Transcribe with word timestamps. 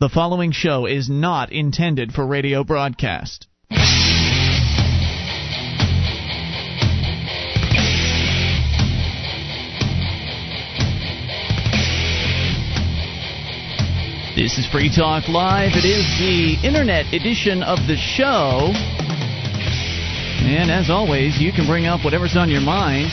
The 0.00 0.08
following 0.08 0.52
show 0.52 0.86
is 0.86 1.10
not 1.10 1.50
intended 1.50 2.12
for 2.12 2.24
radio 2.24 2.62
broadcast. 2.62 3.48
This 14.36 14.56
is 14.56 14.68
Free 14.70 14.88
Talk 14.88 15.26
Live. 15.26 15.72
It 15.74 15.84
is 15.84 16.06
the 16.20 16.64
internet 16.64 17.12
edition 17.12 17.64
of 17.64 17.80
the 17.88 17.96
show. 17.96 18.70
And 20.46 20.70
as 20.70 20.90
always, 20.90 21.40
you 21.40 21.50
can 21.50 21.66
bring 21.66 21.86
up 21.86 22.04
whatever's 22.04 22.36
on 22.36 22.48
your 22.48 22.60
mind. 22.60 23.10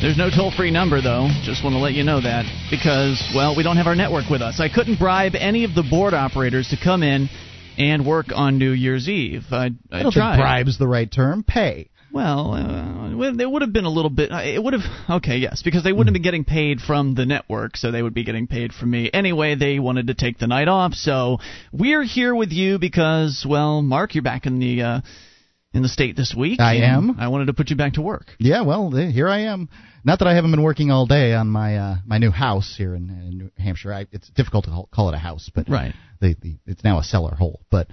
There's 0.00 0.16
no 0.16 0.30
toll 0.30 0.52
free 0.52 0.70
number, 0.70 1.02
though. 1.02 1.28
Just 1.42 1.64
want 1.64 1.74
to 1.74 1.78
let 1.80 1.92
you 1.94 2.04
know 2.04 2.20
that. 2.20 2.44
Because, 2.70 3.20
well, 3.34 3.56
we 3.56 3.64
don't 3.64 3.76
have 3.78 3.88
our 3.88 3.96
network 3.96 4.30
with 4.30 4.40
us. 4.42 4.60
I 4.60 4.68
couldn't 4.68 4.96
bribe 4.98 5.32
any 5.34 5.64
of 5.64 5.74
the 5.74 5.82
board 5.82 6.14
operators 6.14 6.68
to 6.68 6.76
come 6.82 7.02
in 7.02 7.28
and 7.76 8.06
work 8.06 8.26
on 8.32 8.58
New 8.58 8.70
Year's 8.70 9.08
Eve. 9.08 9.42
I, 9.50 9.70
I, 9.90 9.98
I 9.98 10.02
don't 10.04 10.12
tried. 10.12 10.36
think 10.36 10.42
bribe's 10.42 10.78
the 10.78 10.86
right 10.86 11.10
term. 11.10 11.42
Pay. 11.42 11.90
Well, 12.12 12.54
uh, 12.54 13.32
there 13.32 13.50
would 13.50 13.62
have 13.62 13.72
been 13.72 13.84
a 13.86 13.90
little 13.90 14.10
bit. 14.10 14.30
uh, 14.30 14.40
It 14.42 14.62
would 14.62 14.72
have. 14.72 15.16
Okay, 15.18 15.38
yes, 15.38 15.62
because 15.62 15.82
they 15.82 15.92
wouldn't 15.92 16.08
have 16.08 16.14
been 16.14 16.22
getting 16.22 16.44
paid 16.44 16.80
from 16.80 17.14
the 17.16 17.26
network, 17.26 17.76
so 17.76 17.90
they 17.90 18.00
would 18.02 18.14
be 18.14 18.24
getting 18.24 18.46
paid 18.46 18.72
from 18.72 18.92
me. 18.92 19.10
Anyway, 19.12 19.56
they 19.56 19.80
wanted 19.80 20.06
to 20.06 20.14
take 20.14 20.38
the 20.38 20.46
night 20.46 20.68
off, 20.68 20.94
so 20.94 21.38
we're 21.72 22.04
here 22.04 22.34
with 22.36 22.52
you 22.52 22.78
because, 22.78 23.44
well, 23.46 23.82
Mark, 23.82 24.14
you're 24.14 24.22
back 24.22 24.46
in 24.46 24.58
the 24.60 24.80
uh, 24.82 25.00
in 25.72 25.82
the 25.82 25.88
state 25.88 26.16
this 26.16 26.34
week. 26.36 26.60
I 26.60 26.76
am. 26.76 27.16
I 27.18 27.28
wanted 27.28 27.46
to 27.46 27.54
put 27.54 27.70
you 27.70 27.76
back 27.76 27.94
to 27.94 28.02
work. 28.02 28.26
Yeah, 28.38 28.62
well, 28.62 28.94
eh, 28.96 29.10
here 29.10 29.28
I 29.28 29.40
am. 29.42 29.68
Not 30.04 30.20
that 30.20 30.28
I 30.28 30.34
haven't 30.34 30.50
been 30.50 30.62
working 30.62 30.90
all 30.90 31.06
day 31.06 31.34
on 31.34 31.48
my 31.48 31.76
uh, 31.76 31.96
my 32.06 32.18
new 32.18 32.30
house 32.30 32.74
here 32.76 32.94
in, 32.94 33.10
in 33.10 33.38
New 33.38 33.50
Hampshire. 33.58 33.92
I, 33.92 34.06
it's 34.12 34.28
difficult 34.30 34.64
to 34.64 34.70
call, 34.70 34.88
call 34.92 35.08
it 35.10 35.14
a 35.14 35.18
house, 35.18 35.50
but 35.54 35.68
Right. 35.68 35.94
it's 36.20 36.84
now 36.84 36.98
a 36.98 37.04
cellar 37.04 37.34
hole. 37.34 37.60
But 37.70 37.88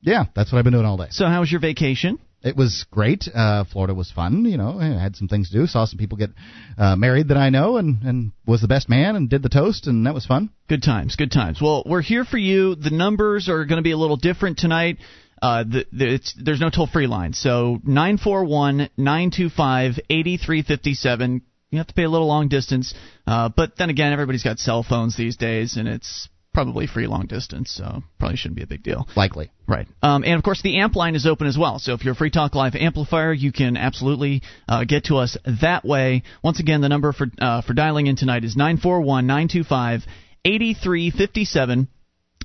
yeah, 0.00 0.24
that's 0.34 0.52
what 0.52 0.58
I've 0.58 0.64
been 0.64 0.72
doing 0.74 0.86
all 0.86 0.96
day. 0.96 1.08
So, 1.10 1.26
how 1.26 1.40
was 1.40 1.50
your 1.50 1.60
vacation? 1.60 2.18
It 2.44 2.56
was 2.56 2.86
great. 2.90 3.28
Uh, 3.32 3.62
Florida 3.70 3.94
was 3.94 4.10
fun. 4.10 4.44
You 4.44 4.56
know, 4.56 4.78
I 4.80 4.86
had 5.00 5.14
some 5.14 5.28
things 5.28 5.50
to 5.50 5.58
do. 5.58 5.66
Saw 5.68 5.84
some 5.84 5.98
people 5.98 6.18
get 6.18 6.30
uh, 6.76 6.96
married 6.96 7.28
that 7.28 7.36
I 7.36 7.50
know, 7.50 7.76
and 7.76 8.02
and 8.02 8.32
was 8.46 8.60
the 8.60 8.68
best 8.68 8.88
man, 8.88 9.14
and 9.16 9.30
did 9.30 9.42
the 9.42 9.48
toast, 9.48 9.86
and 9.86 10.06
that 10.06 10.14
was 10.14 10.26
fun. 10.26 10.50
Good 10.68 10.82
times, 10.82 11.14
good 11.14 11.30
times. 11.30 11.60
Well, 11.62 11.84
we're 11.86 12.02
here 12.02 12.24
for 12.24 12.38
you. 12.38 12.74
The 12.74 12.90
numbers 12.90 13.48
are 13.48 13.64
going 13.64 13.76
to 13.78 13.82
be 13.82 13.92
a 13.92 13.96
little 13.96 14.16
different 14.16 14.58
tonight. 14.58 14.98
Uh, 15.42 15.64
the, 15.64 15.86
the, 15.92 16.14
it's, 16.14 16.34
there's 16.40 16.60
no 16.60 16.70
toll 16.70 16.86
free 16.86 17.08
line. 17.08 17.32
So 17.32 17.80
941 17.82 18.88
925 18.96 19.98
8357. 20.08 21.42
You 21.70 21.78
have 21.78 21.88
to 21.88 21.94
pay 21.94 22.04
a 22.04 22.08
little 22.08 22.28
long 22.28 22.48
distance. 22.48 22.94
Uh, 23.26 23.48
but 23.54 23.76
then 23.76 23.90
again, 23.90 24.12
everybody's 24.12 24.44
got 24.44 24.60
cell 24.60 24.84
phones 24.84 25.16
these 25.16 25.36
days, 25.36 25.76
and 25.76 25.88
it's 25.88 26.28
probably 26.54 26.86
free 26.86 27.06
long 27.06 27.26
distance, 27.26 27.72
so 27.72 28.02
probably 28.18 28.36
shouldn't 28.36 28.56
be 28.56 28.62
a 28.62 28.66
big 28.66 28.82
deal. 28.82 29.08
Likely. 29.16 29.50
Right. 29.66 29.88
Um, 30.02 30.22
and 30.22 30.34
of 30.34 30.42
course, 30.42 30.62
the 30.62 30.78
amp 30.78 30.94
line 30.94 31.14
is 31.14 31.26
open 31.26 31.46
as 31.46 31.58
well. 31.58 31.78
So 31.78 31.94
if 31.94 32.04
you're 32.04 32.12
a 32.12 32.16
Free 32.16 32.30
Talk 32.30 32.54
Live 32.54 32.74
amplifier, 32.74 33.32
you 33.32 33.52
can 33.52 33.76
absolutely 33.76 34.42
uh, 34.68 34.84
get 34.84 35.04
to 35.04 35.16
us 35.16 35.36
that 35.62 35.84
way. 35.84 36.22
Once 36.44 36.60
again, 36.60 36.82
the 36.82 36.88
number 36.88 37.12
for 37.12 37.26
uh, 37.40 37.62
for 37.62 37.72
dialing 37.74 38.06
in 38.06 38.16
tonight 38.16 38.44
is 38.44 38.54
941 38.54 39.26
925 39.26 40.02
8357. 40.44 41.88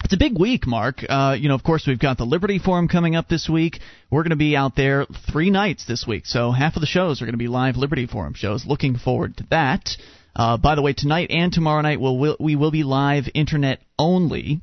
It's 0.04 0.14
a 0.14 0.18
big 0.18 0.38
week, 0.40 0.66
Mark. 0.66 1.04
Uh, 1.08 1.36
you 1.38 1.50
know, 1.50 1.56
of 1.56 1.64
course, 1.64 1.86
we've 1.86 2.00
got 2.00 2.18
the 2.18 2.24
Liberty 2.26 2.60
Forum 2.60 2.88
coming 2.88 3.16
up 3.16 3.28
this 3.28 3.50
week. 3.50 3.80
We're 4.10 4.24
going 4.24 4.30
to 4.32 4.36
be 4.38 4.56
out 4.56 4.76
there 4.76 5.06
three 5.32 5.50
nights 5.50 5.86
this 5.86 6.06
week, 6.08 6.26
so 6.26 6.52
half 6.52 6.76
of 6.76 6.82
the 6.82 6.88
shows 6.88 7.22
are 7.22 7.26
going 7.26 7.34
to 7.34 7.38
be 7.38 7.48
live 7.48 7.76
Liberty 7.76 8.08
Forum 8.08 8.34
shows. 8.34 8.66
Looking 8.66 8.96
forward 8.98 9.38
to 9.38 9.46
that. 9.50 9.90
Uh, 10.36 10.58
by 10.58 10.76
the 10.76 10.82
way, 10.82 10.94
tonight 10.94 11.30
and 11.32 11.52
tomorrow 11.52 11.82
night 11.82 12.00
we'll, 12.00 12.18
we'll, 12.18 12.38
we 12.40 12.56
will 12.56 12.72
be 12.72 12.84
live 12.84 13.26
internet 13.34 13.80
only. 14.00 14.62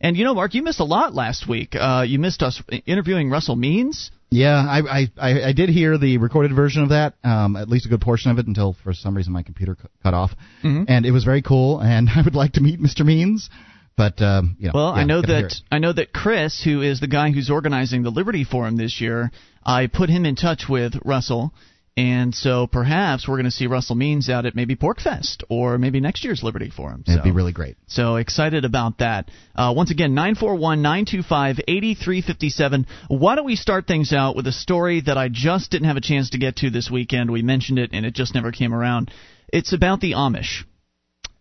And 0.00 0.16
you 0.16 0.24
know, 0.24 0.34
Mark, 0.34 0.52
you 0.52 0.62
missed 0.62 0.80
a 0.80 0.84
lot 0.84 1.14
last 1.14 1.48
week. 1.48 1.74
Uh, 1.74 2.04
you 2.06 2.18
missed 2.18 2.42
us 2.42 2.60
interviewing 2.84 3.30
Russell 3.30 3.56
Means. 3.56 4.10
Yeah, 4.28 4.56
I, 4.56 5.06
I 5.16 5.48
I 5.48 5.52
did 5.52 5.68
hear 5.70 5.96
the 5.96 6.18
recorded 6.18 6.54
version 6.54 6.82
of 6.82 6.88
that, 6.88 7.14
um, 7.22 7.54
at 7.56 7.68
least 7.68 7.86
a 7.86 7.88
good 7.88 8.00
portion 8.00 8.32
of 8.32 8.38
it, 8.40 8.46
until 8.48 8.76
for 8.82 8.92
some 8.92 9.16
reason 9.16 9.32
my 9.32 9.44
computer 9.44 9.76
cut 10.02 10.12
off, 10.14 10.32
Mm-hmm. 10.64 10.84
and 10.88 11.06
it 11.06 11.12
was 11.12 11.22
very 11.24 11.40
cool. 11.42 11.78
And 11.80 12.08
I 12.14 12.22
would 12.22 12.34
like 12.34 12.54
to 12.54 12.60
meet 12.60 12.80
Mr. 12.80 13.06
Means, 13.06 13.48
but 13.96 14.20
um, 14.20 14.56
you 14.58 14.66
know. 14.66 14.72
Well, 14.74 14.94
yeah, 14.94 15.02
I 15.02 15.04
know 15.04 15.22
that. 15.22 15.54
I 15.70 15.78
know 15.78 15.92
that 15.92 16.12
Chris, 16.12 16.62
who 16.62 16.82
is 16.82 17.00
the 17.00 17.08
guy 17.08 17.30
who's 17.30 17.50
organizing 17.50 18.02
the 18.02 18.10
Liberty 18.10 18.44
Forum 18.44 18.76
this 18.76 19.00
year, 19.00 19.30
I 19.64 19.86
put 19.86 20.10
him 20.10 20.26
in 20.26 20.36
touch 20.36 20.64
with 20.68 20.94
Russell, 21.04 21.52
and 21.96 22.34
so 22.34 22.66
perhaps 22.66 23.26
we're 23.26 23.36
going 23.36 23.46
to 23.46 23.50
see 23.50 23.66
Russell 23.66 23.96
Means 23.96 24.28
out 24.28 24.44
at 24.44 24.54
maybe 24.54 24.76
PorcFest 24.76 25.44
or 25.48 25.78
maybe 25.78 25.98
next 25.98 26.24
year's 26.24 26.42
Liberty 26.42 26.68
Forum. 26.68 27.04
So, 27.06 27.12
it'd 27.12 27.24
be 27.24 27.30
really 27.30 27.52
great. 27.52 27.78
So 27.86 28.16
excited 28.16 28.66
about 28.66 28.98
that. 28.98 29.30
Uh, 29.54 29.72
once 29.74 29.90
again, 29.90 30.14
941 30.14 30.82
925 30.82 31.60
8357. 31.66 32.86
Why 33.08 33.34
don't 33.34 33.46
we 33.46 33.56
start 33.56 33.86
things 33.86 34.12
out 34.12 34.36
with 34.36 34.46
a 34.46 34.52
story 34.52 35.00
that 35.06 35.16
I 35.16 35.28
just 35.30 35.70
didn't 35.70 35.88
have 35.88 35.96
a 35.96 36.02
chance 36.02 36.30
to 36.30 36.38
get 36.38 36.56
to 36.56 36.68
this 36.68 36.90
weekend? 36.90 37.30
We 37.30 37.40
mentioned 37.40 37.78
it 37.78 37.90
and 37.94 38.04
it 38.04 38.12
just 38.12 38.34
never 38.34 38.52
came 38.52 38.74
around. 38.74 39.10
It's 39.48 39.72
about 39.72 40.00
the 40.00 40.12
Amish. 40.12 40.64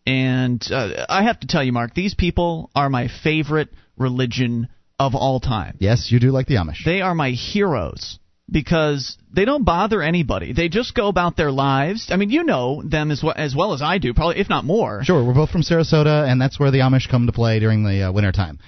And 0.06 0.64
uh, 0.72 1.06
I 1.10 1.24
have 1.24 1.40
to 1.40 1.48
tell 1.48 1.64
you, 1.64 1.72
Mark, 1.72 1.94
these 1.94 2.14
people 2.14 2.70
are 2.76 2.90
my 2.90 3.08
favorite 3.24 3.70
religion 3.98 4.68
of 5.00 5.16
all 5.16 5.40
time. 5.40 5.78
Yes, 5.80 6.12
you 6.12 6.20
do 6.20 6.32
like 6.32 6.48
the 6.48 6.56
Amish. 6.56 6.86
They 6.86 7.02
are 7.02 7.16
my 7.16 7.32
heroes 7.32 8.20
because 8.50 9.18
they 9.34 9.46
don't 9.46 9.64
bother 9.64 10.02
anybody. 10.04 10.54
They 10.54 10.70
just 10.70 10.94
go 10.94 11.08
about 11.08 11.36
their 11.36 11.52
lives. 11.52 12.10
I 12.12 12.18
mean, 12.18 12.30
you 12.30 12.44
know 12.44 12.84
them 12.84 13.10
as 13.12 13.24
well 13.24 13.34
as, 13.36 13.56
well 13.56 13.74
as 13.74 13.82
I 13.82 13.98
do, 13.98 14.14
probably 14.14 14.40
if 14.40 14.50
not 14.50 14.64
more. 14.64 15.04
Sure, 15.04 15.26
we're 15.26 15.34
both 15.34 15.50
from 15.50 15.64
Sarasota, 15.64 16.30
and 16.30 16.40
that's 16.40 16.60
where 16.60 16.72
the 16.72 16.80
Amish 16.80 17.10
come 17.10 17.26
to 17.26 17.34
play 17.34 17.60
during 17.60 17.84
the 17.84 18.04
uh, 18.04 18.12
winter 18.12 18.32
time. 18.32 18.60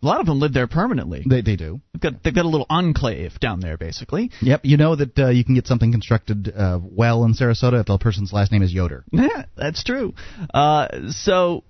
A 0.00 0.06
lot 0.06 0.20
of 0.20 0.26
them 0.26 0.38
live 0.38 0.52
there 0.52 0.68
permanently. 0.68 1.24
They 1.28 1.40
they 1.40 1.56
do. 1.56 1.80
They've 1.92 2.00
got 2.00 2.22
they've 2.22 2.34
got 2.34 2.44
a 2.44 2.48
little 2.48 2.66
enclave 2.70 3.40
down 3.40 3.58
there, 3.60 3.76
basically. 3.76 4.30
Yep, 4.40 4.60
you 4.62 4.76
know 4.76 4.94
that 4.94 5.18
uh, 5.18 5.28
you 5.30 5.44
can 5.44 5.56
get 5.56 5.66
something 5.66 5.90
constructed 5.90 6.52
uh, 6.56 6.78
well 6.80 7.24
in 7.24 7.34
Sarasota 7.34 7.80
if 7.80 7.86
the 7.86 7.98
person's 7.98 8.32
last 8.32 8.52
name 8.52 8.62
is 8.62 8.72
Yoder. 8.72 9.04
Yeah, 9.18 9.46
that's 9.56 9.82
true. 9.82 10.14
Uh, 10.54 11.10
so, 11.10 11.64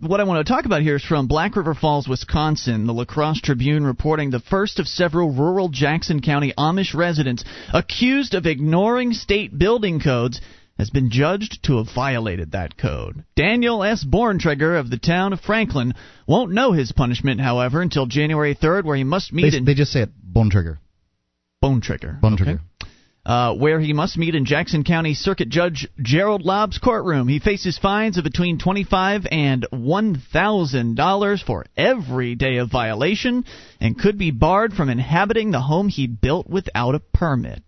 what 0.00 0.20
I 0.20 0.24
want 0.24 0.44
to 0.44 0.50
talk 0.50 0.64
about 0.64 0.80
here 0.80 0.96
is 0.96 1.04
from 1.04 1.26
Black 1.26 1.54
River 1.54 1.74
Falls, 1.74 2.08
Wisconsin. 2.08 2.86
The 2.86 2.94
La 2.94 3.04
Crosse 3.04 3.42
Tribune 3.42 3.84
reporting 3.84 4.30
the 4.30 4.40
first 4.40 4.78
of 4.78 4.88
several 4.88 5.30
rural 5.30 5.68
Jackson 5.68 6.22
County 6.22 6.54
Amish 6.56 6.94
residents 6.94 7.44
accused 7.74 8.32
of 8.34 8.46
ignoring 8.46 9.12
state 9.12 9.56
building 9.56 10.00
codes 10.00 10.40
has 10.78 10.90
been 10.90 11.10
judged 11.10 11.62
to 11.64 11.76
have 11.78 11.94
violated 11.94 12.52
that 12.52 12.76
code. 12.76 13.24
Daniel 13.36 13.82
S. 13.82 14.04
Borntrigger 14.04 14.78
of 14.78 14.90
the 14.90 14.98
town 14.98 15.32
of 15.32 15.40
Franklin 15.40 15.94
won't 16.26 16.52
know 16.52 16.72
his 16.72 16.92
punishment, 16.92 17.40
however, 17.40 17.80
until 17.80 18.06
January 18.06 18.54
3rd, 18.54 18.84
where 18.84 18.96
he 18.96 19.04
must 19.04 19.32
meet 19.32 19.50
They, 19.50 19.56
in 19.58 19.64
they 19.64 19.74
just 19.74 19.92
say 19.92 20.02
it 20.02 20.10
bone 20.22 20.50
trigger. 20.50 20.78
Bone 21.60 21.80
Trigger. 21.80 22.18
Bone 22.20 22.36
uh, 23.24 23.54
where 23.54 23.78
he 23.78 23.92
must 23.92 24.18
meet 24.18 24.34
in 24.34 24.44
Jackson 24.44 24.82
County 24.82 25.14
Circuit 25.14 25.48
Judge 25.48 25.86
Gerald 26.00 26.42
Laabs' 26.42 26.80
courtroom. 26.80 27.28
He 27.28 27.38
faces 27.38 27.78
fines 27.78 28.18
of 28.18 28.24
between 28.24 28.58
twenty-five 28.58 29.26
and 29.30 29.66
one 29.70 30.20
thousand 30.32 30.96
dollars 30.96 31.40
for 31.40 31.64
every 31.76 32.34
day 32.34 32.56
of 32.56 32.70
violation, 32.70 33.44
and 33.80 33.98
could 33.98 34.18
be 34.18 34.32
barred 34.32 34.72
from 34.72 34.90
inhabiting 34.90 35.52
the 35.52 35.60
home 35.60 35.88
he 35.88 36.06
built 36.08 36.48
without 36.48 36.96
a 36.96 37.00
permit. 37.00 37.62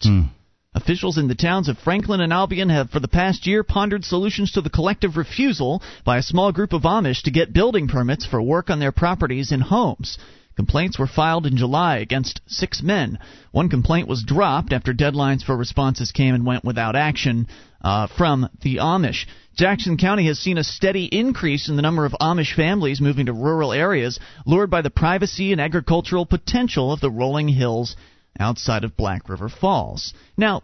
Officials 0.75 1.19
in 1.19 1.29
the 1.29 1.37
towns 1.37 1.69
of 1.69 1.79
Franklin 1.79 2.21
and 2.21 2.33
Albion 2.33 2.69
have, 2.69 2.91
for 2.91 2.99
the 2.99 3.07
past 3.07 3.47
year, 3.47 3.63
pondered 3.63 4.05
solutions 4.05 4.51
to 4.53 4.61
the 4.61 4.71
collective 4.71 5.17
refusal 5.17 5.81
by 6.05 6.19
a 6.19 6.23
small 6.23 6.51
group 6.51 6.73
of 6.73 6.83
Amish 6.83 7.23
to 7.23 7.31
get 7.31 7.53
building 7.53 7.87
permits 7.87 8.27
for 8.27 8.43
work 8.43 8.71
on 8.71 8.81
their 8.81 8.91
properties 8.91 9.53
and 9.53 9.63
homes. 9.63 10.19
Complaints 10.57 10.99
were 10.99 11.07
filed 11.07 11.47
in 11.47 11.57
July 11.57 11.99
against 11.99 12.41
six 12.47 12.83
men. 12.83 13.21
One 13.53 13.69
complaint 13.69 14.09
was 14.09 14.25
dropped 14.25 14.73
after 14.73 14.93
deadlines 14.93 15.45
for 15.45 15.57
responses 15.57 16.11
came 16.11 16.35
and 16.35 16.45
went 16.45 16.65
without 16.65 16.97
action 16.97 17.47
uh, 17.81 18.09
from 18.09 18.49
the 18.63 18.77
Amish. 18.77 19.27
Jackson 19.57 19.97
County 19.97 20.27
has 20.27 20.41
seen 20.41 20.59
a 20.59 20.65
steady 20.65 21.05
increase 21.05 21.69
in 21.69 21.77
the 21.77 21.83
number 21.83 22.05
of 22.05 22.17
Amish 22.21 22.55
families 22.55 23.01
moving 23.01 23.27
to 23.27 23.33
rural 23.33 23.73
areas, 23.73 24.19
lured 24.45 24.71
by 24.71 24.83
the 24.83 24.91
privacy 24.91 25.53
and 25.53 25.61
agricultural 25.61 26.27
potential 26.27 26.93
of 26.93 27.01
the 27.01 27.11
rolling 27.11 27.49
hills 27.49 27.95
outside 28.39 28.85
of 28.85 28.97
Black 28.97 29.29
River 29.29 29.49
Falls. 29.49 30.13
Now, 30.37 30.63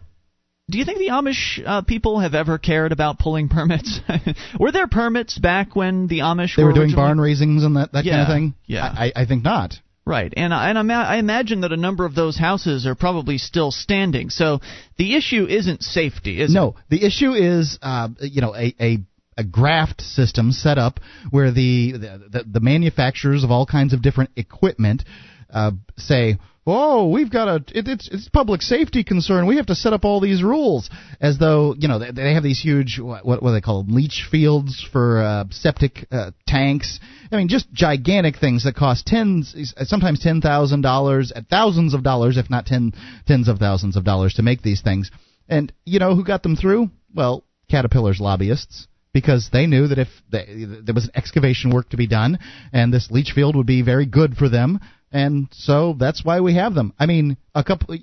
do 0.71 0.79
you 0.79 0.85
think 0.85 0.99
the 0.99 1.09
Amish 1.09 1.61
uh, 1.65 1.83
people 1.83 2.21
have 2.21 2.35
ever 2.35 2.57
cared 2.59 2.93
about 2.93 3.19
pulling 3.19 3.49
permits? 3.49 4.01
were 4.61 4.71
there 4.73 4.87
permits 4.87 5.39
back 5.39 5.75
when 5.75 6.07
the 6.07 6.21
Amish 6.21 6.57
They 6.57 6.63
were 6.65 6.71
doing 6.73 6.83
originally- 6.91 6.95
barn 7.09 7.19
raisings 7.21 7.65
and 7.65 7.77
that, 7.77 7.93
that 7.93 8.05
kind 8.05 8.21
of 8.23 8.29
thing? 8.29 8.55
yeah. 8.67 8.85
I, 8.85 9.13
I 9.17 9.25
think 9.27 9.43
not. 9.45 9.75
Right, 10.07 10.33
and 10.37 10.53
I- 10.55 10.71
and 10.71 10.93
I, 10.93 11.15
I 11.15 11.17
imagine 11.19 11.61
that 11.61 11.73
a 11.73 11.77
number 11.77 12.05
of 12.05 12.15
those 12.15 12.37
houses 12.39 12.87
are 12.87 12.95
probably 12.95 13.39
still 13.39 13.71
standing. 13.71 14.31
So 14.31 14.61
the 14.97 15.15
issue 15.17 15.47
isn't 15.47 15.83
safety, 15.83 16.41
is 16.41 16.51
it? 16.51 16.55
No, 16.55 16.75
the 16.89 17.05
issue 17.05 17.33
is, 17.33 17.79
uh, 17.83 18.09
you 18.21 18.41
know, 18.41 18.55
a, 18.57 18.75
a 18.81 18.99
a 19.37 19.45
graft 19.45 20.01
system 20.01 20.53
set 20.53 20.79
up 20.79 21.01
where 21.31 21.51
the 21.53 21.93
the, 21.93 22.29
the, 22.31 22.45
the 22.55 22.61
manufacturers 22.61 23.45
of 23.45 23.51
all 23.51 23.67
kinds 23.67 23.93
of 23.93 24.03
different 24.03 24.31
equipment 24.37 25.05
uh, 25.51 25.71
say, 25.97 26.39
oh, 26.67 27.09
we've 27.09 27.31
got 27.31 27.49
a 27.49 27.57
it, 27.77 27.89
it's 27.89 28.09
it's 28.09 28.29
public 28.29 28.63
safety 28.63 29.05
concern. 29.05 29.47
We 29.47 29.57
have 29.57 29.67
to 29.67 29.75
set 29.75 29.93
up 29.93 30.05
all 30.05 30.21
these 30.21 30.43
rules 30.43 30.91
as 31.21 31.39
though 31.39 31.75
you 31.79 31.89
know 31.89 31.99
they, 31.99 32.11
they 32.11 32.35
have 32.35 32.43
these 32.43 32.61
huge 32.61 32.99
what 32.99 33.25
what, 33.25 33.41
do 33.41 33.53
they 33.53 33.61
call 33.61 33.83
them 33.83 33.95
leach 33.95 34.27
fields 34.31 34.87
for 34.93 35.23
uh, 35.23 35.45
septic 35.51 36.07
uh, 36.11 36.33
tanks. 36.47 37.01
I 37.33 37.37
mean, 37.37 37.49
just 37.49 37.73
gigantic 37.73 38.37
things 38.39 38.65
that 38.65 38.75
cost 38.75 39.07
tens, 39.07 39.55
sometimes 39.85 40.21
ten 40.21 40.41
thousand 40.41 40.83
dollars, 40.83 41.33
at 41.35 41.49
thousands 41.49 41.95
of 41.95 42.03
dollars, 42.03 42.37
if 42.37 42.51
not 42.51 42.67
ten 42.67 42.93
tens 43.27 43.49
of 43.49 43.59
thousands 43.59 43.97
of 43.97 44.05
dollars, 44.05 44.35
to 44.35 44.43
make 44.43 44.63
these 44.63 44.83
things. 44.83 45.11
And 45.49 45.73
you 45.85 45.99
know 45.99 46.15
who 46.15 46.25
got 46.25 46.43
them 46.43 46.57
through? 46.57 46.91
Well, 47.15 47.45
Caterpillar's 47.71 48.21
lobbyists 48.21 48.87
because 49.13 49.51
they 49.53 49.67
knew 49.67 49.89
that 49.89 49.99
if 49.99 50.09
they, 50.31 50.65
there 50.85 50.95
was 50.95 51.11
excavation 51.15 51.71
work 51.71 51.89
to 51.91 51.97
be 51.97 52.07
done 52.07 52.39
and 52.73 52.93
this 52.93 53.11
leach 53.11 53.33
field 53.35 53.57
would 53.57 53.67
be 53.67 53.83
very 53.83 54.07
good 54.07 54.37
for 54.37 54.49
them 54.49 54.79
and 55.13 55.49
so 55.53 55.95
that's 55.99 56.25
why 56.25 56.41
we 56.41 56.55
have 56.55 56.75
them. 56.75 56.93
I 56.99 57.07
mean, 57.07 57.37
a 57.55 57.65
couple 57.65 57.97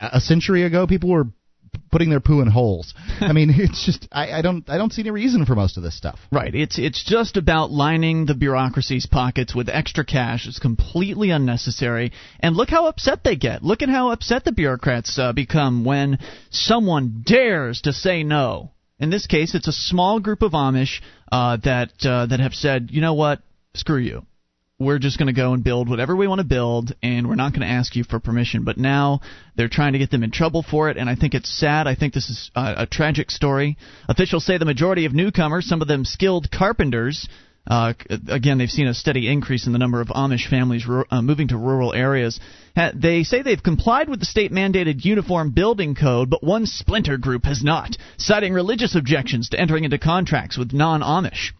a 0.00 0.20
century 0.20 0.62
ago, 0.64 0.86
people 0.86 1.10
were 1.10 1.26
putting 1.90 2.10
their 2.10 2.20
poo 2.20 2.40
in 2.40 2.48
holes. 2.48 2.94
I 3.20 3.32
mean, 3.32 3.50
it's 3.56 3.84
just 3.84 4.08
I, 4.12 4.32
I 4.32 4.42
don't 4.42 4.68
I 4.68 4.78
don't 4.78 4.92
see 4.92 5.02
any 5.02 5.10
reason 5.10 5.44
for 5.44 5.54
most 5.54 5.76
of 5.76 5.82
this 5.82 5.96
stuff. 5.96 6.18
Right. 6.30 6.54
It's 6.54 6.78
it's 6.78 7.04
just 7.04 7.36
about 7.36 7.70
lining 7.70 8.26
the 8.26 8.34
bureaucracy's 8.34 9.06
pockets 9.06 9.54
with 9.54 9.68
extra 9.68 10.04
cash. 10.04 10.46
It's 10.46 10.58
completely 10.58 11.30
unnecessary. 11.30 12.12
And 12.40 12.56
look 12.56 12.70
how 12.70 12.86
upset 12.86 13.24
they 13.24 13.36
get. 13.36 13.62
Look 13.62 13.82
at 13.82 13.88
how 13.88 14.10
upset 14.10 14.44
the 14.44 14.52
bureaucrats 14.52 15.18
uh, 15.18 15.32
become 15.32 15.84
when 15.84 16.18
someone 16.50 17.22
dares 17.24 17.82
to 17.82 17.92
say 17.92 18.22
no. 18.22 18.70
In 18.98 19.10
this 19.10 19.26
case, 19.26 19.56
it's 19.56 19.68
a 19.68 19.72
small 19.72 20.20
group 20.20 20.42
of 20.42 20.52
Amish 20.52 21.00
uh, 21.32 21.56
that 21.64 21.92
uh, 22.04 22.26
that 22.26 22.38
have 22.38 22.54
said, 22.54 22.90
you 22.92 23.00
know 23.00 23.14
what, 23.14 23.40
screw 23.74 23.98
you 23.98 24.24
we're 24.84 24.98
just 24.98 25.18
going 25.18 25.26
to 25.26 25.32
go 25.32 25.52
and 25.54 25.64
build 25.64 25.88
whatever 25.88 26.14
we 26.14 26.26
want 26.26 26.40
to 26.40 26.46
build, 26.46 26.94
and 27.02 27.28
we're 27.28 27.34
not 27.34 27.52
going 27.52 27.66
to 27.66 27.72
ask 27.72 27.96
you 27.96 28.04
for 28.04 28.20
permission. 28.20 28.64
But 28.64 28.78
now 28.78 29.20
they're 29.56 29.68
trying 29.68 29.92
to 29.94 29.98
get 29.98 30.10
them 30.10 30.22
in 30.22 30.30
trouble 30.30 30.62
for 30.62 30.90
it, 30.90 30.96
and 30.96 31.08
I 31.08 31.14
think 31.14 31.34
it's 31.34 31.50
sad. 31.50 31.86
I 31.86 31.94
think 31.94 32.14
this 32.14 32.28
is 32.28 32.50
a, 32.54 32.74
a 32.78 32.86
tragic 32.86 33.30
story. 33.30 33.76
Officials 34.08 34.44
say 34.44 34.58
the 34.58 34.64
majority 34.64 35.04
of 35.04 35.14
newcomers, 35.14 35.66
some 35.66 35.82
of 35.82 35.88
them 35.88 36.04
skilled 36.04 36.50
carpenters, 36.50 37.28
uh, 37.66 37.92
again, 38.28 38.58
they've 38.58 38.68
seen 38.68 38.88
a 38.88 38.94
steady 38.94 39.30
increase 39.30 39.66
in 39.66 39.72
the 39.72 39.78
number 39.78 40.00
of 40.00 40.08
Amish 40.08 40.48
families 40.48 40.84
uh, 40.88 41.22
moving 41.22 41.48
to 41.48 41.56
rural 41.56 41.92
areas. 41.92 42.40
They 42.94 43.22
say 43.22 43.42
they've 43.42 43.62
complied 43.62 44.08
with 44.08 44.18
the 44.18 44.26
state 44.26 44.50
mandated 44.50 45.04
uniform 45.04 45.50
building 45.52 45.94
code, 45.94 46.28
but 46.28 46.42
one 46.42 46.66
splinter 46.66 47.18
group 47.18 47.44
has 47.44 47.62
not, 47.62 47.96
citing 48.16 48.52
religious 48.52 48.96
objections 48.96 49.50
to 49.50 49.60
entering 49.60 49.84
into 49.84 49.98
contracts 49.98 50.58
with 50.58 50.72
non 50.72 51.02
Amish. 51.02 51.52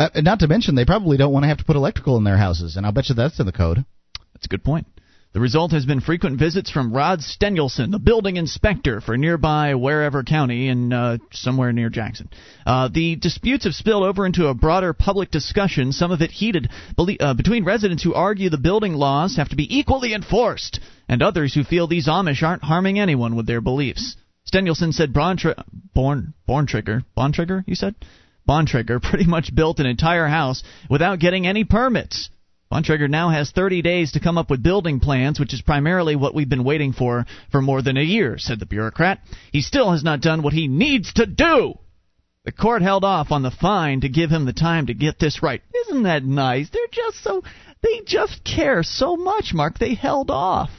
Uh, 0.00 0.08
not 0.22 0.38
to 0.40 0.48
mention, 0.48 0.74
they 0.74 0.86
probably 0.86 1.18
don't 1.18 1.32
want 1.32 1.42
to 1.42 1.48
have 1.48 1.58
to 1.58 1.64
put 1.64 1.76
electrical 1.76 2.16
in 2.16 2.24
their 2.24 2.38
houses, 2.38 2.76
and 2.76 2.86
I'll 2.86 2.92
bet 2.92 3.10
you 3.10 3.14
that's 3.14 3.38
in 3.38 3.44
the 3.44 3.52
code. 3.52 3.84
That's 4.32 4.46
a 4.46 4.48
good 4.48 4.64
point. 4.64 4.86
The 5.34 5.40
result 5.40 5.72
has 5.72 5.84
been 5.84 6.00
frequent 6.00 6.38
visits 6.38 6.70
from 6.70 6.92
Rod 6.92 7.20
Stenulson, 7.20 7.90
the 7.90 7.98
building 7.98 8.36
inspector 8.36 9.02
for 9.02 9.18
nearby 9.18 9.74
wherever 9.74 10.24
county 10.24 10.68
and 10.68 10.92
uh, 10.92 11.18
somewhere 11.32 11.70
near 11.72 11.90
Jackson. 11.90 12.30
Uh, 12.66 12.88
the 12.88 13.14
disputes 13.14 13.64
have 13.64 13.74
spilled 13.74 14.02
over 14.02 14.24
into 14.24 14.46
a 14.46 14.54
broader 14.54 14.94
public 14.94 15.30
discussion, 15.30 15.92
some 15.92 16.10
of 16.10 16.22
it 16.22 16.30
heated 16.30 16.70
uh, 16.98 17.34
between 17.34 17.64
residents 17.64 18.02
who 18.02 18.14
argue 18.14 18.48
the 18.48 18.56
building 18.56 18.94
laws 18.94 19.36
have 19.36 19.50
to 19.50 19.56
be 19.56 19.78
equally 19.78 20.14
enforced, 20.14 20.80
and 21.10 21.22
others 21.22 21.52
who 21.52 21.62
feel 21.62 21.86
these 21.86 22.08
Amish 22.08 22.42
aren't 22.42 22.64
harming 22.64 22.98
anyone 22.98 23.36
with 23.36 23.46
their 23.46 23.60
beliefs. 23.60 24.16
Stenulson 24.50 24.94
said 24.94 25.12
Born, 25.12 25.36
Born, 25.94 26.32
Born 26.46 26.66
Trigger, 26.66 27.04
Bontrager, 27.16 27.62
you 27.66 27.74
said? 27.74 27.94
Bontrager 28.50 29.00
pretty 29.00 29.26
much 29.26 29.54
built 29.54 29.78
an 29.78 29.86
entire 29.86 30.26
house 30.26 30.64
without 30.88 31.20
getting 31.20 31.46
any 31.46 31.62
permits. 31.62 32.30
Bontrager 32.72 33.08
now 33.08 33.28
has 33.28 33.52
30 33.52 33.80
days 33.80 34.12
to 34.12 34.20
come 34.20 34.36
up 34.36 34.50
with 34.50 34.60
building 34.60 34.98
plans, 34.98 35.38
which 35.38 35.54
is 35.54 35.62
primarily 35.62 36.16
what 36.16 36.34
we've 36.34 36.48
been 36.48 36.64
waiting 36.64 36.92
for 36.92 37.26
for 37.52 37.62
more 37.62 37.80
than 37.80 37.96
a 37.96 38.02
year, 38.02 38.38
said 38.38 38.58
the 38.58 38.66
bureaucrat. 38.66 39.20
He 39.52 39.60
still 39.60 39.92
has 39.92 40.02
not 40.02 40.20
done 40.20 40.42
what 40.42 40.52
he 40.52 40.66
needs 40.66 41.12
to 41.12 41.26
do. 41.26 41.74
The 42.44 42.50
court 42.50 42.82
held 42.82 43.04
off 43.04 43.30
on 43.30 43.42
the 43.42 43.52
fine 43.52 44.00
to 44.00 44.08
give 44.08 44.30
him 44.30 44.46
the 44.46 44.52
time 44.52 44.86
to 44.86 44.94
get 44.94 45.20
this 45.20 45.44
right. 45.44 45.62
Isn't 45.86 46.02
that 46.02 46.24
nice? 46.24 46.70
They're 46.70 46.82
just 46.90 47.22
so 47.22 47.44
they 47.82 48.00
just 48.04 48.42
care 48.42 48.82
so 48.82 49.16
much, 49.16 49.54
Mark. 49.54 49.78
They 49.78 49.94
held 49.94 50.28
off. 50.28 50.70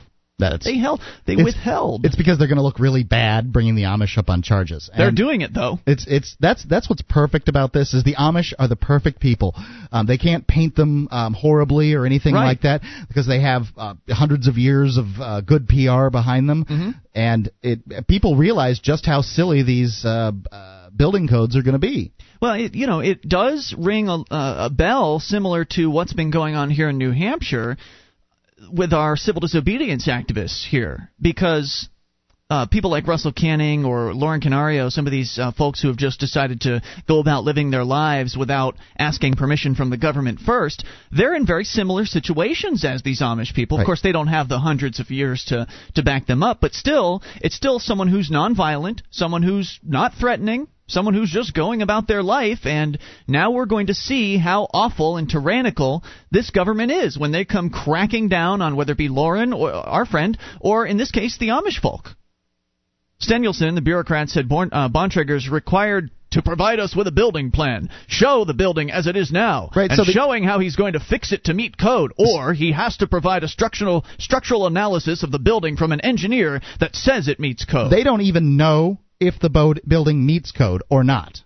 That's, 0.49 0.65
they 0.65 0.77
held. 0.77 1.01
They 1.25 1.33
it's, 1.33 1.43
withheld. 1.43 2.05
It's 2.05 2.15
because 2.15 2.38
they're 2.38 2.47
going 2.47 2.57
to 2.57 2.63
look 2.63 2.79
really 2.79 3.03
bad 3.03 3.53
bringing 3.53 3.75
the 3.75 3.83
Amish 3.83 4.17
up 4.17 4.29
on 4.29 4.41
charges. 4.41 4.89
And 4.91 4.99
they're 4.99 5.11
doing 5.11 5.41
it 5.41 5.53
though. 5.53 5.79
It's 5.85 6.05
it's 6.07 6.35
that's 6.39 6.65
that's 6.65 6.89
what's 6.89 7.01
perfect 7.03 7.47
about 7.49 7.73
this 7.73 7.93
is 7.93 8.03
the 8.03 8.15
Amish 8.15 8.53
are 8.59 8.67
the 8.67 8.75
perfect 8.75 9.19
people. 9.19 9.55
Um, 9.91 10.05
they 10.05 10.17
can't 10.17 10.47
paint 10.47 10.75
them 10.75 11.07
um, 11.11 11.33
horribly 11.33 11.93
or 11.93 12.05
anything 12.05 12.33
right. 12.33 12.45
like 12.45 12.61
that 12.61 12.81
because 13.07 13.27
they 13.27 13.41
have 13.41 13.63
uh, 13.77 13.95
hundreds 14.09 14.47
of 14.47 14.57
years 14.57 14.97
of 14.97 15.05
uh, 15.19 15.41
good 15.41 15.67
PR 15.67 16.09
behind 16.09 16.49
them, 16.49 16.65
mm-hmm. 16.65 16.91
and 17.13 17.51
it 17.61 18.07
people 18.07 18.35
realize 18.35 18.79
just 18.79 19.05
how 19.05 19.21
silly 19.21 19.63
these 19.63 20.03
uh, 20.05 20.31
uh 20.51 20.89
building 20.95 21.27
codes 21.27 21.55
are 21.55 21.61
going 21.61 21.73
to 21.73 21.79
be. 21.79 22.11
Well, 22.41 22.53
it, 22.53 22.73
you 22.73 22.88
know, 22.88 22.99
it 22.99 23.21
does 23.21 23.73
ring 23.77 24.09
a, 24.09 24.23
a 24.31 24.69
bell 24.69 25.19
similar 25.19 25.63
to 25.75 25.88
what's 25.89 26.13
been 26.13 26.31
going 26.31 26.55
on 26.55 26.69
here 26.69 26.89
in 26.89 26.97
New 26.97 27.11
Hampshire 27.11 27.77
with 28.69 28.94
our 28.94 29.18
civil 29.18 29.40
disobedience 29.40 30.08
activists 30.08 30.66
here 30.68 31.10
because 31.19 31.90
uh, 32.52 32.66
people 32.66 32.92
like 32.92 33.08
Russell 33.08 33.31
Kanning 33.31 33.86
or 33.86 34.13
Lauren 34.13 34.42
Canario, 34.42 34.90
some 34.90 35.08
of 35.08 35.12
these 35.12 35.40
uh, 35.40 35.54
folks 35.54 35.81
who 35.81 35.88
have 35.88 35.96
just 35.96 36.19
decided 36.19 36.60
to 36.62 36.81
go 37.08 37.19
about 37.19 37.46
living 37.46 37.72
their 37.72 37.86
lives 37.86 38.36
without 38.36 38.75
asking 39.00 39.36
permission 39.36 39.74
from 39.74 39.90
the 39.90 39.96
government 39.96 40.40
first, 40.40 40.84
they're 41.13 41.34
in 41.34 41.46
very 41.46 41.63
similar 41.63 42.06
situations 42.06 42.84
as 42.84 43.04
these 43.04 43.22
Amish 43.22 43.56
people. 43.56 43.78
Right. 43.78 43.84
Of 43.84 43.86
course, 43.86 44.02
they 44.02 44.12
don't 44.12 44.28
have 44.28 44.50
the 44.50 44.60
hundreds 44.60 45.00
of 45.00 45.12
years 45.12 45.46
to, 45.46 45.66
to 45.96 46.04
back 46.04 46.28
them 46.28 46.44
up, 46.44 46.60
but 46.60 46.74
still, 46.74 47.24
it's 47.42 47.56
still 47.56 47.80
someone 47.80 48.10
who's 48.10 48.30
nonviolent, 48.30 49.00
someone 49.12 49.44
who's 49.44 49.80
not 49.81 50.16
threatening, 50.16 50.68
someone 50.91 51.13
who's 51.13 51.31
just 51.31 51.53
going 51.53 51.81
about 51.81 52.07
their 52.07 52.23
life, 52.23 52.65
and 52.65 52.99
now 53.27 53.51
we're 53.51 53.65
going 53.65 53.88
to 53.88 53.93
see 53.93 54.38
how 54.38 54.67
awful 54.73 55.17
and 55.17 55.29
tyrannical 55.29 56.03
this 56.29 56.49
government 56.49 56.91
is 56.91 57.17
when 57.17 57.31
they 57.31 57.45
come 57.45 57.69
cracking 57.69 58.29
down 58.29 58.61
on 58.61 58.75
whether 58.75 58.93
it 58.93 58.97
be 58.97 59.09
Lauren 59.09 59.53
or 59.53 59.71
our 59.71 60.05
friend, 60.05 60.38
or 60.59 60.85
in 60.85 60.97
this 60.97 61.11
case, 61.11 61.38
the 61.38 61.49
Amish 61.49 61.79
folk. 61.81 62.09
Stenulson, 63.21 63.75
the 63.75 63.81
bureaucrat, 63.81 64.29
said 64.29 64.49
Born, 64.49 64.69
uh, 64.71 64.89
Bontrager's 64.89 65.47
required 65.47 66.09
to 66.31 66.41
provide 66.41 66.79
us 66.79 66.95
with 66.95 67.07
a 67.07 67.11
building 67.11 67.51
plan, 67.51 67.89
show 68.07 68.45
the 68.45 68.53
building 68.53 68.89
as 68.89 69.05
it 69.05 69.15
is 69.15 69.31
now, 69.31 69.69
right, 69.75 69.91
and 69.91 69.97
so 69.97 70.05
the, 70.05 70.11
showing 70.11 70.43
how 70.43 70.59
he's 70.59 70.75
going 70.75 70.93
to 70.93 70.99
fix 70.99 71.31
it 71.31 71.43
to 71.45 71.53
meet 71.53 71.77
code, 71.77 72.13
or 72.17 72.53
he 72.53 72.71
has 72.71 72.97
to 72.97 73.07
provide 73.07 73.43
a 73.43 73.47
structural 73.47 74.05
structural 74.17 74.65
analysis 74.65 75.23
of 75.23 75.31
the 75.31 75.39
building 75.39 75.75
from 75.75 75.91
an 75.91 76.01
engineer 76.01 76.61
that 76.79 76.95
says 76.95 77.27
it 77.27 77.39
meets 77.39 77.65
code. 77.65 77.91
They 77.91 78.03
don't 78.03 78.21
even 78.21 78.55
know 78.57 78.99
if 79.21 79.39
the 79.39 79.50
boat 79.50 79.79
building 79.88 80.25
meets 80.25 80.51
code 80.51 80.83
or 80.89 81.03
not 81.03 81.41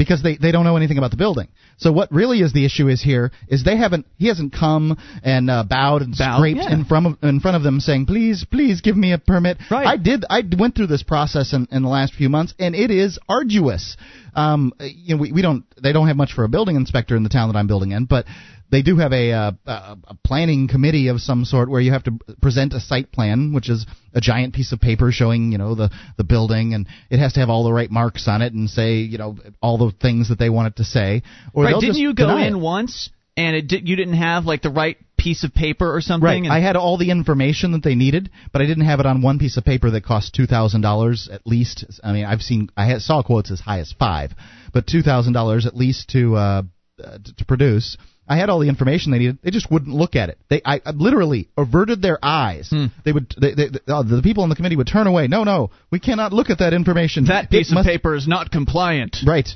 because 0.00 0.22
they, 0.22 0.38
they 0.38 0.50
don't 0.50 0.64
know 0.64 0.78
anything 0.78 0.96
about 0.96 1.10
the 1.10 1.16
building. 1.18 1.46
So 1.76 1.92
what 1.92 2.10
really 2.10 2.40
is 2.40 2.54
the 2.54 2.64
issue 2.64 2.88
is 2.88 3.02
here 3.02 3.32
is 3.48 3.64
they 3.64 3.76
haven't 3.76 4.06
he 4.16 4.28
hasn't 4.28 4.54
come 4.54 4.96
and 5.22 5.50
uh, 5.50 5.64
bowed 5.68 6.00
and 6.00 6.16
bowed, 6.16 6.38
scraped 6.38 6.60
yeah. 6.60 6.72
in 6.72 6.86
front 6.86 7.06
of 7.06 7.18
in 7.22 7.40
front 7.40 7.58
of 7.58 7.62
them 7.62 7.80
saying 7.80 8.06
please 8.06 8.46
please 8.50 8.80
give 8.80 8.96
me 8.96 9.12
a 9.12 9.18
permit. 9.18 9.58
Right. 9.70 9.86
I 9.86 9.98
did 9.98 10.24
I 10.30 10.42
went 10.58 10.74
through 10.74 10.86
this 10.86 11.02
process 11.02 11.52
in, 11.52 11.68
in 11.70 11.82
the 11.82 11.90
last 11.90 12.14
few 12.14 12.30
months 12.30 12.54
and 12.58 12.74
it 12.74 12.90
is 12.90 13.18
arduous. 13.28 13.98
Um, 14.34 14.72
you 14.80 15.16
know 15.16 15.20
we, 15.20 15.32
we 15.32 15.42
don't 15.42 15.66
they 15.82 15.92
don't 15.92 16.08
have 16.08 16.16
much 16.16 16.32
for 16.32 16.44
a 16.44 16.48
building 16.48 16.76
inspector 16.76 17.14
in 17.14 17.22
the 17.22 17.28
town 17.28 17.52
that 17.52 17.58
I'm 17.58 17.66
building 17.66 17.92
in, 17.92 18.06
but 18.06 18.24
they 18.70 18.82
do 18.82 18.96
have 18.96 19.12
a, 19.12 19.32
uh, 19.32 19.52
a 19.66 20.16
planning 20.24 20.68
committee 20.68 21.08
of 21.08 21.20
some 21.20 21.44
sort 21.44 21.68
where 21.68 21.80
you 21.80 21.92
have 21.92 22.04
to 22.04 22.18
present 22.40 22.72
a 22.72 22.80
site 22.80 23.12
plan, 23.12 23.52
which 23.52 23.68
is 23.68 23.86
a 24.14 24.20
giant 24.20 24.54
piece 24.54 24.72
of 24.72 24.80
paper 24.80 25.12
showing 25.12 25.52
you 25.52 25.58
know 25.58 25.74
the 25.74 25.90
the 26.16 26.24
building, 26.24 26.74
and 26.74 26.86
it 27.10 27.18
has 27.18 27.34
to 27.34 27.40
have 27.40 27.50
all 27.50 27.64
the 27.64 27.72
right 27.72 27.90
marks 27.90 28.28
on 28.28 28.42
it 28.42 28.52
and 28.52 28.70
say 28.70 28.96
you 28.96 29.18
know 29.18 29.36
all 29.60 29.78
the 29.78 29.92
things 30.00 30.28
that 30.28 30.38
they 30.38 30.50
want 30.50 30.68
it 30.68 30.76
to 30.76 30.84
say. 30.84 31.22
Or 31.52 31.64
right? 31.64 31.80
Didn't 31.80 31.96
you 31.96 32.14
go 32.14 32.36
in 32.36 32.56
it. 32.56 32.58
once 32.58 33.10
and 33.36 33.56
it 33.56 33.68
did, 33.68 33.88
you 33.88 33.96
didn't 33.96 34.14
have 34.14 34.44
like 34.44 34.62
the 34.62 34.70
right 34.70 34.98
piece 35.16 35.44
of 35.44 35.54
paper 35.54 35.94
or 35.94 36.00
something? 36.00 36.44
Right. 36.44 36.50
I 36.50 36.60
had 36.60 36.76
all 36.76 36.98
the 36.98 37.10
information 37.10 37.72
that 37.72 37.82
they 37.82 37.94
needed, 37.94 38.30
but 38.52 38.62
I 38.62 38.66
didn't 38.66 38.84
have 38.84 39.00
it 39.00 39.06
on 39.06 39.22
one 39.22 39.38
piece 39.38 39.56
of 39.56 39.64
paper 39.64 39.90
that 39.90 40.04
cost 40.04 40.34
two 40.34 40.46
thousand 40.46 40.82
dollars 40.82 41.28
at 41.30 41.46
least. 41.46 41.84
I 42.04 42.12
mean, 42.12 42.24
I've 42.24 42.42
seen 42.42 42.70
I 42.76 42.98
saw 42.98 43.22
quotes 43.22 43.50
as 43.50 43.60
high 43.60 43.80
as 43.80 43.94
five, 43.98 44.32
but 44.72 44.86
two 44.86 45.02
thousand 45.02 45.32
dollars 45.32 45.66
at 45.66 45.76
least 45.76 46.10
to 46.10 46.36
uh, 46.36 46.62
to, 46.98 47.34
to 47.36 47.44
produce. 47.44 47.96
I 48.30 48.36
had 48.36 48.48
all 48.48 48.60
the 48.60 48.68
information 48.68 49.10
they 49.10 49.18
needed. 49.18 49.38
They 49.42 49.50
just 49.50 49.70
wouldn't 49.72 49.92
look 49.92 50.14
at 50.14 50.28
it. 50.28 50.38
They, 50.48 50.62
I, 50.64 50.80
I 50.86 50.92
literally 50.92 51.48
averted 51.58 52.00
their 52.00 52.16
eyes. 52.22 52.68
Hmm. 52.70 52.86
They 53.04 53.10
would, 53.10 53.34
they, 53.36 53.54
they, 53.54 53.64
uh, 53.88 54.04
the 54.04 54.20
people 54.22 54.44
on 54.44 54.48
the 54.48 54.54
committee 54.54 54.76
would 54.76 54.86
turn 54.86 55.08
away. 55.08 55.26
No, 55.26 55.42
no, 55.42 55.70
we 55.90 55.98
cannot 55.98 56.32
look 56.32 56.48
at 56.48 56.60
that 56.60 56.72
information. 56.72 57.24
That 57.24 57.50
piece 57.50 57.70
it 57.70 57.72
of 57.72 57.74
must, 57.74 57.88
paper 57.88 58.14
is 58.14 58.28
not 58.28 58.52
compliant. 58.52 59.16
Right. 59.26 59.48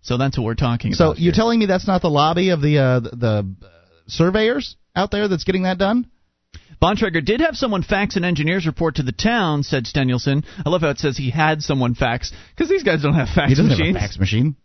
So 0.00 0.16
that's 0.16 0.38
what 0.38 0.44
we're 0.44 0.54
talking 0.54 0.94
so 0.94 1.04
about. 1.04 1.16
So 1.16 1.22
you're 1.22 1.32
here. 1.32 1.38
telling 1.38 1.58
me 1.58 1.66
that's 1.66 1.86
not 1.86 2.00
the 2.00 2.08
lobby 2.08 2.48
of 2.48 2.62
the 2.62 2.78
uh, 2.78 3.00
the, 3.00 3.10
the 3.10 3.54
surveyors 4.06 4.76
out 4.96 5.10
there 5.10 5.28
that's 5.28 5.44
getting 5.44 5.64
that 5.64 5.76
done? 5.76 6.10
Bontrager 6.82 7.22
did 7.22 7.42
have 7.42 7.56
someone 7.56 7.82
fax 7.82 8.16
an 8.16 8.24
engineer's 8.24 8.64
report 8.64 8.94
to 8.94 9.02
the 9.02 9.12
town, 9.12 9.62
said 9.64 9.84
Stenulson. 9.84 10.44
I 10.64 10.70
love 10.70 10.80
how 10.80 10.88
it 10.88 10.98
says 10.98 11.18
he 11.18 11.28
had 11.28 11.60
someone 11.62 11.94
fax, 11.94 12.32
because 12.56 12.70
these 12.70 12.82
guys 12.84 13.02
don't 13.02 13.12
have 13.12 13.28
fax 13.28 13.50
he 13.50 13.54
doesn't 13.54 13.68
machines. 13.68 13.96
Have 13.96 14.04
a 14.04 14.08
fax 14.08 14.18
machine. 14.18 14.56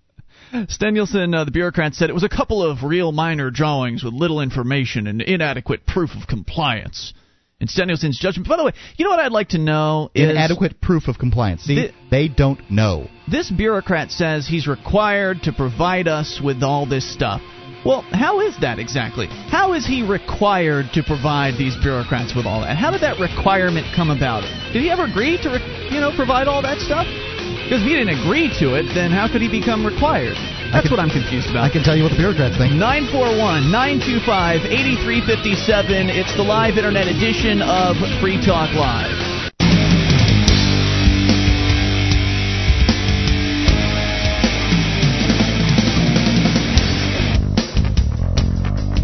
Stenulson, 0.54 1.36
uh, 1.36 1.44
the 1.44 1.52
bureaucrat, 1.52 1.96
said 1.96 2.10
it 2.10 2.14
was 2.14 2.24
a 2.24 2.30
couple 2.30 2.64
of 2.64 2.84
real 2.84 3.12
minor 3.12 3.52
drawings 3.52 4.04
with 4.04 4.14
little 4.14 4.42
information 4.42 5.08
and 5.08 5.22
inadequate 5.22 5.86
proof 5.86 6.12
of 6.20 6.28
compliance. 6.28 7.14
in 7.60 7.68
Danielson's 7.68 8.20
judgment. 8.20 8.48
By 8.48 8.58
the 8.58 8.66
way, 8.66 8.74
you 8.98 9.06
know 9.06 9.12
what 9.12 9.20
I'd 9.20 9.32
like 9.32 9.50
to 9.50 9.58
know 9.58 10.12
is 10.14 10.30
inadequate 10.30 10.82
proof 10.82 11.08
of 11.08 11.18
compliance. 11.18 11.64
See, 11.64 11.90
they 12.12 12.28
don't 12.28 12.60
know. 12.70 13.08
This 13.30 13.50
bureaucrat 13.50 14.12
says 14.12 14.48
he's 14.48 14.68
required 14.68 15.44
to 15.44 15.54
provide 15.54 16.08
us 16.08 16.42
with 16.44 16.64
all 16.64 16.86
this 16.86 17.12
stuff. 17.12 17.42
Well, 17.86 18.02
how 18.02 18.42
is 18.42 18.60
that 18.62 18.80
exactly? 18.80 19.28
How 19.30 19.74
is 19.74 19.86
he 19.86 20.02
required 20.02 20.88
to 20.94 21.04
provide 21.04 21.54
these 21.56 21.76
bureaucrats 21.84 22.34
with 22.36 22.48
all 22.48 22.62
that? 22.62 22.78
How 22.78 22.90
did 22.90 23.02
that 23.02 23.20
requirement 23.20 23.86
come 23.96 24.10
about? 24.10 24.42
Did 24.74 24.82
he 24.82 24.90
ever 24.90 25.06
agree 25.06 25.38
to, 25.44 25.50
you 25.94 26.02
know, 26.02 26.12
provide 26.16 26.48
all 26.48 26.64
that 26.64 26.80
stuff? 26.80 27.06
Because 27.66 27.82
if 27.82 27.90
he 27.90 27.98
didn't 27.98 28.14
agree 28.22 28.54
to 28.62 28.78
it, 28.78 28.86
then 28.94 29.10
how 29.10 29.26
could 29.26 29.42
he 29.42 29.50
become 29.50 29.82
required? 29.82 30.38
That's 30.70 30.86
can, 30.86 30.94
what 30.94 31.02
I'm 31.02 31.10
confused 31.10 31.50
about. 31.50 31.66
I 31.66 31.74
can 31.74 31.82
tell 31.82 31.98
you 31.98 32.06
what 32.06 32.14
the 32.14 32.22
bureaucrats 32.22 32.62
think. 32.62 32.78
941 32.78 33.74
925 33.74 34.70
8357. 34.70 36.14
It's 36.14 36.30
the 36.38 36.46
live 36.46 36.78
internet 36.78 37.10
edition 37.10 37.66
of 37.66 37.98
Free 38.22 38.38
Talk 38.38 38.70
Live. 38.78 39.18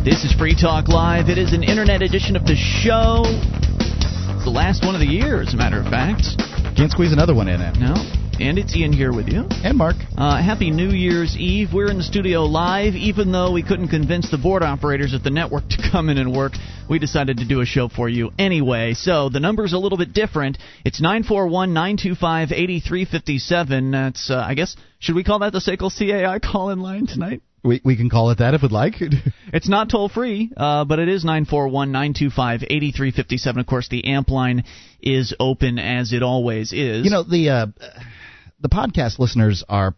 This 0.05 0.21
is 0.21 0.37
Free 0.37 0.53
Talk 0.53 0.85
Live. 0.85 1.33
It 1.33 1.41
is 1.41 1.57
an 1.57 1.65
internet 1.65 2.05
edition 2.05 2.37
of 2.37 2.45
the 2.45 2.53
show. 2.53 3.25
It's 3.25 4.45
the 4.45 4.53
last 4.53 4.85
one 4.85 4.93
of 4.93 5.01
the 5.01 5.09
year, 5.09 5.41
as 5.41 5.55
a 5.55 5.57
matter 5.57 5.81
of 5.81 5.89
fact. 5.89 6.37
Can't 6.77 6.93
squeeze 6.93 7.11
another 7.11 7.33
one 7.33 7.49
in 7.49 7.57
it. 7.57 7.81
No. 7.81 8.20
And 8.41 8.57
it's 8.57 8.75
Ian 8.75 8.91
here 8.91 9.13
with 9.13 9.27
you. 9.27 9.43
And 9.63 9.77
Mark. 9.77 9.97
Uh, 10.17 10.41
happy 10.41 10.71
New 10.71 10.89
Year's 10.89 11.37
Eve. 11.37 11.69
We're 11.71 11.91
in 11.91 11.99
the 11.99 12.03
studio 12.03 12.41
live. 12.45 12.95
Even 12.95 13.31
though 13.31 13.51
we 13.51 13.61
couldn't 13.61 13.89
convince 13.89 14.31
the 14.31 14.39
board 14.39 14.63
operators 14.63 15.13
at 15.13 15.23
the 15.23 15.29
network 15.29 15.63
to 15.69 15.91
come 15.91 16.09
in 16.09 16.17
and 16.17 16.35
work, 16.35 16.53
we 16.89 16.97
decided 16.97 17.37
to 17.37 17.47
do 17.47 17.61
a 17.61 17.67
show 17.67 17.87
for 17.87 18.09
you 18.09 18.31
anyway. 18.39 18.95
So 18.95 19.29
the 19.29 19.39
number's 19.39 19.73
a 19.73 19.77
little 19.77 19.97
bit 19.97 20.13
different. 20.13 20.57
It's 20.83 20.99
941 20.99 21.71
925 21.71 22.51
8357. 22.51 23.91
That's, 23.91 24.31
uh, 24.31 24.37
I 24.37 24.55
guess, 24.55 24.75
should 24.97 25.13
we 25.13 25.23
call 25.23 25.37
that 25.39 25.53
the 25.53 25.59
SACL 25.59 25.95
CAI 25.95 26.39
call 26.39 26.71
in 26.71 26.79
line 26.79 27.05
tonight? 27.05 27.43
We, 27.63 27.79
we 27.85 27.95
can 27.95 28.09
call 28.09 28.31
it 28.31 28.39
that 28.39 28.55
if 28.55 28.63
we'd 28.63 28.71
like. 28.71 28.95
it's 29.53 29.69
not 29.69 29.91
toll 29.91 30.09
free, 30.09 30.51
uh, 30.57 30.83
but 30.85 30.97
it 30.97 31.09
is 31.09 31.23
941 31.23 31.91
925 31.91 32.63
8357. 32.63 33.59
Of 33.59 33.67
course, 33.67 33.87
the 33.87 34.05
amp 34.05 34.31
line 34.31 34.63
is 34.99 35.35
open 35.39 35.77
as 35.77 36.11
it 36.11 36.23
always 36.23 36.73
is. 36.73 37.05
You 37.05 37.11
know, 37.11 37.21
the, 37.21 37.49
uh, 37.49 37.65
the 38.61 38.69
podcast 38.69 39.19
listeners 39.19 39.63
are 39.67 39.95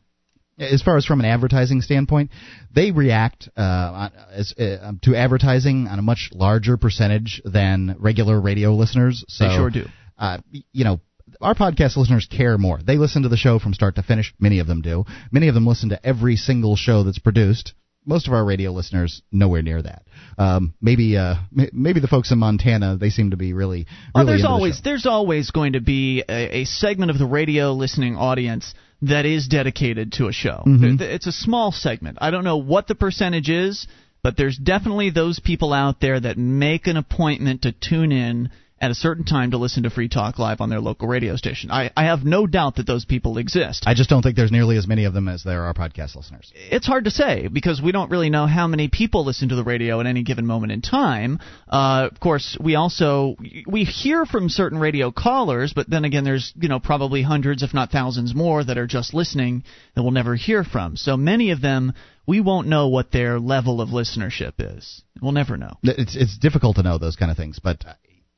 as 0.58 0.82
far 0.82 0.98
as 0.98 1.05
from 1.05 1.20
an 1.20 1.25
advertising 1.25 1.82
standpoint, 1.82 2.29
they 2.74 2.91
react 2.91 3.50
uh, 3.58 4.10
as, 4.32 4.53
uh, 4.53 4.91
to 5.01 5.15
advertising 5.15 5.88
on 5.88 5.98
a 5.98 6.01
much 6.01 6.29
larger 6.32 6.77
percentage 6.77 7.41
than 7.43 7.96
regular 8.00 8.39
radio 8.39 8.74
listeners. 8.74 9.25
So, 9.27 9.48
they 9.48 9.55
sure 9.55 9.70
do. 9.70 9.86
Uh, 10.17 10.38
you 10.72 10.84
know, 10.84 11.00
our 11.41 11.55
podcast 11.55 11.98
listeners 11.98 12.27
care 12.29 12.58
more. 12.58 12.79
They 12.82 12.98
listen 12.98 13.24
to 13.24 13.29
the 13.29 13.38
show 13.38 13.60
from 13.60 13.74
start 13.74 13.96
to 13.96 14.03
finish. 14.03 14.34
Many 14.39 14.60
of 14.60 14.67
them 14.67 14.82
do. 14.82 15.05
Many 15.32 15.48
of 15.48 15.55
them 15.55 15.65
listen 15.65 15.89
to 15.89 16.05
every 16.05 16.36
single 16.36 16.75
show 16.75 17.03
that's 17.03 17.20
produced. 17.20 17.74
Most 18.05 18.27
of 18.27 18.33
our 18.33 18.43
radio 18.43 18.72
listeners 18.72 19.22
nowhere 19.31 19.62
near 19.62 19.81
that. 19.81 20.03
Um, 20.38 20.74
maybe 20.81 21.17
uh, 21.17 21.36
maybe 21.51 22.00
the 22.00 22.07
folks 22.07 22.31
in 22.31 22.39
Montana 22.39 22.98
they 22.98 23.10
seem 23.10 23.31
to 23.31 23.38
be 23.38 23.53
really. 23.53 23.88
really 23.88 23.88
oh, 24.15 24.25
there's 24.25 24.45
always 24.45 24.77
the 24.77 24.83
there's 24.83 25.05
always 25.05 25.51
going 25.51 25.74
to 25.74 25.81
be 25.81 26.24
a, 26.27 26.62
a, 26.62 26.65
segment 26.65 27.12
of 27.12 27.17
the 27.17 27.25
radio 27.25 27.74
listening 27.74 28.15
audience 28.15 28.74
that 29.03 29.25
is 29.25 29.48
dedicated 29.48 30.13
to 30.13 30.27
a 30.27 30.33
show. 30.33 30.63
Mm-hmm. 30.65 31.01
It's 31.01 31.27
a 31.27 31.31
small 31.31 31.72
segment. 31.72 32.17
I 32.22 32.31
don't 32.31 32.43
know 32.43 32.57
what 32.57 32.88
the 32.88 32.95
percentage 32.95 33.50
is, 33.50 33.88
but 34.24 34.38
there's 34.38 34.57
definitely 34.57 35.10
those 35.10 35.39
people 35.39 35.74
out 35.74 36.00
there 36.00 36.19
that 36.19 36.38
make 36.38 36.88
an 36.88 36.98
appointment 36.98 37.63
to 37.63 37.74
tune 37.74 38.12
in 38.12 38.50
at 38.83 38.91
a 38.91 38.95
certain 38.95 39.23
time 39.23 39.51
to 39.51 39.57
listen 39.57 39.83
to 39.83 39.89
Free 39.89 40.09
Talk 40.09 40.37
Live 40.37 40.59
on 40.59 40.69
their 40.69 40.81
local 40.81 41.07
radio 41.07 41.37
station. 41.37 41.71
I, 41.71 41.89
I 41.95 42.03
have 42.07 42.25
no 42.25 42.45
doubt 42.45 42.75
that 42.75 42.85
those 42.85 43.05
people 43.05 43.37
exist. 43.37 43.85
I 43.87 43.93
just 43.93 44.09
don't 44.09 44.21
think 44.21 44.35
there's 44.35 44.51
nearly 44.51 44.75
as 44.75 44.87
many 44.87 45.05
of 45.05 45.13
them 45.13 45.29
as 45.29 45.41
there 45.41 45.63
are 45.63 45.73
podcast 45.73 46.17
listeners. 46.17 46.51
It's 46.53 46.85
hard 46.85 47.05
to 47.05 47.09
say 47.09 47.47
because 47.47 47.81
we 47.81 47.93
don't 47.93 48.11
really 48.11 48.29
know 48.29 48.45
how 48.45 48.67
many 48.67 48.89
people 48.89 49.23
listen 49.23 49.47
to 49.49 49.55
the 49.55 49.63
radio 49.63 50.01
at 50.01 50.05
any 50.05 50.23
given 50.23 50.45
moment 50.45 50.73
in 50.73 50.81
time. 50.81 51.39
Uh, 51.69 52.09
of 52.11 52.19
course, 52.19 52.57
we 52.59 52.75
also 52.75 53.37
we 53.65 53.85
hear 53.85 54.25
from 54.25 54.49
certain 54.49 54.77
radio 54.77 55.11
callers, 55.11 55.71
but 55.71 55.89
then 55.89 56.03
again, 56.03 56.25
there's 56.25 56.51
you 56.57 56.67
know 56.67 56.81
probably 56.81 57.21
hundreds, 57.21 57.63
if 57.63 57.73
not 57.73 57.89
thousands, 57.89 58.35
more 58.35 58.65
that 58.65 58.77
are 58.77 58.85
just 58.85 59.13
listening 59.13 59.63
that 59.95 60.03
we'll 60.03 60.11
never 60.11 60.35
hear 60.35 60.65
from. 60.65 60.97
So 60.97 61.15
many 61.15 61.51
of 61.51 61.61
them 61.61 61.93
we 62.25 62.39
won't 62.41 62.67
know 62.67 62.87
what 62.87 63.11
their 63.11 63.39
level 63.39 63.81
of 63.81 63.89
listenership 63.89 64.53
is. 64.59 65.03
We'll 65.21 65.33
never 65.33 65.57
know. 65.57 65.77
It's 65.83 66.15
it's 66.15 66.37
difficult 66.37 66.77
to 66.77 66.83
know 66.83 66.97
those 66.97 67.15
kind 67.15 67.31
of 67.31 67.37
things, 67.37 67.59
but 67.59 67.83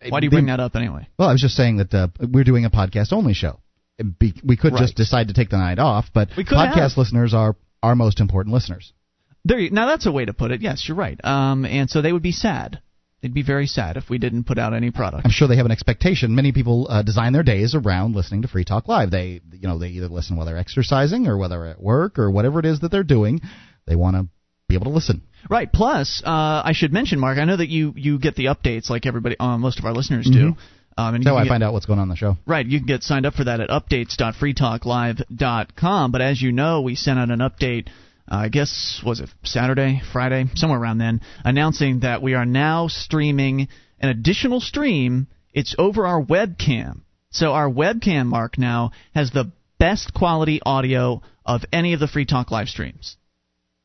why 0.10 0.20
do 0.20 0.26
you 0.26 0.32
bring 0.32 0.48
that 0.48 0.60
up 0.60 0.76
anyway? 0.76 1.08
Well, 1.18 1.30
I 1.30 1.32
was 1.32 1.42
just 1.42 1.56
saying 1.56 1.78
that 1.78 1.94
uh, 1.94 2.08
we're 2.20 2.44
doing 2.44 2.66
a 2.66 2.70
podcast 2.70 3.14
only 3.14 3.34
show. 3.34 3.60
Be, 4.20 4.34
we 4.44 4.58
could 4.58 4.74
right. 4.74 4.82
just 4.82 4.96
decide 4.96 5.30
to 5.30 5.34
take 5.34 5.50
the 5.50 5.58
night 5.58 5.80
off, 5.80 6.08
but 6.14 6.30
podcast 6.30 6.76
have. 6.76 6.98
listeners 6.98 7.34
are 7.34 7.56
our 7.82 7.96
most 7.96 8.20
important 8.20 8.54
listeners. 8.54 8.94
There, 9.46 9.60
you, 9.60 9.70
now 9.70 9.86
that's 9.86 10.06
a 10.06 10.12
way 10.12 10.26
to 10.26 10.34
put 10.34 10.52
it. 10.52 10.62
Yes, 10.62 10.88
you're 10.88 10.98
right. 10.98 11.20
Um, 11.24 11.66
and 11.66 11.90
so 11.90 12.02
they 12.02 12.12
would 12.12 12.24
be 12.24 12.32
sad. 12.32 12.82
They'd 13.22 13.34
be 13.34 13.44
very 13.44 13.68
sad 13.68 13.96
if 13.96 14.10
we 14.10 14.18
didn't 14.18 14.44
put 14.44 14.60
out 14.60 14.74
any 14.74 14.92
product. 14.92 15.26
I'm 15.26 15.32
sure 15.32 15.48
they 15.48 15.56
have 15.56 15.66
an 15.66 15.72
expectation. 15.72 16.36
Many 16.36 16.52
people 16.52 16.88
uh, 16.90 17.02
design 17.02 17.34
their 17.34 17.44
days 17.44 17.74
around 17.74 18.16
listening 18.16 18.42
to 18.42 18.48
Free 18.48 18.66
Talk 18.66 18.88
Live. 18.88 19.10
They, 19.10 19.42
you 19.52 19.68
know, 19.68 19.80
they 19.80 19.90
either 19.90 20.10
listen 20.10 20.36
while 20.36 20.46
they're 20.46 20.58
exercising 20.58 21.26
or 21.28 21.38
whether 21.38 21.66
at 21.66 21.82
work 21.82 22.20
or 22.20 22.30
whatever 22.30 22.60
it 22.60 22.66
is 22.66 22.82
that 22.82 22.92
they're 22.92 23.04
doing. 23.04 23.42
They 23.88 23.96
want 23.96 24.16
to 24.16 24.28
be 24.68 24.76
able 24.76 24.86
to 24.86 24.92
listen. 24.92 25.24
Right. 25.50 25.72
Plus, 25.72 26.22
uh, 26.26 26.64
I 26.66 26.74
should 26.74 26.92
mention, 26.94 27.20
Mark. 27.20 27.38
I 27.38 27.46
know 27.46 27.58
that 27.58 27.70
you 27.70 27.94
you 27.96 28.18
get 28.20 28.36
the 28.36 28.46
updates 28.46 28.90
like 28.90 29.06
everybody, 29.06 29.38
uh, 29.40 29.58
most 29.58 29.80
of 29.80 29.86
our 29.86 29.94
listeners 29.94 30.30
do. 30.30 30.52
Mm-hmm. 30.52 30.60
Um, 30.98 31.16
and 31.16 31.26
how 31.26 31.36
I 31.36 31.44
get, 31.44 31.50
find 31.50 31.64
out 31.64 31.74
what's 31.74 31.86
going 31.86 32.00
on 32.00 32.04
in 32.04 32.10
the 32.10 32.16
show. 32.16 32.38
Right. 32.46 32.66
You 32.66 32.80
can 32.80 32.88
get 32.88 33.04
signed 33.04 33.26
up 33.26 33.34
for 33.34 33.44
that 33.44 33.60
at 33.60 33.68
updates.freetalklive.com. 33.70 36.12
But 36.12 36.22
as 36.22 36.42
you 36.42 36.54
know, 36.54 36.82
we 36.82 36.96
sent 36.96 37.20
out 37.20 37.32
an 37.32 37.40
update. 37.40 37.90
Uh, 38.32 38.38
I 38.38 38.48
guess 38.50 39.02
was 39.06 39.20
it 39.20 39.30
Saturday, 39.44 40.02
Friday, 40.12 40.46
somewhere 40.56 40.80
around 40.80 41.00
then, 41.00 41.20
announcing 41.44 42.00
that 42.00 42.22
we 42.22 42.34
are 42.34 42.46
now 42.46 42.88
streaming 42.88 43.68
an 44.00 44.08
additional 44.10 44.62
stream. 44.62 45.28
It's 45.54 45.76
over 45.78 46.08
our 46.08 46.24
webcam. 46.24 47.02
So 47.30 47.52
our 47.52 47.70
webcam, 47.70 48.28
Mark, 48.28 48.58
now 48.58 48.92
has 49.14 49.32
the 49.32 49.52
best 49.78 50.14
quality 50.14 50.62
audio 50.66 51.22
of 51.46 51.66
any 51.74 51.92
of 51.94 52.00
the 52.00 52.08
Free 52.08 52.26
Talk 52.26 52.52
live 52.52 52.70
streams. 52.70 53.18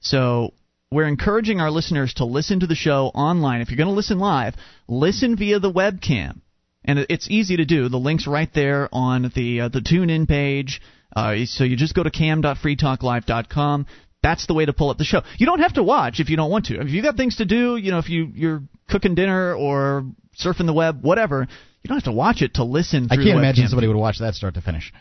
So 0.01 0.55
we're 0.93 1.07
encouraging 1.07 1.61
our 1.61 1.71
listeners 1.71 2.15
to 2.15 2.25
listen 2.25 2.61
to 2.61 2.67
the 2.67 2.75
show 2.75 3.07
online. 3.15 3.61
If 3.61 3.71
you're 3.71 3.77
going 3.77 3.89
to 3.89 3.95
listen 3.95 4.19
live, 4.19 4.55
listen 4.89 5.37
via 5.37 5.61
the 5.61 5.73
webcam. 5.73 6.41
And 6.85 7.07
it's 7.09 7.31
easy 7.31 7.59
to 7.59 7.65
do. 7.65 7.89
The 7.89 7.99
link's 7.99 8.27
right 8.27 8.49
there 8.53 8.89
on 8.91 9.31
the 9.35 9.61
uh, 9.61 9.69
the 9.69 9.81
TuneIn 9.81 10.27
page. 10.27 10.81
Uh, 11.15 11.45
so 11.45 11.65
you 11.65 11.77
just 11.77 11.95
go 11.95 12.03
to 12.03 12.11
cam.freetalklive.com. 12.11 13.87
That's 14.23 14.47
the 14.47 14.55
way 14.55 14.65
to 14.65 14.73
pull 14.73 14.91
up 14.91 14.99
the 14.99 15.05
show. 15.05 15.23
You 15.39 15.47
don't 15.47 15.61
have 15.61 15.75
to 15.75 15.83
watch 15.83 16.21
if 16.21 16.29
you 16.29 16.37
don't 16.37 16.51
want 16.51 16.67
to. 16.67 16.81
If 16.81 16.89
you've 16.89 17.05
got 17.05 17.17
things 17.17 17.37
to 17.37 17.45
do, 17.45 17.77
you 17.77 17.91
know, 17.91 17.99
if 17.99 18.09
you 18.09 18.31
you're 18.35 18.63
cooking 18.89 19.15
dinner 19.15 19.55
or 19.55 20.07
surfing 20.43 20.67
the 20.67 20.73
web, 20.73 21.03
whatever, 21.03 21.47
you 21.83 21.89
don't 21.89 21.99
have 21.99 22.05
to 22.05 22.13
watch 22.13 22.43
it 22.43 22.55
to 22.55 22.65
listen. 22.65 23.09
I 23.11 23.17
can't 23.17 23.29
imagine 23.29 23.69
somebody 23.69 23.87
would 23.87 23.97
watch 23.97 24.19
that 24.21 24.35
start 24.35 24.55
to 24.55 24.61
finish. 24.63 24.93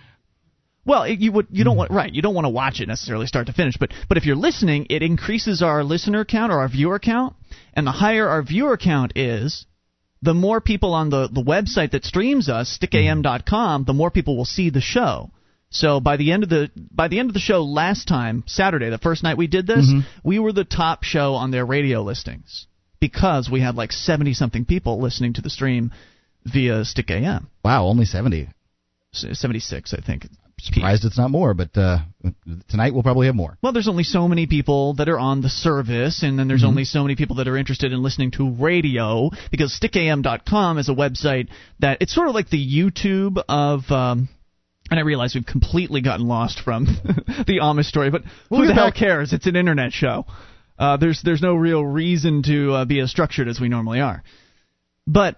Well, 0.85 1.07
you 1.07 1.31
would 1.31 1.47
you 1.51 1.63
don't 1.63 1.77
want 1.77 1.91
right 1.91 2.13
you 2.13 2.21
don't 2.21 2.33
want 2.33 2.45
to 2.45 2.49
watch 2.49 2.79
it 2.79 2.87
necessarily 2.87 3.27
start 3.27 3.47
to 3.47 3.53
finish, 3.53 3.75
but 3.77 3.91
but 4.07 4.17
if 4.17 4.25
you're 4.25 4.35
listening, 4.35 4.87
it 4.89 5.03
increases 5.03 5.61
our 5.61 5.83
listener 5.83 6.25
count 6.25 6.51
or 6.51 6.59
our 6.59 6.69
viewer 6.69 6.99
count, 6.99 7.35
and 7.73 7.85
the 7.85 7.91
higher 7.91 8.27
our 8.27 8.41
viewer 8.41 8.77
count 8.77 9.13
is, 9.15 9.65
the 10.21 10.33
more 10.33 10.61
people 10.61 10.93
on 10.93 11.09
the 11.09 11.27
the 11.27 11.43
website 11.43 11.91
that 11.91 12.05
streams 12.05 12.49
us, 12.49 12.77
stickam.com, 12.81 13.83
the 13.83 13.93
more 13.93 14.09
people 14.09 14.35
will 14.37 14.45
see 14.45 14.69
the 14.69 14.81
show. 14.81 15.31
So 15.69 15.99
by 15.99 16.17
the 16.17 16.31
end 16.31 16.43
of 16.43 16.49
the 16.49 16.71
by 16.75 17.07
the 17.07 17.19
end 17.19 17.29
of 17.29 17.33
the 17.33 17.39
show 17.39 17.63
last 17.63 18.07
time, 18.07 18.43
Saturday, 18.47 18.89
the 18.89 18.97
first 18.97 19.23
night 19.23 19.37
we 19.37 19.47
did 19.47 19.67
this, 19.67 19.85
mm-hmm. 19.85 20.27
we 20.27 20.39
were 20.39 20.53
the 20.53 20.63
top 20.63 21.03
show 21.03 21.35
on 21.35 21.51
their 21.51 21.65
radio 21.65 22.01
listings 22.01 22.65
because 22.99 23.49
we 23.49 23.61
had 23.61 23.75
like 23.75 23.91
70 23.91 24.33
something 24.33 24.65
people 24.65 24.99
listening 24.99 25.33
to 25.33 25.41
the 25.41 25.49
stream 25.49 25.91
via 26.45 26.81
Stickam. 26.83 27.47
Wow, 27.63 27.85
only 27.85 28.05
70. 28.05 28.49
76, 29.11 29.93
I 29.93 30.01
think 30.01 30.27
surprised 30.59 31.05
it's 31.05 31.17
not 31.17 31.31
more, 31.31 31.53
but 31.53 31.75
uh, 31.77 31.99
tonight 32.69 32.93
we'll 32.93 33.03
probably 33.03 33.27
have 33.27 33.35
more. 33.35 33.57
Well, 33.61 33.73
there's 33.73 33.87
only 33.87 34.03
so 34.03 34.27
many 34.27 34.47
people 34.47 34.93
that 34.95 35.09
are 35.09 35.19
on 35.19 35.41
the 35.41 35.49
service, 35.49 36.23
and 36.23 36.37
then 36.37 36.47
there's 36.47 36.61
mm-hmm. 36.61 36.69
only 36.69 36.85
so 36.85 37.03
many 37.03 37.15
people 37.15 37.37
that 37.37 37.47
are 37.47 37.57
interested 37.57 37.91
in 37.91 38.01
listening 38.01 38.31
to 38.31 38.51
radio 38.51 39.29
because 39.51 39.77
stickam.com 39.79 40.77
is 40.77 40.89
a 40.89 40.93
website 40.93 41.49
that 41.79 42.01
it's 42.01 42.13
sort 42.13 42.27
of 42.27 42.35
like 42.35 42.49
the 42.49 42.57
YouTube 42.57 43.41
of. 43.47 43.89
Um, 43.91 44.29
and 44.91 44.99
I 44.99 45.03
realize 45.03 45.35
we've 45.35 45.45
completely 45.45 46.01
gotten 46.01 46.27
lost 46.27 46.61
from 46.61 46.85
the 47.05 47.59
Amish 47.61 47.85
story, 47.85 48.09
but 48.09 48.23
we'll 48.49 48.61
who 48.61 48.67
the 48.67 48.73
back. 48.73 48.79
hell 48.79 48.91
cares? 48.91 49.33
It's 49.33 49.45
an 49.45 49.55
internet 49.55 49.91
show. 49.93 50.25
Uh, 50.79 50.97
there's 50.97 51.21
there's 51.23 51.41
no 51.41 51.53
real 51.53 51.85
reason 51.85 52.41
to 52.43 52.73
uh, 52.73 52.85
be 52.85 52.99
as 52.99 53.11
structured 53.11 53.47
as 53.47 53.59
we 53.59 53.69
normally 53.69 53.99
are. 53.99 54.23
But 55.05 55.35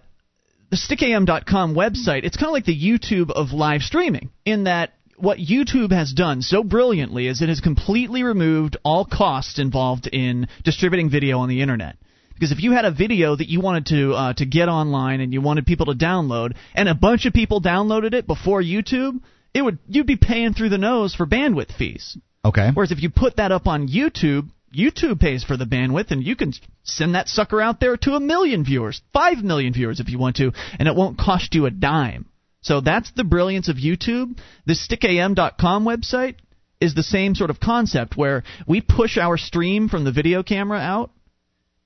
the 0.72 0.78
stickam.com 0.78 1.76
website, 1.76 2.24
it's 2.24 2.38
kind 2.38 2.48
of 2.48 2.54
like 2.54 2.66
the 2.66 2.78
YouTube 2.78 3.30
of 3.30 3.52
live 3.52 3.82
streaming 3.82 4.30
in 4.46 4.64
that 4.64 4.94
what 5.22 5.38
YouTube 5.38 5.92
has 5.92 6.12
done 6.12 6.42
so 6.42 6.64
brilliantly 6.64 7.28
is 7.28 7.42
it 7.42 7.50
has 7.50 7.60
completely 7.60 8.24
removed 8.24 8.78
all 8.84 9.06
costs 9.06 9.60
involved 9.60 10.08
in 10.08 10.48
distributing 10.64 11.10
video 11.10 11.40
on 11.40 11.50
the 11.50 11.62
internet. 11.62 11.98
Because 12.34 12.52
if 12.52 12.64
you 12.64 12.72
had 12.72 12.86
a 12.86 12.92
video 12.92 13.36
that 13.36 13.50
you 13.50 13.62
wanted 13.62 13.86
to 13.88 14.14
uh, 14.14 14.34
to 14.34 14.46
get 14.48 14.68
online 14.68 15.22
and 15.22 15.32
you 15.32 15.42
wanted 15.42 15.68
people 15.68 15.86
to 15.88 15.94
download, 15.94 16.56
and 16.74 16.90
a 16.90 16.96
bunch 16.96 17.28
of 17.28 17.34
people 17.34 17.62
downloaded 17.62 18.16
it 18.16 18.26
before 18.26 18.64
YouTube, 18.64 19.22
it 19.54 19.62
would 19.62 19.78
you'd 19.88 20.08
be 20.08 20.16
paying 20.18 20.54
through 20.54 20.70
the 20.70 20.80
nose 20.80 21.14
for 21.14 21.28
bandwidth 21.28 21.72
fees. 21.72 22.18
Okay. 22.44 22.72
Whereas 22.74 22.92
if 22.92 23.04
you 23.04 23.12
put 23.12 23.36
that 23.36 23.52
up 23.52 23.68
on 23.68 23.88
YouTube, 23.88 24.50
YouTube 24.76 25.20
pays 25.20 25.44
for 25.44 25.56
the 25.56 25.66
bandwidth, 25.66 26.10
and 26.10 26.24
you 26.24 26.36
can 26.36 26.54
send 26.84 27.14
that 27.14 27.28
sucker 27.28 27.62
out 27.62 27.80
there 27.80 27.98
to 27.98 28.14
a 28.14 28.20
million 28.20 28.64
viewers, 28.64 29.02
five 29.14 29.44
million 29.44 29.74
viewers 29.74 30.00
if 30.00 30.10
you 30.10 30.18
want 30.18 30.38
to, 30.38 30.52
and 30.80 30.88
it 30.88 30.96
won't 30.96 31.20
cost 31.20 31.54
you 31.54 31.68
a 31.68 31.72
dime. 31.72 32.26
So 32.62 32.82
that's 32.82 33.12
the 33.12 33.24
brilliance 33.24 33.70
of 33.70 33.78
YouTube. 33.78 34.38
The 34.66 34.74
stickam.com 34.74 35.84
website 35.84 36.36
is 36.80 36.94
the 36.96 37.04
same 37.04 37.36
sort 37.36 37.50
of 37.50 37.60
concept 37.60 38.18
where 38.18 38.44
we 38.68 38.82
push 38.82 39.18
our 39.18 39.38
stream 39.38 39.90
from 39.90 40.04
the 40.04 40.12
video 40.12 40.44
camera 40.44 40.80
out, 40.80 41.12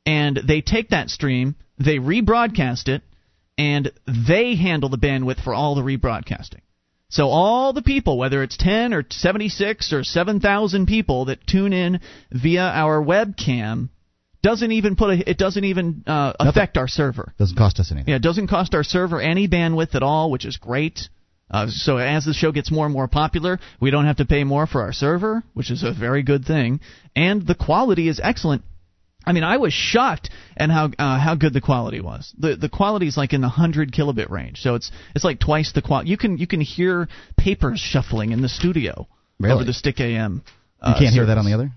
and 0.05 0.39
they 0.47 0.61
take 0.61 0.89
that 0.89 1.09
stream, 1.09 1.55
they 1.77 1.97
rebroadcast 1.97 2.87
it, 2.87 3.03
and 3.57 3.91
they 4.27 4.55
handle 4.55 4.89
the 4.89 4.97
bandwidth 4.97 5.43
for 5.43 5.53
all 5.53 5.75
the 5.75 5.81
rebroadcasting. 5.81 6.61
So 7.09 7.27
all 7.27 7.71
the 7.71 7.81
people, 7.81 8.17
whether 8.17 8.43
it's 8.43 8.57
10 8.57 8.93
or 8.93 9.05
76 9.09 9.93
or 9.93 10.03
7,000 10.03 10.85
people 10.85 11.25
that 11.25 11.45
tune 11.47 11.71
in 11.71 11.99
via 12.31 12.63
our 12.63 13.01
webcam, 13.01 13.89
doesn't 14.45 14.71
even 14.71 14.95
put 14.95 15.09
a, 15.09 15.29
it 15.29 15.37
doesn't 15.39 15.63
even 15.63 16.03
uh, 16.05 16.33
affect 16.39 16.77
our 16.77 16.87
server. 16.87 17.33
Doesn't 17.39 17.57
cost 17.57 17.79
us 17.79 17.91
anything. 17.91 18.09
Yeah, 18.09 18.17
it 18.17 18.21
doesn't 18.21 18.47
cost 18.47 18.75
our 18.75 18.83
server 18.83 19.19
any 19.19 19.47
bandwidth 19.47 19.95
at 19.95 20.03
all, 20.03 20.29
which 20.29 20.45
is 20.45 20.57
great. 20.57 21.09
Uh, 21.49 21.67
so 21.67 21.97
as 21.97 22.25
the 22.25 22.33
show 22.33 22.51
gets 22.51 22.71
more 22.71 22.85
and 22.85 22.93
more 22.93 23.07
popular, 23.07 23.59
we 23.79 23.89
don't 23.89 24.05
have 24.05 24.17
to 24.17 24.25
pay 24.25 24.43
more 24.43 24.67
for 24.67 24.81
our 24.81 24.93
server, 24.93 25.43
which 25.53 25.71
is 25.71 25.83
a 25.83 25.91
very 25.91 26.21
good 26.21 26.45
thing, 26.45 26.79
and 27.15 27.45
the 27.45 27.55
quality 27.55 28.07
is 28.07 28.19
excellent. 28.21 28.61
I 29.27 29.33
mean, 29.33 29.43
I 29.43 29.57
was 29.57 29.73
shocked 29.73 30.29
at 30.55 30.69
how 30.69 30.91
uh, 30.99 31.19
how 31.19 31.33
good 31.33 31.53
the 31.53 31.61
quality 31.61 31.99
was. 31.99 32.31
the 32.37 32.55
The 32.55 32.69
quality 32.69 33.07
is 33.07 33.17
like 33.17 33.33
in 33.33 33.41
the 33.41 33.49
hundred 33.49 33.91
kilobit 33.91 34.29
range, 34.29 34.61
so 34.61 34.75
it's 34.75 34.91
it's 35.15 35.25
like 35.25 35.39
twice 35.39 35.71
the 35.71 35.81
quality. 35.81 36.11
You 36.11 36.17
can 36.17 36.37
you 36.37 36.45
can 36.45 36.61
hear 36.61 37.07
papers 37.35 37.79
shuffling 37.79 38.31
in 38.31 38.43
the 38.43 38.49
studio 38.49 39.07
really? 39.39 39.55
over 39.55 39.63
the 39.63 39.71
Stickam. 39.71 40.41
Uh, 40.79 40.93
you 40.95 41.05
can't 41.05 41.15
hear 41.15 41.25
that 41.25 41.39
on 41.39 41.45
the 41.45 41.53
other. 41.53 41.71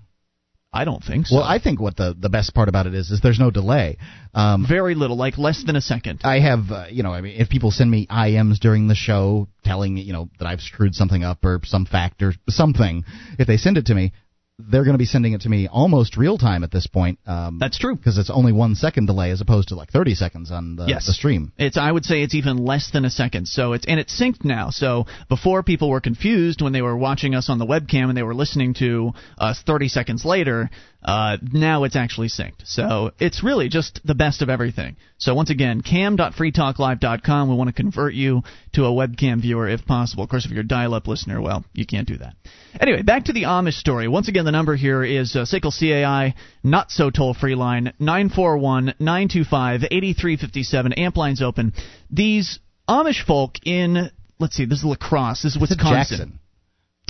I 0.71 0.85
don't 0.85 1.03
think 1.03 1.25
so. 1.25 1.37
Well, 1.37 1.45
I 1.45 1.57
think 1.57 1.79
what 1.79 1.97
the 1.97 2.15
the 2.17 2.29
best 2.29 2.53
part 2.53 2.69
about 2.69 2.85
it 2.85 2.93
is 2.93 3.09
is 3.09 3.21
there's 3.21 3.39
no 3.39 3.49
delay. 3.49 3.97
Um, 4.35 4.65
Very 4.67 4.93
little, 4.93 5.17
like 5.17 5.37
less 5.39 5.63
than 5.65 5.75
a 5.75 5.81
second. 5.81 6.21
I 6.23 6.39
have, 6.39 6.71
uh, 6.71 6.85
you 6.91 7.01
know, 7.01 7.11
I 7.11 7.21
mean, 7.21 7.41
if 7.41 7.49
people 7.49 7.71
send 7.71 7.89
me 7.89 8.05
IMs 8.05 8.59
during 8.59 8.87
the 8.87 8.95
show 8.95 9.47
telling 9.63 9.97
you 9.97 10.13
know 10.13 10.29
that 10.37 10.47
I've 10.47 10.61
screwed 10.61 10.93
something 10.93 11.23
up 11.23 11.43
or 11.43 11.61
some 11.63 11.85
fact 11.85 12.21
or 12.21 12.33
something, 12.49 13.03
if 13.39 13.47
they 13.47 13.57
send 13.57 13.77
it 13.77 13.87
to 13.87 13.95
me, 13.95 14.13
they're 14.59 14.83
going 14.83 14.93
to 14.93 14.99
be 14.99 15.05
sending 15.05 15.33
it 15.33 15.41
to 15.41 15.49
me 15.49 15.67
almost 15.67 16.17
real 16.17 16.37
time 16.37 16.63
at 16.63 16.71
this 16.71 16.85
point. 16.85 17.19
Um, 17.25 17.59
That's 17.59 17.77
true 17.77 17.95
because 17.95 18.17
it's 18.17 18.29
only 18.29 18.51
one 18.51 18.75
second 18.75 19.05
delay 19.05 19.31
as 19.31 19.39
opposed 19.39 19.69
to 19.69 19.75
like 19.75 19.91
30 19.91 20.15
seconds 20.15 20.51
on 20.51 20.75
the, 20.75 20.85
yes. 20.85 21.07
the 21.07 21.13
stream. 21.13 21.53
It's 21.57 21.77
I 21.77 21.91
would 21.91 22.05
say 22.05 22.21
it's 22.21 22.35
even 22.35 22.57
less 22.57 22.91
than 22.91 23.05
a 23.05 23.09
second. 23.09 23.47
So 23.47 23.73
it's 23.73 23.85
and 23.85 23.99
it's 23.99 24.19
synced 24.19 24.43
now. 24.43 24.69
So 24.69 25.05
before 25.29 25.63
people 25.63 25.89
were 25.89 26.01
confused 26.01 26.61
when 26.61 26.73
they 26.73 26.81
were 26.81 26.97
watching 26.97 27.35
us 27.35 27.49
on 27.49 27.57
the 27.57 27.65
webcam 27.65 28.09
and 28.09 28.17
they 28.17 28.23
were 28.23 28.35
listening 28.35 28.73
to 28.75 29.13
us 29.37 29.61
30 29.65 29.87
seconds 29.87 30.25
later. 30.25 30.69
Uh, 31.01 31.37
now 31.53 31.85
it's 31.85 31.95
actually 31.95 32.27
synced. 32.27 32.65
So 32.65 33.11
it's 33.19 33.41
really 33.41 33.69
just 33.69 34.01
the 34.03 34.15
best 34.15 34.41
of 34.41 34.49
everything. 34.49 34.97
So 35.17 35.33
once 35.33 35.49
again, 35.49 35.79
cam.freetalklive.com. 35.81 37.49
We 37.49 37.55
want 37.55 37.69
to 37.69 37.73
convert 37.73 38.13
you 38.13 38.41
to 38.73 38.83
a 38.83 38.89
webcam 38.89 39.41
viewer 39.41 39.69
if 39.69 39.85
possible. 39.85 40.25
Of 40.25 40.29
course, 40.29 40.45
if 40.45 40.51
you're 40.51 40.59
a 40.61 40.67
dial-up 40.67 41.07
listener, 41.07 41.41
well, 41.41 41.63
you 41.73 41.85
can't 41.85 42.07
do 42.07 42.17
that. 42.17 42.35
Anyway, 42.79 43.01
back 43.01 43.25
to 43.25 43.33
the 43.33 43.43
Amish 43.43 43.79
story. 43.79 44.07
Once 44.09 44.27
again, 44.27 44.43
the 44.43 44.51
number 44.51 44.75
here 44.75 45.01
is 45.03 45.35
uh, 45.35 45.45
SACL 45.45 45.71
CAI, 45.71 46.33
not 46.63 46.91
so 46.91 47.09
toll-free 47.09 47.55
line, 47.55 47.93
941-925-8357. 48.01 50.97
Amp 50.97 51.15
line's 51.15 51.41
open. 51.41 51.73
These 52.11 52.59
Amish 52.89 53.25
folk 53.25 53.65
in, 53.65 54.11
let's 54.37 54.55
see, 54.55 54.65
this 54.65 54.79
is 54.79 54.85
La 54.85 54.95
Crosse. 54.95 55.43
This 55.43 55.55
is 55.55 55.61
Wisconsin. 55.61 56.17
Jackson. 56.17 56.39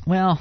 Well, 0.05 0.39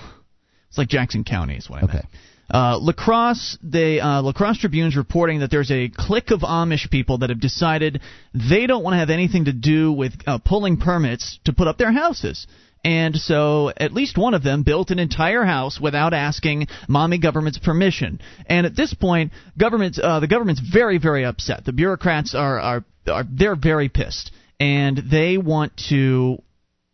it's 0.68 0.76
like 0.76 0.88
Jackson 0.88 1.24
County 1.24 1.56
is 1.56 1.70
what 1.70 1.82
I 1.82 1.84
okay. 1.84 1.94
meant. 1.94 2.08
Uh, 2.52 2.78
La 2.80 2.92
Crosse, 2.92 3.58
the 3.62 4.00
uh, 4.00 4.22
La 4.22 4.32
Crosse 4.32 4.58
Tribune's 4.58 4.96
reporting 4.96 5.40
that 5.40 5.50
there's 5.50 5.70
a 5.70 5.90
clique 5.94 6.30
of 6.30 6.40
Amish 6.40 6.90
people 6.90 7.18
that 7.18 7.30
have 7.30 7.40
decided 7.40 8.00
they 8.32 8.66
don't 8.66 8.82
want 8.82 8.94
to 8.94 8.98
have 8.98 9.10
anything 9.10 9.44
to 9.44 9.52
do 9.52 9.92
with 9.92 10.14
uh, 10.26 10.38
pulling 10.38 10.78
permits 10.78 11.38
to 11.44 11.52
put 11.52 11.68
up 11.68 11.76
their 11.76 11.92
houses. 11.92 12.46
And 12.84 13.16
so 13.16 13.70
at 13.76 13.92
least 13.92 14.16
one 14.16 14.34
of 14.34 14.42
them 14.42 14.62
built 14.62 14.90
an 14.90 14.98
entire 14.98 15.44
house 15.44 15.80
without 15.80 16.14
asking 16.14 16.68
mommy 16.88 17.18
government's 17.18 17.58
permission. 17.58 18.20
And 18.46 18.66
at 18.66 18.76
this 18.76 18.94
point, 18.94 19.32
government, 19.58 19.98
uh, 19.98 20.20
the 20.20 20.28
government's 20.28 20.60
very, 20.60 20.98
very 20.98 21.24
upset. 21.24 21.64
The 21.64 21.72
bureaucrats 21.72 22.34
are, 22.34 22.58
are, 22.58 22.84
are 23.10 23.24
they're 23.30 23.56
very 23.56 23.88
pissed, 23.88 24.30
and 24.60 24.96
they 25.10 25.38
want 25.38 25.76
to 25.88 26.42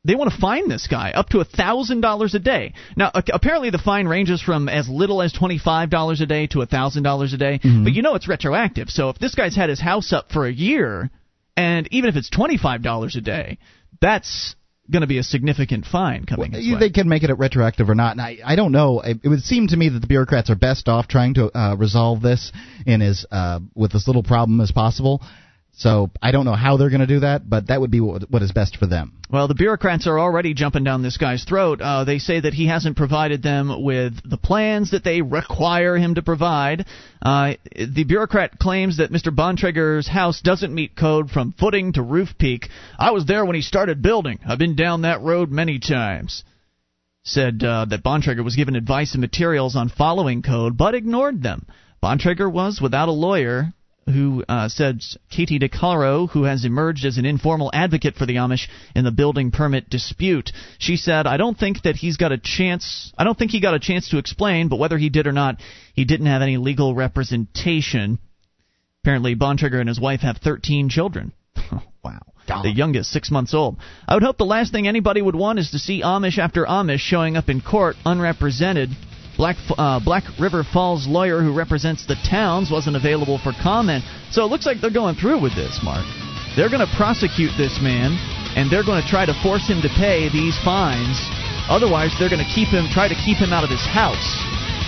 they 0.04 0.14
want 0.14 0.30
to 0.32 0.38
fine 0.38 0.68
this 0.68 0.86
guy 0.86 1.12
up 1.12 1.30
to 1.30 1.40
a 1.40 1.44
thousand 1.44 2.00
dollars 2.00 2.34
a 2.34 2.38
day. 2.38 2.74
Now, 2.96 3.10
apparently, 3.14 3.70
the 3.70 3.78
fine 3.78 4.06
ranges 4.06 4.42
from 4.42 4.68
as 4.68 4.88
little 4.88 5.22
as 5.22 5.32
twenty 5.32 5.58
five 5.58 5.90
dollars 5.90 6.20
a 6.20 6.26
day 6.26 6.46
to 6.48 6.62
a 6.62 6.66
thousand 6.66 7.02
dollars 7.02 7.32
a 7.32 7.38
day. 7.38 7.58
Mm-hmm. 7.58 7.84
But 7.84 7.92
you 7.94 8.02
know 8.02 8.14
it's 8.14 8.28
retroactive. 8.28 8.90
So 8.90 9.08
if 9.08 9.18
this 9.18 9.34
guy's 9.34 9.56
had 9.56 9.70
his 9.70 9.80
house 9.80 10.12
up 10.12 10.30
for 10.30 10.46
a 10.46 10.52
year, 10.52 11.10
and 11.56 11.88
even 11.90 12.10
if 12.10 12.16
it's 12.16 12.30
twenty 12.30 12.58
five 12.58 12.82
dollars 12.82 13.16
a 13.16 13.20
day, 13.20 13.58
that's 14.00 14.54
going 14.90 15.00
to 15.00 15.06
be 15.06 15.18
a 15.18 15.22
significant 15.22 15.86
fine 15.86 16.26
coming. 16.26 16.52
Well, 16.52 16.78
they 16.78 16.90
can 16.90 17.08
make 17.08 17.22
it 17.22 17.32
retroactive 17.32 17.88
or 17.88 17.94
not. 17.94 18.12
And 18.12 18.20
I, 18.20 18.38
I 18.44 18.56
don't 18.56 18.72
know. 18.72 19.00
It, 19.00 19.18
it, 19.22 19.28
would 19.28 19.40
seem 19.40 19.68
to 19.68 19.76
me 19.76 19.88
that 19.88 20.00
the 20.00 20.06
bureaucrats 20.06 20.50
are 20.50 20.56
best 20.56 20.88
off 20.88 21.08
trying 21.08 21.34
to 21.34 21.56
uh, 21.56 21.74
resolve 21.76 22.20
this 22.20 22.52
in 22.86 23.00
as 23.00 23.24
uh, 23.30 23.60
with 23.74 23.94
as 23.94 24.06
little 24.06 24.22
problem 24.22 24.60
as 24.60 24.72
possible. 24.72 25.22
So 25.76 26.10
I 26.22 26.30
don't 26.30 26.44
know 26.44 26.54
how 26.54 26.76
they're 26.76 26.90
going 26.90 27.00
to 27.00 27.06
do 27.06 27.20
that, 27.20 27.48
but 27.48 27.66
that 27.66 27.80
would 27.80 27.90
be 27.90 28.00
what, 28.00 28.22
is 28.42 28.52
best 28.52 28.76
for 28.76 28.86
them. 28.86 29.12
Well, 29.28 29.48
the 29.48 29.54
bureaucrats 29.54 30.06
are 30.06 30.20
already 30.20 30.54
jumping 30.54 30.84
down 30.84 31.02
this 31.02 31.16
guy's 31.16 31.42
throat. 31.42 31.80
Uh, 31.80 32.04
they 32.04 32.20
say 32.20 32.38
that 32.38 32.54
he 32.54 32.68
hasn't 32.68 32.96
provided 32.96 33.42
them 33.42 33.82
with 33.82 34.14
the 34.24 34.36
plans 34.36 34.92
that 34.92 35.02
they 35.02 35.20
require 35.20 35.96
him 35.96 36.14
to 36.14 36.22
provide. 36.22 36.86
Uh, 37.20 37.54
the 37.74 38.04
bureaucrat 38.04 38.58
claims 38.58 38.98
that 38.98 39.10
Mr. 39.10 39.34
Bontrager's 39.34 40.06
house 40.06 40.40
doesn't 40.40 40.72
meet 40.72 40.96
code 40.96 41.30
from 41.30 41.52
footing 41.58 41.92
to 41.94 42.02
roof 42.02 42.38
peak. 42.38 42.68
I 42.96 43.10
was 43.10 43.26
there 43.26 43.44
when 43.44 43.56
he 43.56 43.62
started 43.62 44.00
building. 44.00 44.38
I've 44.46 44.58
been 44.58 44.76
down 44.76 45.02
that 45.02 45.22
road 45.22 45.50
many 45.50 45.80
times. 45.80 46.44
Said 47.24 47.64
uh, 47.64 47.86
that 47.86 48.04
Bontrager 48.04 48.44
was 48.44 48.54
given 48.54 48.76
advice 48.76 49.14
and 49.14 49.20
materials 49.20 49.74
on 49.74 49.88
following 49.88 50.42
code, 50.42 50.76
but 50.76 50.94
ignored 50.94 51.42
them. 51.42 51.66
Bontrager 52.00 52.52
was 52.52 52.80
without 52.80 53.08
a 53.08 53.12
lawyer 53.12 53.72
who 54.06 54.44
uh, 54.48 54.68
said 54.68 55.00
Katie 55.30 55.58
DeCaro, 55.58 56.28
who 56.28 56.44
has 56.44 56.64
emerged 56.64 57.04
as 57.04 57.18
an 57.18 57.24
informal 57.24 57.70
advocate 57.72 58.16
for 58.16 58.26
the 58.26 58.36
Amish 58.36 58.68
in 58.94 59.04
the 59.04 59.10
building 59.10 59.50
permit 59.50 59.88
dispute. 59.88 60.52
She 60.78 60.96
said, 60.96 61.26
"I 61.26 61.36
don't 61.36 61.58
think 61.58 61.82
that 61.82 61.96
he's 61.96 62.16
got 62.16 62.32
a 62.32 62.38
chance. 62.38 63.12
I 63.16 63.24
don't 63.24 63.38
think 63.38 63.50
he 63.50 63.60
got 63.60 63.74
a 63.74 63.78
chance 63.78 64.10
to 64.10 64.18
explain, 64.18 64.68
but 64.68 64.78
whether 64.78 64.98
he 64.98 65.08
did 65.08 65.26
or 65.26 65.32
not, 65.32 65.60
he 65.94 66.04
didn't 66.04 66.26
have 66.26 66.42
any 66.42 66.56
legal 66.56 66.94
representation." 66.94 68.18
Apparently, 69.02 69.36
Bontrager 69.36 69.80
and 69.80 69.88
his 69.88 70.00
wife 70.00 70.20
have 70.20 70.38
13 70.38 70.88
children. 70.88 71.32
wow. 72.02 72.20
The 72.46 72.70
youngest, 72.70 73.10
six 73.10 73.30
months 73.30 73.54
old. 73.54 73.78
I 74.06 74.14
would 74.14 74.22
hope 74.22 74.36
the 74.36 74.44
last 74.44 74.72
thing 74.72 74.86
anybody 74.86 75.22
would 75.22 75.34
want 75.34 75.58
is 75.58 75.70
to 75.70 75.78
see 75.78 76.02
Amish 76.02 76.38
after 76.38 76.64
Amish 76.64 77.00
showing 77.00 77.36
up 77.36 77.48
in 77.48 77.60
court 77.60 77.96
unrepresented 78.04 78.90
Black 79.36 79.56
uh, 79.76 79.98
Black 79.98 80.24
River 80.38 80.62
Falls 80.62 81.06
lawyer 81.06 81.42
who 81.42 81.52
represents 81.52 82.06
the 82.06 82.16
towns 82.28 82.70
wasn't 82.70 82.96
available 82.96 83.38
for 83.38 83.52
comment. 83.62 84.04
So 84.30 84.44
it 84.44 84.48
looks 84.48 84.66
like 84.66 84.80
they're 84.80 84.94
going 84.94 85.16
through 85.16 85.42
with 85.42 85.54
this, 85.54 85.80
Mark. 85.82 86.06
They're 86.56 86.70
going 86.70 86.86
to 86.86 86.92
prosecute 86.94 87.50
this 87.58 87.82
man, 87.82 88.14
and 88.54 88.70
they're 88.70 88.86
going 88.86 89.02
to 89.02 89.08
try 89.08 89.26
to 89.26 89.34
force 89.42 89.66
him 89.66 89.82
to 89.82 89.90
pay 89.98 90.30
these 90.30 90.54
fines. 90.62 91.18
Otherwise, 91.66 92.14
they're 92.14 92.30
going 92.30 92.44
to 92.44 92.52
keep 92.54 92.70
him, 92.70 92.86
try 92.94 93.10
to 93.10 93.18
keep 93.26 93.42
him 93.42 93.50
out 93.50 93.66
of 93.66 93.70
his 93.74 93.82
house. 93.82 94.22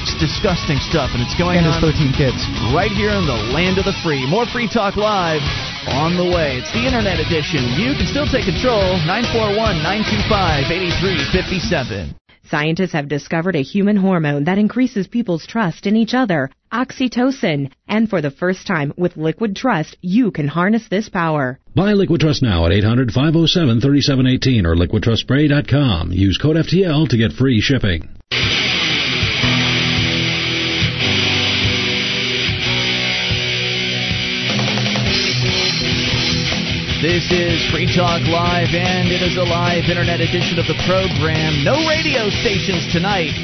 It's 0.06 0.14
disgusting 0.22 0.78
stuff, 0.78 1.10
and 1.18 1.18
it's 1.18 1.34
going 1.34 1.58
and 1.58 1.66
on. 1.66 1.82
his 1.82 1.82
13 1.82 2.14
kids. 2.14 2.38
Right 2.70 2.94
here 2.94 3.10
in 3.10 3.26
the 3.26 3.50
land 3.50 3.82
of 3.82 3.90
the 3.90 3.96
free. 4.06 4.22
More 4.22 4.46
Free 4.46 4.70
Talk 4.70 4.94
Live 4.94 5.42
on 5.90 6.14
the 6.14 6.22
way. 6.22 6.62
It's 6.62 6.70
the 6.70 6.86
Internet 6.86 7.18
edition. 7.18 7.66
You 7.74 7.98
can 7.98 8.06
still 8.06 8.30
take 8.30 8.46
control. 8.46 8.94
941 9.02 9.82
925 9.82 10.70
8357. 10.70 12.25
Scientists 12.48 12.92
have 12.92 13.08
discovered 13.08 13.56
a 13.56 13.62
human 13.62 13.96
hormone 13.96 14.44
that 14.44 14.58
increases 14.58 15.08
people's 15.08 15.46
trust 15.46 15.86
in 15.86 15.96
each 15.96 16.14
other, 16.14 16.50
oxytocin. 16.72 17.72
And 17.88 18.08
for 18.08 18.20
the 18.20 18.30
first 18.30 18.66
time 18.66 18.92
with 18.96 19.16
Liquid 19.16 19.56
Trust, 19.56 19.96
you 20.00 20.30
can 20.30 20.46
harness 20.46 20.88
this 20.88 21.08
power. 21.08 21.58
Buy 21.74 21.94
Liquid 21.94 22.20
Trust 22.20 22.42
now 22.42 22.66
at 22.66 22.72
800 22.72 23.12
507 23.12 23.80
3718 23.80 24.66
or 24.66 24.76
liquidtrustspray.com. 24.76 26.12
Use 26.12 26.38
code 26.38 26.56
FTL 26.56 27.08
to 27.08 27.16
get 27.16 27.32
free 27.32 27.60
shipping. 27.60 28.08
This 37.02 37.28
is 37.30 37.60
Free 37.70 37.84
Talk 37.84 38.24
Live, 38.24 38.72
and 38.72 39.12
it 39.12 39.20
is 39.20 39.36
a 39.36 39.44
live 39.44 39.84
internet 39.84 40.16
edition 40.16 40.56
of 40.56 40.64
the 40.64 40.80
program. 40.88 41.60
No 41.60 41.76
radio 41.84 42.32
stations 42.40 42.88
tonight. 42.88 43.36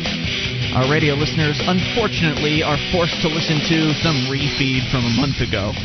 Our 0.72 0.88
radio 0.88 1.12
listeners, 1.12 1.60
unfortunately, 1.60 2.64
are 2.64 2.80
forced 2.96 3.20
to 3.20 3.28
listen 3.28 3.60
to 3.68 3.92
some 4.00 4.24
refeed 4.32 4.88
from 4.88 5.04
a 5.04 5.12
month 5.20 5.44
ago. 5.44 5.76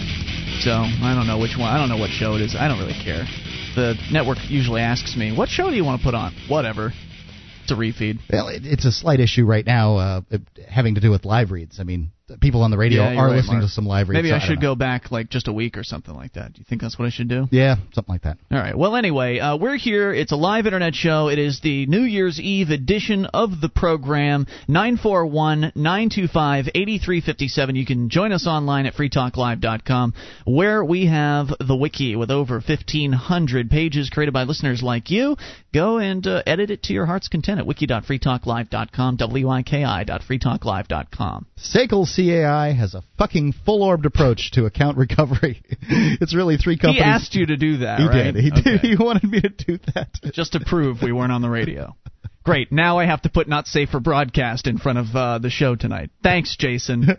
So 0.64 0.72
I 0.72 1.12
don't 1.12 1.28
know 1.28 1.38
which 1.38 1.60
one. 1.60 1.68
I 1.68 1.76
don't 1.76 1.92
know 1.92 2.00
what 2.00 2.10
show 2.10 2.40
it 2.40 2.42
is. 2.42 2.56
I 2.56 2.72
don't 2.72 2.80
really 2.80 2.96
care. 3.04 3.28
The 3.76 4.00
network 4.16 4.40
usually 4.48 4.80
asks 4.80 5.18
me, 5.20 5.36
"What 5.36 5.50
show 5.50 5.70
do 5.70 5.76
you 5.76 5.84
want 5.84 6.00
to 6.00 6.06
put 6.06 6.16
on?" 6.16 6.32
Whatever. 6.48 6.94
It's 7.64 7.72
a 7.72 7.76
refeed. 7.76 8.20
Well, 8.32 8.48
it, 8.48 8.66
it's 8.66 8.86
a 8.86 8.94
slight 8.94 9.20
issue 9.20 9.44
right 9.44 9.66
now, 9.66 9.98
uh, 9.98 10.22
having 10.70 10.96
to 10.96 11.02
do 11.02 11.12
with 11.12 11.26
live 11.26 11.52
reads. 11.52 11.82
I 11.82 11.84
mean, 11.84 12.12
people 12.42 12.62
on 12.62 12.72
the 12.72 12.78
radio 12.78 13.04
Yeah, 13.04 13.14
you're 13.14 13.26
right, 13.28 13.36
listening 13.38 13.60
Mark. 13.60 13.70
to 13.70 13.74
some 13.74 13.86
live 13.86 14.10
reads. 14.10 14.18
Maybe 14.18 14.30
so 14.30 14.36
I 14.36 14.40
don't 14.40 14.48
should 14.50 14.62
go 14.62 14.76
back 14.76 15.12
like 15.12 15.30
just 15.30 15.48
a 15.48 15.54
week 15.54 15.78
or 15.78 15.84
something 15.84 16.14
like 16.14 16.34
that. 16.34 16.54
Do 16.54 16.60
you 16.60 16.66
think 16.68 16.82
that's 16.82 17.00
what 17.00 17.06
I 17.06 17.10
should 17.10 17.30
do? 17.30 17.48
Yeah, 17.52 17.76
something 17.94 18.14
like 18.14 18.24
that. 18.24 18.38
All 18.52 18.58
right. 18.58 18.78
Well, 18.78 18.96
anyway, 18.96 19.40
uh, 19.40 19.56
we're 19.58 19.78
here. 19.78 20.14
It's 20.14 20.32
a 20.32 20.36
live 20.36 20.66
internet 20.66 20.94
show. 20.96 21.30
It 21.30 21.40
is 21.40 21.62
the 21.62 21.86
New 21.86 22.02
Year's 22.02 22.40
Eve 22.40 22.70
edition 22.70 23.26
of 23.28 23.62
the 23.62 23.70
program. 23.70 24.46
941 24.68 25.72
925 25.76 26.70
8357. 26.76 27.76
You 27.76 27.86
can 27.86 28.10
join 28.10 28.32
us 28.32 28.48
online 28.48 28.86
at 28.88 28.94
freetalklive.com, 28.96 30.14
where 30.46 30.84
we 30.84 31.06
have 31.08 31.48
the 31.60 31.76
wiki 31.76 32.16
with 32.16 32.32
over 32.32 32.56
1,500 32.56 33.70
pages 33.70 34.10
created 34.10 34.34
by 34.34 34.44
listeners 34.44 34.82
like 34.84 35.10
you. 35.10 35.36
Go 35.74 35.98
and 36.00 36.26
uh, 36.26 36.42
edit 36.46 36.72
it 36.72 36.84
to 36.84 36.94
your 36.94 37.06
heart's 37.06 37.28
content 37.28 37.60
at 37.60 37.68
wiki.freetalklive.com, 37.68 39.18
wiki.freetalklive.com. 39.18 41.46
SACL 41.58 42.08
CAI 42.18 42.74
has 42.74 42.94
a 42.96 43.04
fucking 43.18 43.54
full-orbed 43.66 44.06
approach 44.06 44.52
to 44.54 44.66
account 44.66 44.98
recovery. 45.06 45.62
it's 45.70 46.36
really 46.36 46.58
three 46.58 46.78
companies. 46.78 47.04
He 47.04 47.10
asked 47.10 47.36
you 47.36 47.46
to 47.46 47.56
do 47.58 47.78
that, 47.78 48.00
He 48.00 48.08
right? 48.08 48.34
did. 48.34 48.36
He 48.44 48.52
Okay. 48.52 48.62
did. 48.62 48.82
He 48.88 48.96
wanted 48.98 49.30
me 49.30 49.42
to 49.42 49.50
do 49.50 49.78
that. 49.94 50.10
just 50.34 50.54
to 50.54 50.60
prove 50.60 51.02
we 51.02 51.12
weren't 51.12 51.32
on 51.32 51.42
the 51.42 51.50
radio. 51.50 51.96
Great. 52.44 52.72
Now 52.72 52.98
I 53.00 53.06
have 53.06 53.22
to 53.24 53.30
put 53.30 53.48
"not 53.48 53.68
safe 53.68 53.90
for 53.90 54.00
broadcast" 54.00 54.68
in 54.68 54.78
front 54.78 55.00
of 55.00 55.16
uh, 55.16 55.38
the 55.40 55.50
show 55.50 55.76
tonight. 55.76 56.12
Thanks, 56.24 56.56
Jason. 56.58 57.06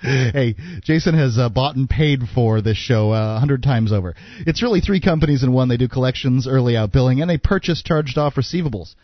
hey, 0.00 0.54
Jason 0.82 1.14
has 1.14 1.38
uh, 1.38 1.48
bought 1.48 1.76
and 1.76 1.88
paid 1.88 2.20
for 2.34 2.60
this 2.62 2.76
show 2.78 3.12
uh, 3.12 3.36
a 3.36 3.38
hundred 3.38 3.62
times 3.62 3.92
over. 3.92 4.14
It's 4.46 4.62
really 4.62 4.80
three 4.80 5.00
companies 5.00 5.42
in 5.42 5.52
one. 5.52 5.68
They 5.68 5.76
do 5.76 5.88
collections, 5.88 6.46
early 6.48 6.76
out 6.76 6.92
billing, 6.92 7.20
and 7.20 7.28
they 7.30 7.38
purchase 7.38 7.82
charged 7.82 8.16
off 8.18 8.34
receivables. 8.36 8.94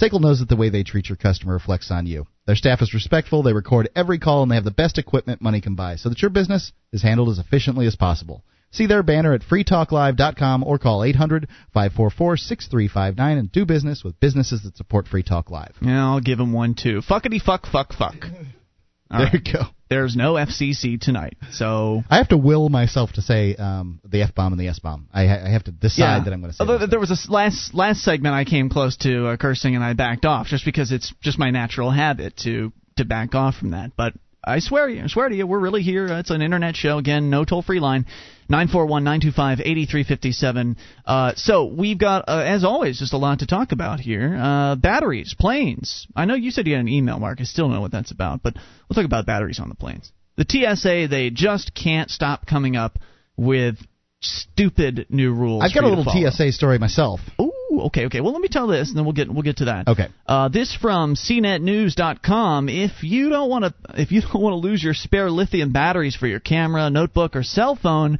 SACL 0.00 0.20
knows 0.20 0.38
that 0.40 0.48
the 0.48 0.56
way 0.56 0.70
they 0.70 0.82
treat 0.82 1.08
your 1.08 1.16
customer 1.16 1.52
reflects 1.52 1.90
on 1.90 2.06
you. 2.06 2.26
Their 2.46 2.56
staff 2.56 2.80
is 2.82 2.94
respectful, 2.94 3.42
they 3.42 3.52
record 3.52 3.88
every 3.94 4.18
call, 4.18 4.42
and 4.42 4.50
they 4.50 4.54
have 4.56 4.64
the 4.64 4.70
best 4.70 4.98
equipment 4.98 5.42
money 5.42 5.60
can 5.60 5.74
buy 5.74 5.96
so 5.96 6.08
that 6.08 6.22
your 6.22 6.30
business 6.30 6.72
is 6.92 7.02
handled 7.02 7.28
as 7.28 7.38
efficiently 7.38 7.86
as 7.86 7.94
possible. 7.94 8.42
See 8.70 8.86
their 8.86 9.02
banner 9.02 9.34
at 9.34 9.42
freetalklive.com 9.42 10.64
or 10.64 10.78
call 10.78 11.04
800 11.04 11.46
544 11.74 12.36
6359 12.38 13.38
and 13.38 13.52
do 13.52 13.66
business 13.66 14.02
with 14.02 14.18
businesses 14.18 14.62
that 14.62 14.76
support 14.78 15.06
Free 15.08 15.22
Talk 15.22 15.50
Live. 15.50 15.74
yeah, 15.82 16.04
I'll 16.06 16.20
give 16.20 16.40
him 16.40 16.52
one 16.54 16.74
too. 16.74 17.02
Fuckity 17.08 17.40
fuck 17.40 17.66
fuck 17.70 17.92
fuck. 17.92 18.14
All 18.24 18.30
there 19.18 19.26
right. 19.26 19.34
you 19.34 19.52
go. 19.52 19.60
There's 19.92 20.16
no 20.16 20.34
FCC 20.34 21.00
tonight, 21.00 21.36
so 21.52 22.02
I 22.08 22.16
have 22.16 22.28
to 22.28 22.38
will 22.38 22.68
myself 22.68 23.12
to 23.12 23.22
say 23.22 23.54
um, 23.56 24.00
the 24.04 24.22
F 24.22 24.34
bomb 24.34 24.52
and 24.52 24.60
the 24.60 24.68
S 24.68 24.78
bomb. 24.78 25.08
I, 25.12 25.26
ha- 25.26 25.42
I 25.44 25.50
have 25.50 25.64
to 25.64 25.70
decide 25.70 26.18
yeah. 26.18 26.24
that 26.24 26.32
I'm 26.32 26.40
going 26.40 26.50
to 26.50 26.56
say 26.56 26.64
Although 26.64 26.86
there 26.86 27.00
was 27.00 27.10
a 27.10 27.32
last 27.32 27.74
last 27.74 28.02
segment 28.02 28.34
I 28.34 28.44
came 28.44 28.70
close 28.70 28.96
to 28.98 29.28
uh, 29.28 29.36
cursing 29.36 29.74
and 29.74 29.84
I 29.84 29.92
backed 29.92 30.24
off 30.24 30.46
just 30.46 30.64
because 30.64 30.92
it's 30.92 31.12
just 31.20 31.38
my 31.38 31.50
natural 31.50 31.90
habit 31.90 32.38
to 32.44 32.72
to 32.96 33.04
back 33.04 33.34
off 33.34 33.56
from 33.56 33.72
that. 33.72 33.92
But 33.96 34.14
I 34.44 34.58
swear 34.58 34.88
you, 34.88 35.04
I 35.04 35.06
swear 35.06 35.28
to 35.28 35.34
you, 35.34 35.46
we're 35.46 35.60
really 35.60 35.82
here. 35.82 36.06
It's 36.06 36.30
an 36.30 36.42
internet 36.42 36.76
show 36.76 36.98
again, 36.98 37.30
no 37.30 37.44
toll 37.44 37.62
free 37.62 37.80
line. 37.80 38.06
941-925-8357. 38.50 40.76
Uh, 41.06 41.32
so 41.36 41.64
we've 41.64 41.98
got, 41.98 42.28
uh, 42.28 42.42
as 42.44 42.64
always, 42.64 42.98
just 42.98 43.14
a 43.14 43.16
lot 43.16 43.38
to 43.38 43.46
talk 43.46 43.72
about 43.72 43.98
here. 44.00 44.36
Uh, 44.36 44.76
batteries, 44.76 45.34
planes. 45.38 46.06
I 46.14 46.26
know 46.26 46.34
you 46.34 46.50
said 46.50 46.66
you 46.66 46.74
had 46.74 46.80
an 46.80 46.88
email, 46.88 47.18
Mark. 47.18 47.40
I 47.40 47.44
still 47.44 47.64
don't 47.66 47.74
know 47.74 47.80
what 47.80 47.92
that's 47.92 48.10
about, 48.10 48.42
but 48.42 48.52
we'll 48.54 48.94
talk 48.94 49.06
about 49.06 49.24
batteries 49.26 49.58
on 49.60 49.70
the 49.70 49.74
planes. 49.74 50.12
The 50.36 50.44
TSA, 50.48 51.08
they 51.08 51.30
just 51.30 51.74
can't 51.74 52.10
stop 52.10 52.46
coming 52.46 52.76
up 52.76 52.98
with 53.36 53.78
stupid 54.20 55.06
new 55.08 55.32
rules. 55.32 55.64
I've 55.64 55.72
got 55.74 55.84
a 55.84 55.88
little. 55.88 56.04
TSA 56.04 56.52
story 56.52 56.78
myself. 56.78 57.20
Ooh, 57.40 57.52
okay, 57.86 58.06
okay. 58.06 58.20
Well, 58.20 58.32
let 58.32 58.42
me 58.42 58.48
tell 58.48 58.66
this, 58.66 58.88
and 58.88 58.96
then 58.96 59.04
we'll 59.04 59.14
get 59.14 59.30
we'll 59.32 59.42
get 59.42 59.56
to 59.58 59.64
that. 59.66 59.88
Okay. 59.88 60.08
Uh, 60.26 60.48
this 60.48 60.76
from 60.80 61.14
CNETNews.com. 61.14 62.68
If 62.68 63.02
you 63.02 63.28
don't 63.30 63.48
want 63.50 63.64
to, 63.64 63.74
if 64.00 64.12
you 64.12 64.20
don't 64.32 64.40
want 64.40 64.52
to 64.52 64.56
lose 64.58 64.82
your 64.82 64.94
spare 64.94 65.30
lithium 65.30 65.72
batteries 65.72 66.16
for 66.16 66.26
your 66.26 66.40
camera, 66.40 66.90
notebook, 66.90 67.36
or 67.36 67.42
cell 67.42 67.76
phone, 67.80 68.18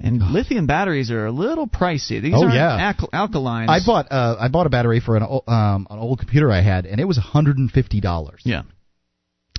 and 0.00 0.20
lithium 0.32 0.66
batteries 0.66 1.10
are 1.10 1.26
a 1.26 1.32
little 1.32 1.66
pricey. 1.66 2.20
These 2.20 2.34
Oh, 2.34 2.42
aren't 2.44 2.54
yeah. 2.54 2.92
alk- 2.92 3.10
alkalines. 3.10 3.68
I 3.68 3.78
bought 3.84 4.10
uh, 4.10 4.36
I 4.38 4.48
bought 4.48 4.66
a 4.66 4.70
battery 4.70 5.00
for 5.00 5.16
an 5.16 5.22
um, 5.22 5.86
an 5.90 5.98
old 5.98 6.18
computer 6.18 6.50
I 6.50 6.60
had, 6.62 6.86
and 6.86 7.00
it 7.00 7.04
was 7.04 7.18
$150. 7.18 8.34
Yeah. 8.44 8.62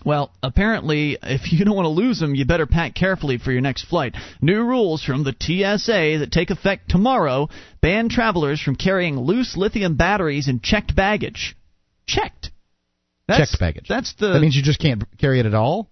Well, 0.05 0.31
apparently, 0.43 1.17
if 1.23 1.51
you 1.51 1.65
don't 1.65 1.75
want 1.75 1.87
to 1.87 1.89
lose 1.89 2.19
them, 2.19 2.35
you 2.35 2.45
better 2.45 2.67
pack 2.67 2.93
carefully 2.93 3.39
for 3.39 3.51
your 3.51 3.61
next 3.61 3.85
flight. 3.85 4.15
New 4.39 4.63
rules 4.63 5.03
from 5.03 5.23
the 5.23 5.35
TSA 5.37 6.19
that 6.19 6.29
take 6.31 6.51
effect 6.51 6.89
tomorrow 6.89 7.49
ban 7.81 8.07
travelers 8.07 8.61
from 8.61 8.75
carrying 8.75 9.19
loose 9.19 9.57
lithium 9.57 9.95
batteries 9.95 10.47
in 10.47 10.59
checked 10.61 10.95
baggage. 10.95 11.57
Checked. 12.05 12.51
That's, 13.27 13.51
Checked 13.51 13.59
baggage. 13.59 13.85
That's 13.89 14.13
the 14.13 14.33
That 14.33 14.39
means 14.41 14.55
you 14.55 14.61
just 14.61 14.79
can't 14.79 15.03
carry 15.17 15.39
it 15.39 15.47
at 15.47 15.55
all. 15.55 15.89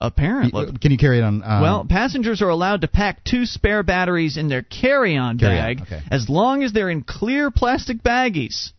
apparently. 0.00 0.66
Can 0.80 0.90
you 0.90 0.96
carry 0.98 1.18
it 1.18 1.22
on? 1.22 1.42
Um, 1.44 1.60
well, 1.60 1.86
passengers 1.88 2.40
are 2.40 2.48
allowed 2.48 2.80
to 2.80 2.88
pack 2.88 3.24
two 3.24 3.44
spare 3.44 3.82
batteries 3.82 4.38
in 4.38 4.48
their 4.48 4.62
carry-on 4.62 5.38
Carry-on, 5.38 5.76
bag 5.76 5.80
okay. 5.82 6.00
as 6.10 6.30
long 6.30 6.62
as 6.62 6.72
they're 6.72 6.90
in 6.90 7.02
clear 7.02 7.50
plastic 7.50 8.02
baggies. 8.02 8.70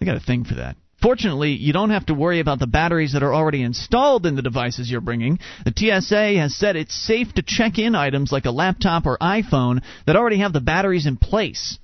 They 0.00 0.06
got 0.06 0.16
a 0.16 0.20
thing 0.20 0.44
for 0.44 0.54
that. 0.54 0.76
Fortunately, 1.02 1.50
you 1.50 1.72
don't 1.72 1.90
have 1.90 2.06
to 2.06 2.14
worry 2.14 2.38
about 2.38 2.60
the 2.60 2.66
batteries 2.68 3.12
that 3.12 3.24
are 3.24 3.34
already 3.34 3.62
installed 3.62 4.24
in 4.24 4.36
the 4.36 4.42
devices 4.42 4.88
you're 4.88 5.00
bringing. 5.00 5.40
The 5.64 5.74
TSA 5.76 6.38
has 6.38 6.54
said 6.54 6.76
it's 6.76 6.94
safe 6.94 7.34
to 7.34 7.42
check 7.42 7.78
in 7.78 7.96
items 7.96 8.30
like 8.30 8.44
a 8.44 8.52
laptop 8.52 9.04
or 9.04 9.18
iPhone 9.18 9.82
that 10.06 10.14
already 10.14 10.38
have 10.38 10.52
the 10.52 10.60
batteries 10.60 11.06
in 11.06 11.16
place. 11.16 11.78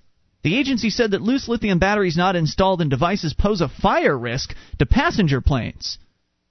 The 0.45 0.57
agency 0.57 0.91
said 0.91 1.11
that 1.11 1.21
loose 1.21 1.49
lithium 1.49 1.81
batteries 1.81 2.17
not 2.17 2.37
installed 2.37 2.81
in 2.81 2.89
devices 2.89 3.35
pose 3.35 3.61
a 3.61 3.69
fire 3.69 4.17
risk 4.17 4.55
to 4.79 4.87
passenger 4.87 5.41
planes. 5.41 5.99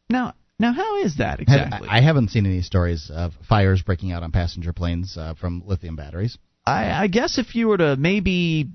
Now, 0.10 0.34
now 0.60 0.73
how 0.73 1.01
is 1.01 1.17
that 1.17 1.39
exactly? 1.39 1.88
I 1.89 2.01
haven't 2.01 2.32
seen 2.32 2.45
any 2.45 2.63
stories 2.63 3.10
of 3.10 3.32
fires 3.47 3.82
breaking 3.82 4.12
out 4.12 4.23
on 4.23 4.34
passenger 4.34 4.73
planes 4.73 5.15
uh, 5.17 5.36
from 5.36 5.63
lithium 5.65 5.95
batteries. 5.95 6.38
I, 6.65 7.03
I 7.03 7.08
guess 7.08 7.38
if 7.38 7.56
you 7.56 7.69
were 7.69 7.77
to 7.77 7.95
maybe 7.95 8.67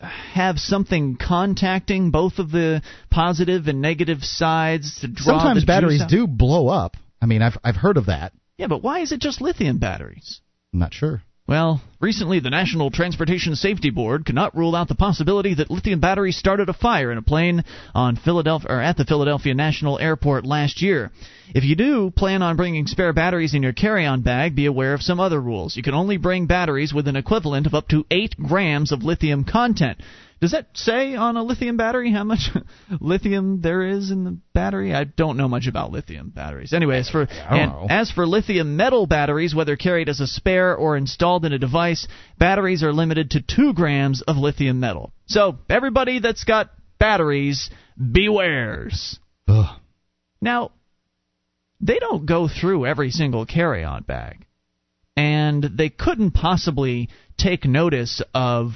have 0.00 0.58
something 0.58 1.16
contacting 1.16 2.10
both 2.10 2.38
of 2.38 2.50
the 2.50 2.82
positive 3.10 3.68
and 3.68 3.80
negative 3.80 4.22
sides 4.22 5.00
to 5.00 5.08
draw 5.08 5.38
Sometimes 5.38 5.62
the 5.62 5.66
batteries 5.66 6.04
do 6.08 6.26
blow 6.26 6.68
up. 6.68 6.96
I 7.20 7.26
mean, 7.26 7.42
I've 7.42 7.58
I've 7.64 7.76
heard 7.76 7.96
of 7.96 8.06
that. 8.06 8.32
Yeah, 8.56 8.66
but 8.68 8.82
why 8.82 9.00
is 9.00 9.12
it 9.12 9.20
just 9.20 9.40
lithium 9.40 9.78
batteries? 9.78 10.40
I'm 10.72 10.80
not 10.80 10.94
sure. 10.94 11.22
Well, 11.48 11.80
recently 11.98 12.40
the 12.40 12.50
National 12.50 12.90
Transportation 12.90 13.56
Safety 13.56 13.88
Board 13.88 14.26
could 14.26 14.34
not 14.34 14.54
rule 14.54 14.76
out 14.76 14.88
the 14.88 14.94
possibility 14.94 15.54
that 15.54 15.70
lithium 15.70 15.98
batteries 15.98 16.36
started 16.36 16.68
a 16.68 16.74
fire 16.74 17.10
in 17.10 17.16
a 17.16 17.22
plane 17.22 17.64
on 17.94 18.16
Philadelphia 18.16 18.70
or 18.70 18.82
at 18.82 18.98
the 18.98 19.06
Philadelphia 19.06 19.54
National 19.54 19.98
Airport 19.98 20.44
last 20.44 20.82
year. 20.82 21.10
If 21.54 21.64
you 21.64 21.74
do 21.74 22.10
plan 22.10 22.42
on 22.42 22.58
bringing 22.58 22.86
spare 22.86 23.14
batteries 23.14 23.54
in 23.54 23.62
your 23.62 23.72
carry-on 23.72 24.20
bag, 24.20 24.54
be 24.54 24.66
aware 24.66 24.92
of 24.92 25.00
some 25.00 25.20
other 25.20 25.40
rules. 25.40 25.74
You 25.74 25.82
can 25.82 25.94
only 25.94 26.18
bring 26.18 26.44
batteries 26.44 26.92
with 26.92 27.08
an 27.08 27.16
equivalent 27.16 27.66
of 27.66 27.72
up 27.72 27.88
to 27.88 28.04
8 28.10 28.34
grams 28.36 28.92
of 28.92 29.02
lithium 29.02 29.44
content. 29.44 30.02
Does 30.40 30.52
that 30.52 30.68
say 30.74 31.16
on 31.16 31.36
a 31.36 31.42
lithium 31.42 31.76
battery 31.76 32.12
how 32.12 32.22
much 32.24 32.50
lithium 33.00 33.60
there 33.60 33.82
is 33.82 34.10
in 34.10 34.24
the 34.24 34.38
battery? 34.54 34.94
I 34.94 35.04
don't 35.04 35.36
know 35.36 35.48
much 35.48 35.66
about 35.66 35.90
lithium 35.90 36.30
batteries. 36.30 36.72
Anyway, 36.72 36.98
as 36.98 37.10
for 37.10 37.26
and 37.28 37.90
as 37.90 38.10
for 38.10 38.26
lithium 38.26 38.76
metal 38.76 39.06
batteries, 39.06 39.54
whether 39.54 39.76
carried 39.76 40.08
as 40.08 40.20
a 40.20 40.26
spare 40.26 40.76
or 40.76 40.96
installed 40.96 41.44
in 41.44 41.52
a 41.52 41.58
device, 41.58 42.06
batteries 42.38 42.82
are 42.82 42.92
limited 42.92 43.32
to 43.32 43.40
2 43.40 43.72
grams 43.74 44.22
of 44.22 44.36
lithium 44.36 44.78
metal. 44.78 45.12
So, 45.26 45.58
everybody 45.68 46.20
that's 46.20 46.44
got 46.44 46.70
batteries, 46.98 47.70
bewares. 48.00 49.18
Ugh. 49.48 49.80
Now, 50.40 50.70
they 51.80 51.98
don't 51.98 52.26
go 52.26 52.48
through 52.48 52.86
every 52.86 53.10
single 53.10 53.46
carry 53.46 53.84
on 53.84 54.02
bag. 54.02 54.46
And 55.16 55.64
they 55.76 55.88
couldn't 55.88 56.32
possibly 56.32 57.08
take 57.36 57.64
notice 57.64 58.22
of, 58.34 58.72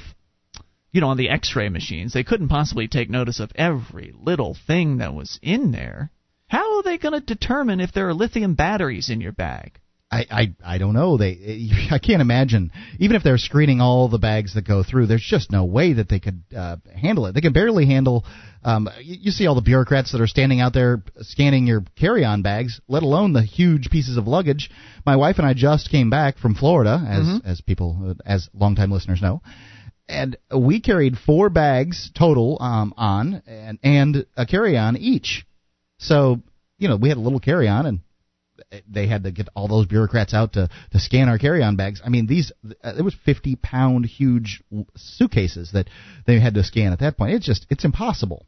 you 0.93 1.01
know, 1.01 1.09
on 1.09 1.17
the 1.17 1.31
x 1.31 1.57
ray 1.57 1.69
machines, 1.69 2.13
they 2.13 2.25
couldn't 2.25 2.49
possibly 2.49 2.87
take 2.87 3.11
notice 3.11 3.41
of 3.41 3.51
every 3.55 4.13
little 4.15 4.57
thing 4.67 4.99
that 4.99 5.15
was 5.15 5.39
in 5.43 5.73
there. 5.73 6.11
How 6.47 6.77
are 6.77 6.83
they 6.83 6.99
going 6.99 7.19
to 7.19 7.35
determine 7.35 7.81
if 7.81 7.93
there 7.93 8.09
are 8.09 8.15
lithium 8.15 8.55
batteries 8.55 9.09
in 9.09 9.23
your 9.23 9.33
bag? 9.33 9.81
I, 10.11 10.27
I 10.31 10.75
I 10.75 10.79
don't 10.79 10.93
know. 10.93 11.17
They 11.17 11.71
I 11.91 11.99
can't 11.99 12.21
imagine. 12.21 12.71
Even 12.99 13.17
if 13.17 13.23
they're 13.23 13.39
screening 13.39 13.81
all 13.81 14.09
the 14.09 14.19
bags 14.19 14.55
that 14.55 14.69
go 14.69 14.83
through, 14.83 15.07
there's 15.07 15.27
just 15.27 15.51
no 15.51 15.65
way 15.65 15.95
that 15.95 16.11
they 16.11 16.21
could 16.21 16.43
uh, 16.55 16.77
handle 16.95 17.25
it. 17.25 17.33
They 17.33 17.41
can 17.41 17.55
barely 17.55 17.87
handle. 17.87 18.27
Um, 18.63 18.91
you, 19.01 19.17
you 19.23 19.31
see 19.31 19.47
all 19.47 19.55
the 19.55 19.63
bureaucrats 19.63 20.13
that 20.13 20.21
are 20.21 20.27
standing 20.27 20.61
out 20.61 20.75
there 20.75 21.03
scanning 21.21 21.67
your 21.67 21.85
carry-on 21.99 22.43
bags, 22.43 22.81
let 22.87 23.03
alone 23.03 23.33
the 23.33 23.43
huge 23.43 23.89
pieces 23.91 24.19
of 24.19 24.27
luggage. 24.27 24.71
My 25.07 25.17
wife 25.17 25.39
and 25.39 25.47
I 25.47 25.55
just 25.55 25.91
came 25.91 26.11
back 26.11 26.37
from 26.37 26.55
Florida, 26.55 27.03
as 27.09 27.41
as 27.47 27.61
people 27.63 28.15
as 28.27 28.51
longtime 28.53 28.91
listeners 28.91 29.23
know, 29.23 29.41
and 30.13 30.37
we 30.55 30.81
carried 30.81 31.19
four 31.19 31.51
bags 31.51 32.11
total 32.15 32.59
um, 32.61 32.95
on 32.97 33.43
and 33.47 33.79
and 33.83 34.27
a 34.37 34.47
carry-on 34.47 34.97
each. 34.97 35.45
So 35.99 36.41
you 36.79 36.89
know 36.89 36.97
we 36.97 37.09
had 37.09 37.19
a 37.19 37.21
little 37.21 37.41
carry-on 37.41 37.87
and 37.87 38.01
they 38.89 39.07
had 39.07 39.25
to 39.25 39.31
get 39.31 39.49
all 39.55 39.69
those 39.69 39.87
bureaucrats 39.87 40.35
out 40.35 40.55
to 40.55 40.69
to 40.93 40.99
scan 40.99 41.29
our 41.29 41.39
carry-on 41.39 41.77
bags. 41.77 42.01
I 42.05 42.09
mean, 42.09 42.27
these 42.27 42.53
uh, 42.85 42.95
it 42.97 43.03
was 43.03 43.17
50 43.25 43.57
pound 43.57 44.07
huge 44.07 44.63
suitcases 44.97 45.73
that 45.73 45.89
they 46.27 46.41
had 46.41 46.55
to 46.55 46.65
scan 46.65 46.93
at 46.93 47.01
that 47.01 47.17
point. 47.17 47.35
It's 47.35 47.47
just 47.47 47.67
it's 47.71 47.85
impossible. 47.85 48.47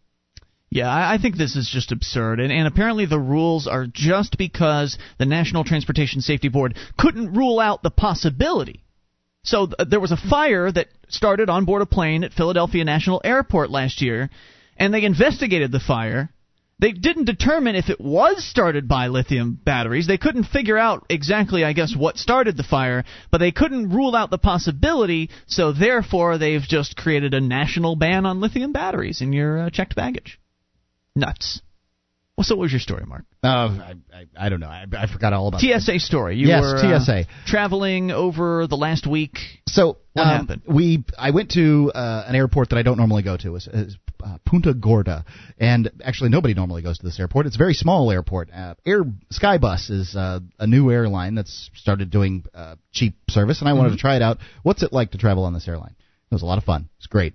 Yeah, 0.71 0.89
I 0.91 1.19
think 1.23 1.37
this 1.37 1.55
is 1.55 1.71
just 1.73 1.93
absurd. 1.93 2.41
And, 2.41 2.51
and 2.51 2.67
apparently 2.67 3.07
the 3.07 3.19
rules 3.19 3.69
are 3.69 3.87
just 3.87 4.37
because 4.37 4.99
the 5.19 5.27
National 5.27 5.63
Transportation 5.63 6.21
Safety 6.21 6.49
Board 6.49 6.77
couldn't 6.99 7.35
rule 7.35 7.61
out 7.61 7.85
the 7.85 7.93
possibility. 7.93 8.84
So 9.45 9.67
th- 9.67 9.89
there 9.89 10.01
was 10.01 10.13
a 10.13 10.17
fire 10.17 10.71
that 10.73 10.89
started 11.09 11.49
on 11.49 11.65
board 11.65 11.83
a 11.83 11.87
plane 11.87 12.25
at 12.25 12.33
Philadelphia 12.33 12.85
National 12.85 13.21
Airport 13.25 13.71
last 13.71 14.03
year, 14.03 14.31
and 14.77 14.93
they 14.93 15.05
investigated 15.05 15.71
the 15.71 15.81
fire. 15.81 16.31
They 16.81 16.91
didn't 16.91 17.27
determine 17.27 17.77
if 17.77 17.89
it 17.89 18.01
was 18.01 18.45
started 18.45 18.89
by 18.89 19.07
lithium 19.07 19.59
batteries. 19.63 20.09
They 20.09 20.19
couldn't 20.19 20.45
figure 20.45 20.77
out 20.77 21.07
exactly, 21.09 21.63
I 21.63 21.73
guess, 21.73 21.95
what 21.95 22.19
started 22.19 22.57
the 22.57 22.65
fire, 22.65 23.05
but 23.31 23.39
they 23.39 23.53
couldn't 23.53 23.91
rule 23.91 24.17
out 24.17 24.31
the 24.31 24.39
possibility, 24.39 25.31
so 25.47 25.73
therefore 25.73 26.37
they've 26.37 26.61
just 26.61 26.97
created 26.97 27.33
a 27.33 27.41
national 27.41 27.95
ban 27.95 28.27
on 28.27 28.41
lithium 28.41 28.73
batteries 28.73 29.21
in 29.21 29.33
your 29.33 29.61
uh, 29.61 29.71
checked 29.71 29.95
baggage 29.95 30.41
nuts. 31.15 31.61
Well, 32.37 32.45
so 32.45 32.57
what 32.57 32.63
was 32.63 32.73
your 32.73 32.81
story, 32.81 33.05
Mark? 33.07 33.25
Uh, 33.45 33.47
I, 33.49 33.95
I, 34.13 34.27
I 34.47 34.49
don't 34.49 34.59
know. 34.59 34.67
I, 34.67 34.87
I 34.99 35.07
forgot 35.07 35.33
all 35.33 35.47
about 35.47 35.63
it. 35.63 35.81
TSA 35.81 36.01
story. 36.01 36.37
You 36.37 36.49
yes, 36.49 36.63
were 36.63 36.79
TSA 36.99 37.21
uh, 37.21 37.25
traveling 37.47 38.11
over 38.11 38.67
the 38.67 38.75
last 38.77 39.07
week. 39.07 39.39
So 39.69 39.99
what 40.15 40.23
um, 40.25 40.29
happened? 40.47 40.63
We 40.67 41.05
I 41.17 41.31
went 41.31 41.53
to 41.53 41.93
uh, 41.95 42.25
an 42.27 42.35
airport 42.35 42.71
that 42.71 42.77
I 42.79 42.83
don't 42.83 42.97
normally 42.97 43.23
go 43.23 43.37
to. 43.37 43.55
It's, 43.55 43.69
it's 43.73 43.97
uh, 44.25 44.39
Punta 44.45 44.75
Gorda, 44.75 45.25
and 45.59 45.89
actually 46.05 46.31
nobody 46.31 46.55
normally 46.55 46.83
goes 46.83 46.99
to 46.99 47.05
this 47.05 47.21
airport. 47.21 47.47
It's 47.47 47.55
a 47.55 47.59
very 47.59 47.75
small 47.75 48.11
airport. 48.11 48.51
Uh, 48.53 48.75
Air 48.85 49.05
Skybus 49.33 49.91
is 49.93 50.17
uh, 50.17 50.41
a 50.59 50.67
new 50.67 50.91
airline 50.91 51.37
that's 51.37 51.71
started 51.75 52.11
doing 52.11 52.45
uh, 52.53 52.75
cheap 52.91 53.15
service, 53.31 53.61
and 53.61 53.69
I 53.69 53.75
wanted 53.75 53.91
Mhm. 53.91 53.97
to 53.97 54.01
try 54.01 54.17
it 54.17 54.23
out. 54.23 54.39
What's 54.65 54.83
it 54.83 54.93
like 54.93 55.13
to 55.13 55.19
travel 55.19 55.45
on 55.45 55.53
this 55.55 55.69
airline? 55.69 55.95
It 56.31 56.35
was 56.35 56.43
a 56.43 56.47
lot 56.47 56.59
of 56.59 56.65
fun. 56.65 56.89
It's 56.99 57.07
great. 57.07 57.35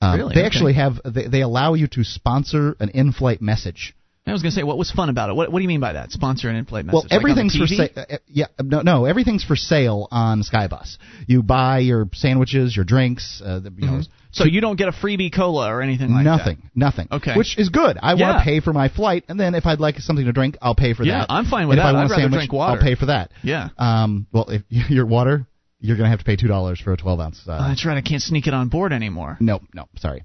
Um, 0.00 0.16
Really? 0.16 0.34
They 0.34 0.40
Okay. 0.40 0.46
actually 0.46 0.72
have 0.74 0.98
they, 1.04 1.26
they 1.28 1.42
allow 1.42 1.74
you 1.74 1.88
to 1.88 2.04
sponsor 2.04 2.74
an 2.80 2.88
in-flight 2.90 3.42
message. 3.42 3.94
I 4.30 4.32
was 4.32 4.42
going 4.42 4.50
to 4.52 4.54
say, 4.56 4.62
what 4.62 4.78
was 4.78 4.90
fun 4.90 5.08
about 5.08 5.30
it? 5.30 5.34
What, 5.34 5.50
what 5.52 5.58
do 5.58 5.62
you 5.62 5.68
mean 5.68 5.80
by 5.80 5.92
that? 5.94 6.10
Sponsor 6.12 6.48
an 6.48 6.56
in-flight 6.56 6.84
message? 6.86 6.94
Well, 6.94 7.02
Like 7.04 7.12
everything's 7.12 7.56
for 7.56 7.64
TV? 7.64 7.94
sale. 7.94 8.18
Yeah, 8.28 8.46
no, 8.62 8.80
no, 8.82 9.04
everything's 9.04 9.44
for 9.44 9.56
sale 9.56 10.08
on 10.10 10.42
Skybus. 10.42 10.96
You 11.26 11.42
buy 11.42 11.80
your 11.80 12.08
sandwiches, 12.14 12.74
your 12.74 12.84
drinks. 12.84 13.42
Uh, 13.44 13.60
the, 13.60 13.72
you 13.76 13.86
know, 13.86 14.00
So 14.32 14.44
you 14.44 14.60
don't 14.60 14.76
get 14.76 14.88
a 14.88 14.92
freebie 14.92 15.34
cola 15.34 15.68
or 15.72 15.82
anything 15.82 16.12
like 16.12 16.24
nothing, 16.24 16.56
that? 16.62 16.70
nothing. 16.74 17.08
Nothing. 17.10 17.18
Okay. 17.30 17.36
which 17.36 17.58
is 17.58 17.68
good. 17.68 17.98
I 18.00 18.14
want 18.14 18.38
to 18.38 18.44
pay 18.44 18.60
for 18.60 18.72
my 18.72 18.88
flight, 18.88 19.24
and 19.28 19.38
then 19.38 19.54
if 19.54 19.66
I'd 19.66 19.80
like 19.80 19.96
something 19.98 20.24
to 20.24 20.32
drink, 20.32 20.56
I'll 20.62 20.74
pay 20.74 20.94
for 20.94 21.02
Yeah, 21.04 21.20
that. 21.20 21.26
I'm 21.30 21.44
fine 21.46 21.68
with 21.68 21.78
and 21.78 21.84
that. 21.86 21.90
If 21.90 21.96
I 21.96 21.98
want 21.98 22.12
I'd 22.12 22.14
a 22.14 22.20
sandwich, 22.20 22.38
drink 22.38 22.52
water. 22.52 22.78
I'll 22.78 22.84
pay 22.84 22.94
for 22.94 23.06
that. 23.06 23.30
Yeah. 23.42 23.68
Um. 23.78 24.26
Well, 24.32 24.46
if 24.48 24.62
your 24.90 25.06
water, 25.06 25.46
you're 25.80 25.96
gonna 25.96 26.10
have 26.10 26.18
to 26.20 26.24
pay 26.24 26.36
two 26.36 26.48
dollars 26.48 26.78
for 26.80 26.92
a 26.92 26.96
12 26.96 27.20
ounce. 27.20 27.40
Uh, 27.48 27.58
Oh, 27.60 27.68
that's 27.68 27.84
right. 27.86 27.96
I 27.96 28.02
can't 28.02 28.22
sneak 28.22 28.46
it 28.46 28.54
on 28.54 28.68
board 28.68 28.92
anymore. 28.92 29.36
no, 29.40 29.60
no, 29.74 29.88
sorry. 29.96 30.24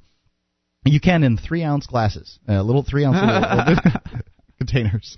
You 0.85 0.99
can 0.99 1.23
in 1.23 1.37
three 1.37 1.63
ounce 1.63 1.87
glasses, 1.87 2.37
uh, 2.47 2.61
little 2.61 2.83
three 2.83 3.05
ounce 3.05 3.17
little, 3.17 4.01
containers. 4.57 5.17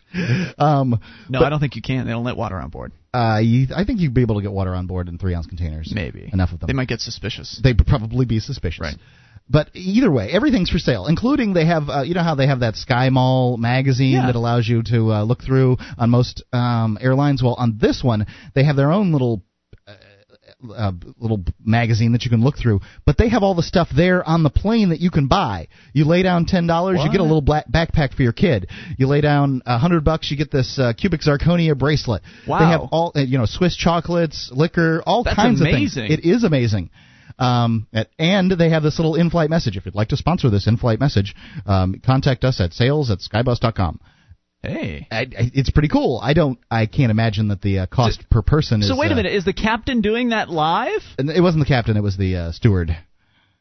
Um, 0.58 0.99
No, 1.30 1.39
but- 1.39 1.45
I 1.45 1.49
don't 1.49 1.60
think 1.60 1.75
you 1.75 1.82
can. 1.82 2.06
They 2.06 2.12
don't 2.12 2.23
let 2.23 2.38
water 2.38 2.56
on 2.58 2.69
board. 2.69 2.91
Uh, 3.13 3.39
you, 3.39 3.67
I 3.75 3.84
think 3.84 3.99
you'd 3.99 4.13
be 4.13 4.21
able 4.21 4.36
to 4.36 4.41
get 4.41 4.51
water 4.51 4.73
on 4.75 4.86
board 4.88 5.08
in 5.10 5.17
three 5.17 5.34
ounce 5.34 5.47
containers. 5.47 5.91
Maybe 5.93 6.30
enough 6.32 6.51
of 6.53 6.60
them. 6.60 6.67
They 6.67 6.73
might 6.73 6.88
get 6.88 6.99
suspicious. 6.99 7.60
They'd 7.63 7.77
probably 7.86 8.25
be 8.25 8.39
suspicious. 8.39 8.82
Right. 8.82 8.95
But 9.49 9.69
either 9.73 10.12
way, 10.12 10.30
everything's 10.32 10.69
for 10.69 10.77
sale, 10.77 11.08
including 11.08 11.53
they 11.53 11.65
have, 11.65 11.84
uh, 11.89 12.01
you 12.01 12.13
know 12.13 12.21
how 12.23 12.36
they 12.36 12.47
have 12.47 12.60
that 12.60 12.75
Sky 12.75 13.10
Mall 13.10 13.56
magazine 13.58 14.12
Yeah. 14.15 14.25
that 14.27 14.36
allows 14.36 14.67
you 14.67 14.84
to 14.84 15.13
uh, 15.13 15.23
look 15.23 15.41
through 15.41 15.77
on 15.97 16.10
most 16.10 16.43
um, 16.51 16.97
airlines. 17.01 17.41
Well, 17.41 17.56
on 17.58 17.77
this 17.80 18.03
one, 18.03 18.25
they 18.56 18.65
have 18.65 18.75
their 18.75 18.91
own 18.91 19.12
little. 19.13 19.41
Uh, 20.76 20.91
little 21.20 21.43
magazine 21.63 22.13
that 22.13 22.24
you 22.24 22.32
can 22.32 22.43
look 22.43 22.58
through, 22.58 22.80
but 23.06 23.15
they 23.15 23.30
have 23.30 23.43
all 23.43 23.54
the 23.54 23.62
stuff 23.62 23.89
there 23.96 24.28
on 24.28 24.41
the 24.41 24.50
plane 24.50 24.89
that 24.89 25.00
you 25.00 25.12
can 25.12 25.28
buy. 25.28 25.67
You 25.93 26.04
lay 26.06 26.24
down 26.24 26.46
ten 26.48 26.65
dollars, 26.65 27.00
you 27.04 27.12
get 27.12 27.20
a 27.20 27.24
little 27.24 27.43
black 27.43 27.70
backpack 27.70 28.15
for 28.15 28.24
your 28.24 28.34
kid. 28.34 28.67
You 28.98 29.06
lay 29.06 29.22
down 29.22 29.62
a 29.67 29.78
hundred 29.78 30.04
bucks, 30.04 30.32
you 30.32 30.38
get 30.38 30.50
this 30.50 30.80
uh, 30.80 30.93
cubic 30.98 31.22
zirconia 31.22 31.78
bracelet. 31.78 32.24
Wow. 32.48 32.58
They 32.58 32.65
have 32.65 32.82
all 32.91 33.12
uh, 33.15 33.20
you 33.20 33.38
know 33.38 33.46
Swiss 33.46 33.76
chocolates, 33.76 34.50
liquor, 34.52 35.04
all 35.06 35.24
That's 35.24 35.36
kinds 35.36 35.62
amazing. 35.62 36.06
of 36.06 36.10
things. 36.10 36.26
It 36.26 36.28
is 36.28 36.43
amazing. 36.43 36.89
Um, 37.38 37.86
at, 37.93 38.10
and 38.17 38.52
they 38.52 38.72
have 38.72 38.82
this 38.82 38.98
little 38.98 39.13
in-flight 39.13 39.52
message. 39.52 39.78
If 39.78 39.86
you'd 39.86 39.93
like 39.93 40.08
to 40.08 40.17
sponsor 40.17 40.50
this 40.50 40.65
in-flight 40.65 41.00
message, 41.00 41.36
um, 41.67 42.02
contact 42.04 42.43
us 42.43 42.60
at 42.60 42.74
sales 42.74 43.12
at 43.12 43.20
skybus.com. 43.20 44.00
Hey. 44.63 45.08
I, 45.12 45.20
I, 45.20 45.52
it's 45.54 45.70
pretty 45.70 45.88
cool. 45.88 46.20
I 46.22 46.34
don't. 46.34 46.60
I 46.70 46.88
can't 46.88 47.12
imagine 47.12 47.50
that 47.50 47.62
the 47.62 47.80
uh, 47.80 47.86
cost 47.86 48.30
per 48.30 48.41
person 48.41 48.82
is. 48.82 48.88
So 48.88 48.98
wait 48.98 49.10
a 49.10 49.13
uh, 49.13 49.17
minute. 49.17 49.34
Is 49.34 49.46
the 49.46 49.54
captain 49.54 50.02
doing 50.02 50.30
that 50.30 50.50
live? 50.50 51.02
and 51.17 51.30
It 51.30 51.41
wasn't 51.41 51.63
the 51.63 51.67
captain. 51.67 51.96
It 51.96 52.04
was 52.04 52.17
the 52.17 52.36
uh, 52.36 52.52
steward. 52.52 52.98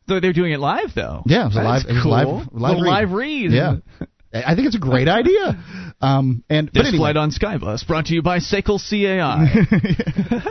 They're 0.08 0.20
they're 0.20 0.32
doing 0.32 0.52
it 0.52 0.60
live 0.60 0.94
though. 0.94 1.22
Yeah, 1.26 1.42
it 1.42 1.46
was 1.46 1.56
a 1.56 1.60
That's 1.60 1.84
live. 1.84 1.90
It 1.90 1.92
was 1.94 2.06
live. 2.06 2.26
Live 2.52 2.82
read. 2.82 2.88
live 2.88 3.12
read. 3.12 3.50
Yeah. 3.52 3.76
I 4.32 4.54
think 4.54 4.66
it's 4.66 4.76
a 4.76 4.80
great 4.80 5.08
idea. 5.08 5.64
Um, 6.00 6.44
and 6.50 6.68
This 6.72 6.88
anyway, 6.88 6.98
flight 6.98 7.16
on 7.16 7.30
Skybus 7.30 7.86
brought 7.86 8.06
to 8.06 8.14
you 8.14 8.22
by 8.22 8.38
Sekel 8.38 8.78
CAI. 8.78 10.42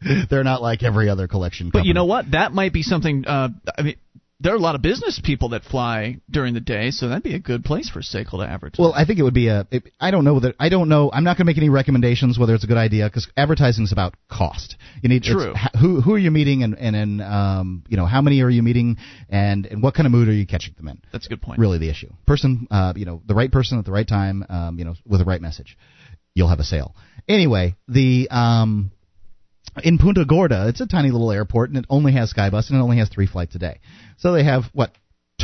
they're 0.30 0.44
not 0.44 0.62
like 0.62 0.82
every 0.82 1.08
other 1.08 1.28
collection. 1.28 1.70
but 1.70 1.84
you 1.84 1.94
know 1.94 2.06
what? 2.06 2.30
That 2.30 2.52
might 2.52 2.72
be 2.72 2.82
something. 2.82 3.26
Uh, 3.26 3.48
I 3.76 3.82
mean, 3.82 3.96
there 4.40 4.52
are 4.52 4.56
a 4.56 4.60
lot 4.60 4.74
of 4.74 4.82
business 4.82 5.18
people 5.22 5.50
that 5.50 5.64
fly 5.64 6.18
during 6.30 6.52
the 6.52 6.60
day, 6.60 6.90
so 6.90 7.08
that'd 7.08 7.22
be 7.22 7.34
a 7.34 7.38
good 7.38 7.64
place 7.64 7.88
for 7.88 8.00
Sekel 8.00 8.44
to 8.44 8.46
advertise. 8.46 8.78
Well, 8.78 8.92
I 8.92 9.06
think 9.06 9.18
it 9.18 9.22
would 9.22 9.34
be 9.34 9.48
a. 9.48 9.66
It, 9.70 9.90
I 9.98 10.10
don't 10.10 10.24
know 10.24 10.40
that. 10.40 10.54
I 10.60 10.68
don't 10.68 10.90
know. 10.90 11.10
I'm 11.10 11.24
not 11.24 11.38
going 11.38 11.46
to 11.46 11.50
make 11.50 11.56
any 11.56 11.70
recommendations 11.70 12.38
whether 12.38 12.54
it's 12.54 12.64
a 12.64 12.66
good 12.66 12.76
idea 12.76 13.06
because 13.06 13.28
advertising 13.36 13.84
is 13.84 13.92
about 13.92 14.14
cost. 14.30 14.76
You 15.02 15.08
need 15.08 15.22
True. 15.22 15.54
who 15.80 16.02
who 16.02 16.14
are 16.14 16.18
you 16.18 16.30
meeting 16.30 16.62
and 16.62 16.78
and, 16.78 16.94
and 16.94 17.22
um 17.22 17.84
you 17.88 17.96
know 17.96 18.06
how 18.06 18.20
many 18.20 18.42
are 18.42 18.50
you 18.50 18.62
meeting 18.62 18.98
and 19.30 19.64
and 19.64 19.82
what 19.82 19.94
kind 19.94 20.06
of 20.06 20.12
mood 20.12 20.28
are 20.28 20.34
you 20.34 20.46
catching 20.46 20.74
them 20.76 20.88
in? 20.88 21.00
That's 21.12 21.26
a 21.26 21.30
good 21.30 21.40
point. 21.40 21.58
Really, 21.58 21.78
the 21.78 21.88
issue. 21.88 22.12
Person, 22.26 22.68
uh, 22.70 22.92
you 22.94 23.06
know, 23.06 23.22
the 23.26 23.34
right 23.34 23.50
person 23.50 23.78
at 23.78 23.86
the 23.86 23.92
right 23.92 24.06
time, 24.06 24.44
um, 24.48 24.78
you 24.78 24.84
know, 24.84 24.94
with 25.06 25.20
the 25.20 25.24
right 25.24 25.40
message, 25.40 25.78
you'll 26.34 26.48
have 26.48 26.60
a 26.60 26.64
sale. 26.64 26.94
Anyway, 27.26 27.74
the 27.88 28.28
um. 28.30 28.90
In 29.82 29.98
Punta 29.98 30.24
Gorda, 30.24 30.68
it's 30.68 30.80
a 30.80 30.86
tiny 30.86 31.10
little 31.10 31.30
airport, 31.30 31.70
and 31.70 31.78
it 31.78 31.84
only 31.90 32.12
has 32.12 32.32
Skybus, 32.32 32.70
and 32.70 32.78
it 32.78 32.82
only 32.82 32.98
has 32.98 33.08
three 33.08 33.26
flights 33.26 33.54
a 33.54 33.58
day. 33.58 33.80
So 34.18 34.32
they 34.32 34.44
have 34.44 34.64
what 34.72 34.92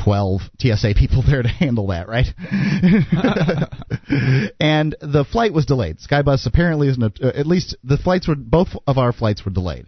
12 0.02 0.40
TSA 0.58 0.94
people 0.96 1.22
there 1.26 1.42
to 1.42 1.48
handle 1.48 1.88
that, 1.88 2.08
right? 2.08 2.26
and 4.60 4.96
the 5.00 5.24
flight 5.30 5.52
was 5.52 5.66
delayed. 5.66 5.98
Skybus 5.98 6.46
apparently 6.46 6.88
isn't. 6.88 7.20
A, 7.20 7.28
uh, 7.28 7.38
at 7.38 7.46
least 7.46 7.76
the 7.84 7.98
flights 7.98 8.26
were 8.26 8.34
both 8.34 8.68
of 8.86 8.98
our 8.98 9.12
flights 9.12 9.44
were 9.44 9.52
delayed. 9.52 9.86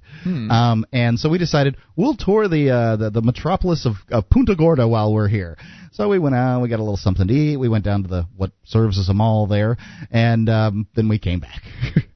Um, 0.50 0.84
and 0.92 1.18
so 1.18 1.28
we 1.28 1.38
decided 1.38 1.76
we'll 1.96 2.16
tour 2.16 2.48
the 2.48 2.70
uh, 2.70 2.96
the, 2.96 3.10
the 3.10 3.22
metropolis 3.22 3.86
of, 3.86 3.94
of 4.10 4.28
Punta 4.28 4.54
Gorda 4.56 4.86
while 4.86 5.12
we're 5.12 5.28
here. 5.28 5.56
So 5.92 6.08
we 6.08 6.18
went 6.18 6.34
out, 6.34 6.60
we 6.60 6.68
got 6.68 6.80
a 6.80 6.82
little 6.82 6.96
something 6.96 7.28
to 7.28 7.34
eat. 7.34 7.56
We 7.56 7.68
went 7.68 7.84
down 7.84 8.02
to 8.02 8.08
the 8.08 8.26
what 8.36 8.52
serves 8.64 8.98
as 8.98 9.08
a 9.08 9.14
mall 9.14 9.46
there, 9.46 9.76
and 10.10 10.48
um, 10.48 10.86
then 10.94 11.08
we 11.08 11.18
came 11.18 11.40
back. 11.40 11.62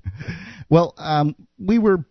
well, 0.69 0.95
um, 0.99 1.35
we 1.59 1.79
were 1.79 2.05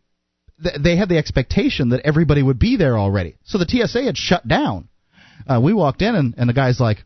th- 0.61 0.75
they 0.81 0.95
had 0.95 1.09
the 1.09 1.17
expectation 1.17 1.89
that 1.89 2.01
everybody 2.05 2.43
would 2.43 2.59
be 2.59 2.77
there 2.77 2.97
already. 2.97 3.37
So 3.45 3.57
the 3.57 3.65
TSA 3.67 4.03
had 4.03 4.17
shut 4.17 4.47
down. 4.47 4.87
Uh, 5.47 5.59
we 5.61 5.73
walked 5.73 6.01
in, 6.01 6.15
and, 6.15 6.33
and 6.37 6.49
the 6.49 6.53
guy's 6.53 6.79
like, 6.79 7.03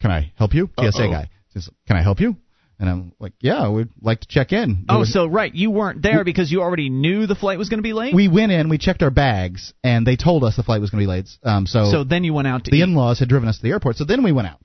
"Can 0.00 0.10
I 0.10 0.32
help 0.36 0.54
you?" 0.54 0.68
TSA 0.78 0.86
Uh-oh. 1.04 1.10
guy 1.10 1.30
says, 1.50 1.68
"Can 1.86 1.96
I 1.96 2.02
help 2.02 2.20
you?" 2.20 2.36
And 2.80 2.88
I'm 2.88 3.12
like, 3.18 3.32
"Yeah, 3.40 3.70
we'd 3.70 3.88
like 4.00 4.20
to 4.20 4.28
check 4.28 4.52
in." 4.52 4.84
Oh, 4.88 5.00
We- 5.00 5.06
so 5.06 5.26
right, 5.26 5.52
you 5.52 5.70
weren't 5.70 6.00
there 6.02 6.22
because 6.22 6.52
you 6.52 6.60
already 6.62 6.90
knew 6.90 7.26
the 7.26 7.34
flight 7.34 7.58
was 7.58 7.68
going 7.68 7.78
to 7.78 7.82
be 7.82 7.92
late. 7.92 8.14
we 8.14 8.28
went 8.28 8.52
in, 8.52 8.68
we 8.68 8.78
checked 8.78 9.02
our 9.02 9.10
bags, 9.10 9.72
and 9.82 10.06
they 10.06 10.16
told 10.16 10.44
us 10.44 10.54
the 10.56 10.62
flight 10.62 10.80
was 10.80 10.90
going 10.90 11.00
to 11.00 11.06
be 11.06 11.10
late. 11.10 11.28
Um, 11.42 11.66
so, 11.66 11.90
so 11.90 12.04
then 12.04 12.22
you 12.24 12.32
went 12.34 12.46
out 12.46 12.64
to 12.64 12.70
the 12.70 12.78
eat. 12.78 12.82
in-laws 12.82 13.18
had 13.18 13.28
driven 13.28 13.48
us 13.48 13.56
to 13.56 13.62
the 13.62 13.70
airport. 13.70 13.96
So 13.96 14.04
then 14.04 14.22
we 14.22 14.30
went 14.32 14.46
out, 14.48 14.60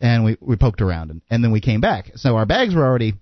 and 0.00 0.24
we 0.24 0.36
we 0.40 0.56
poked 0.56 0.80
around, 0.80 1.10
and, 1.10 1.22
and 1.30 1.42
then 1.42 1.52
we 1.52 1.60
came 1.60 1.80
back. 1.80 2.12
So 2.16 2.36
our 2.36 2.46
bags 2.46 2.74
were 2.74 2.84
already 2.84 3.14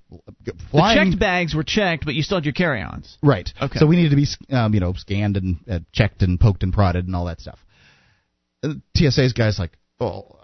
the 0.44 0.52
checked 0.94 1.18
bags 1.18 1.54
were 1.54 1.64
checked, 1.64 2.04
but 2.04 2.14
you 2.14 2.22
still 2.22 2.38
had 2.38 2.44
your 2.44 2.52
carry-ons. 2.54 3.16
Right. 3.22 3.48
Okay. 3.60 3.78
So 3.78 3.86
we 3.86 3.96
needed 3.96 4.10
to 4.10 4.16
be, 4.16 4.26
um, 4.54 4.74
you 4.74 4.80
know, 4.80 4.92
scanned 4.94 5.36
and 5.36 5.56
uh, 5.70 5.78
checked 5.92 6.22
and 6.22 6.38
poked 6.38 6.62
and 6.62 6.72
prodded 6.72 7.06
and 7.06 7.14
all 7.14 7.26
that 7.26 7.40
stuff. 7.40 7.58
Uh, 8.62 8.74
TSA's 8.96 9.32
guy's 9.32 9.58
like, 9.58 9.72
oh, 10.00 10.36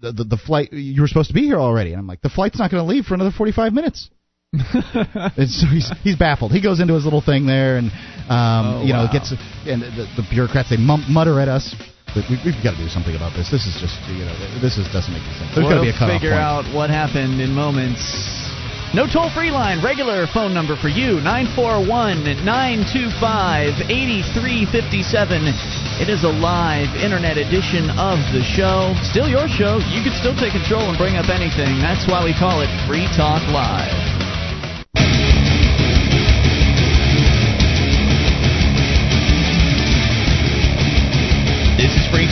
the, 0.00 0.12
the 0.12 0.24
the 0.24 0.36
flight 0.36 0.72
you 0.72 1.00
were 1.02 1.08
supposed 1.08 1.28
to 1.28 1.34
be 1.34 1.42
here 1.42 1.58
already, 1.58 1.90
and 1.92 1.98
I'm 2.00 2.06
like, 2.06 2.20
the 2.22 2.30
flight's 2.30 2.58
not 2.58 2.70
going 2.70 2.82
to 2.82 2.88
leave 2.88 3.04
for 3.04 3.14
another 3.14 3.30
45 3.30 3.72
minutes. 3.72 4.10
and 4.52 5.48
so 5.48 5.66
he's 5.68 5.90
he's 6.02 6.16
baffled. 6.16 6.50
He 6.50 6.60
goes 6.60 6.80
into 6.80 6.94
his 6.94 7.04
little 7.04 7.20
thing 7.20 7.46
there, 7.46 7.76
and 7.76 7.90
um, 8.28 8.66
Oh, 8.66 8.82
you 8.84 8.92
know, 8.92 9.04
wow. 9.04 9.12
gets 9.12 9.30
and 9.30 9.82
the, 9.82 10.06
the 10.16 10.26
bureaucrats 10.28 10.70
they 10.70 10.76
mutter 10.76 11.38
at 11.40 11.48
us. 11.48 11.74
We, 12.16 12.26
we've 12.42 12.58
got 12.62 12.74
to 12.74 12.82
do 12.82 12.90
something 12.90 13.14
about 13.14 13.38
this. 13.38 13.50
This 13.50 13.70
is 13.70 13.78
just, 13.78 13.94
you 14.10 14.26
know, 14.26 14.34
this 14.58 14.78
is 14.78 14.90
doesn't 14.90 15.14
make 15.14 15.22
any 15.22 15.36
sense. 15.38 15.54
There's 15.54 15.70
got 15.70 15.78
to 15.78 15.86
we'll 15.86 15.86
be 15.86 15.94
a 15.94 15.98
cutoff 15.98 16.18
figure 16.18 16.34
point. 16.34 16.42
out 16.42 16.64
what 16.74 16.90
happened 16.90 17.38
in 17.38 17.54
moments. 17.54 18.02
No 18.90 19.06
toll 19.06 19.30
free 19.30 19.54
line, 19.54 19.78
regular 19.78 20.26
phone 20.34 20.52
number 20.52 20.74
for 20.74 20.90
you 20.90 21.22
941 21.22 22.42
925 22.42 23.86
8357. 23.86 26.02
It 26.02 26.10
is 26.10 26.26
a 26.26 26.34
live 26.42 26.90
internet 26.98 27.38
edition 27.38 27.86
of 27.94 28.18
the 28.34 28.42
show. 28.42 28.90
Still 29.06 29.30
your 29.30 29.46
show. 29.46 29.78
You 29.94 30.02
can 30.02 30.10
still 30.18 30.34
take 30.34 30.58
control 30.58 30.90
and 30.90 30.98
bring 30.98 31.14
up 31.14 31.30
anything. 31.30 31.78
That's 31.78 32.10
why 32.10 32.26
we 32.26 32.34
call 32.34 32.66
it 32.66 32.70
Free 32.90 33.06
Talk 33.14 33.46
Live. 33.54 33.94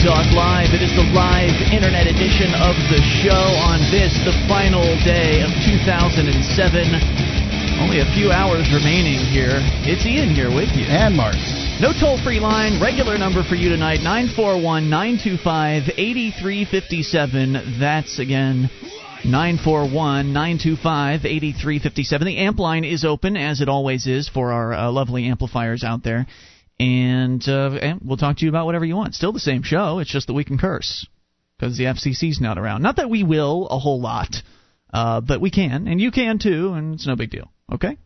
It 0.01 0.81
is 0.81 0.95
the 0.95 1.11
live 1.11 1.51
internet 1.75 2.07
edition 2.07 2.55
of 2.55 2.71
the 2.87 3.03
show 3.19 3.43
on 3.67 3.83
this, 3.91 4.15
the 4.23 4.31
final 4.47 4.87
day 5.03 5.43
of 5.43 5.51
2007. 5.67 6.31
Only 7.83 7.99
a 7.99 8.07
few 8.15 8.31
hours 8.31 8.71
remaining 8.71 9.19
here. 9.27 9.59
It's 9.83 10.05
Ian 10.05 10.29
here 10.29 10.47
with 10.47 10.71
you. 10.71 10.85
And 10.87 11.17
Mark. 11.17 11.35
No 11.81 11.91
toll 11.91 12.17
free 12.23 12.39
line, 12.39 12.81
regular 12.81 13.17
number 13.17 13.43
for 13.43 13.55
you 13.55 13.67
tonight 13.67 13.99
941 13.99 14.89
925 14.89 15.91
8357. 15.97 17.77
That's 17.77 18.19
again 18.19 18.69
941 19.25 20.31
925 20.31 21.25
8357. 21.25 22.25
The 22.25 22.37
amp 22.37 22.57
line 22.57 22.85
is 22.85 23.03
open, 23.03 23.35
as 23.35 23.59
it 23.59 23.67
always 23.67 24.07
is, 24.07 24.29
for 24.29 24.53
our 24.53 24.73
uh, 24.73 24.91
lovely 24.91 25.27
amplifiers 25.27 25.83
out 25.83 26.03
there. 26.03 26.25
And, 26.79 27.45
uh, 27.47 27.77
and 27.81 28.01
we'll 28.03 28.17
talk 28.17 28.37
to 28.37 28.45
you 28.45 28.49
about 28.49 28.65
whatever 28.65 28.85
you 28.85 28.95
want. 28.95 29.15
Still 29.15 29.33
the 29.33 29.39
same 29.39 29.63
show, 29.63 29.99
it's 29.99 30.11
just 30.11 30.27
that 30.27 30.33
we 30.33 30.45
can 30.45 30.57
curse. 30.57 31.07
Because 31.57 31.77
the 31.77 31.85
FCC's 31.85 32.39
not 32.39 32.57
around. 32.57 32.81
Not 32.83 32.95
that 32.95 33.09
we 33.09 33.23
will 33.23 33.67
a 33.67 33.77
whole 33.77 33.99
lot, 33.99 34.33
uh, 34.93 35.19
but 35.19 35.41
we 35.41 35.51
can, 35.51 35.87
and 35.87 35.99
you 35.99 36.11
can 36.11 36.39
too, 36.39 36.73
and 36.73 36.95
it's 36.95 37.05
no 37.05 37.17
big 37.17 37.31
deal. 37.31 37.51
Okay? 37.71 37.97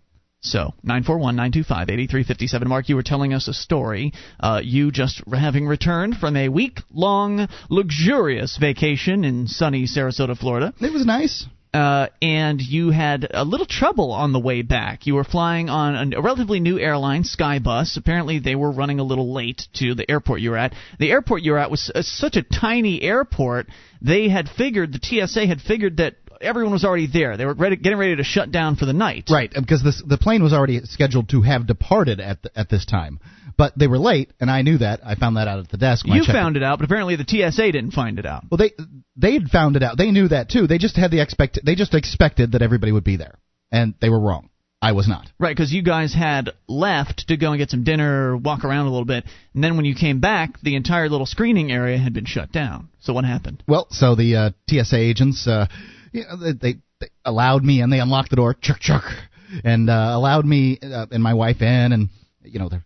So, 0.41 0.73
941 0.83 1.38
925 1.38 1.89
8357. 1.89 2.67
Mark, 2.67 2.89
you 2.89 2.95
were 2.95 3.03
telling 3.03 3.33
us 3.33 3.47
a 3.47 3.53
story. 3.53 4.12
Uh, 4.39 4.59
you 4.62 4.91
just 4.91 5.21
having 5.31 5.67
returned 5.67 6.17
from 6.17 6.36
a 6.36 6.49
week 6.49 6.79
long, 6.91 7.47
luxurious 7.69 8.57
vacation 8.57 9.23
in 9.23 9.47
sunny 9.47 9.86
Sarasota, 9.86 10.38
Florida. 10.38 10.73
It 10.81 10.91
was 10.91 11.05
nice. 11.05 11.45
Uh, 11.73 12.07
and 12.21 12.62
you 12.62 12.91
had 12.91 13.27
a 13.31 13.43
little 13.43 13.65
trouble 13.65 14.12
on 14.12 14.31
the 14.31 14.39
way 14.39 14.62
back. 14.62 15.07
You 15.07 15.15
were 15.15 15.23
flying 15.23 15.69
on 15.69 16.13
a 16.13 16.21
relatively 16.21 16.59
new 16.59 16.77
airline, 16.77 17.23
Skybus. 17.23 17.97
Apparently, 17.97 18.38
they 18.38 18.55
were 18.55 18.71
running 18.71 18.99
a 18.99 19.03
little 19.03 19.33
late 19.33 19.63
to 19.79 19.95
the 19.95 20.09
airport 20.09 20.41
you 20.41 20.51
were 20.51 20.57
at. 20.57 20.73
The 20.99 21.12
airport 21.12 21.41
you 21.41 21.53
were 21.53 21.57
at 21.57 21.71
was 21.71 21.91
uh, 21.93 22.03
such 22.03 22.36
a 22.36 22.43
tiny 22.43 23.01
airport. 23.01 23.67
They 24.01 24.29
had 24.29 24.49
figured, 24.49 24.93
the 24.93 24.99
TSA 25.01 25.47
had 25.47 25.62
figured 25.62 25.97
that 25.97 26.15
everyone 26.43 26.73
was 26.73 26.86
already 26.86 27.07
there. 27.07 27.38
They 27.38 27.45
were 27.45 27.55
ready, 27.55 27.75
getting 27.75 27.97
ready 27.97 28.17
to 28.17 28.23
shut 28.23 28.51
down 28.51 28.75
for 28.75 28.86
the 28.86 28.93
night. 28.93 29.29
Right, 29.31 29.51
because 29.51 29.83
this, 29.83 30.03
the 30.05 30.17
plane 30.17 30.43
was 30.43 30.53
already 30.53 30.81
scheduled 30.81 31.29
to 31.29 31.41
have 31.41 31.65
departed 31.65 32.19
at 32.19 32.43
the, 32.43 32.51
at 32.59 32.69
this 32.69 32.86
time, 32.86 33.19
but 33.57 33.77
they 33.77 33.87
were 33.87 33.99
late, 33.99 34.31
and 34.39 34.49
I 34.49 34.61
knew 34.61 34.77
that. 34.79 35.01
I 35.05 35.15
found 35.15 35.37
that 35.37 35.47
out 35.47 35.59
at 35.59 35.69
the 35.69 35.77
desk. 35.77 36.05
You 36.07 36.23
found 36.23 36.57
it 36.57 36.63
out, 36.63 36.79
but 36.79 36.85
apparently 36.85 37.15
the 37.15 37.25
TSA 37.27 37.71
didn't 37.71 37.91
find 37.91 38.19
it 38.19 38.25
out. 38.25 38.43
Well, 38.49 38.57
they 38.57 38.71
they 39.15 39.33
had 39.33 39.49
found 39.49 39.75
it 39.75 39.83
out. 39.83 39.97
They 39.97 40.11
knew 40.11 40.27
that 40.29 40.49
too. 40.49 40.67
They 40.67 40.77
just 40.77 40.95
had 40.95 41.11
the 41.11 41.21
expect. 41.21 41.59
They 41.63 41.75
just 41.75 41.93
expected 41.93 42.53
that 42.53 42.61
everybody 42.61 42.91
would 42.91 43.03
be 43.03 43.17
there, 43.17 43.37
and 43.71 43.93
they 44.01 44.09
were 44.09 44.19
wrong. 44.19 44.49
I 44.81 44.91
was 44.91 45.07
not. 45.07 45.29
Right, 45.39 45.55
because 45.55 45.71
you 45.71 45.81
guys 45.81 46.13
had 46.13 46.49
left 46.67 47.29
to 47.29 47.37
go 47.37 47.53
and 47.53 47.57
get 47.57 47.69
some 47.69 47.85
dinner, 47.85 48.35
walk 48.35 48.65
around 48.65 48.87
a 48.87 48.89
little 48.89 49.05
bit, 49.05 49.23
and 49.53 49.63
then 49.63 49.77
when 49.77 49.85
you 49.85 49.95
came 49.95 50.19
back, 50.19 50.59
the 50.61 50.75
entire 50.75 51.07
little 51.07 51.25
screening 51.25 51.71
area 51.71 51.97
had 51.97 52.13
been 52.13 52.25
shut 52.25 52.51
down. 52.51 52.89
So 52.99 53.13
what 53.13 53.23
happened? 53.23 53.63
Well, 53.65 53.87
so 53.91 54.15
the 54.15 54.35
uh, 54.35 54.49
TSA 54.69 54.97
agents, 54.97 55.47
uh, 55.47 55.67
you 56.11 56.23
know, 56.23 56.35
they, 56.35 56.51
they, 56.51 56.79
they 56.99 57.07
allowed 57.23 57.63
me, 57.63 57.79
and 57.79 57.93
they 57.93 58.01
unlocked 58.01 58.31
the 58.31 58.35
door, 58.35 58.53
chuck 58.55 58.81
chuck, 58.81 59.05
and 59.63 59.89
uh, 59.89 60.11
allowed 60.13 60.45
me 60.45 60.79
uh, 60.83 61.05
and 61.11 61.23
my 61.23 61.33
wife 61.33 61.61
in, 61.61 61.93
and 61.93 62.09
you 62.41 62.59
know, 62.59 62.67
they're 62.67 62.83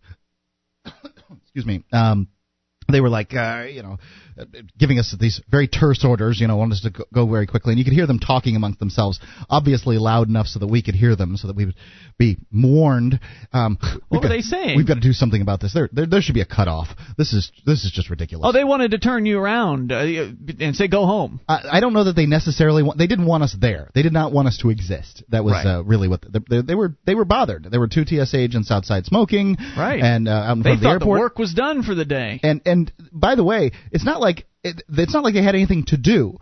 excuse 1.57 1.65
me. 1.65 1.83
Um, 1.91 2.27
they 2.87 3.01
were 3.01 3.09
like, 3.09 3.35
uh, 3.35 3.65
you 3.67 3.81
know, 3.81 3.97
giving 4.77 4.99
us 4.99 5.15
these 5.19 5.41
very 5.49 5.67
terse 5.67 6.03
orders, 6.05 6.39
you 6.39 6.47
know, 6.47 6.57
wanted 6.57 6.73
us 6.73 6.81
to 6.81 7.05
go, 7.13 7.27
very 7.27 7.47
quickly, 7.47 7.71
and 7.73 7.79
you 7.79 7.85
could 7.85 7.93
hear 7.93 8.07
them 8.07 8.19
talking 8.19 8.55
amongst 8.55 8.79
themselves, 8.79 9.19
obviously 9.49 9.97
loud 9.97 10.29
enough 10.29 10.47
so 10.47 10.59
that 10.59 10.67
we 10.67 10.81
could 10.81 10.95
hear 10.95 11.15
them, 11.15 11.37
so 11.37 11.47
that 11.47 11.55
we 11.55 11.65
would 11.65 11.75
be 12.17 12.37
warned. 12.53 13.19
Um, 13.53 13.77
What 14.09 14.21
were 14.23 14.29
got- 14.29 14.29
they 14.29 14.41
saying? 14.41 14.77
We've 14.77 14.87
got 14.87 14.95
to 14.95 14.99
do 14.99 15.13
something 15.13 15.41
about 15.41 15.61
this. 15.61 15.73
There, 15.73 15.89
there, 15.91 16.05
there 16.05 16.21
should 16.21 16.35
be 16.35 16.41
a 16.41 16.45
cutoff. 16.45 16.87
This 17.17 17.33
is 17.33 17.51
this 17.65 17.83
is 17.85 17.91
just 17.91 18.09
ridiculous. 18.09 18.47
Oh, 18.47 18.51
they 18.51 18.63
wanted 18.63 18.91
to 18.91 18.97
turn 18.99 19.25
you 19.25 19.39
around 19.39 19.91
uh, 19.91 19.97
and 20.59 20.75
say 20.75 20.87
go 20.87 21.05
home. 21.05 21.39
I, 21.47 21.63
I 21.73 21.79
don't 21.79 21.93
know 21.93 22.03
that 22.05 22.15
they 22.15 22.25
necessarily 22.25 22.83
want. 22.83 22.97
They 22.97 23.07
didn't 23.07 23.25
want 23.25 23.43
us 23.43 23.55
there. 23.59 23.89
They 23.95 24.01
did 24.03 24.13
not 24.13 24.31
want 24.31 24.47
us 24.47 24.57
to 24.59 24.69
exist. 24.69 25.23
That 25.29 25.43
was 25.43 25.53
Right. 25.53 25.65
uh, 25.77 25.83
really 25.83 26.07
what 26.07 26.21
the, 26.21 26.43
they, 26.49 26.61
they 26.61 26.75
were. 26.75 26.95
They 27.05 27.15
were 27.15 27.25
bothered. 27.25 27.67
There 27.69 27.79
were 27.79 27.87
two 27.87 28.05
TSA 28.05 28.37
agents 28.37 28.71
outside 28.71 29.05
smoking. 29.05 29.57
Right. 29.77 30.01
And 30.01 30.27
uh, 30.27 30.31
out 30.31 30.57
in 30.57 30.59
They 30.59 30.63
front 30.63 30.75
of 30.77 30.81
the 30.81 30.89
thought 30.89 30.99
the 30.99 31.07
work 31.07 31.39
was 31.39 31.53
done 31.53 31.83
for 31.83 31.95
the 31.95 32.05
day. 32.05 32.39
And 32.43 32.61
and 32.65 32.91
by 33.11 33.35
the 33.35 33.43
way, 33.43 33.71
it's 33.91 34.05
not 34.05 34.19
like 34.19 34.26
it, 34.63 34.81
it's 34.89 35.13
not 35.13 35.23
like 35.23 35.33
they 35.33 35.43
had 35.43 35.55
anything 35.55 35.83
to 35.87 35.97
do. 35.97 36.37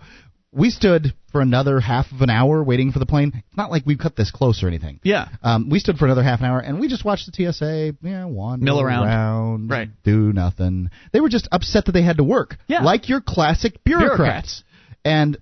We 0.51 0.69
stood 0.69 1.13
for 1.34 1.41
another 1.41 1.82
half 1.82 2.10
of 2.13 2.21
an 2.21 2.30
hour 2.30 2.63
waiting 2.63 2.93
for 2.93 2.99
the 2.99 3.06
plane. 3.06 3.34
It's 3.36 3.58
not 3.58 3.71
like 3.71 3.86
we 3.86 3.97
cut 3.97 4.15
this 4.15 4.32
close 4.32 4.63
or 4.63 4.67
anything. 4.69 5.01
Yeah. 5.04 5.28
Um, 5.43 5.69
we 5.69 5.80
stood 5.80 5.97
for 5.97 6.06
another 6.06 6.23
half 6.23 6.39
an 6.39 6.45
hour, 6.45 6.60
and 6.62 6.80
we 6.80 6.88
just 6.88 7.04
watched 7.04 7.30
the 7.30 7.51
TSA, 7.51 7.97
yeah, 8.01 8.23
wander 8.23 8.63
Mill 8.63 8.80
around. 8.80 9.67
Right. 9.69 9.89
do 10.04 10.32
nothing. 10.32 10.91
They 11.12 11.19
were 11.19 11.28
just 11.28 11.49
upset 11.51 11.86
that 11.88 11.91
they 11.91 12.04
had 12.04 12.17
to 12.17 12.23
work, 12.23 12.56
Yeah. 12.67 12.84
like 12.84 13.10
your 13.10 13.19
classic 13.19 13.84
bureaucrats. 13.84 14.15
Bureaucrats. 14.17 14.63
And 15.04 15.38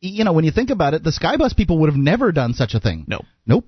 you 0.00 0.24
know, 0.24 0.32
when 0.32 0.44
you 0.44 0.50
think 0.50 0.70
about 0.70 0.94
it, 0.94 1.02
the 1.04 1.10
Skybus 1.10 1.56
people 1.56 1.78
would 1.80 1.88
have 1.90 1.98
never 1.98 2.30
done 2.32 2.52
such 2.52 2.74
a 2.74 2.80
thing. 2.80 3.04
No. 3.08 3.20
Nope. 3.46 3.64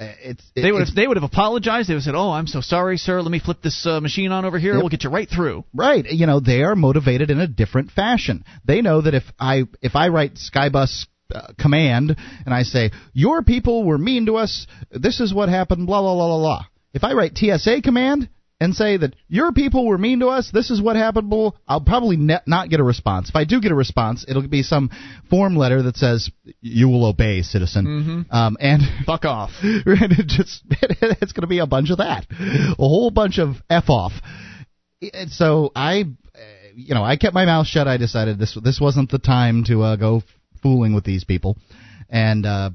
Uh, 0.00 0.06
It's 0.22 0.44
it- 0.54 0.62
They 0.62 0.72
would 0.72 0.86
have 0.86 0.94
they 0.94 1.06
would 1.06 1.16
have 1.16 1.24
apologized. 1.24 1.88
They 1.88 1.94
would 1.94 2.04
have 2.04 2.04
said, 2.04 2.14
"Oh, 2.14 2.30
I'm 2.30 2.46
so 2.46 2.60
sorry, 2.60 2.98
sir. 2.98 3.20
Let 3.20 3.30
me 3.30 3.40
flip 3.40 3.62
this 3.62 3.84
uh, 3.86 4.00
machine 4.00 4.30
on 4.32 4.44
over 4.44 4.58
here. 4.58 4.74
Yep. 4.74 4.82
We'll 4.82 4.88
get 4.90 5.04
you 5.04 5.10
right 5.10 5.28
through." 5.28 5.64
Right. 5.74 6.04
You 6.10 6.26
know, 6.26 6.40
they 6.40 6.62
are 6.62 6.76
motivated 6.76 7.30
in 7.30 7.40
a 7.40 7.46
different 7.48 7.90
fashion. 7.90 8.44
They 8.64 8.80
know 8.80 9.00
that 9.00 9.14
if 9.14 9.24
I 9.40 9.64
if 9.82 9.96
I 9.96 10.08
write 10.08 10.34
Skybus 10.34 11.06
uh, 11.34 11.48
command 11.58 12.16
and 12.46 12.54
I 12.54 12.62
say 12.62 12.90
your 13.12 13.42
people 13.42 13.84
were 13.84 13.98
mean 13.98 14.26
to 14.26 14.36
us, 14.36 14.66
this 14.90 15.20
is 15.20 15.34
what 15.34 15.48
happened, 15.48 15.86
blah 15.86 16.00
blah 16.00 16.14
blah 16.14 16.28
blah 16.28 16.38
blah. 16.38 16.64
If 16.94 17.02
I 17.04 17.12
write 17.14 17.36
TSA 17.36 17.82
command 17.82 18.28
and 18.60 18.74
say 18.74 18.96
that 18.96 19.14
your 19.28 19.52
people 19.52 19.86
were 19.86 19.98
mean 19.98 20.20
to 20.20 20.28
us, 20.28 20.50
this 20.52 20.70
is 20.70 20.82
what 20.82 20.96
happened, 20.96 21.32
I'll 21.66 21.80
probably 21.80 22.16
ne- 22.16 22.40
not 22.46 22.68
get 22.68 22.80
a 22.80 22.84
response. 22.84 23.28
If 23.28 23.36
I 23.36 23.44
do 23.44 23.60
get 23.60 23.70
a 23.70 23.74
response, 23.74 24.24
it'll 24.26 24.46
be 24.46 24.62
some 24.62 24.90
form 25.30 25.56
letter 25.56 25.82
that 25.82 25.96
says 25.96 26.30
you 26.60 26.88
will 26.88 27.04
obey, 27.04 27.42
citizen. 27.42 27.86
Mm-hmm. 27.86 28.34
Um, 28.34 28.56
and 28.60 28.82
Fuck 29.06 29.24
off. 29.24 29.50
and 29.62 30.12
it 30.12 30.26
just 30.26 30.62
it's 30.70 31.32
going 31.32 31.42
to 31.42 31.46
be 31.46 31.60
a 31.60 31.66
bunch 31.66 31.90
of 31.90 31.98
that, 31.98 32.26
a 32.30 32.74
whole 32.76 33.10
bunch 33.10 33.38
of 33.38 33.56
f 33.70 33.88
off. 33.88 34.12
And 35.12 35.30
so 35.30 35.70
I, 35.76 36.04
you 36.74 36.94
know, 36.94 37.04
I 37.04 37.16
kept 37.16 37.34
my 37.34 37.44
mouth 37.44 37.66
shut. 37.66 37.86
I 37.86 37.96
decided 37.96 38.38
this 38.38 38.58
this 38.62 38.80
wasn't 38.80 39.10
the 39.10 39.18
time 39.18 39.64
to 39.64 39.82
uh, 39.82 39.96
go 39.96 40.22
fooling 40.60 40.94
with 40.94 41.04
these 41.04 41.22
people, 41.22 41.56
and 42.08 42.44
uh, 42.44 42.70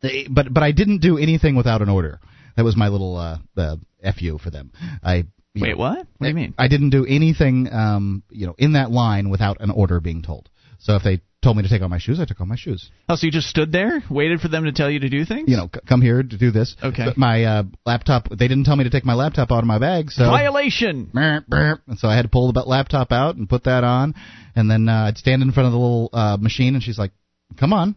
they, 0.00 0.26
but 0.30 0.52
but 0.52 0.62
I 0.62 0.72
didn't 0.72 1.02
do 1.02 1.18
anything 1.18 1.56
without 1.56 1.82
an 1.82 1.90
order. 1.90 2.20
That 2.56 2.64
was 2.64 2.76
my 2.76 2.88
little 2.88 3.16
uh, 3.16 3.38
uh, 3.56 3.76
fu 4.12 4.38
for 4.38 4.50
them. 4.50 4.72
I 5.02 5.24
Wait, 5.56 5.70
know, 5.70 5.76
what? 5.76 5.98
What 5.98 6.06
do 6.20 6.28
you 6.28 6.34
mean? 6.34 6.54
I 6.58 6.68
didn't 6.68 6.90
do 6.90 7.06
anything, 7.06 7.68
um, 7.72 8.22
you 8.30 8.46
know, 8.46 8.54
in 8.58 8.72
that 8.72 8.90
line 8.90 9.30
without 9.30 9.60
an 9.60 9.70
order 9.70 10.00
being 10.00 10.22
told. 10.22 10.48
So 10.80 10.96
if 10.96 11.02
they 11.02 11.20
told 11.42 11.56
me 11.56 11.62
to 11.62 11.68
take 11.68 11.82
off 11.82 11.90
my 11.90 11.98
shoes, 11.98 12.18
I 12.18 12.24
took 12.24 12.40
off 12.40 12.48
my 12.48 12.56
shoes. 12.56 12.90
Oh, 13.08 13.14
so 13.14 13.26
you 13.26 13.30
just 13.30 13.48
stood 13.48 13.70
there, 13.70 14.02
waited 14.10 14.40
for 14.40 14.48
them 14.48 14.64
to 14.64 14.72
tell 14.72 14.90
you 14.90 15.00
to 15.00 15.08
do 15.08 15.24
things? 15.24 15.48
you 15.48 15.56
know, 15.56 15.70
c- 15.72 15.80
come 15.86 16.02
here 16.02 16.22
to 16.22 16.38
do 16.38 16.50
this. 16.50 16.74
Okay. 16.82 17.04
But 17.04 17.16
my 17.16 17.44
uh, 17.44 17.62
laptop, 17.86 18.28
they 18.30 18.48
didn't 18.48 18.64
tell 18.64 18.76
me 18.76 18.84
to 18.84 18.90
take 18.90 19.04
my 19.04 19.14
laptop 19.14 19.52
out 19.52 19.58
of 19.58 19.66
my 19.66 19.78
bag, 19.78 20.10
so. 20.10 20.24
violation. 20.24 21.10
Brr, 21.12 21.44
brr. 21.46 21.80
And 21.86 21.98
so 21.98 22.08
I 22.08 22.16
had 22.16 22.22
to 22.22 22.28
pull 22.28 22.52
the 22.52 22.60
laptop 22.60 23.12
out 23.12 23.36
and 23.36 23.48
put 23.48 23.64
that 23.64 23.84
on, 23.84 24.14
and 24.56 24.70
then 24.70 24.88
uh, 24.88 25.04
I'd 25.08 25.18
stand 25.18 25.42
in 25.42 25.52
front 25.52 25.66
of 25.66 25.72
the 25.72 25.78
little 25.78 26.10
uh, 26.12 26.36
machine, 26.40 26.74
and 26.74 26.82
she's 26.82 26.98
like, 26.98 27.12
"Come 27.58 27.72
on," 27.72 27.94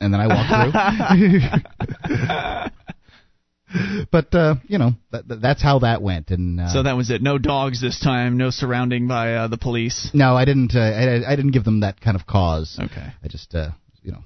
and 0.00 0.14
then 0.14 0.20
I 0.20 0.26
walked 0.28 0.48
through. 2.08 2.70
but 4.12 4.34
uh, 4.34 4.56
you 4.68 4.78
know, 4.78 4.92
that- 5.10 5.40
that's 5.40 5.62
how 5.62 5.80
that 5.80 6.00
went, 6.02 6.30
and 6.30 6.60
uh, 6.60 6.72
So 6.72 6.82
that 6.84 6.96
was 6.96 7.10
it. 7.10 7.22
No 7.22 7.38
dogs 7.38 7.80
this 7.80 7.98
time. 8.00 8.36
No 8.36 8.50
surrounding 8.50 9.08
by 9.08 9.34
uh, 9.34 9.48
the 9.48 9.58
police. 9.58 10.10
no, 10.14 10.36
I 10.36 10.44
didn't. 10.44 10.74
Uh, 10.74 10.80
I, 10.80 11.32
I 11.32 11.36
didn't 11.36 11.50
give 11.52 11.64
them 11.64 11.80
that 11.80 12.00
kind 12.00 12.16
of 12.16 12.26
cause. 12.26 12.78
Okay. 12.80 13.12
I 13.22 13.28
just, 13.28 13.54
uh, 13.54 13.70
you 14.02 14.12
know, 14.12 14.24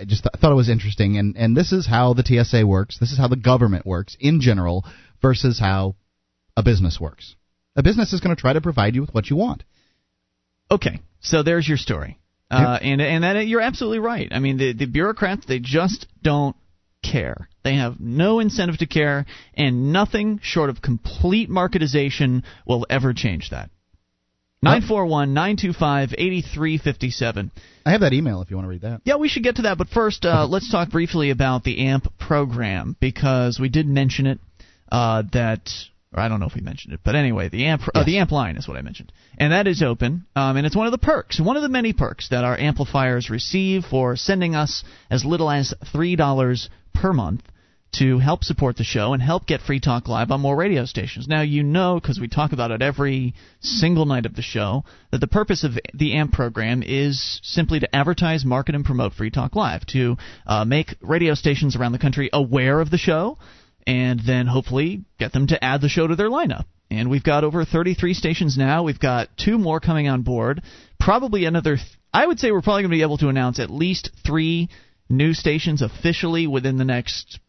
I 0.00 0.04
just 0.04 0.24
th- 0.24 0.40
thought 0.40 0.50
it 0.50 0.56
was 0.56 0.68
interesting, 0.68 1.16
and 1.18 1.36
and 1.36 1.56
this 1.56 1.72
is 1.72 1.86
how 1.86 2.14
the 2.14 2.24
TSA 2.24 2.66
works. 2.66 2.98
This 2.98 3.12
is 3.12 3.18
how 3.18 3.28
the 3.28 3.36
government 3.36 3.86
works 3.86 4.16
in 4.18 4.40
general 4.40 4.84
versus 5.22 5.58
how 5.60 5.94
a 6.56 6.62
business 6.62 6.98
works. 7.00 7.36
A 7.76 7.82
business 7.82 8.12
is 8.12 8.20
going 8.20 8.34
to 8.34 8.40
try 8.40 8.52
to 8.52 8.60
provide 8.60 8.94
you 8.94 9.00
with 9.00 9.14
what 9.14 9.30
you 9.30 9.36
want. 9.36 9.62
Okay, 10.70 11.00
so 11.20 11.42
there's 11.42 11.68
your 11.68 11.76
story, 11.76 12.18
uh, 12.50 12.78
and 12.82 13.00
and 13.00 13.22
that 13.24 13.46
you're 13.46 13.60
absolutely 13.60 13.98
right. 14.00 14.28
I 14.32 14.38
mean, 14.40 14.56
the 14.56 14.72
the 14.72 14.86
bureaucrats 14.86 15.46
they 15.46 15.60
just 15.60 16.06
don't 16.22 16.56
care. 17.02 17.48
They 17.64 17.76
have 17.76 17.98
no 17.98 18.40
incentive 18.40 18.78
to 18.78 18.86
care, 18.86 19.24
and 19.54 19.92
nothing 19.92 20.38
short 20.42 20.68
of 20.68 20.82
complete 20.82 21.48
marketization 21.48 22.42
will 22.66 22.86
ever 22.90 23.14
change 23.14 23.50
that. 23.50 23.70
Nine 24.62 24.82
four 24.82 25.04
one 25.04 25.34
nine 25.34 25.56
two 25.56 25.72
five 25.72 26.14
eighty 26.16 26.42
three 26.42 26.78
fifty 26.78 27.10
seven. 27.10 27.50
I 27.84 27.92
have 27.92 28.00
that 28.00 28.12
email 28.14 28.40
if 28.40 28.50
you 28.50 28.56
want 28.56 28.64
to 28.64 28.70
read 28.70 28.82
that. 28.82 29.02
Yeah, 29.04 29.16
we 29.16 29.28
should 29.28 29.42
get 29.42 29.56
to 29.56 29.62
that, 29.62 29.76
but 29.76 29.88
first, 29.88 30.24
uh, 30.24 30.46
let's 30.46 30.70
talk 30.70 30.90
briefly 30.90 31.30
about 31.30 31.64
the 31.64 31.86
AMP 31.86 32.06
program 32.18 32.96
because 32.98 33.58
we 33.60 33.68
did 33.68 33.86
mention 33.86 34.26
it. 34.26 34.38
Uh, 34.90 35.22
that, 35.32 35.70
or 36.12 36.20
I 36.20 36.28
don't 36.28 36.40
know 36.40 36.46
if 36.46 36.54
we 36.54 36.60
mentioned 36.60 36.94
it, 36.94 37.00
but 37.04 37.14
anyway, 37.16 37.48
the 37.48 37.66
AMP, 37.66 37.82
uh, 37.94 38.04
the 38.04 38.18
AMP 38.18 38.30
line 38.30 38.56
is 38.56 38.68
what 38.68 38.76
I 38.76 38.82
mentioned, 38.82 39.10
and 39.38 39.52
that 39.52 39.66
is 39.66 39.82
open, 39.82 40.24
um, 40.36 40.56
and 40.56 40.66
it's 40.66 40.76
one 40.76 40.86
of 40.86 40.92
the 40.92 40.98
perks, 40.98 41.40
one 41.40 41.56
of 41.56 41.62
the 41.62 41.68
many 41.68 41.92
perks 41.92 42.28
that 42.28 42.44
our 42.44 42.56
amplifiers 42.56 43.28
receive 43.28 43.84
for 43.84 44.14
sending 44.16 44.54
us 44.54 44.84
as 45.10 45.24
little 45.24 45.50
as 45.50 45.74
three 45.92 46.14
dollars 46.14 46.70
per 46.94 47.12
month 47.12 47.42
to 47.98 48.18
help 48.18 48.42
support 48.42 48.76
the 48.76 48.84
show 48.84 49.12
and 49.12 49.22
help 49.22 49.46
get 49.46 49.60
Free 49.60 49.80
Talk 49.80 50.08
Live 50.08 50.30
on 50.30 50.40
more 50.40 50.56
radio 50.56 50.84
stations. 50.84 51.28
Now, 51.28 51.42
you 51.42 51.62
know, 51.62 51.98
because 52.00 52.18
we 52.18 52.28
talk 52.28 52.52
about 52.52 52.70
it 52.70 52.82
every 52.82 53.34
single 53.60 54.04
night 54.04 54.26
of 54.26 54.34
the 54.34 54.42
show, 54.42 54.84
that 55.12 55.20
the 55.20 55.26
purpose 55.26 55.64
of 55.64 55.78
the 55.92 56.14
AMP 56.14 56.32
program 56.32 56.82
is 56.84 57.40
simply 57.42 57.80
to 57.80 57.94
advertise, 57.94 58.44
market, 58.44 58.74
and 58.74 58.84
promote 58.84 59.14
Free 59.14 59.30
Talk 59.30 59.54
Live, 59.54 59.86
to 59.86 60.16
uh, 60.46 60.64
make 60.64 60.94
radio 61.00 61.34
stations 61.34 61.76
around 61.76 61.92
the 61.92 61.98
country 61.98 62.30
aware 62.32 62.80
of 62.80 62.90
the 62.90 62.98
show, 62.98 63.38
and 63.86 64.20
then 64.26 64.46
hopefully 64.46 65.04
get 65.18 65.32
them 65.32 65.46
to 65.48 65.64
add 65.64 65.80
the 65.80 65.88
show 65.88 66.06
to 66.06 66.16
their 66.16 66.30
lineup. 66.30 66.64
And 66.90 67.10
we've 67.10 67.24
got 67.24 67.44
over 67.44 67.64
33 67.64 68.14
stations 68.14 68.58
now. 68.58 68.82
We've 68.82 69.00
got 69.00 69.28
two 69.36 69.58
more 69.58 69.80
coming 69.80 70.08
on 70.08 70.22
board. 70.22 70.62
Probably 70.98 71.44
another. 71.44 71.76
Th- 71.76 71.88
I 72.12 72.26
would 72.26 72.38
say 72.38 72.50
we're 72.50 72.62
probably 72.62 72.82
going 72.82 72.90
to 72.90 72.96
be 72.96 73.02
able 73.02 73.18
to 73.18 73.28
announce 73.28 73.58
at 73.58 73.70
least 73.70 74.10
three 74.24 74.68
new 75.08 75.34
stations 75.34 75.82
officially 75.82 76.46
within 76.46 76.76
the 76.76 76.84
next 76.84 77.40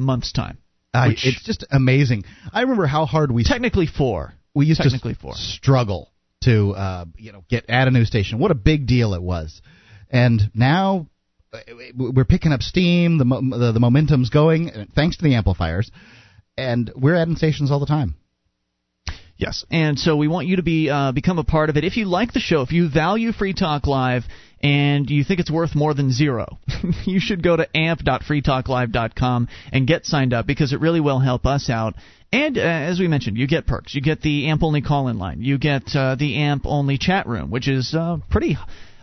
month's 0.00 0.32
time. 0.32 0.58
Uh, 0.92 1.10
it's 1.10 1.44
just 1.44 1.64
amazing. 1.70 2.24
I 2.52 2.62
remember 2.62 2.86
how 2.86 3.06
hard 3.06 3.30
we 3.30 3.44
technically 3.44 3.86
four. 3.86 4.34
We 4.54 4.66
used 4.66 4.82
technically 4.82 5.14
to 5.14 5.20
four. 5.20 5.34
struggle 5.34 6.10
to 6.42 6.72
uh, 6.72 7.04
you 7.16 7.32
know 7.32 7.44
get 7.48 7.68
at 7.70 7.86
a 7.86 7.90
new 7.90 8.04
station. 8.04 8.38
What 8.38 8.50
a 8.50 8.56
big 8.56 8.86
deal 8.86 9.14
it 9.14 9.22
was, 9.22 9.62
and 10.10 10.40
now 10.52 11.06
uh, 11.52 11.58
we're 11.96 12.24
picking 12.24 12.52
up 12.52 12.62
steam. 12.62 13.18
The 13.18 13.24
the, 13.24 13.72
the 13.72 13.80
momentum's 13.80 14.30
going 14.30 14.70
uh, 14.70 14.84
thanks 14.94 15.16
to 15.18 15.22
the 15.22 15.36
amplifiers, 15.36 15.90
and 16.58 16.90
we're 16.96 17.14
adding 17.14 17.36
stations 17.36 17.70
all 17.70 17.78
the 17.78 17.86
time. 17.86 18.16
Yes, 19.36 19.64
and 19.70 19.98
so 19.98 20.16
we 20.16 20.28
want 20.28 20.48
you 20.48 20.56
to 20.56 20.62
be 20.62 20.90
uh, 20.90 21.12
become 21.12 21.38
a 21.38 21.44
part 21.44 21.70
of 21.70 21.76
it. 21.76 21.84
If 21.84 21.96
you 21.96 22.04
like 22.06 22.32
the 22.32 22.40
show, 22.40 22.62
if 22.62 22.72
you 22.72 22.90
value 22.90 23.32
Free 23.32 23.54
Talk 23.54 23.86
Live, 23.86 24.24
and 24.62 25.08
you 25.08 25.24
think 25.24 25.40
it's 25.40 25.50
worth 25.50 25.74
more 25.74 25.94
than 25.94 26.12
zero, 26.12 26.58
you 27.04 27.20
should 27.20 27.42
go 27.42 27.56
to 27.56 27.76
amp.freetalklive.com 27.76 29.48
and 29.72 29.86
get 29.86 30.06
signed 30.06 30.32
up 30.32 30.46
because 30.46 30.72
it 30.72 30.80
really 30.80 31.00
will 31.00 31.18
help 31.18 31.46
us 31.46 31.70
out. 31.70 31.94
And 32.32 32.56
uh, 32.56 32.60
as 32.60 33.00
we 33.00 33.08
mentioned, 33.08 33.36
you 33.36 33.46
get 33.46 33.66
perks. 33.66 33.94
You 33.94 34.00
get 34.00 34.22
the 34.22 34.48
AMP 34.48 34.62
only 34.62 34.82
call 34.82 35.08
in 35.08 35.18
line. 35.18 35.42
You 35.42 35.58
get 35.58 35.94
uh, 35.94 36.14
the 36.14 36.36
AMP 36.36 36.64
only 36.66 36.96
chat 36.98 37.26
room, 37.26 37.50
which 37.50 37.68
is 37.68 37.94
uh, 37.94 38.18
pretty 38.30 38.56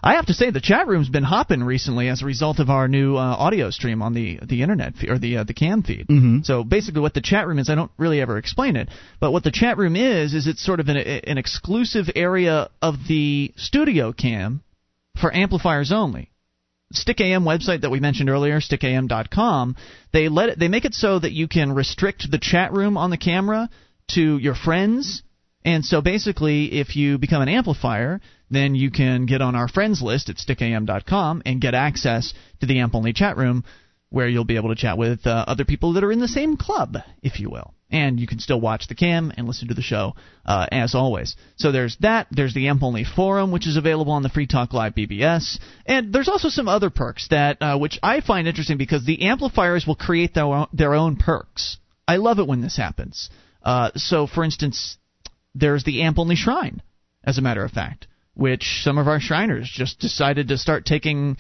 I 0.04 0.14
have 0.14 0.28
to 0.28 0.34
say 0.34 0.52
the 0.52 0.62
chat 0.62 0.88
room's 0.88 1.10
been 1.10 1.24
hopping 1.24 1.64
recently 1.64 2.08
as 2.08 2.22
a 2.22 2.26
result 2.26 2.60
of 2.60 2.70
our 2.70 2.88
new 2.88 3.18
uh, 3.18 3.20
audio 3.20 3.72
stream 3.72 4.02
on 4.02 4.14
the 4.14 4.40
the 4.42 4.62
internet 4.62 4.96
fe- 4.96 5.10
or 5.10 5.18
the 5.18 5.38
uh, 5.38 5.44
the 5.44 5.54
cam 5.54 5.84
feed. 5.84 6.08
Mm-hmm. 6.08 6.44
So 6.44 6.64
basically, 6.64 7.02
what 7.02 7.14
the 7.14 7.22
chat 7.22 7.48
room 7.48 7.60
is, 7.60 7.70
I 7.70 7.76
don't 7.76 7.92
really 7.98 8.22
ever 8.22 8.38
explain 8.38 8.76
it, 8.76 8.90
but 9.20 9.32
what 9.32 9.44
the 9.44 9.52
chat 9.52 9.78
room 9.78 9.96
is 9.96 10.34
is 10.34 10.48
it's 10.48 10.64
sort 10.64 10.80
of 10.80 10.88
an, 10.88 10.98
an 10.98 11.38
exclusive 11.38 12.06
area 12.16 12.70
of 12.82 12.96
the 13.08 13.54
studio 13.58 14.14
cam 14.14 14.62
for 15.20 15.34
amplifiers 15.34 15.92
only. 15.92 16.32
Stickam 16.94 17.44
website 17.44 17.82
that 17.82 17.90
we 17.90 18.00
mentioned 18.00 18.30
earlier, 18.30 18.62
stickam.com, 18.62 19.76
they 20.14 20.30
let 20.30 20.50
it, 20.50 20.60
they 20.60 20.70
make 20.70 20.86
it 20.86 20.94
so 20.94 21.20
that 21.20 21.34
you 21.34 21.48
can 21.48 21.74
restrict 21.74 22.32
the 22.32 22.40
chat 22.40 22.72
room 22.72 22.98
on 22.98 23.10
the 23.10 23.18
camera 23.18 23.70
to 24.12 24.38
your 24.38 24.56
friends. 24.56 25.22
And 25.66 25.84
so 25.84 26.02
basically, 26.02 26.80
if 26.80 26.96
you 26.96 27.18
become 27.18 27.42
an 27.42 27.50
amplifier, 27.50 28.22
then 28.50 28.74
you 28.74 28.90
can 28.90 29.26
get 29.26 29.42
on 29.42 29.56
our 29.56 29.68
friends 29.68 30.02
list 30.02 30.30
at 30.30 30.38
stickam.com 30.38 31.42
and 31.46 31.60
get 31.60 31.74
access 31.74 32.34
to 32.62 32.66
the 32.66 32.80
AMP 32.80 32.96
only 32.96 33.12
chat 33.12 33.36
room 33.36 33.66
where 34.10 34.28
you'll 34.28 34.46
be 34.46 34.56
able 34.56 34.70
to 34.70 34.76
chat 34.76 34.98
with 34.98 35.28
uh, 35.28 35.46
other 35.48 35.66
people 35.66 35.94
that 35.94 36.04
are 36.04 36.12
in 36.12 36.20
the 36.20 36.28
same 36.28 36.56
club, 36.56 36.98
if 37.22 37.40
you 37.40 37.50
will. 37.50 37.74
And 37.90 38.20
you 38.20 38.28
can 38.28 38.40
still 38.40 38.60
watch 38.60 38.88
the 38.88 38.96
cam 38.96 39.32
and 39.36 39.48
listen 39.48 39.70
to 39.70 39.74
the 39.74 39.82
show 39.82 40.16
uh, 40.46 40.68
as 40.72 40.96
always. 40.96 41.36
So 41.56 41.72
there's 41.72 41.96
that. 42.02 42.28
There's 42.32 42.54
the 42.54 42.68
AMP 42.68 42.84
only 42.84 43.04
forum, 43.04 43.52
which 43.52 43.68
is 43.68 43.78
available 43.78 44.12
on 44.12 44.24
the 44.24 44.30
Free 44.30 44.48
Talk 44.48 44.74
Live 44.74 44.96
BBS. 44.96 45.60
And 45.86 46.14
there's 46.14 46.28
also 46.28 46.50
some 46.50 46.68
other 46.68 46.90
perks 46.90 47.28
that, 47.30 47.58
uh, 47.62 47.78
which 47.78 48.00
I 48.04 48.22
find 48.22 48.48
interesting 48.48 48.78
because 48.78 49.06
the 49.06 49.24
amplifiers 49.24 49.88
will 49.88 49.96
create 49.96 50.34
their 50.34 50.46
own, 50.46 50.68
their 50.74 50.96
own 50.96 51.16
perks. 51.16 51.78
I 52.08 52.18
love 52.18 52.40
it 52.40 52.48
when 52.48 52.62
this 52.62 52.78
happens. 52.78 53.30
Uh, 53.64 53.92
so, 53.96 54.28
for 54.28 54.44
instance, 54.44 54.98
there's 55.56 55.84
the 55.84 56.04
AMP 56.04 56.20
only 56.20 56.36
shrine, 56.36 56.82
as 57.24 57.38
a 57.38 57.42
matter 57.42 57.64
of 57.64 57.72
fact 57.72 58.08
which 58.38 58.82
some 58.84 59.00
of 59.00 59.08
our 59.08 59.20
Shriners 59.20 59.70
just 59.70 60.00
decided 60.00 60.48
to 60.50 60.58
start 60.58 60.86
taking, 60.86 61.38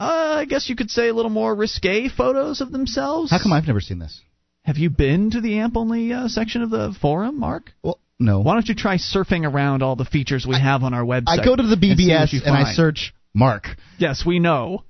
uh, 0.00 0.36
I 0.38 0.46
guess 0.46 0.68
you 0.68 0.76
could 0.76 0.90
say, 0.90 1.08
a 1.08 1.14
little 1.14 1.30
more 1.30 1.54
risque 1.54 2.08
photos 2.08 2.60
of 2.60 2.72
themselves. 2.72 3.30
How 3.30 3.40
come 3.40 3.52
I've 3.52 3.66
never 3.66 3.80
seen 3.80 3.98
this? 3.98 4.20
Have 4.62 4.78
you 4.78 4.90
been 4.90 5.30
to 5.32 5.40
the 5.40 5.58
AMP 5.58 5.76
only 5.76 6.12
uh, 6.12 6.28
section 6.28 6.62
of 6.62 6.70
the 6.70 6.94
forum, 7.00 7.38
Mark? 7.38 7.70
Well, 7.82 7.98
no. 8.18 8.40
Why 8.40 8.54
don't 8.54 8.68
you 8.68 8.74
try 8.74 8.96
surfing 8.96 9.50
around 9.50 9.82
all 9.82 9.96
the 9.96 10.04
features 10.04 10.46
we 10.46 10.54
I, 10.54 10.60
have 10.60 10.82
on 10.82 10.94
our 10.94 11.04
website? 11.04 11.40
I 11.40 11.44
go 11.44 11.54
to 11.54 11.62
the 11.62 11.76
BBS 11.76 12.32
and, 12.32 12.42
and 12.42 12.56
I 12.56 12.72
search 12.72 13.14
Mark. 13.34 13.66
Yes, 13.98 14.24
we 14.24 14.38
know. 14.38 14.84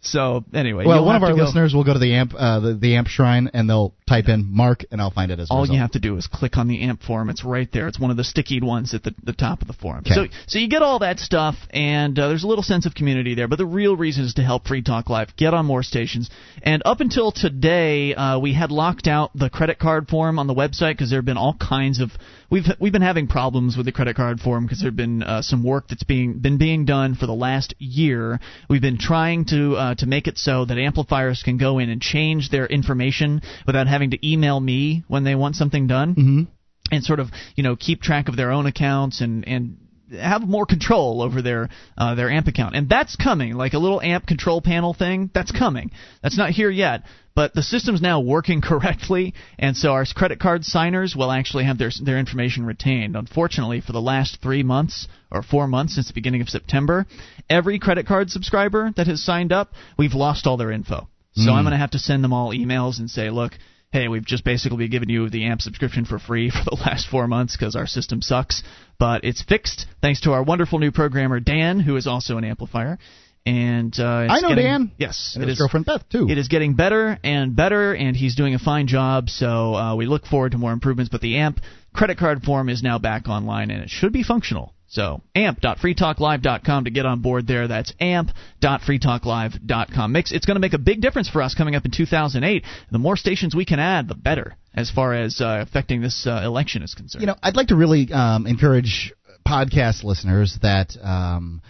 So 0.00 0.44
anyway, 0.54 0.84
well, 0.86 1.04
one 1.04 1.16
of 1.16 1.22
our 1.22 1.34
listeners 1.34 1.74
will 1.74 1.82
go 1.82 1.92
to 1.92 1.98
the 1.98 2.14
amp 2.14 2.32
uh, 2.36 2.60
the, 2.60 2.74
the 2.74 2.94
amp 2.96 3.08
shrine 3.08 3.50
and 3.52 3.68
they'll 3.68 3.94
type 4.08 4.28
in 4.28 4.46
Mark 4.52 4.84
and 4.90 5.00
I'll 5.00 5.10
find 5.10 5.30
it 5.30 5.40
as. 5.40 5.48
Well. 5.50 5.58
All 5.58 5.62
result. 5.62 5.74
you 5.74 5.80
have 5.80 5.92
to 5.92 5.98
do 5.98 6.16
is 6.16 6.26
click 6.26 6.56
on 6.56 6.68
the 6.68 6.82
amp 6.82 7.02
forum. 7.02 7.28
It's 7.28 7.44
right 7.44 7.68
there. 7.72 7.88
It's 7.88 7.98
one 7.98 8.10
of 8.10 8.16
the 8.16 8.24
stickied 8.24 8.62
ones 8.62 8.94
at 8.94 9.02
the, 9.02 9.14
the 9.22 9.32
top 9.32 9.62
of 9.62 9.66
the 9.66 9.72
forum. 9.72 10.04
Okay. 10.06 10.14
So 10.14 10.26
so 10.46 10.58
you 10.58 10.68
get 10.68 10.82
all 10.82 11.00
that 11.00 11.18
stuff 11.18 11.56
and 11.70 12.18
uh, 12.18 12.28
there's 12.28 12.44
a 12.44 12.46
little 12.46 12.62
sense 12.62 12.86
of 12.86 12.94
community 12.94 13.34
there. 13.34 13.48
But 13.48 13.58
the 13.58 13.66
real 13.66 13.96
reason 13.96 14.24
is 14.24 14.34
to 14.34 14.42
help 14.42 14.66
Free 14.66 14.82
Talk 14.82 15.10
Live 15.10 15.36
get 15.36 15.54
on 15.54 15.66
more 15.66 15.82
stations. 15.82 16.30
And 16.62 16.82
up 16.84 17.00
until 17.00 17.32
today, 17.32 18.14
uh, 18.14 18.38
we 18.38 18.54
had 18.54 18.70
locked 18.70 19.06
out 19.06 19.30
the 19.34 19.50
credit 19.50 19.78
card 19.78 20.08
form 20.08 20.38
on 20.38 20.46
the 20.46 20.54
website 20.54 20.92
because 20.92 21.10
there 21.10 21.18
have 21.18 21.24
been 21.26 21.36
all 21.36 21.56
kinds 21.58 22.00
of 22.00 22.10
we've 22.50 22.64
we've 22.80 22.92
been 22.92 23.02
having 23.02 23.26
problems 23.26 23.76
with 23.76 23.86
the 23.86 23.92
credit 23.92 24.16
card 24.16 24.40
form 24.40 24.64
because 24.64 24.80
there's 24.80 24.94
been 24.94 25.22
uh, 25.22 25.42
some 25.42 25.64
work 25.64 25.88
that's 25.88 26.04
being 26.04 26.38
been 26.38 26.58
being 26.58 26.84
done 26.84 27.14
for 27.14 27.26
the 27.26 27.34
last 27.34 27.74
year. 27.78 28.38
We've 28.68 28.82
been 28.82 28.98
trying 28.98 29.46
to 29.46 29.74
uh, 29.74 29.94
to 29.96 30.06
make 30.06 30.26
it 30.26 30.38
so 30.38 30.64
that 30.64 30.78
amplifiers 30.78 31.42
can 31.42 31.58
go 31.58 31.78
in 31.78 31.90
and 31.90 32.00
change 32.00 32.50
their 32.50 32.66
information 32.66 33.42
without 33.66 33.86
having 33.86 33.95
to 34.04 34.28
email 34.28 34.58
me 34.58 35.04
when 35.08 35.24
they 35.24 35.34
want 35.34 35.56
something 35.56 35.86
done, 35.86 36.14
mm-hmm. 36.14 36.42
and 36.90 37.04
sort 37.04 37.20
of 37.20 37.28
you 37.54 37.62
know 37.62 37.76
keep 37.76 38.02
track 38.02 38.28
of 38.28 38.36
their 38.36 38.50
own 38.50 38.66
accounts 38.66 39.20
and 39.20 39.46
and 39.46 39.78
have 40.12 40.42
more 40.42 40.66
control 40.66 41.22
over 41.22 41.42
their 41.42 41.68
uh, 41.98 42.14
their 42.14 42.30
amp 42.30 42.46
account, 42.46 42.76
and 42.76 42.88
that's 42.88 43.16
coming. 43.16 43.54
Like 43.54 43.72
a 43.72 43.78
little 43.78 44.00
amp 44.00 44.26
control 44.26 44.60
panel 44.60 44.94
thing, 44.94 45.30
that's 45.34 45.50
coming. 45.50 45.90
That's 46.22 46.38
not 46.38 46.50
here 46.50 46.70
yet, 46.70 47.02
but 47.34 47.54
the 47.54 47.62
system's 47.62 48.00
now 48.00 48.20
working 48.20 48.60
correctly, 48.62 49.34
and 49.58 49.76
so 49.76 49.90
our 49.90 50.04
credit 50.14 50.38
card 50.38 50.64
signers 50.64 51.16
will 51.16 51.32
actually 51.32 51.64
have 51.64 51.78
their 51.78 51.90
their 52.02 52.18
information 52.18 52.64
retained. 52.64 53.16
Unfortunately, 53.16 53.80
for 53.80 53.92
the 53.92 54.00
last 54.00 54.38
three 54.40 54.62
months 54.62 55.08
or 55.30 55.42
four 55.42 55.66
months 55.66 55.94
since 55.94 56.08
the 56.08 56.14
beginning 56.14 56.40
of 56.40 56.48
September, 56.48 57.06
every 57.50 57.78
credit 57.78 58.06
card 58.06 58.30
subscriber 58.30 58.92
that 58.96 59.06
has 59.06 59.24
signed 59.24 59.52
up, 59.52 59.72
we've 59.98 60.14
lost 60.14 60.46
all 60.46 60.56
their 60.56 60.70
info. 60.70 61.08
So 61.34 61.50
Mm. 61.50 61.52
I'm 61.52 61.64
going 61.64 61.72
to 61.72 61.78
have 61.78 61.90
to 61.90 61.98
send 61.98 62.24
them 62.24 62.32
all 62.32 62.52
emails 62.52 62.98
and 62.98 63.10
say, 63.10 63.28
look, 63.28 63.52
hey, 63.92 64.08
we've 64.08 64.24
just 64.24 64.44
basically 64.44 64.88
given 64.88 65.08
you 65.08 65.28
the 65.30 65.44
AMP 65.44 65.60
subscription 65.62 66.04
for 66.04 66.18
free 66.18 66.50
for 66.50 66.62
the 66.64 66.76
last 66.86 67.08
four 67.08 67.26
months 67.26 67.56
because 67.56 67.76
our 67.76 67.86
system 67.86 68.20
sucks. 68.22 68.62
But 68.98 69.24
it's 69.24 69.42
fixed 69.42 69.86
thanks 70.00 70.22
to 70.22 70.32
our 70.32 70.42
wonderful 70.42 70.78
new 70.78 70.90
programmer, 70.92 71.40
Dan, 71.40 71.80
who 71.80 71.96
is 71.96 72.06
also 72.06 72.38
an 72.38 72.44
amplifier. 72.44 72.98
And 73.44 73.94
uh, 73.98 74.04
I 74.04 74.40
know 74.40 74.48
getting, 74.48 74.64
Dan. 74.64 74.92
Yes, 74.98 75.32
and 75.34 75.44
it 75.44 75.46
his 75.46 75.54
is- 75.54 75.58
girlfriend 75.60 75.86
Beth 75.86 76.08
too. 76.10 76.28
It 76.28 76.36
is 76.36 76.48
getting 76.48 76.74
better 76.74 77.16
and 77.22 77.54
better, 77.54 77.94
and 77.94 78.16
he's 78.16 78.34
doing 78.34 78.54
a 78.54 78.58
fine 78.58 78.88
job. 78.88 79.28
So 79.30 79.74
uh, 79.74 79.94
we 79.94 80.06
look 80.06 80.26
forward 80.26 80.52
to 80.52 80.58
more 80.58 80.72
improvements. 80.72 81.10
But 81.10 81.20
the 81.20 81.36
AMP 81.36 81.60
credit 81.94 82.18
card 82.18 82.42
form 82.42 82.68
is 82.68 82.82
now 82.82 82.98
back 82.98 83.28
online, 83.28 83.70
and 83.70 83.82
it 83.82 83.88
should 83.88 84.12
be 84.12 84.24
functional. 84.24 84.74
So 84.88 85.22
amp.freetalklive.com 85.34 86.84
to 86.84 86.90
get 86.90 87.06
on 87.06 87.20
board 87.20 87.46
there. 87.46 87.68
That's 87.68 87.92
amp.freetalklive.com. 88.00 90.12
Makes 90.12 90.32
it's 90.32 90.46
going 90.46 90.56
to 90.56 90.60
make 90.60 90.74
a 90.74 90.78
big 90.78 91.00
difference 91.00 91.28
for 91.28 91.42
us 91.42 91.54
coming 91.54 91.74
up 91.74 91.84
in 91.84 91.90
2008. 91.90 92.64
The 92.90 92.98
more 92.98 93.16
stations 93.16 93.54
we 93.54 93.64
can 93.64 93.80
add, 93.80 94.08
the 94.08 94.14
better 94.14 94.56
as 94.74 94.90
far 94.90 95.14
as 95.14 95.40
uh, 95.40 95.64
affecting 95.66 96.02
this 96.02 96.26
uh, 96.26 96.42
election 96.44 96.82
is 96.82 96.94
concerned. 96.94 97.22
You 97.22 97.26
know, 97.26 97.36
I'd 97.42 97.56
like 97.56 97.68
to 97.68 97.76
really 97.76 98.12
um, 98.12 98.46
encourage 98.46 99.12
podcast 99.46 100.04
listeners 100.04 100.58
that 100.62 100.96
um, 101.02 101.62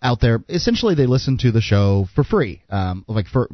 out 0.00 0.20
there, 0.20 0.42
essentially, 0.48 0.94
they 0.94 1.06
listen 1.06 1.38
to 1.38 1.52
the 1.52 1.60
show 1.60 2.06
for 2.14 2.24
free. 2.24 2.62
Um, 2.70 3.04
like 3.06 3.26
for 3.26 3.50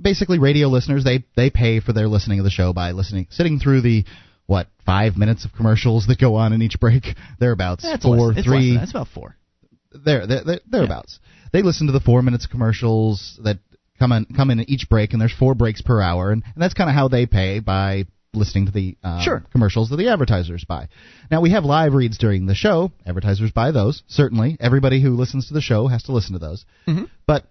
basically 0.00 0.38
radio 0.38 0.68
listeners, 0.68 1.04
they 1.04 1.24
they 1.36 1.50
pay 1.50 1.80
for 1.80 1.92
their 1.92 2.08
listening 2.08 2.38
of 2.38 2.44
the 2.44 2.50
show 2.50 2.72
by 2.72 2.92
listening, 2.92 3.26
sitting 3.30 3.58
through 3.58 3.82
the 3.82 4.04
what 4.52 4.68
five 4.86 5.16
minutes 5.16 5.44
of 5.44 5.52
commercials 5.52 6.06
that 6.08 6.18
go 6.20 6.34
on 6.36 6.52
in 6.52 6.60
each 6.62 6.78
break. 6.80 7.04
Thereabouts 7.40 7.82
That's 7.82 8.04
four, 8.04 8.32
less, 8.32 8.44
three. 8.44 8.74
that. 8.74 8.80
That's 8.80 8.90
about 8.90 9.08
four. 9.08 9.36
there, 9.92 10.26
there, 10.26 10.44
there 10.44 10.60
thereabouts. 10.70 11.18
They 11.52 11.62
listen 11.62 11.86
to 11.88 11.92
the 11.92 12.00
four 12.00 12.22
minutes 12.22 12.44
of 12.46 12.50
commercials 12.50 13.38
that 13.44 13.58
come 13.98 14.12
in 14.12 14.24
come 14.36 14.50
in 14.50 14.60
each 14.70 14.88
break, 14.88 15.12
and 15.12 15.20
there's 15.20 15.34
four 15.34 15.54
breaks 15.54 15.82
per 15.82 16.00
hour, 16.00 16.30
and, 16.32 16.42
and 16.54 16.62
that's 16.62 16.74
kind 16.74 16.88
of 16.90 16.94
how 16.96 17.08
they 17.08 17.26
pay 17.26 17.60
by 17.60 18.04
listening 18.34 18.64
to 18.66 18.72
the 18.72 18.96
uh, 19.04 19.22
Sure. 19.22 19.44
commercials 19.52 19.90
that 19.90 19.96
the 19.96 20.08
advertisers 20.08 20.64
buy. 20.64 20.88
Now 21.30 21.42
we 21.42 21.50
have 21.50 21.64
live 21.64 21.92
reads 21.94 22.16
during 22.18 22.46
the 22.46 22.54
show. 22.54 22.90
Advertisers 23.06 23.50
buy 23.52 23.70
those. 23.72 24.02
Certainly, 24.08 24.56
everybody 24.60 25.02
who 25.02 25.10
listens 25.10 25.48
to 25.48 25.54
the 25.54 25.60
show 25.60 25.86
has 25.86 26.02
to 26.04 26.12
listen 26.12 26.32
to 26.32 26.38
those. 26.38 26.64
Mhm. 26.88 27.08
But 27.26 27.44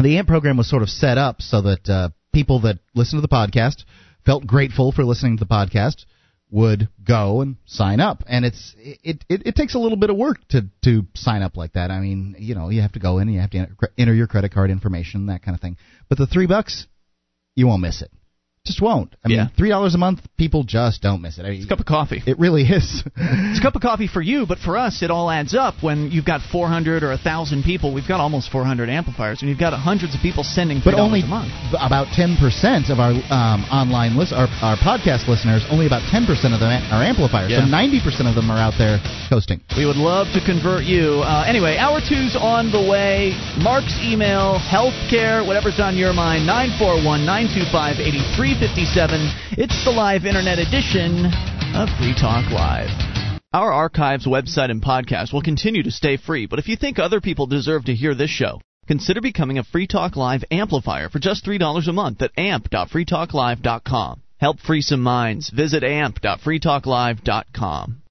the 0.00 0.16
AMP 0.18 0.26
program 0.28 0.56
was 0.56 0.68
sort 0.68 0.82
of 0.82 0.88
set 0.90 1.16
up 1.18 1.40
so 1.42 1.60
that 1.62 1.88
uh, 1.88 2.08
people 2.32 2.60
that 2.62 2.78
listen 2.94 3.18
to 3.18 3.22
the 3.22 3.28
podcast 3.28 3.84
felt 4.26 4.46
grateful 4.46 4.90
for 4.92 5.04
listening 5.04 5.36
to 5.38 5.44
the 5.44 5.48
podcast 5.54 6.04
would 6.50 6.88
go 7.06 7.40
and 7.40 7.56
sign 7.66 8.00
up. 8.00 8.24
And 8.26 8.44
it's 8.44 8.74
it, 8.78 9.24
it 9.28 9.42
it 9.46 9.54
takes 9.54 9.74
a 9.74 9.78
little 9.78 9.98
bit 9.98 10.10
of 10.10 10.16
work 10.16 10.38
to 10.48 10.62
to 10.84 11.06
sign 11.14 11.42
up 11.42 11.56
like 11.56 11.74
that. 11.74 11.90
I 11.90 12.00
mean 12.00 12.36
you 12.38 12.54
know 12.54 12.68
you 12.68 12.82
have 12.82 12.92
to 12.92 12.98
go 12.98 13.18
in 13.18 13.28
and 13.28 13.34
you 13.34 13.40
have 13.40 13.50
to 13.50 13.58
enter, 13.58 13.76
enter 13.98 14.14
your 14.14 14.26
credit 14.26 14.52
card 14.52 14.70
information 14.70 15.26
that 15.26 15.42
kind 15.42 15.54
of 15.54 15.60
thing. 15.60 15.76
But 16.08 16.18
the 16.18 16.26
three 16.26 16.46
bucks 16.46 16.86
you 17.54 17.66
won't 17.66 17.82
miss 17.82 18.02
it 18.02 18.10
just 18.70 18.80
won't. 18.80 19.14
I 19.24 19.28
mean, 19.28 19.38
Yeah. 19.38 19.48
three 19.56 19.68
dollars 19.68 19.94
a 19.94 19.98
month, 19.98 20.20
people 20.38 20.62
just 20.64 21.02
don't 21.02 21.20
miss 21.22 21.38
it. 21.38 21.44
I 21.44 21.50
mean, 21.50 21.56
It's 21.60 21.66
a 21.66 21.68
cup 21.68 21.80
of 21.80 21.86
coffee. 21.86 22.22
it 22.26 22.38
really 22.38 22.62
is. 22.62 23.02
It's 23.50 23.58
a 23.58 23.62
cup 23.62 23.74
of 23.76 23.82
coffee 23.82 24.06
for 24.06 24.22
you, 24.22 24.46
but 24.46 24.58
for 24.58 24.76
us, 24.78 25.02
it 25.02 25.10
all 25.10 25.30
adds 25.30 25.54
up 25.54 25.82
when 25.82 26.10
you've 26.10 26.24
got 26.24 26.40
400 26.52 27.02
or 27.02 27.10
1,000 27.10 27.62
people. 27.64 27.92
We've 27.92 28.06
got 28.06 28.20
almost 28.20 28.50
400 28.50 28.88
amplifiers, 28.88 29.42
and 29.42 29.48
you've 29.50 29.58
got 29.58 29.72
hundreds 29.74 30.14
of 30.14 30.20
people 30.20 30.44
sending 30.44 30.78
$3 30.80 30.84
but 30.84 30.94
only 30.94 31.22
a 31.22 31.26
month. 31.26 31.52
about 31.78 32.06
10% 32.14 32.38
of 32.90 32.98
our 33.00 33.10
um, 33.34 33.64
online 33.70 34.16
list, 34.16 34.32
our, 34.32 34.46
our 34.62 34.76
podcast 34.76 35.26
listeners, 35.28 35.64
only 35.70 35.86
about 35.86 36.02
10% 36.14 36.26
of 36.54 36.60
them 36.60 36.70
are 36.94 37.02
amplifiers. 37.02 37.50
Yeah. 37.50 37.66
So 37.66 37.70
90% 37.70 38.28
of 38.28 38.34
them 38.34 38.50
are 38.50 38.58
out 38.58 38.74
there 38.78 38.98
coasting. 39.28 39.60
We 39.76 39.84
would 39.86 39.96
love 39.98 40.28
to 40.34 40.40
convert 40.44 40.84
you. 40.84 41.20
Uh, 41.26 41.44
anyway, 41.46 41.76
hour 41.76 42.00
two's 42.00 42.36
on 42.38 42.70
the 42.70 42.80
way. 42.82 43.34
Mark's 43.58 43.98
email, 44.02 44.58
healthcare, 44.62 45.44
whatever's 45.46 45.80
on 45.80 45.96
your 45.96 46.12
mind, 46.12 46.46
941 46.46 47.26
925 47.26 47.98
8357. 48.60 49.64
It's 49.64 49.80
the 49.86 49.90
live 49.90 50.26
internet 50.26 50.58
edition 50.58 51.24
of 51.74 51.88
Free 51.96 52.12
Talk 52.12 52.52
Live. 52.52 52.90
Our 53.54 53.72
archives, 53.72 54.26
website, 54.26 54.70
and 54.70 54.82
podcast 54.82 55.32
will 55.32 55.40
continue 55.40 55.82
to 55.82 55.90
stay 55.90 56.18
free, 56.18 56.44
but 56.44 56.58
if 56.58 56.68
you 56.68 56.76
think 56.76 56.98
other 56.98 57.22
people 57.22 57.46
deserve 57.46 57.86
to 57.86 57.94
hear 57.94 58.14
this 58.14 58.28
show, 58.28 58.60
consider 58.86 59.22
becoming 59.22 59.56
a 59.56 59.64
Free 59.64 59.86
Talk 59.86 60.14
Live 60.14 60.44
amplifier 60.50 61.08
for 61.08 61.18
just 61.18 61.46
$3 61.46 61.88
a 61.88 61.92
month 61.92 62.20
at 62.20 62.32
amp.freetalklive.com. 62.36 64.20
Help 64.38 64.60
free 64.60 64.82
some 64.82 65.00
minds. 65.00 65.48
Visit 65.48 65.82
amp.freetalklive.com. 65.82 68.02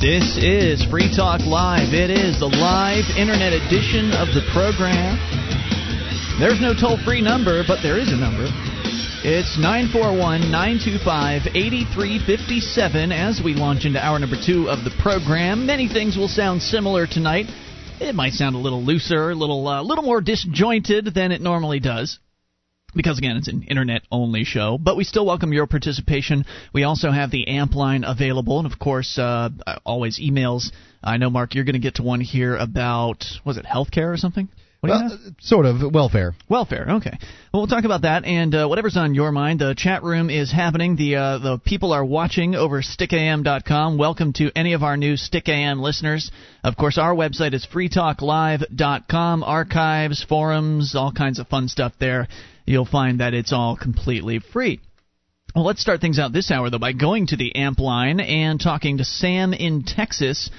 This 0.00 0.36
is 0.36 0.84
Free 0.84 1.08
Talk 1.08 1.40
Live. 1.40 1.94
It 1.94 2.10
is 2.10 2.38
the 2.38 2.52
live 2.52 3.08
internet 3.16 3.54
edition 3.54 4.12
of 4.12 4.28
the 4.36 4.44
program. 4.52 5.16
There's 6.38 6.60
no 6.60 6.74
toll 6.76 6.98
free 7.02 7.22
number, 7.22 7.64
but 7.66 7.80
there 7.82 7.98
is 7.98 8.12
a 8.12 8.16
number. 8.16 8.44
It's 9.24 9.56
941 9.56 10.52
925 10.52 11.48
8357 11.48 13.10
as 13.10 13.40
we 13.42 13.54
launch 13.54 13.86
into 13.86 13.98
hour 13.98 14.18
number 14.18 14.36
two 14.36 14.68
of 14.68 14.84
the 14.84 14.92
program. 15.00 15.64
Many 15.64 15.88
things 15.88 16.14
will 16.14 16.28
sound 16.28 16.60
similar 16.60 17.06
tonight. 17.06 17.46
It 17.98 18.14
might 18.14 18.34
sound 18.34 18.54
a 18.54 18.58
little 18.58 18.84
looser, 18.84 19.30
a 19.30 19.34
little, 19.34 19.66
uh, 19.66 19.82
little 19.82 20.04
more 20.04 20.20
disjointed 20.20 21.14
than 21.14 21.32
it 21.32 21.40
normally 21.40 21.80
does 21.80 22.18
because 22.96 23.18
again 23.18 23.36
it's 23.36 23.48
an 23.48 23.62
internet 23.62 24.02
only 24.10 24.44
show 24.44 24.78
but 24.78 24.96
we 24.96 25.04
still 25.04 25.26
welcome 25.26 25.52
your 25.52 25.66
participation 25.66 26.44
we 26.72 26.82
also 26.82 27.10
have 27.10 27.30
the 27.30 27.46
amp 27.48 27.74
line 27.74 28.04
available 28.04 28.58
and 28.58 28.70
of 28.70 28.78
course 28.78 29.18
uh, 29.18 29.48
always 29.84 30.18
emails 30.18 30.72
i 31.02 31.16
know 31.16 31.30
mark 31.30 31.54
you're 31.54 31.64
going 31.64 31.74
to 31.74 31.78
get 31.78 31.96
to 31.96 32.02
one 32.02 32.20
here 32.20 32.56
about 32.56 33.24
was 33.44 33.56
it 33.56 33.64
healthcare 33.64 34.12
or 34.12 34.16
something 34.16 34.48
what 34.80 34.88
do 34.90 35.04
you 35.04 35.04
Well, 35.04 35.28
uh, 35.28 35.30
sort 35.40 35.66
of 35.66 35.92
welfare. 35.92 36.34
Welfare, 36.48 36.86
okay. 36.96 37.18
Well, 37.52 37.62
we'll 37.62 37.66
talk 37.66 37.84
about 37.84 38.02
that 38.02 38.24
and 38.24 38.54
uh, 38.54 38.66
whatever's 38.66 38.96
on 38.96 39.14
your 39.14 39.32
mind. 39.32 39.60
The 39.60 39.74
chat 39.76 40.02
room 40.02 40.28
is 40.28 40.52
happening. 40.52 40.96
The 40.96 41.16
uh, 41.16 41.38
the 41.38 41.58
people 41.58 41.92
are 41.92 42.04
watching 42.04 42.54
over 42.54 42.82
stickam.com. 42.82 43.96
Welcome 43.96 44.34
to 44.34 44.50
any 44.54 44.74
of 44.74 44.82
our 44.82 44.96
new 44.96 45.14
Stickam 45.14 45.80
listeners. 45.80 46.30
Of 46.62 46.76
course, 46.76 46.98
our 46.98 47.14
website 47.14 47.54
is 47.54 47.66
freetalklive.com. 47.66 49.42
Archives, 49.42 50.24
forums, 50.24 50.94
all 50.94 51.12
kinds 51.12 51.38
of 51.38 51.48
fun 51.48 51.68
stuff 51.68 51.94
there. 51.98 52.28
You'll 52.66 52.84
find 52.84 53.20
that 53.20 53.32
it's 53.32 53.52
all 53.52 53.76
completely 53.76 54.40
free. 54.40 54.80
Well, 55.54 55.64
let's 55.64 55.80
start 55.80 56.00
things 56.00 56.18
out 56.18 56.32
this 56.32 56.50
hour 56.50 56.68
though 56.68 56.78
by 56.78 56.92
going 56.92 57.28
to 57.28 57.36
the 57.36 57.54
amp 57.54 57.78
line 57.78 58.18
and 58.20 58.60
talking 58.60 58.98
to 58.98 59.04
Sam 59.04 59.52
in 59.54 59.84
Texas. 59.84 60.50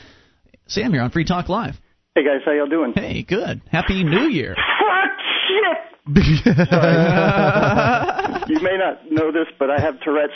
Sam, 0.67 0.93
you're 0.93 1.03
on 1.03 1.11
Free 1.11 1.25
Talk 1.25 1.49
Live. 1.49 1.75
Hey 2.15 2.23
guys, 2.23 2.41
how 2.45 2.53
y'all 2.53 2.67
doing? 2.67 2.93
Hey, 2.95 3.21
good. 3.23 3.61
Happy 3.69 4.03
New 4.03 4.27
Year. 4.29 4.55
Fuck 4.79 5.19
shit! 5.47 5.77
You 8.47 8.61
may 8.61 8.77
not 8.77 9.11
know 9.11 9.29
this, 9.33 9.47
but 9.59 9.69
I 9.69 9.77
have 9.77 9.99
Tourette's 9.99 10.31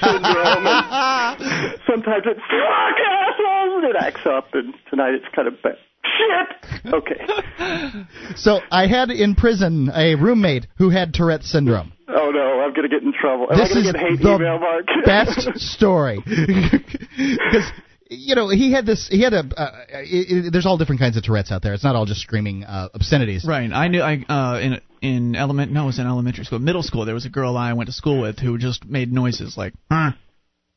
syndrome, 0.00 0.64
and 0.66 1.74
sometimes 1.90 2.22
it's 2.24 2.38
fuck 2.38 2.98
assholes, 3.02 3.74
and 3.74 3.84
it 3.84 3.96
acts 3.98 4.24
up, 4.26 4.46
and 4.54 4.72
tonight 4.88 5.14
it's 5.14 5.26
kind 5.34 5.48
of 5.48 5.60
bad. 5.60 5.76
Shit. 6.04 6.92
Okay. 6.94 7.16
So 8.36 8.60
I 8.70 8.86
had 8.86 9.10
in 9.10 9.34
prison 9.34 9.90
a 9.94 10.14
roommate 10.14 10.66
who 10.78 10.88
had 10.88 11.12
Tourette's 11.12 11.50
syndrome. 11.50 11.92
Oh 12.08 12.30
no, 12.30 12.62
I'm 12.62 12.72
gonna 12.72 12.88
get 12.88 13.02
in 13.02 13.12
trouble. 13.12 13.48
Am 13.50 13.58
this 13.58 13.70
I 13.70 13.74
gonna 13.74 13.86
is 13.86 13.92
get 13.92 14.00
hate 14.00 14.20
the 14.22 14.34
email, 14.34 14.58
Mark? 14.58 14.86
best 15.04 15.58
story 15.58 16.20
because 16.24 17.70
you 18.08 18.34
know 18.34 18.48
he 18.48 18.72
had 18.72 18.86
this 18.86 19.08
he 19.08 19.20
had 19.22 19.34
a 19.34 19.40
uh, 19.56 19.70
it, 19.90 20.46
it, 20.46 20.52
there's 20.52 20.64
all 20.64 20.78
different 20.78 21.00
kinds 21.00 21.16
of 21.16 21.22
Tourette's 21.22 21.52
out 21.52 21.62
there. 21.62 21.74
It's 21.74 21.84
not 21.84 21.96
all 21.96 22.06
just 22.06 22.20
screaming 22.20 22.64
uh, 22.64 22.88
obscenities. 22.94 23.44
Right. 23.44 23.70
I 23.70 23.88
knew 23.88 24.00
I 24.00 24.24
uh 24.28 24.58
in 24.60 24.80
in 25.02 25.36
element 25.36 25.70
no, 25.72 25.84
it 25.84 25.86
was 25.86 25.98
in 25.98 26.06
elementary 26.06 26.44
school. 26.44 26.58
Middle 26.60 26.82
school 26.82 27.04
there 27.04 27.14
was 27.14 27.26
a 27.26 27.30
girl 27.30 27.56
I 27.56 27.74
went 27.74 27.88
to 27.88 27.92
school 27.94 28.20
with 28.20 28.38
who 28.38 28.56
just 28.58 28.86
made 28.86 29.12
noises 29.12 29.56
like 29.56 29.74
"Huh, 29.90 30.12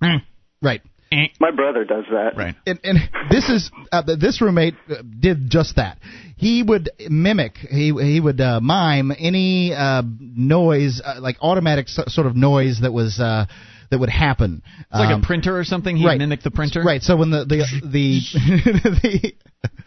eh, 0.03 0.17
Right. 0.61 0.81
Eh." 1.13 1.27
My 1.39 1.51
brother 1.51 1.85
does 1.85 2.05
that. 2.11 2.35
Right. 2.35 2.55
And, 2.65 2.79
and 2.83 2.97
this 3.29 3.49
is 3.49 3.71
uh, 3.91 4.01
this 4.01 4.41
roommate 4.41 4.75
uh, 4.89 4.95
did 5.19 5.49
just 5.49 5.75
that. 5.77 5.99
He 6.35 6.63
would 6.63 6.89
mimic, 7.09 7.57
he 7.57 7.93
he 7.93 8.19
would 8.19 8.41
uh, 8.41 8.59
mime 8.59 9.11
any 9.17 9.73
uh, 9.73 10.03
noise, 10.19 11.01
uh, 11.03 11.21
like 11.21 11.37
automatic 11.41 11.87
so, 11.87 12.03
sort 12.07 12.27
of 12.27 12.35
noise 12.35 12.81
that 12.81 12.91
was 12.91 13.19
uh, 13.19 13.45
that 13.91 13.99
would 13.99 14.09
happen. 14.09 14.61
It's 14.79 14.87
like 14.91 15.13
Um, 15.13 15.21
a 15.21 15.25
printer 15.25 15.57
or 15.57 15.63
something. 15.63 15.95
He 15.95 16.05
right. 16.05 16.17
mimicked 16.17 16.43
the 16.43 16.51
printer. 16.51 16.81
Right. 16.83 17.01
So 17.01 17.15
when 17.15 17.29
the 17.29 17.45
the 17.45 17.63
the, 17.83 18.19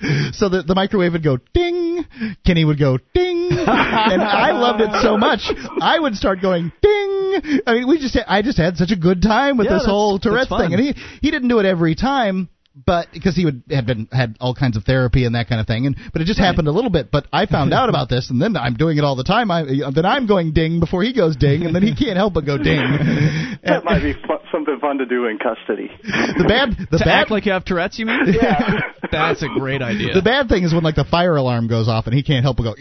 the 0.07 0.33
so 0.33 0.49
the 0.49 0.63
the 0.63 0.75
microwave 0.75 1.13
would 1.13 1.25
go 1.25 1.39
ding, 1.53 2.07
Kenny 2.47 2.65
would 2.65 2.79
go 2.79 2.99
ding, 3.15 3.49
and 3.51 4.23
I 4.23 4.53
loved 4.53 4.81
it 4.81 4.91
so 5.03 5.19
much. 5.19 5.51
I 5.81 5.99
would 5.99 6.15
start 6.17 6.41
going 6.41 6.73
ding. 6.81 7.06
I 7.67 7.75
mean, 7.75 7.89
we 7.89 7.99
just 7.99 8.17
I 8.27 8.43
just 8.43 8.59
had 8.59 8.77
such 8.77 8.91
a 8.91 8.97
good 8.97 9.23
time 9.23 9.57
with 9.57 9.67
Yeah, 9.67 9.75
this 9.75 9.87
whole 9.87 10.19
Tourette's 10.19 10.49
thing, 10.49 10.73
and 10.73 10.81
he 10.81 10.95
he 11.21 11.31
didn't 11.31 11.49
do 11.49 11.59
it 11.59 11.67
every 11.67 11.95
time. 11.95 12.49
But 12.85 13.09
because 13.13 13.35
he 13.35 13.47
would 13.47 13.63
had 13.71 13.87
been 13.87 14.07
had 14.13 14.37
all 14.39 14.55
kinds 14.55 14.77
of 14.77 14.85
therapy 14.85 15.25
and 15.25 15.35
that 15.35 15.49
kind 15.49 15.61
of 15.63 15.67
thing, 15.67 15.87
and 15.87 15.97
but 16.13 16.21
it 16.21 16.27
just 16.27 16.39
happened 16.39 16.69
a 16.69 16.73
little 16.73 16.91
bit. 16.91 17.11
But 17.11 17.27
I 17.33 17.47
found 17.47 17.73
out 17.73 17.89
about 17.89 18.11
this, 18.11 18.29
and 18.29 18.41
then 18.41 18.55
I'm 18.55 18.75
doing 18.75 18.99
it 18.99 19.05
all 19.05 19.17
the 19.17 19.25
time. 19.25 19.51
I 19.51 19.63
then 19.95 20.05
I'm 20.05 20.27
going 20.27 20.53
ding 20.53 20.79
before 20.79 21.03
he 21.03 21.15
goes 21.15 21.37
ding, 21.37 21.65
and 21.65 21.75
then 21.75 21.83
he 21.83 21.95
can't 21.97 22.17
help 22.19 22.35
but 22.35 22.45
go 22.45 22.59
ding. 22.59 22.83
That 23.67 23.85
might 23.85 24.01
be 24.03 24.13
fu- 24.13 24.39
something 24.53 24.79
fun 24.81 24.99
to 24.99 25.07
do 25.07 25.27
in 25.27 25.39
custody. 25.39 25.91
the 26.05 26.45
bad 26.47 26.77
the 26.91 26.99
To 26.99 27.05
bad 27.05 27.23
act 27.23 27.31
like 27.33 27.47
you 27.47 27.53
have 27.53 27.65
Tourette's, 27.65 27.99
you 27.99 28.07
mean? 28.07 28.21
Yeah. 28.41 28.81
That's 29.11 29.43
a 29.43 29.49
great 29.49 29.83
idea. 29.83 30.15
The 30.15 30.23
bad 30.23 30.49
thing 30.49 30.63
is 30.63 30.73
when 30.73 30.85
like 30.85 30.95
the 30.95 31.05
fire 31.05 31.35
alarm 31.35 31.67
goes 31.67 31.89
off 31.89 32.07
and 32.07 32.15
he 32.15 32.23
can't 32.23 32.45
help 32.45 32.59
but 32.59 32.63
go 32.65 32.75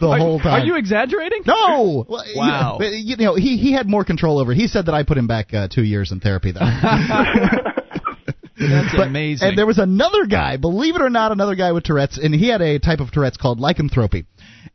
the 0.00 0.16
whole 0.18 0.38
time. 0.38 0.62
Are 0.62 0.64
you 0.64 0.76
exaggerating? 0.76 1.42
No. 1.46 2.04
Well, 2.08 2.24
you- 2.26 2.36
Wow. 2.38 2.78
You 2.80 3.16
know, 3.16 3.34
he 3.34 3.56
he 3.56 3.72
had 3.72 3.88
more 3.88 4.04
control 4.04 4.38
over. 4.38 4.52
it. 4.52 4.56
He 4.56 4.68
said 4.68 4.86
that 4.86 4.94
I 4.94 5.02
put 5.02 5.18
him 5.18 5.26
back 5.26 5.52
uh, 5.54 5.68
two 5.68 5.82
years 5.82 6.12
in 6.12 6.20
therapy 6.26 6.50
though. 6.52 6.60
That's 8.58 8.96
But- 8.96 9.06
amazing. 9.08 9.48
And 9.48 9.58
there 9.58 9.66
was 9.66 9.78
another 9.78 10.26
guy, 10.26 10.56
believe 10.56 10.96
it 10.96 11.02
or 11.02 11.10
not, 11.10 11.30
another 11.30 11.54
guy 11.54 11.72
with 11.72 11.84
Tourette's, 11.84 12.18
and 12.18 12.34
he 12.34 12.48
had 12.48 12.62
a 12.62 12.78
type 12.78 13.00
of 13.00 13.10
Tourette's 13.12 13.36
called 13.36 13.60
lycanthropy, 13.60 14.24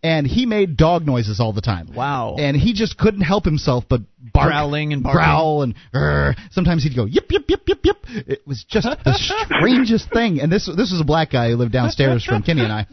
and 0.04 0.28
he 0.28 0.45
made 0.45 0.78
dog 0.78 1.04
noises 1.06 1.39
all 1.39 1.52
the 1.52 1.62
time. 1.62 1.89
Wow. 1.95 2.36
And 2.38 2.56
he 2.56 2.74
just 2.74 2.95
couldn't 2.97 3.22
help 3.22 3.43
himself 3.43 3.86
but 3.89 4.02
bark, 4.34 4.49
Growling 4.52 4.93
and 4.93 5.02
barking. 5.02 5.18
growl, 5.20 5.64
and 5.64 5.74
"Grr." 5.93 6.36
sometimes 6.52 6.84
he'd 6.84 6.95
go 6.95 7.06
yip 7.06 7.26
yip 7.32 7.45
yip 7.49 7.64
yip 7.68 7.80
yip. 7.84 7.97
It 8.28 8.45
was 8.47 8.64
just 8.70 8.88
the 8.88 9.14
strangest 9.16 10.10
thing. 10.14 10.39
And 10.41 10.52
this 10.52 10.68
this 10.68 10.91
was 10.91 11.02
a 11.02 11.06
black 11.06 11.32
guy 11.32 11.49
who 11.49 11.56
lived 11.56 11.72
downstairs 11.74 12.24
from 12.24 12.43
Kenny 12.43 12.62
and 12.62 12.72
I, 12.72 12.86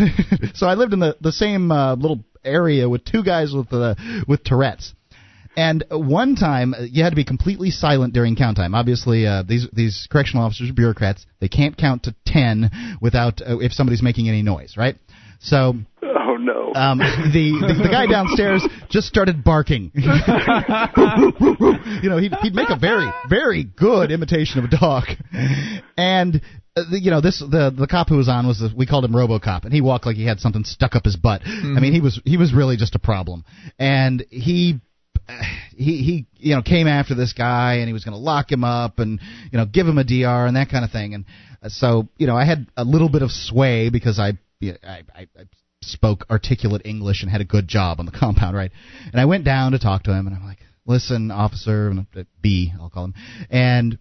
so 0.54 0.66
I 0.66 0.74
lived 0.74 0.92
in 0.92 0.98
the 1.00 1.16
the 1.22 1.32
same 1.32 1.72
uh, 1.72 1.94
little 1.94 2.20
area 2.44 2.86
with 2.86 3.02
two 3.06 3.24
guys 3.24 3.54
with 3.54 3.72
uh, 3.72 3.94
with 4.28 4.44
Tourette's. 4.44 4.92
And 5.56 5.84
one 5.90 6.34
time, 6.36 6.74
uh, 6.74 6.82
you 6.82 7.04
had 7.04 7.10
to 7.10 7.16
be 7.16 7.24
completely 7.24 7.70
silent 7.70 8.12
during 8.12 8.34
count 8.36 8.56
time. 8.56 8.74
Obviously, 8.74 9.26
uh, 9.26 9.42
these 9.46 9.68
these 9.72 10.08
correctional 10.10 10.44
officers 10.44 10.70
are 10.70 10.74
bureaucrats. 10.74 11.24
They 11.40 11.48
can't 11.48 11.76
count 11.76 12.04
to 12.04 12.14
ten 12.26 12.70
without 13.00 13.40
uh, 13.40 13.58
if 13.58 13.72
somebody's 13.72 14.02
making 14.02 14.28
any 14.28 14.42
noise, 14.42 14.76
right? 14.76 14.96
So 15.40 15.74
Oh 16.02 16.36
no. 16.38 16.72
um, 16.74 16.98
the, 16.98 17.58
the 17.68 17.74
the 17.84 17.88
guy 17.88 18.06
downstairs 18.06 18.66
just 18.88 19.06
started 19.06 19.44
barking. 19.44 19.92
you 19.94 20.02
know, 22.10 22.18
he'd, 22.18 22.34
he'd 22.42 22.54
make 22.54 22.70
a 22.70 22.78
very 22.78 23.08
very 23.28 23.64
good 23.64 24.10
imitation 24.10 24.58
of 24.58 24.64
a 24.64 24.76
dog, 24.76 25.04
and. 25.96 26.40
Uh, 26.76 26.82
the, 26.90 26.98
you 26.98 27.12
know 27.12 27.20
this 27.20 27.38
the 27.38 27.70
the 27.70 27.86
cop 27.86 28.08
who 28.08 28.16
was 28.16 28.28
on 28.28 28.48
was 28.48 28.58
the, 28.58 28.68
we 28.76 28.84
called 28.84 29.04
him 29.04 29.12
RoboCop 29.12 29.62
and 29.62 29.72
he 29.72 29.80
walked 29.80 30.06
like 30.06 30.16
he 30.16 30.26
had 30.26 30.40
something 30.40 30.64
stuck 30.64 30.96
up 30.96 31.04
his 31.04 31.14
butt. 31.14 31.42
I 31.46 31.78
mean 31.78 31.92
he 31.92 32.00
was 32.00 32.20
he 32.24 32.36
was 32.36 32.52
really 32.52 32.76
just 32.76 32.96
a 32.96 32.98
problem, 32.98 33.44
and 33.78 34.26
he 34.28 34.80
he 35.76 36.02
he 36.02 36.26
you 36.36 36.54
know 36.54 36.62
came 36.62 36.86
after 36.86 37.14
this 37.14 37.32
guy 37.32 37.74
and 37.74 37.86
he 37.86 37.92
was 37.92 38.04
going 38.04 38.14
to 38.14 38.18
lock 38.18 38.50
him 38.50 38.64
up 38.64 38.98
and 38.98 39.20
you 39.50 39.58
know 39.58 39.66
give 39.66 39.86
him 39.86 39.98
a 39.98 40.04
DR 40.04 40.46
and 40.46 40.56
that 40.56 40.70
kind 40.70 40.84
of 40.84 40.90
thing. 40.90 41.14
And 41.14 41.24
uh, 41.62 41.68
so 41.68 42.08
you 42.16 42.26
know 42.26 42.36
I 42.36 42.44
had 42.44 42.66
a 42.76 42.84
little 42.84 43.08
bit 43.08 43.22
of 43.22 43.30
sway 43.30 43.90
because 43.90 44.18
I 44.18 44.32
I, 44.62 45.02
I, 45.14 45.28
I 45.38 45.44
spoke 45.82 46.24
articulate 46.30 46.82
English 46.84 47.22
and 47.22 47.30
had 47.30 47.40
a 47.40 47.44
good 47.44 47.68
job 47.68 48.00
on 48.00 48.06
the 48.06 48.12
compound 48.18 48.56
right? 48.56 48.72
And 49.12 49.20
I 49.20 49.24
went 49.24 49.44
down 49.44 49.72
to 49.72 49.78
talk 49.78 50.04
to 50.04 50.12
him 50.12 50.26
and 50.26 50.34
I'm 50.34 50.44
like 50.44 50.58
listen, 50.86 51.30
officer 51.30 51.92
B, 52.40 52.72
I'll 52.78 52.90
call 52.90 53.04
him, 53.04 53.14
and 53.50 53.98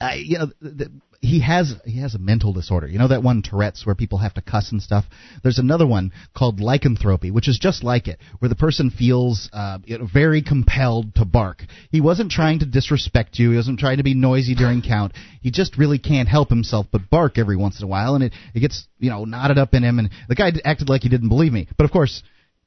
I, 0.00 0.14
you 0.14 0.38
know, 0.38 0.46
the, 0.60 0.90
he 1.20 1.40
has 1.40 1.74
he 1.84 2.00
has 2.00 2.14
a 2.14 2.18
mental 2.18 2.52
disorder. 2.54 2.86
You 2.86 2.98
know 2.98 3.08
that 3.08 3.22
one 3.22 3.42
Tourette's 3.42 3.84
where 3.84 3.94
people 3.94 4.18
have 4.18 4.34
to 4.34 4.40
cuss 4.40 4.72
and 4.72 4.82
stuff. 4.82 5.04
There's 5.42 5.58
another 5.58 5.86
one 5.86 6.12
called 6.34 6.60
lycanthropy, 6.60 7.30
which 7.30 7.46
is 7.46 7.58
just 7.58 7.84
like 7.84 8.08
it, 8.08 8.18
where 8.38 8.48
the 8.48 8.54
person 8.54 8.90
feels 8.90 9.50
uh, 9.52 9.78
very 10.12 10.40
compelled 10.40 11.14
to 11.16 11.26
bark. 11.26 11.64
He 11.90 12.00
wasn't 12.00 12.30
trying 12.30 12.60
to 12.60 12.66
disrespect 12.66 13.38
you. 13.38 13.50
He 13.50 13.56
wasn't 13.56 13.80
trying 13.80 13.98
to 13.98 14.02
be 14.02 14.14
noisy 14.14 14.54
during 14.54 14.80
count. 14.80 15.12
He 15.42 15.50
just 15.50 15.76
really 15.76 15.98
can't 15.98 16.28
help 16.28 16.48
himself 16.48 16.86
but 16.90 17.10
bark 17.10 17.36
every 17.36 17.56
once 17.56 17.78
in 17.78 17.84
a 17.84 17.88
while, 17.88 18.14
and 18.14 18.24
it 18.24 18.32
it 18.54 18.60
gets 18.60 18.86
you 18.98 19.10
know 19.10 19.26
knotted 19.26 19.58
up 19.58 19.74
in 19.74 19.82
him. 19.82 19.98
And 19.98 20.08
the 20.28 20.34
guy 20.34 20.52
acted 20.64 20.88
like 20.88 21.02
he 21.02 21.10
didn't 21.10 21.28
believe 21.28 21.52
me, 21.52 21.68
but 21.76 21.84
of 21.84 21.90
course 21.90 22.22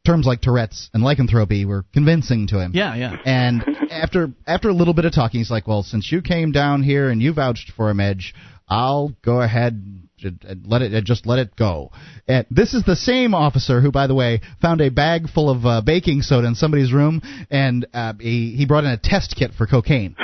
terms 0.05 0.25
like 0.25 0.41
Tourette's 0.41 0.89
and 0.93 1.01
lycanthropy 1.03 1.65
were 1.65 1.85
convincing 1.93 2.47
to 2.47 2.59
him. 2.59 2.71
Yeah, 2.73 2.95
yeah. 2.95 3.17
And 3.25 3.63
after 3.89 4.31
after 4.45 4.69
a 4.69 4.73
little 4.73 4.93
bit 4.93 5.05
of 5.05 5.13
talking, 5.13 5.39
he's 5.39 5.51
like, 5.51 5.67
"Well, 5.67 5.83
since 5.83 6.11
you 6.11 6.21
came 6.21 6.51
down 6.51 6.83
here 6.83 7.09
and 7.09 7.21
you 7.21 7.33
vouched 7.33 7.71
for 7.75 7.89
him, 7.89 7.99
Edge, 7.99 8.33
I'll 8.67 9.13
go 9.23 9.41
ahead 9.41 10.01
and 10.21 10.65
let 10.65 10.81
it 10.81 11.03
just 11.05 11.25
let 11.25 11.39
it 11.39 11.55
go." 11.55 11.91
And 12.27 12.45
this 12.51 12.73
is 12.73 12.83
the 12.83 12.97
same 12.97 13.33
officer 13.33 13.79
who, 13.79 13.91
by 13.91 14.07
the 14.07 14.15
way, 14.15 14.41
found 14.61 14.81
a 14.81 14.89
bag 14.89 15.29
full 15.29 15.49
of 15.49 15.65
uh, 15.65 15.81
baking 15.81 16.21
soda 16.21 16.47
in 16.47 16.55
somebody's 16.55 16.91
room, 16.91 17.21
and 17.49 17.85
uh, 17.93 18.13
he 18.19 18.55
he 18.57 18.65
brought 18.65 18.83
in 18.83 18.91
a 18.91 18.97
test 18.97 19.35
kit 19.37 19.51
for 19.57 19.67
cocaine. 19.67 20.15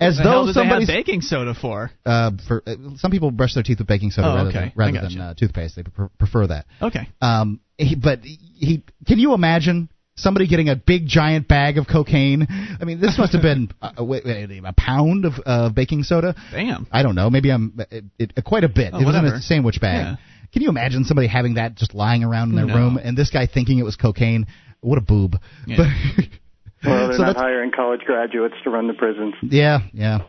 As 0.00 0.16
the 0.16 0.22
though 0.22 0.52
somebody 0.52 0.86
baking 0.86 1.22
soda 1.22 1.54
for? 1.54 1.90
Uh, 2.06 2.30
for 2.46 2.62
uh, 2.66 2.74
some 2.96 3.10
people 3.10 3.30
brush 3.30 3.54
their 3.54 3.62
teeth 3.62 3.78
with 3.78 3.88
baking 3.88 4.10
soda 4.10 4.28
oh, 4.28 4.34
rather 4.36 4.50
okay. 4.50 4.60
than 4.60 4.72
rather 4.76 5.08
than 5.08 5.20
uh, 5.20 5.34
toothpaste. 5.34 5.76
They 5.76 5.82
prefer, 5.82 6.08
prefer 6.18 6.46
that. 6.48 6.66
Okay. 6.80 7.08
Um, 7.20 7.60
he, 7.76 7.96
but 7.96 8.20
he 8.22 8.84
can 9.06 9.18
you 9.18 9.34
imagine 9.34 9.88
somebody 10.18 10.46
getting 10.46 10.68
a 10.68 10.76
big 10.76 11.06
giant 11.06 11.48
bag 11.48 11.78
of 11.78 11.86
cocaine. 11.86 12.46
I 12.48 12.84
mean, 12.84 13.00
this 13.00 13.16
must 13.18 13.32
have 13.32 13.42
been 13.42 13.70
a, 13.82 14.02
a, 14.02 14.60
a 14.64 14.72
pound 14.76 15.24
of 15.24 15.32
uh, 15.44 15.70
baking 15.70 16.02
soda. 16.02 16.34
Damn. 16.52 16.86
I 16.92 17.02
don't 17.02 17.14
know. 17.14 17.30
Maybe 17.30 17.50
I'm 17.50 17.78
it, 17.90 18.04
it, 18.18 18.44
quite 18.44 18.64
a 18.64 18.68
bit. 18.68 18.92
Oh, 18.92 19.00
it 19.00 19.04
was 19.04 19.16
in 19.16 19.24
a 19.24 19.40
sandwich 19.40 19.80
bag. 19.80 20.04
Yeah. 20.04 20.16
Can 20.52 20.62
you 20.62 20.68
imagine 20.68 21.04
somebody 21.04 21.28
having 21.28 21.54
that 21.54 21.74
just 21.74 21.94
lying 21.94 22.24
around 22.24 22.50
in 22.50 22.56
their 22.56 22.66
No. 22.66 22.74
room 22.74 22.98
and 23.02 23.16
this 23.16 23.30
guy 23.30 23.46
thinking 23.46 23.78
it 23.78 23.84
was 23.84 23.96
cocaine? 23.96 24.46
What 24.80 24.98
a 24.98 25.02
boob. 25.02 25.36
Yeah. 25.66 25.76
But, 25.76 26.24
Well, 26.84 27.08
they're 27.08 27.16
So 27.16 27.22
not 27.24 27.36
hiring 27.36 27.70
college 27.74 28.00
graduates 28.02 28.54
to 28.64 28.70
run 28.70 28.86
the 28.86 28.94
prisons. 28.94 29.34
yeah, 29.42 29.80
yeah. 29.92 30.20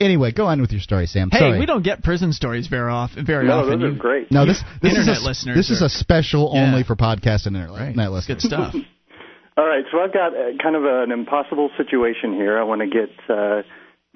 Anyway, 0.00 0.30
go 0.32 0.46
on 0.46 0.60
with 0.60 0.70
your 0.70 0.80
story, 0.80 1.06
Sam. 1.06 1.28
Hey, 1.30 1.38
Sorry. 1.40 1.58
we 1.58 1.66
don't 1.66 1.82
get 1.82 2.04
prison 2.04 2.32
stories 2.32 2.68
very 2.68 2.90
often. 2.90 3.26
Very 3.26 3.46
No, 3.48 3.60
often. 3.60 3.80
those 3.80 3.94
are 3.94 3.98
great. 3.98 4.30
No, 4.30 4.46
this 4.46 4.62
this 4.82 4.96
is 4.96 5.08
a, 5.08 5.20
listeners 5.26 5.56
This 5.56 5.70
is 5.70 5.82
a 5.82 5.88
special 5.88 6.52
Yeah. 6.54 6.62
only 6.66 6.84
for 6.84 6.94
podcast 6.94 7.46
and 7.46 7.56
internet 7.56 7.76
Right. 7.78 7.96
net 7.96 8.06
It's 8.06 8.28
listeners. 8.28 8.42
Good 8.44 8.48
stuff. 8.48 8.74
All 9.58 9.66
right, 9.66 9.84
so 9.90 9.98
I've 10.00 10.12
got 10.12 10.34
uh, 10.34 10.54
kind 10.62 10.76
of 10.76 10.84
an 10.84 11.10
impossible 11.10 11.70
situation 11.76 12.32
here. 12.34 12.58
I 12.60 12.62
want 12.62 12.80
to 12.80 12.86
get 12.86 13.10
uh, 13.28 13.62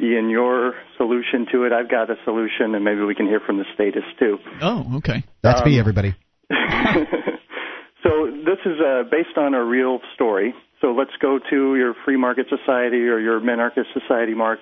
Ian 0.01 0.31
your 0.31 0.75
solution 0.97 1.47
to 1.51 1.65
it. 1.65 1.73
I've 1.73 1.91
got 1.91 2.09
a 2.11 2.15
solution, 2.25 2.77
and 2.77 2.85
maybe 2.85 3.01
we 3.03 3.17
can 3.17 3.27
hear 3.27 3.41
from 3.41 3.59
the 3.59 3.65
status 3.75 4.05
too. 4.21 4.39
Oh, 4.61 4.99
okay. 4.99 5.25
That's 5.43 5.63
Um, 5.63 5.69
me, 5.69 5.81
everybody. 5.81 6.15
so 6.49 8.27
this 8.45 8.59
is 8.65 8.79
uh, 8.81 9.03
based 9.11 9.37
on 9.37 9.55
a 9.55 9.65
real 9.65 9.99
story. 10.15 10.55
So 10.83 10.89
let's 10.93 11.13
go 11.21 11.39
to 11.39 11.77
your 11.77 11.95
free 12.05 12.17
market 12.19 12.47
society 12.51 13.07
or 13.09 13.19
your 13.19 13.41
minarchist 13.41 13.93
society, 13.95 14.35
Mark, 14.35 14.59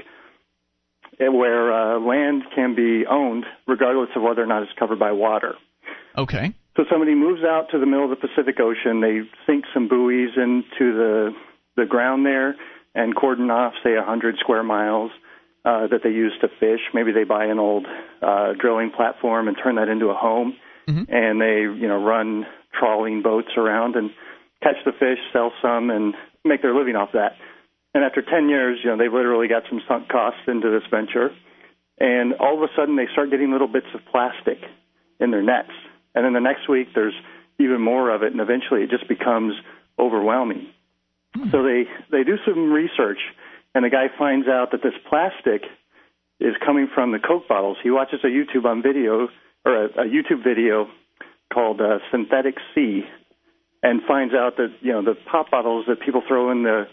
eh, 1.19 1.29
where 1.29 1.73
uh, 1.73 1.99
land 1.99 2.43
can 2.55 2.75
be 2.77 3.05
owned 3.07 3.45
regardless 3.67 4.11
of 4.15 4.23
whether 4.23 4.43
or 4.43 4.47
not 4.47 4.63
it's 4.63 4.73
covered 4.79 4.99
by 4.99 5.13
water. 5.13 5.55
Okay. 6.17 6.55
So 6.77 6.85
somebody 6.91 7.15
moves 7.15 7.43
out 7.43 7.69
to 7.73 7.79
the 7.79 7.87
middle 7.87 8.05
of 8.05 8.11
the 8.11 8.29
Pacific 8.29 8.61
Ocean. 8.61 9.01
They 9.01 9.23
sink 9.47 9.65
some 9.75 9.89
buoys 9.89 10.31
into 10.37 10.95
the 10.95 11.31
the 11.77 11.87
ground 11.87 12.27
there 12.27 12.55
and 12.95 13.15
cordon 13.17 13.51
off, 13.51 13.73
say, 13.83 13.95
a 13.97 14.03
hundred 14.03 14.37
square 14.41 14.63
miles 14.63 15.11
uh, 15.65 15.87
that 15.87 16.01
they 16.03 16.11
use 16.11 16.33
to 16.43 16.49
fish. 16.61 16.81
Maybe 16.93 17.13
they 17.13 17.25
buy 17.25 17.47
an 17.47 17.59
old 17.59 17.87
uh, 18.21 18.53
drilling 18.61 18.91
platform 18.91 19.49
and 19.49 19.57
turn 19.63 19.77
that 19.77 19.89
into 19.89 20.07
a 20.11 20.15
home, 20.15 20.55
Mhm. 20.89 21.07
and 21.09 21.41
they 21.41 21.61
you 21.63 21.89
know 21.89 22.03
run 22.03 22.47
trawling 22.79 23.23
boats 23.23 23.51
around 23.57 23.97
and 23.97 24.11
catch 24.63 24.77
the 24.85 24.93
fish, 24.93 25.19
sell 25.33 25.53
some, 25.63 25.91
and 25.91 26.15
make 26.45 26.63
their 26.63 26.75
living 26.75 26.97
off 26.97 27.11
that. 27.13 27.37
And 27.95 28.05
after 28.05 28.23
10 28.23 28.49
years, 28.49 28.79
you 28.83 28.91
know, 28.91 28.97
they've 28.97 29.13
literally 29.13 29.49
got 29.49 29.65
some 29.69 29.81
sunk 29.89 30.09
costs 30.09 30.41
into 30.47 30.71
this 30.71 30.89
venture. 30.91 31.31
And 31.99 32.35
all 32.35 32.57
of 32.57 32.63
a 32.63 32.73
sudden, 32.77 32.97
they 32.97 33.07
start 33.13 33.31
getting 33.31 33.51
little 33.53 33.69
bits 33.69 33.89
of 33.95 34.01
plastic 34.11 34.59
in 35.19 35.31
their 35.31 35.43
nets. 35.43 35.73
And 36.15 36.25
then 36.25 36.33
the 36.33 36.41
next 36.41 36.69
week, 36.69 36.89
there's 36.95 37.15
even 37.59 37.81
more 37.81 38.11
of 38.15 38.23
it, 38.23 38.33
and 38.33 38.41
eventually 38.41 38.83
it 38.83 38.91
just 38.91 39.07
becomes 39.09 39.55
overwhelming. 39.99 40.69
So 41.53 41.63
they, 41.63 41.85
they 42.11 42.25
do 42.25 42.37
some 42.45 42.73
research, 42.73 43.19
and 43.75 43.85
the 43.85 43.91
guy 43.91 44.07
finds 44.19 44.49
out 44.49 44.73
that 44.73 44.83
this 44.83 44.95
plastic 45.09 45.63
is 46.41 46.55
coming 46.65 46.89
from 46.93 47.13
the 47.13 47.19
Coke 47.19 47.47
bottles. 47.47 47.77
He 47.83 47.91
watches 47.91 48.21
a 48.25 48.27
YouTube 48.27 48.65
on 48.65 48.83
video, 48.83 49.29
or 49.65 49.85
a, 49.85 49.87
a 49.87 50.05
YouTube 50.07 50.43
video 50.43 50.89
called 51.53 51.81
uh, 51.81 51.99
Synthetic 52.11 52.57
Sea, 52.75 53.03
and 53.83 54.01
finds 54.07 54.35
out 54.35 54.57
that 54.57 54.69
you 54.81 54.93
know 54.93 55.03
the 55.03 55.15
pop 55.31 55.51
bottles 55.51 55.87
that 55.89 56.01
people 56.01 56.23
throw 56.27 56.51
in 56.51 56.63
the 56.63 56.85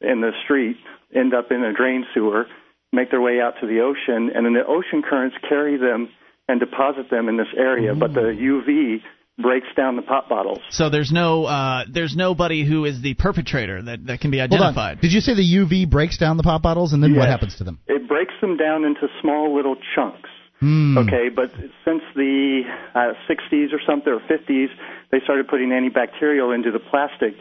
in 0.00 0.20
the 0.20 0.32
street 0.44 0.76
end 1.14 1.34
up 1.34 1.50
in 1.50 1.62
a 1.62 1.72
drain 1.72 2.04
sewer, 2.14 2.46
make 2.92 3.10
their 3.10 3.20
way 3.20 3.40
out 3.40 3.54
to 3.60 3.66
the 3.66 3.80
ocean, 3.80 4.30
and 4.34 4.46
then 4.46 4.54
the 4.54 4.64
ocean 4.66 5.02
currents 5.02 5.36
carry 5.48 5.76
them 5.76 6.08
and 6.48 6.60
deposit 6.60 7.10
them 7.10 7.28
in 7.28 7.36
this 7.36 7.52
area. 7.56 7.94
But 7.94 8.14
the 8.14 8.34
UV 8.34 9.02
breaks 9.40 9.68
down 9.76 9.96
the 9.96 10.02
pop 10.02 10.28
bottles. 10.28 10.60
So 10.70 10.90
there's 10.90 11.12
no 11.12 11.44
uh, 11.44 11.84
there's 11.90 12.14
nobody 12.16 12.64
who 12.64 12.84
is 12.84 13.02
the 13.02 13.14
perpetrator 13.14 13.82
that, 13.82 14.06
that 14.06 14.20
can 14.20 14.30
be 14.30 14.40
identified. 14.40 15.00
Did 15.00 15.12
you 15.12 15.20
say 15.20 15.34
the 15.34 15.42
UV 15.42 15.90
breaks 15.90 16.18
down 16.18 16.36
the 16.36 16.42
pop 16.42 16.62
bottles 16.62 16.92
and 16.92 17.02
then 17.02 17.16
what 17.16 17.28
happens 17.28 17.56
to 17.56 17.64
them? 17.64 17.78
It 17.86 18.08
breaks 18.08 18.34
them 18.40 18.56
down 18.56 18.84
into 18.84 19.08
small 19.20 19.54
little 19.54 19.76
chunks. 19.94 20.28
Hmm. 20.60 20.98
Okay, 20.98 21.30
but 21.34 21.50
since 21.84 22.02
the 22.14 22.62
uh, 22.94 23.12
60s 23.28 23.72
or 23.72 23.80
something 23.86 24.12
or 24.12 24.20
50s, 24.20 24.68
they 25.10 25.20
started 25.24 25.48
putting 25.48 25.70
antibacterial 25.70 26.54
into 26.54 26.70
the 26.70 26.78
plastic. 26.78 27.34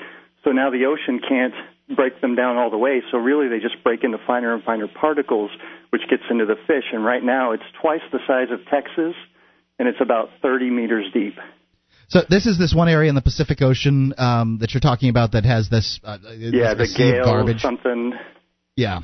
So 0.43 0.51
now 0.51 0.71
the 0.71 0.85
ocean 0.85 1.19
can't 1.27 1.53
break 1.95 2.21
them 2.21 2.35
down 2.35 2.57
all 2.57 2.69
the 2.69 2.77
way. 2.77 3.01
So 3.11 3.17
really, 3.17 3.49
they 3.49 3.59
just 3.59 3.83
break 3.83 4.03
into 4.03 4.17
finer 4.25 4.53
and 4.53 4.63
finer 4.63 4.87
particles, 4.87 5.51
which 5.89 6.03
gets 6.09 6.23
into 6.29 6.45
the 6.45 6.55
fish. 6.65 6.85
And 6.93 7.03
right 7.03 7.23
now, 7.23 7.51
it's 7.51 7.63
twice 7.81 8.01
the 8.11 8.19
size 8.25 8.47
of 8.51 8.65
Texas, 8.67 9.15
and 9.77 9.87
it's 9.87 9.99
about 9.99 10.29
30 10.41 10.69
meters 10.69 11.05
deep. 11.13 11.35
So 12.07 12.21
this 12.27 12.45
is 12.45 12.57
this 12.57 12.73
one 12.73 12.89
area 12.89 13.09
in 13.09 13.15
the 13.15 13.21
Pacific 13.21 13.61
Ocean 13.61 14.13
um, 14.17 14.57
that 14.61 14.73
you're 14.73 14.81
talking 14.81 15.09
about 15.09 15.33
that 15.33 15.45
has 15.45 15.69
this 15.69 15.99
uh, 16.03 16.17
Yeah, 16.37 16.73
the 16.73 16.79
this 16.79 16.91
of 16.93 16.97
gale 16.97 17.23
garbage. 17.23 17.61
something. 17.61 18.13
Yeah, 18.75 19.01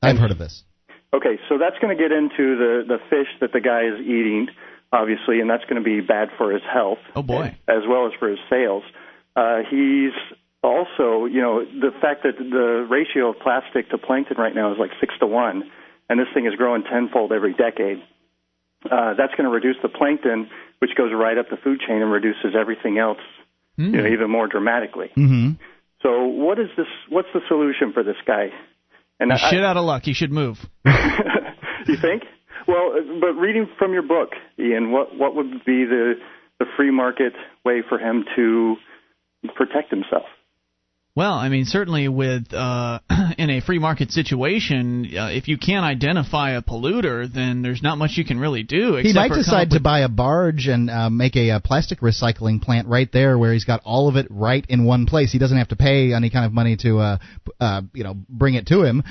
I've 0.00 0.18
heard 0.18 0.30
of 0.30 0.38
this. 0.38 0.62
Okay, 1.14 1.38
so 1.48 1.56
that's 1.58 1.78
going 1.80 1.96
to 1.96 2.02
get 2.02 2.12
into 2.12 2.56
the 2.56 2.84
the 2.86 2.98
fish 3.08 3.28
that 3.40 3.52
the 3.52 3.60
guy 3.60 3.84
is 3.86 4.00
eating, 4.00 4.48
obviously, 4.92 5.40
and 5.40 5.48
that's 5.48 5.64
going 5.64 5.82
to 5.82 5.84
be 5.84 6.00
bad 6.00 6.28
for 6.36 6.52
his 6.52 6.62
health. 6.70 6.98
Oh, 7.14 7.22
boy. 7.22 7.56
as 7.68 7.82
well 7.88 8.06
as 8.06 8.12
for 8.18 8.28
his 8.28 8.38
sales. 8.50 8.82
Uh, 9.34 9.60
he's 9.70 10.12
also, 10.62 11.26
you 11.26 11.40
know, 11.40 11.64
the 11.64 11.92
fact 12.00 12.24
that 12.24 12.36
the 12.38 12.86
ratio 12.90 13.30
of 13.30 13.38
plastic 13.40 13.88
to 13.90 13.98
plankton 13.98 14.36
right 14.36 14.54
now 14.54 14.72
is 14.72 14.78
like 14.78 14.90
six 15.00 15.14
to 15.20 15.26
one, 15.26 15.70
and 16.10 16.18
this 16.18 16.26
thing 16.34 16.46
is 16.46 16.54
growing 16.56 16.82
tenfold 16.82 17.32
every 17.32 17.54
decade. 17.54 18.02
Uh, 18.90 19.14
that's 19.14 19.34
going 19.34 19.44
to 19.44 19.50
reduce 19.50 19.76
the 19.82 19.88
plankton, 19.88 20.48
which 20.80 20.90
goes 20.96 21.12
right 21.14 21.38
up 21.38 21.48
the 21.50 21.56
food 21.56 21.80
chain 21.80 22.02
and 22.02 22.10
reduces 22.12 22.54
everything 22.58 22.98
else, 22.98 23.18
Hmm. 23.76 23.94
you 23.94 24.02
know, 24.02 24.06
even 24.08 24.30
more 24.30 24.46
dramatically. 24.48 25.10
hmm 25.14 25.50
So, 26.02 26.26
what 26.26 26.58
is 26.58 26.68
this? 26.76 26.86
What's 27.08 27.28
the 27.34 27.40
solution 27.48 27.92
for 27.92 28.02
this 28.02 28.16
guy? 28.26 28.50
And 29.18 29.32
He's 29.32 29.40
shit 29.40 29.64
out 29.64 29.76
of 29.76 29.84
luck. 29.84 30.02
He 30.04 30.12
should 30.12 30.32
move. 30.32 30.58
you 30.84 31.96
think? 32.00 32.24
Well, 32.68 32.94
but 33.20 33.32
reading 33.32 33.68
from 33.78 33.92
your 33.92 34.02
book, 34.02 34.30
Ian, 34.58 34.90
what 34.90 35.16
what 35.16 35.34
would 35.34 35.64
be 35.64 35.84
the 35.84 36.14
the 36.58 36.66
free 36.76 36.90
market 36.90 37.34
way 37.64 37.82
for 37.88 37.98
him 37.98 38.24
to 38.36 38.76
protect 39.54 39.90
himself? 39.90 40.26
Well, 41.16 41.32
I 41.32 41.48
mean, 41.48 41.64
certainly 41.64 42.08
with 42.08 42.52
uh, 42.52 42.98
in 43.38 43.48
a 43.48 43.62
free 43.62 43.78
market 43.78 44.12
situation, 44.12 45.10
uh, 45.16 45.28
if 45.32 45.48
you 45.48 45.56
can't 45.56 45.82
identify 45.82 46.50
a 46.50 46.62
polluter, 46.62 47.26
then 47.32 47.62
there's 47.62 47.82
not 47.82 47.96
much 47.96 48.18
you 48.18 48.24
can 48.26 48.38
really 48.38 48.62
do. 48.62 48.96
He 48.96 49.14
might 49.14 49.32
decide 49.32 49.70
to 49.70 49.80
buy 49.80 50.00
a 50.00 50.10
barge 50.10 50.66
and 50.66 50.90
uh, 50.90 51.08
make 51.08 51.34
a, 51.36 51.52
uh 51.52 51.60
plastic 51.60 52.00
recycling 52.00 52.60
plant 52.60 52.86
right 52.86 53.10
there, 53.10 53.38
where 53.38 53.54
he's 53.54 53.64
got 53.64 53.80
all 53.82 54.10
of 54.10 54.16
it 54.16 54.26
right 54.28 54.66
in 54.68 54.84
one 54.84 55.06
place. 55.06 55.32
He 55.32 55.38
doesn't 55.38 55.56
have 55.56 55.68
to 55.68 55.76
pay 55.76 56.12
any 56.12 56.28
kind 56.28 56.44
of 56.44 56.52
money 56.52 56.76
to, 56.82 56.98
uh, 56.98 57.18
uh, 57.60 57.80
you 57.94 58.04
know, 58.04 58.14
bring 58.28 58.52
it 58.52 58.66
to 58.66 58.82
him. 58.82 59.02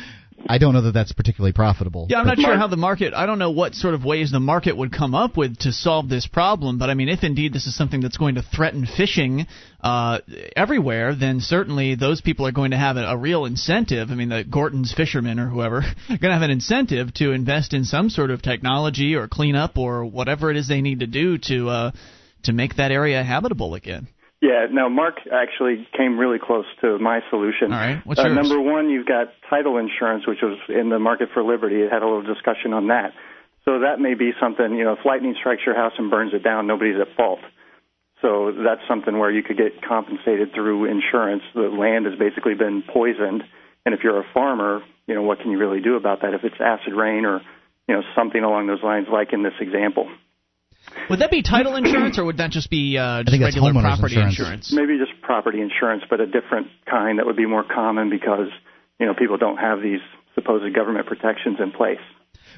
I 0.48 0.58
don't 0.58 0.74
know 0.74 0.82
that 0.82 0.94
that's 0.94 1.12
particularly 1.12 1.54
profitable. 1.54 2.08
Yeah, 2.10 2.20
I'm 2.20 2.28
not 2.28 2.38
sure 2.38 2.58
how 2.58 2.68
the 2.68 2.78
market. 2.78 3.14
I 3.14 3.26
don't 3.26 3.40
know 3.40 3.52
what 3.52 3.74
sort 3.74 3.94
of 3.94 4.06
ways 4.06 4.32
the 4.32 4.40
market 4.40 4.78
would 4.78 4.92
come 4.92 5.16
up 5.16 5.38
with 5.38 5.60
to 5.60 5.72
solve 5.72 6.08
this 6.08 6.28
problem. 6.28 6.78
But 6.78 6.90
I 6.90 6.94
mean, 6.94 7.10
if 7.10 7.24
indeed 7.24 7.54
this 7.54 7.66
is 7.66 7.76
something 7.76 8.02
that's 8.02 8.18
going 8.18 8.36
to 8.36 8.44
threaten 8.44 8.86
fishing 8.86 9.48
uh, 9.82 10.20
everywhere, 10.56 11.16
then 11.16 11.40
certainly 11.40 11.96
those 11.96 12.22
people 12.22 12.46
are 12.46 12.52
going 12.52 12.72
to 12.72 12.78
have 12.78 12.98
a, 12.98 13.06
a 13.06 13.18
real 13.18 13.46
incentive. 13.46 14.12
I 14.12 14.16
mean, 14.16 14.30
the 14.30 14.44
Gorton's 14.44 14.94
fishermen 14.94 15.40
or 15.40 15.50
whoever 15.50 15.78
are 16.10 16.18
going 16.18 16.20
to 16.20 16.34
have 16.34 16.42
an 16.42 16.52
incentive 16.52 17.14
to 17.16 17.32
invest 17.32 17.74
in 17.74 17.84
some 17.84 18.10
sort 18.10 18.30
of 18.30 18.42
technology 18.42 19.16
or 19.16 19.28
cleanup 19.28 19.78
or 19.78 20.06
whatever 20.06 20.52
it 20.52 20.58
is 20.58 20.68
they 20.68 20.82
need 20.82 21.00
to 21.00 21.08
do 21.08 21.38
to 21.40 21.70
uh, 21.70 21.92
to 22.44 22.54
make 22.54 22.76
that 22.76 22.92
area 22.92 23.24
habitable 23.24 23.74
again. 23.74 24.08
Yeah, 24.42 24.68
no, 24.70 24.90
Mark 24.90 25.16
actually 25.32 25.88
came 25.98 26.20
really 26.20 26.40
close 26.40 26.66
to 26.82 27.00
my 27.00 27.22
solution. 27.30 27.72
All 27.72 27.80
right, 27.80 28.06
what's 28.06 28.20
uh, 28.20 28.28
yours? 28.28 28.36
Number 28.36 28.60
one, 28.60 28.90
you've 28.90 29.08
got 29.08 29.34
title 29.50 29.78
insurance, 29.78 30.28
which 30.28 30.40
was 30.42 30.60
in 30.70 30.90
the 30.90 31.00
market 31.00 31.30
for 31.34 31.44
liberty. 31.44 31.82
It 31.82 31.92
had 31.92 32.04
a 32.04 32.06
little 32.06 32.22
discussion 32.22 32.74
on 32.74 32.88
that. 32.88 33.14
So 33.64 33.80
that 33.80 34.00
may 34.00 34.14
be 34.14 34.32
something, 34.40 34.76
you 34.76 34.84
know, 34.84 34.94
if 34.94 35.00
lightning 35.06 35.36
strikes 35.40 35.64
your 35.66 35.76
house 35.76 35.94
and 35.98 36.12
burns 36.12 36.34
it 36.34 36.44
down, 36.44 36.68
nobody's 36.68 37.00
at 37.02 37.16
fault. 37.16 37.40
So 38.22 38.54
that's 38.64 38.82
something 38.88 39.18
where 39.18 39.32
you 39.32 39.42
could 39.42 39.58
get 39.58 39.82
compensated 39.82 40.54
through 40.54 40.86
insurance. 40.86 41.44
The 41.54 41.62
land 41.62 42.06
has 42.06 42.18
basically 42.18 42.54
been 42.54 42.84
poisoned, 42.84 43.44
and 43.86 43.96
if 43.96 44.02
you're 44.04 44.20
a 44.20 44.26
farmer, 44.34 44.82
you 45.08 45.16
know, 45.16 45.24
what 45.24 45.40
can 45.40 45.52
you 45.52 45.58
really 45.58 45.82
do 45.82 45.96
about 45.96 46.22
that 46.22 46.34
if 46.34 46.44
it's 46.44 46.56
acid 46.60 46.94
rain 46.94 47.26
or, 47.26 47.42
you 47.88 47.96
know, 47.96 48.02
something 48.16 48.44
along 48.44 48.68
those 48.68 48.84
lines, 48.84 49.08
like 49.12 49.34
in 49.34 49.44
this 49.44 49.54
example? 49.60 50.10
Would 51.10 51.20
that 51.20 51.32
be 51.32 51.42
title 51.42 51.76
insurance, 51.76 52.18
or 52.18 52.26
would 52.26 52.38
that 52.38 52.52
just 52.52 52.70
be 52.70 52.98
uh, 52.98 53.24
just 53.24 53.32
think 53.32 53.44
regular 53.44 53.72
homeowners 53.72 53.98
property 53.98 54.20
insurance. 54.20 54.74
Maybe 54.74 54.98
just 54.98 55.22
property 55.22 55.62
insurance, 55.62 56.04
but 56.10 56.20
a 56.20 56.26
different 56.26 56.68
kind 56.90 57.20
that 57.20 57.26
would 57.26 57.36
be 57.36 57.46
more 57.46 57.64
common 57.64 58.10
because, 58.10 58.50
you 59.00 59.06
know, 59.06 59.14
people 59.14 59.38
don't 59.38 59.58
have 59.58 59.82
these 59.82 60.02
supposed 60.34 60.74
government 60.76 61.08
protections 61.08 61.58
in 61.60 61.72
place. 61.72 62.02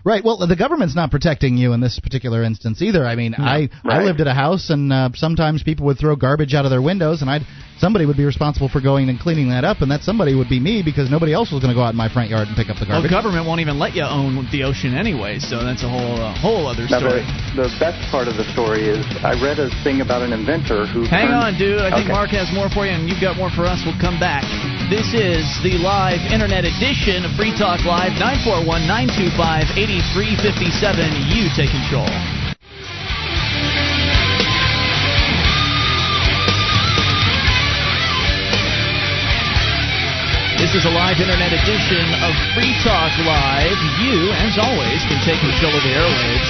Right. 0.04 0.24
Well, 0.24 0.38
the 0.46 0.56
government's 0.56 0.96
not 0.96 1.12
protecting 1.12 1.58
you 1.58 1.74
in 1.74 1.80
this 1.82 2.00
particular 2.00 2.44
instance 2.44 2.82
either. 2.82 3.06
I 3.06 3.16
mean, 3.16 3.36
I 3.38 3.70
I 3.84 3.98
Right. 3.98 4.06
lived 4.06 4.22
at 4.22 4.28
a 4.28 4.34
house, 4.34 4.70
and 4.70 4.92
uh, 4.94 5.10
sometimes 5.16 5.64
people 5.64 5.86
would 5.88 5.98
throw 5.98 6.16
garbage 6.16 6.54
out 6.54 6.66
of 6.66 6.72
their 6.72 6.82
windows, 6.82 7.22
and 7.22 7.30
I'd 7.30 7.44
somebody 7.80 8.06
would 8.08 8.18
be 8.18 8.26
responsible 8.26 8.68
for 8.70 8.82
going 8.82 9.08
and 9.08 9.20
cleaning 9.20 9.50
that 9.50 9.64
up, 9.64 9.82
and 9.82 9.92
that 9.92 10.02
somebody 10.02 10.34
would 10.34 10.50
be 10.50 10.60
me 10.60 10.82
because 10.82 11.12
nobody 11.12 11.32
else 11.32 11.52
was 11.52 11.62
going 11.62 11.70
to 11.70 11.78
go 11.78 11.84
out 11.84 11.92
in 11.94 11.96
my 11.98 12.10
front 12.10 12.30
yard 12.30 12.48
and 12.48 12.58
pick 12.58 12.70
up 12.74 12.78
the 12.82 12.86
garbage. 12.90 12.90
Well, 12.90 13.02
garbage. 13.06 13.12
government 13.12 13.46
won't 13.46 13.62
even 13.62 13.78
let 13.78 13.94
you 13.96 14.02
own 14.04 14.48
the 14.52 14.64
ocean 14.64 14.96
anyway, 14.98 15.38
so 15.40 15.62
that's 15.64 15.84
a 15.84 15.90
whole 15.90 16.18
uh, 16.22 16.34
whole 16.40 16.66
other 16.66 16.88
Now, 16.90 17.00
story. 17.06 17.22
the, 17.56 17.70
the 17.70 17.70
best 17.80 18.02
part 18.10 18.28
of 18.28 18.34
the 18.38 18.46
story 18.54 18.90
is 18.90 19.06
I 19.22 19.38
read 19.42 19.60
a 19.60 19.70
thing 19.84 20.02
about 20.02 20.22
an 20.24 20.34
inventor 20.34 20.86
who. 20.88 21.06
Hang 21.06 21.30
turned- 21.30 21.38
on, 21.38 21.58
dude. 21.58 21.78
I 21.82 21.90
think 21.94 22.10
Okay. 22.10 22.14
Mark 22.18 22.30
has 22.34 22.50
more 22.54 22.70
for 22.70 22.86
you, 22.86 22.94
and 22.98 23.10
you've 23.10 23.22
got 23.22 23.38
more 23.38 23.50
for 23.54 23.66
us. 23.66 23.82
We'll 23.86 23.98
come 24.02 24.20
back. 24.20 24.42
This 24.90 25.14
is 25.14 25.44
the 25.68 25.78
live 25.84 26.22
internet 26.32 26.64
edition 26.66 27.26
of 27.28 27.32
Free 27.36 27.52
Talk 27.54 27.84
Live, 27.86 28.16
941 28.18 28.88
925 28.88 29.78
8357. 29.98 31.10
You 31.34 31.50
take 31.58 31.74
control. 31.74 32.06
This 40.62 40.76
is 40.78 40.86
a 40.86 40.94
live 40.94 41.18
internet 41.18 41.50
edition 41.50 42.06
of 42.22 42.34
Free 42.54 42.78
Talk 42.86 43.10
Live. 43.26 43.78
You, 44.06 44.30
as 44.38 44.62
always, 44.62 45.02
can 45.10 45.18
take 45.26 45.42
control 45.42 45.74
of 45.74 45.82
the 45.82 45.90
airwaves, 45.90 46.50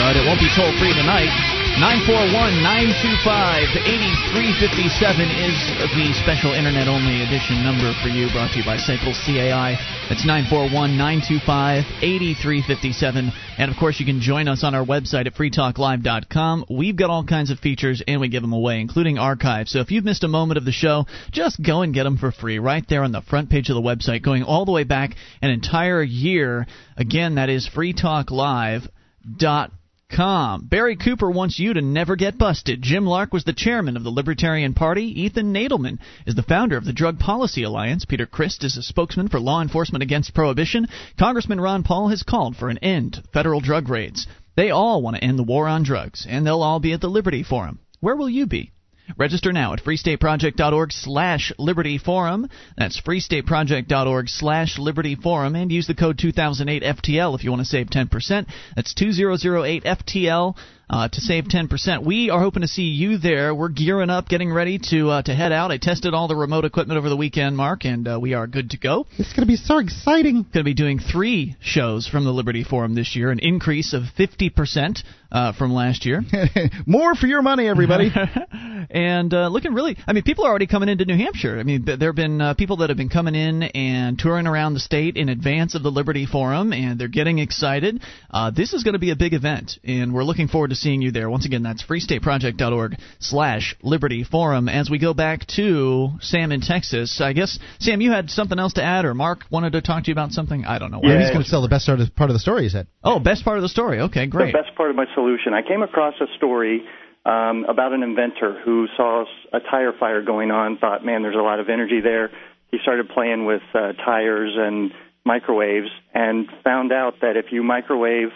but 0.00 0.16
it 0.16 0.24
won't 0.24 0.40
be 0.40 0.48
toll 0.48 0.72
free 0.80 0.94
tonight. 0.94 1.59
941 1.78 2.34
925 2.66 3.62
8357 3.86 5.30
is 5.30 5.54
the 5.94 6.10
special 6.18 6.52
internet 6.52 6.88
only 6.88 7.22
edition 7.22 7.62
number 7.62 7.94
for 8.02 8.08
you, 8.08 8.28
brought 8.32 8.50
to 8.52 8.58
you 8.58 8.64
by 8.66 8.76
Cycle 8.76 9.14
CAI. 9.14 9.78
That's 10.10 10.26
941 10.26 10.98
925 10.98 11.84
8357. 12.02 13.32
And 13.56 13.70
of 13.70 13.78
course, 13.78 14.00
you 14.00 14.04
can 14.04 14.20
join 14.20 14.48
us 14.48 14.64
on 14.64 14.74
our 14.74 14.84
website 14.84 15.26
at 15.26 15.34
freetalklive.com. 15.34 16.66
We've 16.68 16.96
got 16.96 17.08
all 17.08 17.24
kinds 17.24 17.50
of 17.50 17.60
features 17.60 18.02
and 18.06 18.20
we 18.20 18.28
give 18.28 18.42
them 18.42 18.52
away, 18.52 18.80
including 18.80 19.16
archives. 19.16 19.70
So 19.70 19.78
if 19.78 19.90
you've 19.90 20.04
missed 20.04 20.24
a 20.24 20.28
moment 20.28 20.58
of 20.58 20.64
the 20.64 20.72
show, 20.72 21.06
just 21.30 21.62
go 21.62 21.82
and 21.82 21.94
get 21.94 22.02
them 22.02 22.18
for 22.18 22.32
free 22.32 22.58
right 22.58 22.84
there 22.88 23.04
on 23.04 23.12
the 23.12 23.22
front 23.22 23.48
page 23.48 23.70
of 23.70 23.76
the 23.76 23.80
website, 23.80 24.24
going 24.24 24.42
all 24.42 24.64
the 24.64 24.72
way 24.72 24.84
back 24.84 25.14
an 25.40 25.50
entire 25.50 26.02
year. 26.02 26.66
Again, 26.96 27.36
that 27.36 27.48
is 27.48 27.70
freetalklive.com. 27.72 29.79
Com. 30.10 30.66
Barry 30.66 30.96
Cooper 30.96 31.30
wants 31.30 31.60
you 31.60 31.72
to 31.72 31.80
never 31.80 32.16
get 32.16 32.36
busted. 32.36 32.82
Jim 32.82 33.06
Lark 33.06 33.32
was 33.32 33.44
the 33.44 33.52
chairman 33.52 33.96
of 33.96 34.02
the 34.02 34.10
Libertarian 34.10 34.74
Party. 34.74 35.22
Ethan 35.22 35.52
Nadelmann 35.52 35.98
is 36.26 36.34
the 36.34 36.42
founder 36.42 36.76
of 36.76 36.84
the 36.84 36.92
Drug 36.92 37.20
Policy 37.20 37.62
Alliance. 37.62 38.04
Peter 38.04 38.26
Christ 38.26 38.64
is 38.64 38.76
a 38.76 38.82
spokesman 38.82 39.28
for 39.28 39.38
law 39.38 39.62
enforcement 39.62 40.02
against 40.02 40.34
prohibition. 40.34 40.88
Congressman 41.16 41.60
Ron 41.60 41.84
Paul 41.84 42.08
has 42.08 42.24
called 42.24 42.56
for 42.56 42.68
an 42.68 42.78
end 42.78 43.12
to 43.14 43.22
federal 43.32 43.60
drug 43.60 43.88
raids. 43.88 44.26
They 44.56 44.70
all 44.70 45.00
want 45.00 45.16
to 45.16 45.24
end 45.24 45.38
the 45.38 45.44
war 45.44 45.68
on 45.68 45.84
drugs, 45.84 46.26
and 46.28 46.44
they'll 46.44 46.62
all 46.62 46.80
be 46.80 46.92
at 46.92 47.00
the 47.00 47.08
Liberty 47.08 47.44
Forum. 47.44 47.78
Where 48.00 48.16
will 48.16 48.28
you 48.28 48.46
be? 48.46 48.72
Register 49.16 49.52
now 49.52 49.72
at 49.72 49.82
freestateproject.org 49.82 50.92
slash 50.92 51.52
Liberty 51.58 51.98
Forum. 51.98 52.48
That's 52.76 53.00
freestateproject.org 53.00 54.28
slash 54.28 54.78
Liberty 54.78 55.16
Forum 55.16 55.54
and 55.54 55.70
use 55.70 55.86
the 55.86 55.94
code 55.94 56.18
2008FTL 56.18 57.34
if 57.34 57.44
you 57.44 57.50
want 57.50 57.60
to 57.60 57.66
save 57.66 57.88
10%. 57.88 58.46
That's 58.76 58.94
2008FTL 58.94 60.56
uh, 60.90 61.08
to 61.08 61.20
save 61.20 61.44
10%. 61.44 62.04
We 62.04 62.30
are 62.30 62.40
hoping 62.40 62.62
to 62.62 62.68
see 62.68 62.82
you 62.82 63.16
there. 63.16 63.54
We're 63.54 63.68
gearing 63.68 64.10
up, 64.10 64.28
getting 64.28 64.52
ready 64.52 64.80
to 64.90 65.08
uh, 65.08 65.22
to 65.22 65.34
head 65.34 65.52
out. 65.52 65.70
I 65.70 65.78
tested 65.78 66.14
all 66.14 66.26
the 66.26 66.34
remote 66.34 66.64
equipment 66.64 66.98
over 66.98 67.08
the 67.08 67.16
weekend, 67.16 67.56
Mark, 67.56 67.84
and 67.84 68.06
uh, 68.08 68.18
we 68.20 68.34
are 68.34 68.48
good 68.48 68.70
to 68.70 68.76
go. 68.76 69.06
It's 69.16 69.32
going 69.32 69.46
to 69.46 69.46
be 69.46 69.56
so 69.56 69.78
exciting. 69.78 70.42
Going 70.42 70.52
to 70.52 70.64
be 70.64 70.74
doing 70.74 70.98
three 70.98 71.56
shows 71.60 72.08
from 72.08 72.24
the 72.24 72.32
Liberty 72.32 72.64
Forum 72.64 72.96
this 72.96 73.14
year, 73.14 73.30
an 73.30 73.38
increase 73.38 73.94
of 73.94 74.02
50% 74.18 75.02
uh, 75.30 75.52
from 75.52 75.72
last 75.72 76.04
year. 76.04 76.22
More 76.86 77.14
for 77.14 77.26
your 77.26 77.42
money, 77.42 77.68
everybody. 77.68 78.10
and 78.90 79.32
uh, 79.32 79.48
looking 79.48 79.74
really. 79.74 79.96
I 80.06 80.12
mean, 80.12 80.24
people 80.24 80.44
are 80.44 80.50
already 80.50 80.66
coming 80.66 80.88
into 80.88 81.04
New 81.04 81.16
Hampshire. 81.16 81.58
I 81.58 81.62
mean, 81.62 81.84
there 81.84 82.08
have 82.08 82.16
been 82.16 82.40
uh, 82.40 82.54
people 82.54 82.78
that 82.78 82.90
have 82.90 82.96
been 82.96 83.08
coming 83.08 83.34
in 83.34 83.62
and 83.62 84.18
touring 84.18 84.46
around 84.46 84.74
the 84.74 84.80
state 84.80 85.16
in 85.16 85.28
advance 85.28 85.74
of 85.74 85.82
the 85.82 85.90
Liberty 85.90 86.26
Forum, 86.26 86.72
and 86.72 87.00
they're 87.00 87.08
getting 87.08 87.38
excited. 87.38 88.02
Uh, 88.30 88.50
this 88.50 88.72
is 88.72 88.82
going 88.82 88.94
to 88.94 88.98
be 88.98 89.10
a 89.10 89.16
big 89.16 89.34
event, 89.34 89.78
and 89.84 90.12
we're 90.12 90.24
looking 90.24 90.48
forward 90.48 90.70
to 90.70 90.76
seeing 90.80 91.02
you 91.02 91.12
there. 91.12 91.30
Once 91.30 91.46
again, 91.46 91.62
that's 91.62 91.84
freestateproject.org/slash 91.84 93.76
Liberty 93.82 94.24
Forum. 94.24 94.68
As 94.68 94.90
we 94.90 94.98
go 94.98 95.14
back 95.14 95.46
to 95.56 96.10
Sam 96.20 96.52
in 96.52 96.60
Texas, 96.60 97.20
I 97.20 97.32
guess 97.32 97.58
Sam, 97.78 98.00
you 98.00 98.10
had 98.10 98.30
something 98.30 98.58
else 98.58 98.74
to 98.74 98.82
add, 98.82 99.04
or 99.04 99.14
Mark 99.14 99.44
wanted 99.50 99.72
to 99.72 99.82
talk 99.82 100.04
to 100.04 100.08
you 100.08 100.14
about 100.14 100.32
something. 100.32 100.64
I 100.64 100.78
don't 100.78 100.90
know. 100.90 101.00
Well, 101.02 101.18
he's 101.18 101.30
going 101.30 101.44
to 101.44 101.50
tell 101.50 101.62
the 101.62 101.68
best 101.68 101.86
part 101.86 102.00
of, 102.00 102.14
part 102.16 102.30
of 102.30 102.34
the 102.34 102.40
story. 102.40 102.64
He 102.64 102.68
said. 102.68 102.86
Oh, 103.04 103.18
best 103.18 103.44
part 103.44 103.58
of 103.58 103.62
the 103.62 103.68
story. 103.68 104.00
Okay, 104.00 104.26
great. 104.26 104.52
The 104.52 104.62
best 104.62 104.74
part 104.76 104.90
of 104.90 104.96
my 104.96 105.06
solution. 105.14 105.54
I 105.54 105.62
came 105.66 105.82
across 105.82 106.14
a 106.20 106.26
story 106.36 106.82
um, 107.24 107.66
about 107.68 107.92
an 107.92 108.02
inventor 108.02 108.60
who 108.64 108.86
saw 108.96 109.24
a 109.52 109.60
tire 109.60 109.92
fire 109.98 110.22
going 110.22 110.50
on, 110.50 110.78
thought, 110.78 111.04
man, 111.04 111.22
there's 111.22 111.36
a 111.36 111.42
lot 111.42 111.60
of 111.60 111.68
energy 111.68 112.00
there. 112.02 112.30
He 112.70 112.78
started 112.82 113.08
playing 113.08 113.44
with 113.46 113.62
uh, 113.74 113.92
tires 113.92 114.54
and 114.56 114.92
microwaves 115.24 115.88
and 116.14 116.46
found 116.64 116.92
out 116.92 117.14
that 117.20 117.36
if 117.36 117.46
you 117.52 117.62
microwave, 117.62 118.28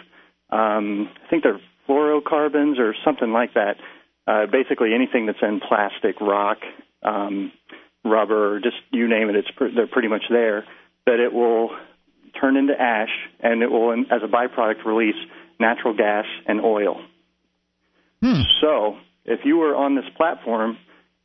um, 0.51 1.09
I 1.25 1.29
think 1.29 1.43
they're 1.43 1.59
fluorocarbons 1.87 2.79
or 2.79 2.95
something 3.03 3.31
like 3.31 3.53
that, 3.53 3.77
uh, 4.27 4.45
basically 4.51 4.93
anything 4.93 5.25
that's 5.25 5.41
in 5.41 5.59
plastic, 5.59 6.19
rock, 6.19 6.57
um, 7.03 7.51
rubber, 8.03 8.59
just 8.59 8.77
you 8.91 9.07
name 9.07 9.29
it, 9.29 9.35
it's 9.35 9.51
pr- 9.51 9.73
they're 9.75 9.87
pretty 9.87 10.07
much 10.07 10.23
there, 10.29 10.65
that 11.05 11.19
it 11.19 11.33
will 11.33 11.69
turn 12.39 12.57
into 12.57 12.73
ash 12.79 13.09
and 13.39 13.61
it 13.61 13.71
will, 13.71 13.91
as 13.93 14.21
a 14.23 14.27
byproduct, 14.27 14.85
release 14.85 15.15
natural 15.59 15.95
gas 15.95 16.25
and 16.47 16.61
oil. 16.61 17.01
So, 18.61 18.97
if 19.25 19.41
you 19.43 19.57
were 19.57 19.75
on 19.75 19.95
this 19.95 20.05
platform, 20.17 20.77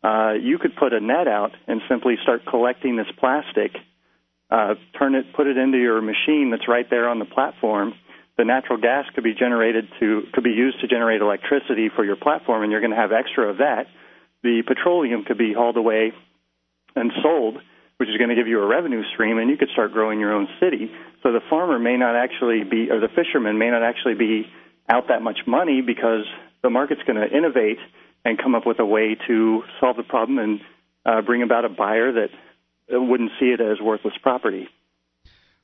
uh, 0.03 0.33
you 0.41 0.59
could 0.59 0.77
put 0.77 0.93
a 0.93 1.01
net 1.01 1.29
out 1.29 1.53
and 1.67 1.81
simply 1.89 2.17
start 2.23 2.43
collecting 2.47 2.97
this 2.97 3.07
plastic, 3.19 3.73
uh, 4.51 4.75
turn 4.99 5.15
it, 5.15 5.33
put 5.35 5.47
it 5.47 5.57
into 5.57 5.79
your 5.79 6.01
machine 6.01 6.51
that's 6.51 6.69
right 6.69 6.89
there 6.89 7.09
on 7.09 7.19
the 7.19 7.25
platform. 7.25 7.95
The 8.41 8.47
natural 8.47 8.81
gas 8.81 9.05
could 9.15 9.23
be 9.23 9.35
generated 9.35 9.87
to 10.01 10.23
could 10.33 10.45
be 10.45 10.57
used 10.57 10.81
to 10.81 10.87
generate 10.89 11.21
electricity 11.21 11.91
for 11.95 12.07
your 12.07 12.17
platform, 12.17 12.63
and 12.63 12.73
you're 12.73 12.81
going 12.81 12.91
to 12.91 12.97
have 12.97 13.13
extra 13.13 13.51
of 13.51 13.59
that. 13.59 13.85
The 14.43 14.63
petroleum 14.67 15.25
could 15.27 15.37
be 15.37 15.53
hauled 15.53 15.77
away 15.77 16.15
and 16.97 17.13
sold, 17.23 17.57
which 17.99 18.09
is 18.09 18.17
going 18.17 18.31
to 18.31 18.35
give 18.35 18.49
you 18.49 18.63
a 18.63 18.67
revenue 18.67 19.03
stream, 19.13 19.37
and 19.37 19.51
you 19.51 19.59
could 19.59 19.69
start 19.75 19.93
growing 19.93 20.21
your 20.21 20.33
own 20.33 20.49
city. 20.59 20.91
So 21.23 21.33
the 21.33 21.43
farmer 21.51 21.79
may 21.79 21.99
not 21.99 22.17
actually 22.17 22.65
be, 22.65 22.91
or 22.91 22.99
the 22.99 23.13
fisherman 23.15 23.59
may 23.59 23.69
not 23.69 23.83
actually 23.83 24.15
be 24.15 24.47
out 24.89 25.09
that 25.09 25.21
much 25.21 25.41
money 25.47 25.83
because 25.83 26.25
the 26.63 26.71
market's 26.71 27.03
going 27.07 27.21
to 27.21 27.29
innovate 27.29 27.77
and 28.25 28.39
come 28.39 28.55
up 28.55 28.67
with 28.67 28.81
a 28.81 28.87
way 28.87 29.19
to 29.29 29.65
solve 29.81 29.99
the 29.99 30.03
problem 30.03 30.39
and 30.39 30.61
uh, 31.05 31.21
bring 31.21 31.43
about 31.43 31.67
a 31.67 31.69
buyer 31.69 32.11
that 32.11 32.31
wouldn't 32.89 33.33
see 33.39 33.53
it 33.53 33.61
as 33.61 33.83
worthless 33.83 34.15
property. 34.23 34.67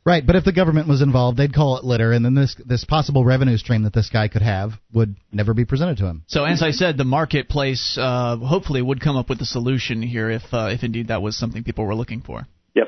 Right, 0.07 0.25
but 0.25 0.37
if 0.37 0.45
the 0.45 0.53
government 0.53 0.87
was 0.87 1.03
involved, 1.03 1.37
they'd 1.37 1.53
call 1.53 1.79
it 1.79 1.85
litter, 1.85 2.13
and 2.13 2.25
then 2.25 2.37
this 2.37 2.55
this 2.65 2.85
possible 2.85 3.25
revenue 3.25 3.57
stream 3.57 3.83
that 3.83 3.93
this 3.93 4.09
guy 4.09 4.29
could 4.29 4.41
have 4.41 4.75
would 4.93 5.17
never 5.33 5.53
be 5.53 5.65
presented 5.65 5.99
to 5.99 6.07
him. 6.07 6.23
So 6.29 6.45
as 6.45 6.63
I 6.63 6.71
said, 6.71 6.97
the 6.97 7.05
marketplace 7.05 7.99
uh, 8.01 8.37
hopefully 8.37 8.81
would 8.81 9.01
come 9.01 9.17
up 9.17 9.29
with 9.29 9.41
a 9.41 9.45
solution 9.45 10.03
here 10.03 10.31
if 10.31 10.43
uh, 10.53 10.69
if 10.71 10.85
indeed 10.85 11.09
that 11.09 11.23
was 11.23 11.37
something 11.37 11.65
people 11.65 11.85
were 11.85 11.97
looking 11.97 12.21
for. 12.21 12.47
Yep. 12.77 12.87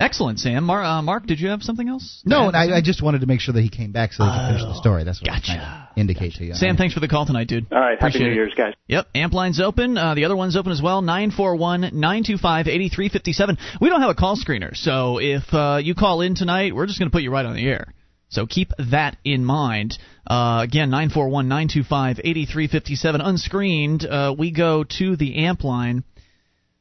Excellent, 0.00 0.38
Sam. 0.38 0.62
Mar- 0.64 0.84
uh, 0.84 1.02
Mark, 1.02 1.26
did 1.26 1.40
you 1.40 1.48
have 1.48 1.60
something 1.62 1.88
else? 1.88 2.22
No, 2.24 2.46
and 2.46 2.56
I, 2.56 2.76
I 2.76 2.80
just 2.80 3.02
wanted 3.02 3.22
to 3.22 3.26
make 3.26 3.40
sure 3.40 3.52
that 3.52 3.62
he 3.62 3.68
came 3.68 3.90
back 3.90 4.12
so 4.12 4.22
he 4.24 4.30
could 4.30 4.46
finish 4.46 4.62
the 4.62 4.74
story. 4.74 5.02
That's 5.02 5.20
what 5.20 5.28
I 5.30 5.34
was 5.34 5.40
gotcha. 5.40 5.54
trying 5.58 5.88
to 5.94 6.00
indicate 6.00 6.34
to 6.34 6.44
you. 6.44 6.54
Sam, 6.54 6.76
thanks 6.76 6.94
for 6.94 7.00
the 7.00 7.08
call 7.08 7.26
tonight, 7.26 7.48
dude. 7.48 7.66
All 7.72 7.80
right. 7.80 7.94
Appreciate 7.94 8.20
Happy 8.20 8.30
New. 8.30 8.36
Year's, 8.36 8.54
guys. 8.54 8.74
Yep, 8.86 9.08
amp 9.16 9.32
line's 9.32 9.60
open. 9.60 9.98
Uh, 9.98 10.14
the 10.14 10.24
other 10.24 10.36
one's 10.36 10.56
open 10.56 10.70
as 10.70 10.80
well. 10.80 11.02
941-925-8357. 11.02 13.58
We 13.80 13.88
don't 13.88 14.00
have 14.00 14.10
a 14.10 14.14
call 14.14 14.36
screener, 14.36 14.76
so 14.76 15.18
if 15.20 15.42
uh, 15.52 15.80
you 15.82 15.96
call 15.96 16.20
in 16.20 16.36
tonight, 16.36 16.76
we're 16.76 16.86
just 16.86 17.00
going 17.00 17.10
to 17.10 17.12
put 17.12 17.22
you 17.22 17.32
right 17.32 17.44
on 17.44 17.56
the 17.56 17.66
air. 17.66 17.92
So 18.28 18.46
keep 18.46 18.70
that 18.90 19.16
in 19.24 19.44
mind. 19.44 19.98
Uh, 20.26 20.60
again, 20.62 20.90
941 20.90 21.48
925 21.48 22.18
8357. 22.20 23.20
Unscreened, 23.20 24.04
uh, 24.04 24.34
we 24.38 24.52
go 24.52 24.84
to 24.98 25.16
the 25.16 25.46
amp 25.46 25.64
line. 25.64 26.04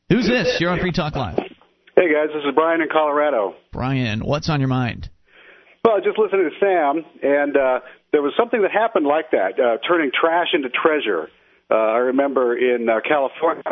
Who's 0.10 0.28
this? 0.28 0.58
You're 0.60 0.72
on 0.72 0.80
Free 0.80 0.92
Talk 0.92 1.16
Live. 1.16 1.40
Hey 1.98 2.14
guys, 2.14 2.28
this 2.32 2.44
is 2.48 2.54
Brian 2.54 2.82
in 2.82 2.90
Colorado. 2.94 3.56
Brian, 3.72 4.20
what's 4.20 4.50
on 4.50 4.60
your 4.60 4.68
mind? 4.68 5.10
Well, 5.84 5.98
just 6.00 6.20
listening 6.20 6.48
to 6.48 6.56
Sam, 6.60 7.04
and 7.24 7.58
uh, 7.58 7.80
there 8.12 8.22
was 8.22 8.34
something 8.38 8.62
that 8.62 8.70
happened 8.70 9.08
like 9.08 9.32
that, 9.32 9.60
uh, 9.60 9.78
turning 9.88 10.12
trash 10.14 10.50
into 10.54 10.70
treasure. 10.70 11.28
Uh, 11.72 11.74
I 11.74 11.98
remember 12.14 12.56
in 12.56 12.88
uh, 12.88 13.00
California, 13.02 13.64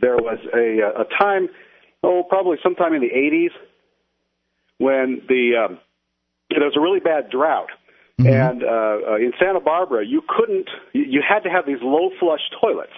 there 0.00 0.14
was 0.14 0.38
a, 0.54 1.02
a 1.02 1.06
time, 1.18 1.48
oh, 2.04 2.22
probably 2.22 2.58
sometime 2.62 2.94
in 2.94 3.00
the 3.00 3.10
80s, 3.10 3.50
when 4.78 5.22
the 5.26 5.66
um, 5.66 5.80
there 6.50 6.60
was 6.60 6.76
a 6.76 6.80
really 6.80 7.00
bad 7.00 7.30
drought. 7.30 7.70
Mm-hmm. 8.20 8.30
And 8.30 8.62
uh, 8.62 9.10
uh, 9.10 9.16
in 9.16 9.32
Santa 9.40 9.58
Barbara, 9.58 10.06
you 10.06 10.22
couldn't, 10.28 10.68
you, 10.92 11.02
you 11.02 11.22
had 11.28 11.40
to 11.40 11.50
have 11.50 11.66
these 11.66 11.82
low 11.82 12.10
flush 12.20 12.42
toilets. 12.60 12.92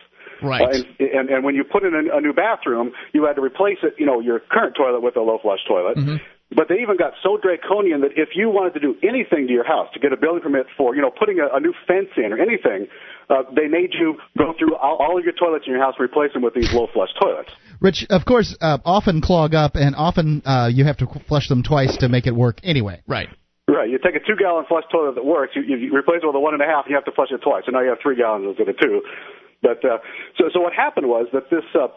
Right. 0.45 0.62
Uh, 0.62 0.84
and, 0.99 1.09
and, 1.09 1.28
and 1.30 1.45
when 1.45 1.55
you 1.55 1.64
put 1.64 1.84
in 1.84 1.95
a, 1.95 2.18
a 2.18 2.20
new 2.20 2.32
bathroom, 2.32 2.92
you 3.12 3.24
had 3.24 3.34
to 3.34 3.42
replace 3.42 3.78
it, 3.82 3.95
you 3.99 4.07
know, 4.07 4.20
your 4.20 4.40
current 4.40 4.76
toilet 4.76 5.03
with 5.03 5.16
a 5.16 5.20
low 5.20 5.38
flush 5.42 5.61
toilet. 5.66 5.97
Mm-hmm. 5.97 6.16
But 6.55 6.68
they 6.68 6.76
even 6.76 6.97
got 6.97 7.14
so 7.22 7.36
draconian 7.40 8.03
that 8.03 8.12
if 8.16 8.30
you 8.36 8.49
wanted 8.49 8.74
to 8.74 8.80
do 8.80 8.95
anything 9.03 9.49
to 9.49 9.53
your 9.53 9.66
house 9.66 9.88
to 9.95 9.99
get 9.99 10.12
a 10.12 10.16
building 10.16 10.42
permit 10.42 10.66
for, 10.76 10.95
you 10.95 11.03
know, 11.03 11.11
putting 11.11 11.40
a, 11.40 11.57
a 11.57 11.59
new 11.59 11.74
fence 11.88 12.11
in 12.16 12.32
or 12.32 12.38
anything, 12.38 12.86
uh, 13.28 13.42
they 13.57 13.66
made 13.66 13.90
you 13.99 14.20
go 14.38 14.53
through 14.59 14.76
all, 14.76 14.99
all 15.01 15.18
of 15.18 15.24
your 15.24 15.32
toilets 15.32 15.64
in 15.66 15.72
your 15.72 15.82
house, 15.82 15.95
and 15.99 16.05
replace 16.05 16.32
them 16.32 16.42
with 16.42 16.55
these 16.55 16.72
low 16.72 16.86
flush 16.92 17.09
toilets. 17.20 17.51
Rich, 17.80 18.07
of 18.11 18.24
course, 18.24 18.55
uh, 18.61 18.78
often 18.84 19.20
clog 19.20 19.55
up, 19.55 19.74
and 19.74 19.97
often 19.97 20.42
uh, 20.45 20.70
you 20.70 20.84
have 20.84 20.99
to 20.99 21.07
flush 21.26 21.49
them 21.49 21.62
twice 21.62 21.97
to 21.99 22.09
make 22.09 22.26
it 22.26 22.34
work 22.36 22.61
anyway. 22.62 23.03
Right. 23.09 23.28
Right. 23.66 23.88
You 23.88 23.99
take 23.99 24.14
a 24.14 24.20
two 24.20 24.36
gallon 24.38 24.66
flush 24.68 24.84
toilet 24.92 25.14
that 25.16 25.24
works, 25.24 25.57
you, 25.57 25.62
you 25.64 25.97
replace 25.97 26.20
it 26.22 26.26
with 26.26 26.36
a 26.36 26.40
one 26.40 26.53
and 26.53 26.62
a 26.62 26.66
half, 26.66 26.84
and 26.84 26.90
you 26.90 26.97
have 26.97 27.07
to 27.07 27.12
flush 27.12 27.32
it 27.32 27.40
twice. 27.40 27.64
So 27.64 27.72
now 27.72 27.80
you 27.80 27.88
have 27.88 27.99
three 28.03 28.14
gallons 28.14 28.45
instead 28.47 28.68
of 28.68 28.78
two. 28.78 29.01
But 29.65 29.81
uh, 29.83 29.99
so 30.37 30.51
so 30.53 30.61
what 30.61 30.75
happened 30.77 31.09
was 31.09 31.27
that 31.33 31.49
this 31.51 31.65
uh, 31.75 31.89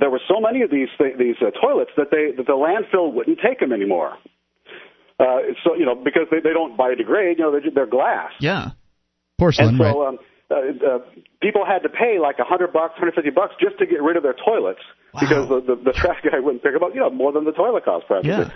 there 0.00 0.08
were 0.08 0.22
so 0.26 0.40
many 0.40 0.62
of 0.62 0.70
these 0.70 0.88
th- 0.96 1.16
these 1.18 1.36
uh, 1.44 1.50
toilets 1.60 1.90
that 2.00 2.08
they 2.10 2.32
that 2.36 2.46
the 2.48 2.56
landfill 2.56 3.12
wouldn't 3.12 3.38
take 3.44 3.60
them 3.60 3.72
anymore. 3.72 4.16
Uh, 5.20 5.52
so 5.62 5.74
you 5.76 5.84
know 5.84 5.94
because 5.94 6.26
they 6.30 6.40
they 6.40 6.54
don't 6.54 6.78
biodegrade, 6.78 7.36
you 7.36 7.44
know 7.44 7.52
they're, 7.52 7.70
they're 7.74 7.86
glass. 7.98 8.32
Yeah. 8.40 8.70
Porcelain, 9.38 9.68
And 9.68 9.78
so 9.78 9.84
right? 9.84 10.08
um, 10.08 10.18
uh, 10.50 10.54
uh, 10.56 10.98
people 11.42 11.64
had 11.64 11.80
to 11.82 11.88
pay 11.88 12.18
like 12.18 12.38
a 12.38 12.44
hundred 12.44 12.72
bucks, 12.72 12.94
hundred 12.96 13.14
fifty 13.14 13.30
bucks 13.30 13.54
just 13.60 13.78
to 13.78 13.86
get 13.86 14.02
rid 14.02 14.16
of 14.16 14.22
their 14.22 14.34
toilets 14.44 14.80
Wow. 15.14 15.20
because 15.20 15.48
the, 15.48 15.60
the 15.60 15.76
the 15.84 15.92
trash 15.92 16.20
guy 16.24 16.38
wouldn't 16.40 16.62
pick 16.62 16.72
them 16.72 16.82
up. 16.82 16.94
You 16.94 17.00
know 17.00 17.10
more 17.10 17.32
than 17.32 17.44
the 17.44 17.52
toilet 17.52 17.84
cost 17.84 18.06
practically. 18.06 18.46
Yeah. 18.46 18.50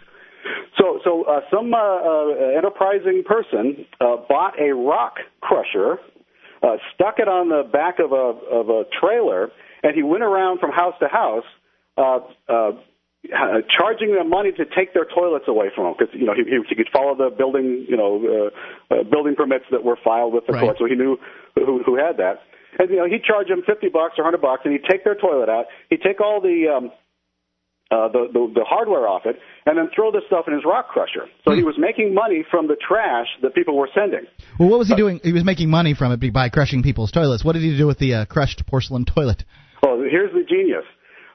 So, 0.79 1.01
so 1.05 1.25
uh, 1.25 1.41
some 1.51 1.73
uh, 1.73 1.79
uh, 1.79 2.59
enterprising 2.59 3.23
person 3.25 3.87
uh, 4.01 4.17
bought 4.29 4.53
a 4.61 4.73
rock 4.75 5.15
crusher, 5.41 5.97
uh, 6.65 6.77
stuck 6.95 7.19
it 7.19 7.29
on 7.29 7.49
the 7.51 7.63
back 7.71 7.99
of 7.99 8.13
a 8.13 8.25
of 8.49 8.69
a 8.71 8.85
trailer, 9.01 9.51
and 9.83 9.95
he 9.95 10.03
went 10.03 10.23
around 10.23 10.61
from 10.61 10.71
house 10.73 10.95
to 11.01 11.09
house, 11.09 11.45
uh, 11.99 12.21
uh, 12.49 12.73
uh, 13.33 13.61
charging 13.77 14.15
them 14.15 14.31
money 14.31 14.53
to 14.53 14.65
take 14.65 14.95
their 14.95 15.05
toilets 15.05 15.45
away 15.49 15.69
from 15.75 15.85
them 15.85 15.95
because 15.99 16.15
you 16.15 16.25
know 16.27 16.35
he, 16.35 16.43
he, 16.45 16.57
he 16.71 16.75
could 16.75 16.89
follow 16.93 17.15
the 17.15 17.29
building 17.37 17.85
you 17.89 17.97
know 17.97 18.51
uh, 18.91 18.95
uh, 18.95 19.03
building 19.05 19.35
permits 19.37 19.65
that 19.71 19.85
were 19.85 19.99
filed 20.03 20.33
with 20.33 20.47
the 20.47 20.53
Right. 20.53 20.63
court, 20.63 20.77
so 20.79 20.87
he 20.87 20.95
knew 20.95 21.19
who, 21.55 21.83
who 21.85 21.97
had 21.97 22.17
that. 22.19 22.41
And 22.79 22.91
you 22.91 22.97
know 22.97 23.07
he'd 23.07 23.25
charge 23.25 23.49
them 23.49 23.63
fifty 23.67 23.89
bucks 23.89 24.15
or 24.19 24.25
hundred 24.25 24.41
bucks, 24.43 24.63
and 24.65 24.73
he'd 24.73 24.85
take 24.89 25.05
their 25.05 25.15
toilet 25.15 25.49
out. 25.49 25.67
He'd 25.91 26.03
take 26.03 26.21
all 26.21 26.41
the 26.41 26.67
um, 26.75 26.91
uh, 27.91 28.09
the, 28.09 28.29
the 28.33 28.53
the 28.55 28.65
hardware 28.65 29.07
off 29.07 29.23
it, 29.27 29.39
and 29.67 29.77
then 29.77 29.89
throw 29.95 30.11
the 30.11 30.23
stuff 30.27 30.47
in 30.49 30.55
his 30.55 30.65
rock 30.65 30.89
crusher. 30.89 31.29
So 31.45 31.53
he 31.53 31.63
was 31.63 31.77
making 31.79 32.15
money 32.15 32.45
from 32.51 32.67
the 32.67 32.77
trash 32.77 33.27
that 33.43 33.55
people 33.55 33.77
were 33.77 33.89
sending. 33.95 34.27
well, 34.59 34.69
what 34.71 34.79
was 34.79 34.89
he 34.89 34.95
doing? 34.97 35.21
He 35.23 35.33
was 35.33 35.45
making 35.45 35.71
money 35.71 35.95
from 35.95 36.13
it 36.13 36.33
by 36.33 36.49
crushing 36.49 36.83
people's 36.83 37.13
toilets. 37.13 37.45
What 37.45 37.53
did 37.53 37.63
he 37.63 37.77
do 37.77 37.87
with 37.87 37.99
the 37.99 38.15
uh, 38.15 38.25
crushed 38.25 38.67
porcelain 38.67 39.05
toilet? 39.05 39.45
Well, 39.83 40.01
here's 40.01 40.33
the 40.33 40.45
genius. 40.49 40.85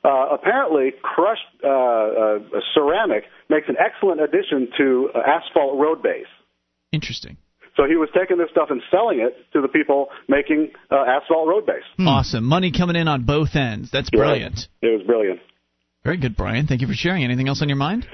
Uh, 0.03 0.33
apparently, 0.33 0.91
crushed 1.01 1.41
uh, 1.63 1.67
uh, 1.69 2.39
ceramic 2.73 3.25
makes 3.49 3.67
an 3.67 3.75
excellent 3.77 4.21
addition 4.21 4.69
to 4.77 5.09
uh, 5.13 5.19
asphalt 5.19 5.77
road 5.77 6.01
base. 6.01 6.25
Interesting. 6.91 7.37
So 7.75 7.85
he 7.87 7.95
was 7.95 8.09
taking 8.17 8.37
this 8.37 8.49
stuff 8.51 8.69
and 8.71 8.81
selling 8.91 9.19
it 9.19 9.35
to 9.53 9.61
the 9.61 9.67
people 9.67 10.07
making 10.27 10.71
uh, 10.91 10.95
asphalt 11.07 11.47
road 11.47 11.65
base. 11.65 11.83
Awesome. 11.99 12.43
Money 12.43 12.71
coming 12.71 12.95
in 12.95 13.07
on 13.07 13.23
both 13.23 13.55
ends. 13.55 13.89
That's 13.91 14.09
brilliant. 14.09 14.67
It 14.81 14.87
was 14.87 15.05
brilliant. 15.05 15.39
Very 16.03 16.17
good, 16.17 16.35
Brian. 16.35 16.67
Thank 16.67 16.81
you 16.81 16.87
for 16.87 16.93
sharing. 16.93 17.23
Anything 17.23 17.47
else 17.47 17.61
on 17.61 17.69
your 17.69 17.77
mind? 17.77 18.07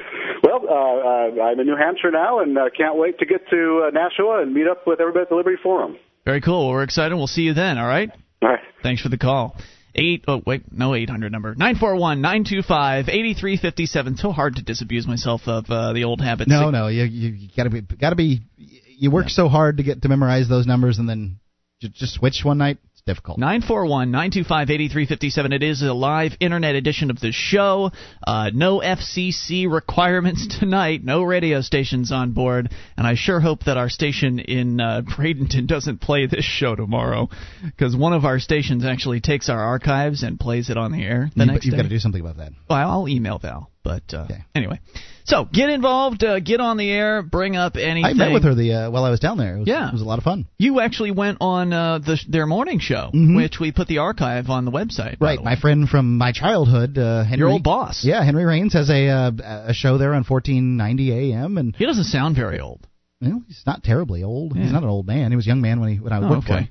Well, 0.44 0.62
uh, 0.68 1.40
uh, 1.40 1.44
I'm 1.44 1.60
in 1.60 1.68
New 1.68 1.76
Hampshire 1.76 2.12
now, 2.12 2.40
and 2.40 2.58
uh, 2.58 2.70
can't 2.76 2.98
wait 2.98 3.20
to 3.20 3.26
get 3.26 3.48
to 3.50 3.88
uh, 3.88 3.92
Nashua 3.92 4.42
and 4.42 4.54
meet 4.54 4.68
up 4.68 4.86
with 4.88 5.00
everybody 5.00 5.24
at 5.24 5.30
the 5.30 5.36
Liberty 5.36 5.58
Forum. 5.62 5.98
Very 6.26 6.42
cool. 6.42 6.68
Well, 6.68 6.76
we're 6.76 6.84
excited. 6.84 7.16
We'll 7.16 7.28
see 7.28 7.44
you 7.44 7.54
then. 7.54 7.78
All 7.78 7.88
right. 7.88 8.10
All 8.42 8.50
right. 8.50 8.60
Thanks 8.84 9.02
for 9.02 9.10
the 9.10 9.18
call. 9.18 9.56
Eight 9.98 10.26
oh 10.28 10.42
wait 10.46 10.64
no 10.74 10.94
eight 10.94 11.10
hundred 11.10 11.32
number 11.32 11.56
nine 11.56 11.78
four 11.78 11.96
one 11.96 12.20
nine 12.20 12.44
two 12.44 12.62
five 12.62 13.08
eighty 13.08 13.34
three 13.34 13.56
fifty 13.56 13.86
seven. 13.86 14.18
So 14.18 14.32
hard 14.34 14.58
to 14.58 14.62
disabuse 14.62 15.08
myself 15.08 15.44
of 15.46 15.66
uh, 15.70 15.94
the 15.94 16.04
old 16.04 16.20
habits. 16.20 16.50
No, 16.50 16.70
no, 16.70 16.88
you 16.88 17.06
you, 17.06 17.30
you 17.30 17.50
gotta 17.56 17.70
be 17.70 17.80
gotta 17.80 18.18
be. 18.18 18.42
You 18.58 19.10
work 19.10 19.30
so 19.30 19.48
hard 19.48 19.78
to 19.78 19.84
get 19.84 20.02
to 20.02 20.10
memorize 20.10 20.50
those 20.50 20.68
numbers, 20.68 21.00
and 21.00 21.08
then 21.08 21.40
just 21.80 22.16
switch 22.16 22.42
one 22.44 22.58
night. 22.58 22.78
Difficult. 23.08 23.38
941 23.38 24.10
925 24.10 24.72
8357. 24.72 25.54
It 25.54 25.62
is 25.62 25.84
a 25.84 25.94
live 25.94 26.32
internet 26.40 26.74
edition 26.74 27.12
of 27.12 27.20
the 27.20 27.32
show. 27.32 27.92
Uh, 28.26 28.50
no 28.52 28.80
FCC 28.80 29.72
requirements 29.72 30.48
tonight. 30.60 31.04
No 31.04 31.22
radio 31.22 31.62
stations 31.62 32.12
on 32.12 32.32
board. 32.32 32.72
And 32.98 33.06
I 33.06 33.14
sure 33.14 33.40
hope 33.40 33.66
that 33.66 33.78
our 33.78 33.90
station 33.90 34.40
in 34.40 34.82
uh, 34.82 35.04
Bradenton 35.04 35.68
doesn't 35.68 36.02
play 36.02 36.26
this 36.26 36.46
show 36.46 36.74
tomorrow. 36.76 37.30
Because 37.64 37.96
one 37.96 38.14
of 38.14 38.26
our 38.26 38.40
stations 38.40 38.84
actually 38.84 39.22
takes 39.22 39.50
our 39.50 39.60
archives 39.62 40.24
and 40.24 40.40
plays 40.40 40.72
it 40.72 40.78
on 40.78 40.92
the 40.92 41.04
air 41.04 41.30
the 41.36 41.46
You, 41.46 41.52
next 41.52 41.66
you've 41.68 41.74
day. 41.74 41.78
got 41.78 41.84
to 41.84 41.90
do 41.90 42.00
something 42.00 42.22
about 42.22 42.38
that. 42.38 42.54
Well, 42.68 42.90
I'll 42.90 43.08
email 43.08 43.38
Val. 43.38 43.70
But 43.84 44.16
uh, 44.16 44.24
Okay. 44.32 44.44
anyway. 44.56 44.80
So 45.26 45.46
get 45.46 45.70
involved. 45.70 46.24
Uh, 46.24 46.40
get 46.40 46.60
on 46.62 46.78
the 46.78 46.90
air. 46.90 47.22
Bring 47.24 47.56
up 47.56 47.76
anything. 47.78 48.06
I 48.06 48.14
met 48.14 48.32
with 48.32 48.44
her 48.44 48.54
the 48.54 48.74
uh, 48.74 48.92
while 48.92 49.04
I 49.04 49.10
was 49.10 49.20
down 49.20 49.38
there. 49.38 49.56
It 49.56 49.60
was, 49.60 49.68
Yeah. 49.68 49.88
it 49.88 49.94
was 49.94 50.02
a 50.02 50.06
lot 50.06 50.18
of 50.20 50.24
fun. 50.24 50.46
You 50.58 50.80
actually 50.82 51.12
went 51.12 51.40
on 51.42 51.74
uh, 51.74 51.98
the, 52.00 52.20
their 52.30 52.46
morning 52.46 52.80
show, 52.80 53.10
Mhm. 53.14 53.36
which 53.36 53.60
we 53.60 53.72
put 53.72 53.88
the 53.88 53.98
archive 54.00 54.50
on 54.50 54.66
the 54.66 54.72
website. 54.72 55.18
Right, 55.20 55.40
the 55.40 55.44
my 55.44 55.56
friend 55.56 55.90
from 55.90 56.18
my 56.18 56.32
childhood, 56.32 56.98
uh, 56.98 57.24
Henry. 57.24 57.40
Your 57.40 57.50
old 57.50 57.64
boss. 57.64 58.04
Yeah, 58.06 58.24
Henry 58.24 58.46
Rains 58.46 58.74
has 58.74 58.90
a 58.90 59.10
uh, 59.10 59.32
a 59.68 59.74
show 59.74 59.98
there 59.98 60.14
on 60.14 60.24
1490 60.24 61.12
AM, 61.34 61.58
and 61.58 61.76
He 61.76 61.86
doesn't 61.86 62.06
sound 62.06 62.36
very 62.36 62.60
old. 62.60 62.86
well, 63.22 63.42
he's 63.48 63.64
not 63.66 63.84
terribly 63.84 64.24
old. 64.24 64.56
Yeah. 64.56 64.64
He's 64.64 64.72
not 64.72 64.84
an 64.84 64.90
old 64.90 65.08
man. 65.08 65.32
He 65.32 65.36
was 65.36 65.46
a 65.46 65.50
young 65.50 65.62
man 65.62 65.80
when 65.80 65.90
he 65.90 66.00
when 66.00 66.14
I 66.14 66.18
Oh, 66.20 66.30
worked 66.30 66.48
for 66.48 66.54
okay. 66.54 66.62
him. 66.64 66.70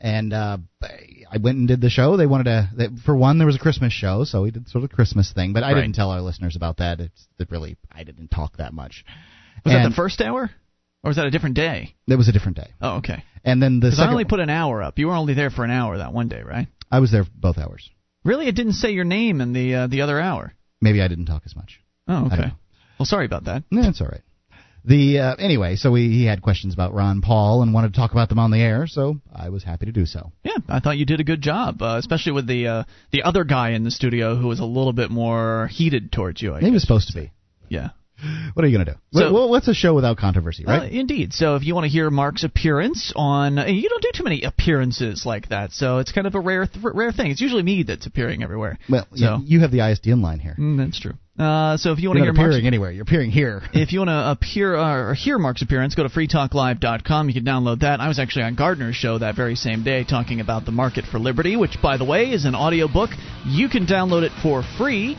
And 0.00 0.32
uh, 0.34 0.58
I 1.34 1.38
went 1.38 1.58
and 1.58 1.66
did 1.66 1.80
the 1.80 1.90
show. 1.90 2.16
They 2.16 2.26
wanted 2.26 2.44
to. 2.44 2.70
They, 2.76 2.88
for 3.04 3.16
one, 3.16 3.38
there 3.38 3.46
was 3.46 3.56
a 3.56 3.58
Christmas 3.58 3.92
show, 3.92 4.22
so 4.24 4.42
we 4.42 4.52
did 4.52 4.68
sort 4.68 4.84
of 4.84 4.90
a 4.92 4.94
Christmas 4.94 5.32
thing. 5.32 5.52
But 5.52 5.64
I 5.64 5.72
Right. 5.72 5.80
didn't 5.82 5.96
tell 5.96 6.10
our 6.10 6.20
listeners 6.20 6.54
about 6.54 6.76
that. 6.76 7.00
It's 7.00 7.26
it 7.38 7.50
really 7.50 7.76
I 7.90 8.04
didn't 8.04 8.28
talk 8.28 8.58
that 8.58 8.72
much. 8.72 9.04
Was 9.64 9.74
that 9.74 9.88
the 9.88 9.94
first 9.94 10.20
hour, 10.20 10.42
or 11.02 11.08
was 11.08 11.16
that 11.16 11.26
a 11.26 11.30
different 11.30 11.56
day? 11.56 11.94
It 12.06 12.16
was 12.16 12.28
a 12.28 12.32
different 12.32 12.56
day. 12.58 12.68
Oh, 12.80 12.98
okay. 12.98 13.24
And 13.44 13.60
then 13.62 13.80
the 13.80 13.86
Because 13.88 13.98
I 14.00 14.08
only 14.10 14.24
put 14.24 14.40
an 14.40 14.48
hour 14.50 14.82
up. 14.82 14.98
You 14.98 15.08
were 15.08 15.14
only 15.14 15.34
there 15.34 15.50
for 15.50 15.64
an 15.64 15.70
hour 15.70 15.98
that 15.98 16.12
one 16.12 16.28
day, 16.28 16.42
right? 16.42 16.68
I 16.90 17.00
was 17.00 17.10
there 17.10 17.24
both 17.34 17.58
hours. 17.58 17.90
Really, 18.24 18.46
it 18.46 18.54
didn't 18.54 18.74
say 18.74 18.92
your 18.92 19.04
name 19.04 19.40
in 19.40 19.52
the 19.52 19.74
uh, 19.74 19.86
the 19.88 20.02
other 20.02 20.20
hour. 20.20 20.54
Maybe 20.80 21.02
I 21.02 21.08
didn't 21.08 21.26
talk 21.26 21.42
as 21.46 21.56
much. 21.56 21.80
Oh, 22.06 22.26
okay. 22.26 22.52
Well, 22.98 23.06
sorry 23.06 23.26
about 23.26 23.44
that. 23.44 23.64
No, 23.70 23.88
it's 23.88 24.00
all 24.00 24.06
right. 24.06 24.22
The 24.86 25.18
uh, 25.18 25.36
anyway, 25.36 25.76
so 25.76 25.90
we, 25.90 26.10
he 26.10 26.26
had 26.26 26.42
questions 26.42 26.74
about 26.74 26.92
Ron 26.92 27.22
Paul 27.22 27.62
and 27.62 27.72
wanted 27.72 27.94
to 27.94 27.98
talk 27.98 28.12
about 28.12 28.28
them 28.28 28.38
on 28.38 28.50
the 28.50 28.60
air, 28.60 28.86
so 28.86 29.18
I 29.34 29.48
was 29.48 29.64
happy 29.64 29.86
to 29.86 29.92
do 29.92 30.04
so. 30.04 30.30
Yeah, 30.44 30.58
I 30.68 30.80
thought 30.80 30.98
you 30.98 31.06
did 31.06 31.20
a 31.20 31.24
good 31.24 31.40
job, 31.40 31.80
uh, 31.80 31.96
especially 31.98 32.32
with 32.32 32.46
the 32.46 32.66
uh, 32.66 32.84
the 33.10 33.22
other 33.22 33.44
guy 33.44 33.70
in 33.70 33.84
the 33.84 33.90
studio 33.90 34.36
who 34.36 34.46
was 34.48 34.60
a 34.60 34.64
little 34.66 34.92
bit 34.92 35.10
more 35.10 35.68
heated 35.72 36.12
towards 36.12 36.42
you. 36.42 36.52
I 36.54 36.60
he 36.60 36.66
guess. 36.66 36.72
was 36.74 36.82
supposed 36.82 37.08
to 37.08 37.14
be. 37.14 37.32
Yeah. 37.68 37.90
What 38.54 38.64
are 38.64 38.68
you 38.68 38.76
going 38.76 38.86
to 38.86 38.92
do? 38.92 38.98
So- 39.12 39.32
well, 39.32 39.48
what's 39.50 39.68
a 39.68 39.74
show 39.74 39.94
without 39.94 40.16
controversy, 40.16 40.64
Uh, 40.66 40.70
right? 40.78 40.92
indeed. 40.92 41.32
So 41.32 41.56
if 41.56 41.64
you 41.64 41.74
want 41.74 41.84
to 41.84 41.90
hear 41.90 42.10
Mark's 42.10 42.44
appearance 42.44 43.12
on, 43.16 43.58
uh, 43.58 43.66
you 43.66 43.88
don't 43.88 44.02
do 44.02 44.10
too 44.14 44.24
many 44.24 44.42
appearances 44.42 45.24
like 45.26 45.48
that. 45.48 45.72
So 45.72 45.98
it's 45.98 46.12
kind 46.12 46.26
of 46.26 46.34
a 46.34 46.40
rare, 46.40 46.66
th- 46.66 46.84
rare 46.84 47.12
thing. 47.12 47.30
It's 47.30 47.40
usually 47.40 47.62
me 47.62 47.82
that's 47.82 48.06
appearing 48.06 48.42
everywhere. 48.42 48.78
well, 48.88 49.06
so 49.14 49.24
yeah, 49.24 49.38
you 49.44 49.60
have 49.60 49.70
the 49.70 49.78
ISDN 49.80 50.22
line 50.22 50.38
here. 50.38 50.56
mm, 50.58 50.76
that's 50.78 50.98
true. 51.00 51.14
Uh, 51.36 51.76
so 51.76 51.90
if 51.90 51.98
you 51.98 52.08
want 52.08 52.18
to 52.18 52.22
hear 52.24 52.32
Mark's 52.32 52.50
appearing 52.54 52.66
anywhere. 52.68 52.92
You're 52.92 53.02
appearing 53.02 53.32
here. 53.32 53.60
if 53.72 53.92
you 53.92 53.98
want 53.98 54.08
to 54.10 54.30
appear 54.30 54.76
uh, 54.76 55.08
or 55.10 55.14
hear 55.14 55.36
Mark's 55.36 55.62
appearance, 55.62 55.96
go 55.96 56.04
to 56.04 56.08
freetalklive.com. 56.08 57.28
You 57.28 57.34
can 57.34 57.44
download 57.44 57.80
that. 57.80 58.00
I 58.00 58.06
was 58.06 58.20
actually 58.20 58.44
on 58.44 58.54
Gardner's 58.54 58.94
show 58.94 59.18
that 59.18 59.34
very 59.34 59.56
same 59.56 59.82
day 59.82 60.04
talking 60.04 60.40
about 60.40 60.64
the 60.64 60.70
market 60.72 61.04
for 61.10 61.18
liberty, 61.18 61.56
which, 61.56 61.76
by 61.82 61.96
the 61.96 62.04
way, 62.04 62.30
is 62.30 62.44
an 62.44 62.54
audiobook. 62.54 63.10
You 63.46 63.68
can 63.68 63.84
download 63.86 64.22
it 64.22 64.32
for 64.42 64.62
free 64.78 65.16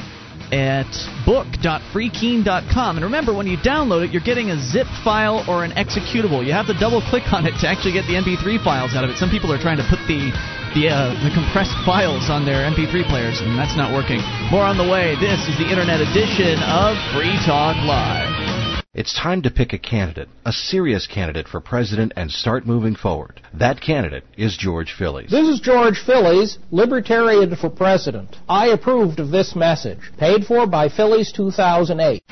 at 0.51 0.89
book.freekeene.com. 1.25 2.97
And 2.97 3.03
remember, 3.03 3.33
when 3.33 3.47
you 3.47 3.57
download 3.57 4.05
it, 4.05 4.11
you're 4.11 4.25
getting 4.25 4.51
a 4.51 4.59
zip 4.61 4.87
file 5.03 5.45
or 5.47 5.63
an 5.63 5.71
executable. 5.71 6.45
You 6.45 6.53
have 6.53 6.67
to 6.67 6.77
double 6.77 7.01
click 7.01 7.31
on 7.33 7.45
it 7.45 7.57
to 7.61 7.67
actually 7.67 7.93
get 7.93 8.05
the 8.07 8.13
MP3 8.13 8.63
files 8.63 8.95
out 8.95 9.03
of 9.03 9.09
it. 9.09 9.17
Some 9.17 9.29
people 9.29 9.51
are 9.51 9.59
trying 9.59 9.77
to 9.77 9.87
put 9.89 9.99
the 10.07 10.31
the, 10.75 10.89
uh, 10.91 11.15
the 11.23 11.31
compressed 11.31 11.71
files 11.85 12.29
on 12.29 12.43
their 12.43 12.67
MP3 12.69 13.07
players, 13.07 13.39
and 13.39 13.57
that's 13.57 13.77
not 13.77 13.95
working. 13.95 14.19
More 14.51 14.67
on 14.67 14.77
the 14.77 14.83
way. 14.83 15.15
This 15.15 15.39
is 15.47 15.57
the 15.57 15.71
Internet 15.71 16.01
edition 16.01 16.59
of 16.67 16.99
Free 17.15 17.39
Talk 17.47 17.79
Live. 17.87 18.74
It's 18.95 19.13
time 19.13 19.41
to 19.41 19.51
pick 19.51 19.73
a 19.73 19.77
candidate, 19.77 20.29
a 20.45 20.53
serious 20.53 21.05
candidate 21.05 21.49
for 21.49 21.59
president, 21.59 22.13
and 22.15 22.31
start 22.31 22.65
moving 22.65 22.95
forward. 22.95 23.41
That 23.53 23.81
candidate 23.81 24.23
is 24.37 24.55
George 24.55 24.95
Phillies. 24.97 25.29
This 25.29 25.49
is 25.49 25.59
George 25.59 25.99
Phillies, 25.99 26.59
Libertarian 26.71 27.57
for 27.57 27.69
President. 27.69 28.37
I 28.47 28.67
approved 28.67 29.19
of 29.19 29.31
this 29.31 29.53
message, 29.53 29.99
paid 30.17 30.45
for 30.45 30.65
by 30.65 30.87
Phillies 30.87 31.33
2008. 31.33 32.23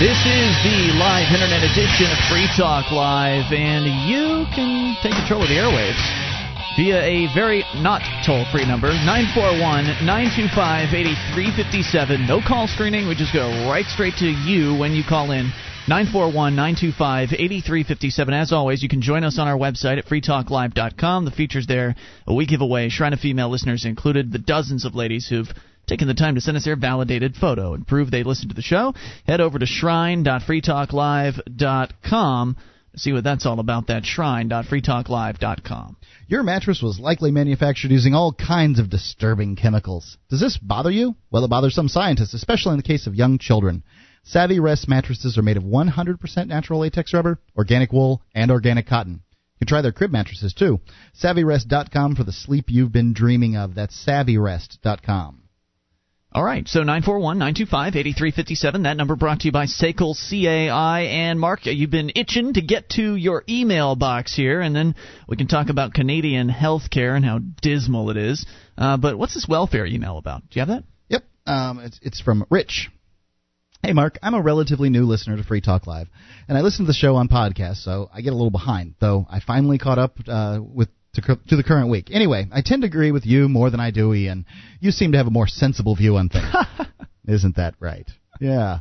This 0.00 0.18
is 0.26 0.50
the 0.66 0.90
live 0.98 1.30
internet 1.30 1.62
edition 1.62 2.10
of 2.10 2.18
Free 2.26 2.50
Talk 2.58 2.90
Live, 2.90 3.52
and 3.52 3.86
you 4.10 4.42
can 4.50 4.96
take 5.04 5.14
control 5.14 5.42
of 5.42 5.48
the 5.48 5.54
airwaves 5.54 6.02
via 6.74 6.98
a 6.98 7.32
very 7.32 7.62
not 7.76 8.02
toll 8.26 8.44
free 8.50 8.66
number 8.66 8.88
941 8.88 10.04
925 10.04 10.90
8357. 10.90 12.26
No 12.26 12.40
call 12.42 12.66
screening, 12.66 13.06
we 13.06 13.14
just 13.14 13.32
go 13.32 13.46
right 13.70 13.86
straight 13.86 14.18
to 14.18 14.26
you 14.26 14.74
when 14.74 14.98
you 14.98 15.04
call 15.06 15.30
in. 15.30 15.54
941 15.86 16.56
925 16.56 17.30
8357. 17.30 18.34
As 18.34 18.50
always, 18.50 18.82
you 18.82 18.88
can 18.88 19.00
join 19.00 19.22
us 19.22 19.38
on 19.38 19.46
our 19.46 19.56
website 19.56 19.98
at 19.98 20.06
freetalklive.com. 20.06 21.24
The 21.24 21.30
features 21.30 21.68
there 21.68 21.94
we 22.26 22.46
give 22.46 22.62
away, 22.62 22.88
Shrine 22.88 23.12
of 23.12 23.20
Female 23.20 23.48
listeners 23.48 23.84
included, 23.84 24.32
the 24.32 24.40
dozens 24.40 24.84
of 24.84 24.96
ladies 24.96 25.28
who've 25.28 25.54
taken 25.86 26.08
the 26.08 26.14
time 26.14 26.34
to 26.34 26.40
send 26.40 26.56
us 26.56 26.64
their 26.64 26.76
validated 26.76 27.36
photo 27.36 27.74
and 27.74 27.86
prove 27.86 28.10
they 28.10 28.22
listened 28.22 28.48
to 28.50 28.54
the 28.54 28.62
show, 28.62 28.94
head 29.26 29.40
over 29.40 29.58
to 29.58 29.66
shrine.freetalklive.com. 29.66 32.56
See 32.96 33.12
what 33.12 33.24
that's 33.24 33.44
all 33.44 33.58
about. 33.58 33.88
That 33.88 34.04
shrine.freetalklive.com. 34.04 35.96
Your 36.28 36.42
mattress 36.42 36.80
was 36.80 37.00
likely 37.00 37.30
manufactured 37.30 37.90
using 37.90 38.14
all 38.14 38.32
kinds 38.32 38.78
of 38.78 38.88
disturbing 38.88 39.56
chemicals. 39.56 40.16
Does 40.30 40.40
this 40.40 40.58
bother 40.58 40.90
you? 40.90 41.16
Well, 41.30 41.44
it 41.44 41.48
bothers 41.48 41.74
some 41.74 41.88
scientists, 41.88 42.34
especially 42.34 42.72
in 42.72 42.78
the 42.78 42.84
case 42.84 43.06
of 43.06 43.14
young 43.14 43.38
children. 43.38 43.82
Savvy 44.22 44.58
Rest 44.58 44.88
mattresses 44.88 45.36
are 45.36 45.42
made 45.42 45.58
of 45.58 45.64
100% 45.64 46.46
natural 46.46 46.80
latex 46.80 47.12
rubber, 47.12 47.38
organic 47.56 47.92
wool, 47.92 48.22
and 48.34 48.50
organic 48.50 48.86
cotton. 48.86 49.20
You 49.32 49.58
can 49.58 49.68
try 49.68 49.82
their 49.82 49.92
crib 49.92 50.10
mattresses 50.10 50.54
too. 50.54 50.80
SavvyRest.com 51.22 52.16
for 52.16 52.24
the 52.24 52.32
sleep 52.32 52.66
you've 52.68 52.92
been 52.92 53.12
dreaming 53.12 53.56
of. 53.56 53.74
That's 53.74 54.06
SavvyRest.com. 54.06 55.43
All 56.36 56.42
right, 56.42 56.66
so 56.66 56.80
941-925-8357. 56.80 58.82
That 58.82 58.96
number 58.96 59.14
brought 59.14 59.38
to 59.40 59.46
you 59.46 59.52
by 59.52 59.66
SACL 59.66 60.16
CAI. 60.16 61.02
And 61.02 61.38
Mark, 61.38 61.60
you've 61.62 61.92
been 61.92 62.10
itching 62.16 62.54
to 62.54 62.60
get 62.60 62.88
to 62.90 63.14
your 63.14 63.44
email 63.48 63.94
box 63.94 64.34
here, 64.34 64.60
and 64.60 64.74
then 64.74 64.96
we 65.28 65.36
can 65.36 65.46
talk 65.46 65.68
about 65.68 65.94
Canadian 65.94 66.48
health 66.48 66.90
care 66.90 67.14
and 67.14 67.24
how 67.24 67.38
dismal 67.38 68.10
it 68.10 68.16
is. 68.16 68.44
Uh, 68.76 68.96
but 68.96 69.16
what's 69.16 69.34
this 69.34 69.46
welfare 69.48 69.86
email 69.86 70.18
about? 70.18 70.40
Do 70.40 70.58
you 70.58 70.60
have 70.62 70.68
that? 70.70 70.82
Yep, 71.08 71.22
um, 71.46 71.78
it's, 71.78 72.00
it's 72.02 72.20
from 72.20 72.44
Rich. 72.50 72.90
Hey, 73.84 73.92
Mark, 73.92 74.18
I'm 74.20 74.34
a 74.34 74.42
relatively 74.42 74.90
new 74.90 75.04
listener 75.04 75.36
to 75.36 75.44
Free 75.44 75.60
Talk 75.60 75.86
Live, 75.86 76.08
and 76.48 76.58
I 76.58 76.62
listen 76.62 76.84
to 76.84 76.88
the 76.88 76.94
show 76.94 77.14
on 77.14 77.28
podcast, 77.28 77.84
so 77.84 78.10
I 78.12 78.22
get 78.22 78.32
a 78.32 78.36
little 78.36 78.50
behind, 78.50 78.96
though 79.00 79.24
I 79.30 79.38
finally 79.38 79.78
caught 79.78 80.00
up 80.00 80.18
uh, 80.26 80.58
with 80.60 80.88
to, 81.14 81.38
to 81.48 81.56
the 81.56 81.62
current 81.62 81.88
week. 81.88 82.10
Anyway, 82.12 82.46
I 82.52 82.62
tend 82.62 82.82
to 82.82 82.88
agree 82.88 83.12
with 83.12 83.26
you 83.26 83.48
more 83.48 83.70
than 83.70 83.80
I 83.80 83.90
do 83.90 84.14
Ian. 84.14 84.46
You 84.80 84.90
seem 84.90 85.12
to 85.12 85.18
have 85.18 85.26
a 85.26 85.30
more 85.30 85.46
sensible 85.46 85.96
view 85.96 86.16
on 86.16 86.28
things. 86.28 86.54
Isn't 87.28 87.56
that 87.56 87.74
right? 87.80 88.08
Yeah. 88.40 88.80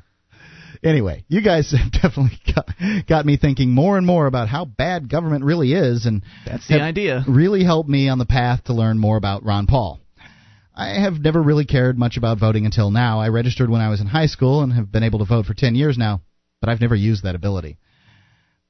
Anyway, 0.83 1.23
you 1.27 1.41
guys 1.41 1.71
have 1.77 1.91
definitely 1.91 2.39
got, 2.53 2.67
got 3.07 3.25
me 3.25 3.37
thinking 3.37 3.71
more 3.71 3.97
and 3.97 4.05
more 4.05 4.27
about 4.27 4.49
how 4.49 4.65
bad 4.65 5.09
government 5.09 5.45
really 5.45 5.73
is, 5.73 6.05
and 6.05 6.23
that's 6.45 6.67
the 6.67 6.81
idea. 6.81 7.23
Really 7.27 7.63
helped 7.63 7.89
me 7.89 8.09
on 8.09 8.19
the 8.19 8.25
path 8.25 8.65
to 8.65 8.73
learn 8.73 8.99
more 8.99 9.17
about 9.17 9.45
Ron 9.45 9.67
Paul. 9.67 9.99
I 10.75 10.99
have 10.99 11.19
never 11.19 11.41
really 11.41 11.65
cared 11.65 11.99
much 11.99 12.17
about 12.17 12.39
voting 12.39 12.65
until 12.65 12.89
now. 12.89 13.19
I 13.19 13.29
registered 13.29 13.69
when 13.69 13.81
I 13.81 13.89
was 13.89 14.01
in 14.01 14.07
high 14.07 14.25
school 14.25 14.63
and 14.63 14.73
have 14.73 14.91
been 14.91 15.03
able 15.03 15.19
to 15.19 15.25
vote 15.25 15.45
for 15.45 15.53
10 15.53 15.75
years 15.75 15.97
now, 15.97 16.21
but 16.59 16.69
I've 16.69 16.81
never 16.81 16.95
used 16.95 17.23
that 17.23 17.35
ability. 17.35 17.77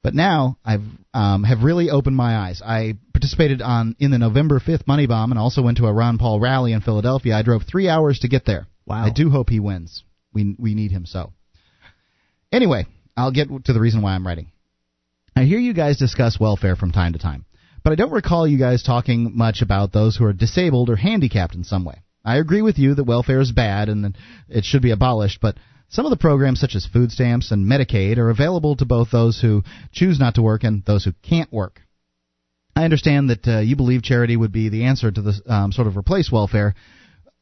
But 0.04 0.14
now 0.14 0.58
I've 0.62 0.82
um, 1.14 1.44
have 1.44 1.62
really 1.62 1.88
opened 1.88 2.14
my 2.14 2.36
eyes. 2.36 2.60
I 2.62 2.98
participated 3.14 3.62
on 3.62 3.96
in 3.98 4.10
the 4.10 4.18
November 4.18 4.60
5th 4.60 4.86
Money 4.86 5.06
Bomb 5.06 5.32
and 5.32 5.38
also 5.38 5.62
went 5.62 5.78
to 5.78 5.86
a 5.86 5.92
Ron 5.92 6.18
Paul 6.18 6.38
rally 6.38 6.74
in 6.74 6.82
Philadelphia. 6.82 7.34
I 7.34 7.42
drove 7.42 7.62
three 7.62 7.88
hours 7.88 8.18
to 8.18 8.28
get 8.28 8.44
there. 8.44 8.66
Wow. 8.84 9.02
I 9.06 9.10
do 9.10 9.30
hope 9.30 9.48
he 9.48 9.60
wins. 9.60 10.04
We 10.34 10.54
we 10.58 10.74
need 10.74 10.90
him 10.90 11.06
so. 11.06 11.32
Anyway, 12.52 12.84
I'll 13.16 13.32
get 13.32 13.48
to 13.64 13.72
the 13.72 13.80
reason 13.80 14.02
why 14.02 14.14
I'm 14.14 14.26
writing. 14.26 14.52
I 15.34 15.44
hear 15.44 15.58
you 15.58 15.72
guys 15.72 15.96
discuss 15.96 16.38
welfare 16.38 16.76
from 16.76 16.92
time 16.92 17.14
to 17.14 17.18
time, 17.18 17.46
but 17.82 17.94
I 17.94 17.96
don't 17.96 18.12
recall 18.12 18.46
you 18.46 18.58
guys 18.58 18.82
talking 18.82 19.34
much 19.34 19.62
about 19.62 19.92
those 19.92 20.16
who 20.16 20.26
are 20.26 20.34
disabled 20.34 20.90
or 20.90 20.96
handicapped 20.96 21.54
in 21.54 21.64
some 21.64 21.86
way. 21.86 22.02
I 22.22 22.36
agree 22.36 22.62
with 22.62 22.78
you 22.78 22.94
that 22.94 23.04
welfare 23.04 23.40
is 23.40 23.52
bad 23.52 23.88
and 23.88 24.04
that 24.04 24.12
it 24.50 24.64
should 24.64 24.82
be 24.82 24.90
abolished, 24.90 25.40
but 25.40 25.56
some 25.94 26.06
of 26.06 26.10
the 26.10 26.16
programs, 26.16 26.58
such 26.58 26.74
as 26.74 26.84
food 26.84 27.12
stamps 27.12 27.52
and 27.52 27.66
Medicaid, 27.66 28.18
are 28.18 28.28
available 28.28 28.74
to 28.76 28.84
both 28.84 29.12
those 29.12 29.40
who 29.40 29.62
choose 29.92 30.18
not 30.18 30.34
to 30.34 30.42
work 30.42 30.64
and 30.64 30.84
those 30.84 31.04
who 31.04 31.12
can't 31.22 31.52
work. 31.52 31.80
I 32.74 32.82
understand 32.82 33.30
that 33.30 33.46
uh, 33.46 33.60
you 33.60 33.76
believe 33.76 34.02
charity 34.02 34.36
would 34.36 34.50
be 34.50 34.68
the 34.68 34.86
answer 34.86 35.12
to 35.12 35.22
the 35.22 35.40
um, 35.46 35.70
sort 35.70 35.86
of 35.86 35.96
replace 35.96 36.32
welfare. 36.32 36.74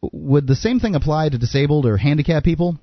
Would 0.03 0.46
the 0.46 0.55
same 0.55 0.80
thing 0.80 0.94
apply 0.94 1.30
to 1.30 1.38
disabled 1.38 1.86
or 1.86 1.96
handicapped 1.96 2.44
people? 2.44 2.76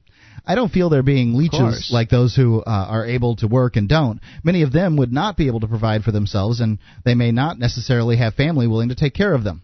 I 0.43 0.55
don't 0.55 0.71
feel 0.71 0.89
they're 0.89 1.03
being 1.03 1.35
leeches 1.35 1.91
like 1.93 2.09
those 2.09 2.35
who 2.35 2.61
uh, 2.61 2.87
are 2.89 3.05
able 3.05 3.35
to 3.35 3.47
work 3.47 3.75
and 3.75 3.87
don't. 3.87 4.21
Many 4.43 4.63
of 4.63 4.71
them 4.71 4.97
would 4.97 5.13
not 5.13 5.37
be 5.37 5.45
able 5.45 5.59
to 5.59 5.67
provide 5.67 6.03
for 6.03 6.11
themselves, 6.11 6.61
and 6.61 6.79
they 7.05 7.13
may 7.13 7.31
not 7.31 7.59
necessarily 7.59 8.17
have 8.17 8.33
family 8.33 8.65
willing 8.65 8.89
to 8.89 8.95
take 8.95 9.13
care 9.13 9.35
of 9.35 9.43
them. 9.43 9.61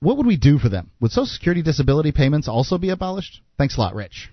What 0.00 0.18
would 0.18 0.26
we 0.26 0.36
do 0.36 0.58
for 0.58 0.68
them? 0.68 0.90
Would 1.00 1.12
Social 1.12 1.24
Security 1.24 1.62
disability 1.62 2.12
payments 2.12 2.48
also 2.48 2.76
be 2.76 2.90
abolished? 2.90 3.40
Thanks 3.56 3.78
a 3.78 3.80
lot, 3.80 3.94
Rich. 3.94 4.28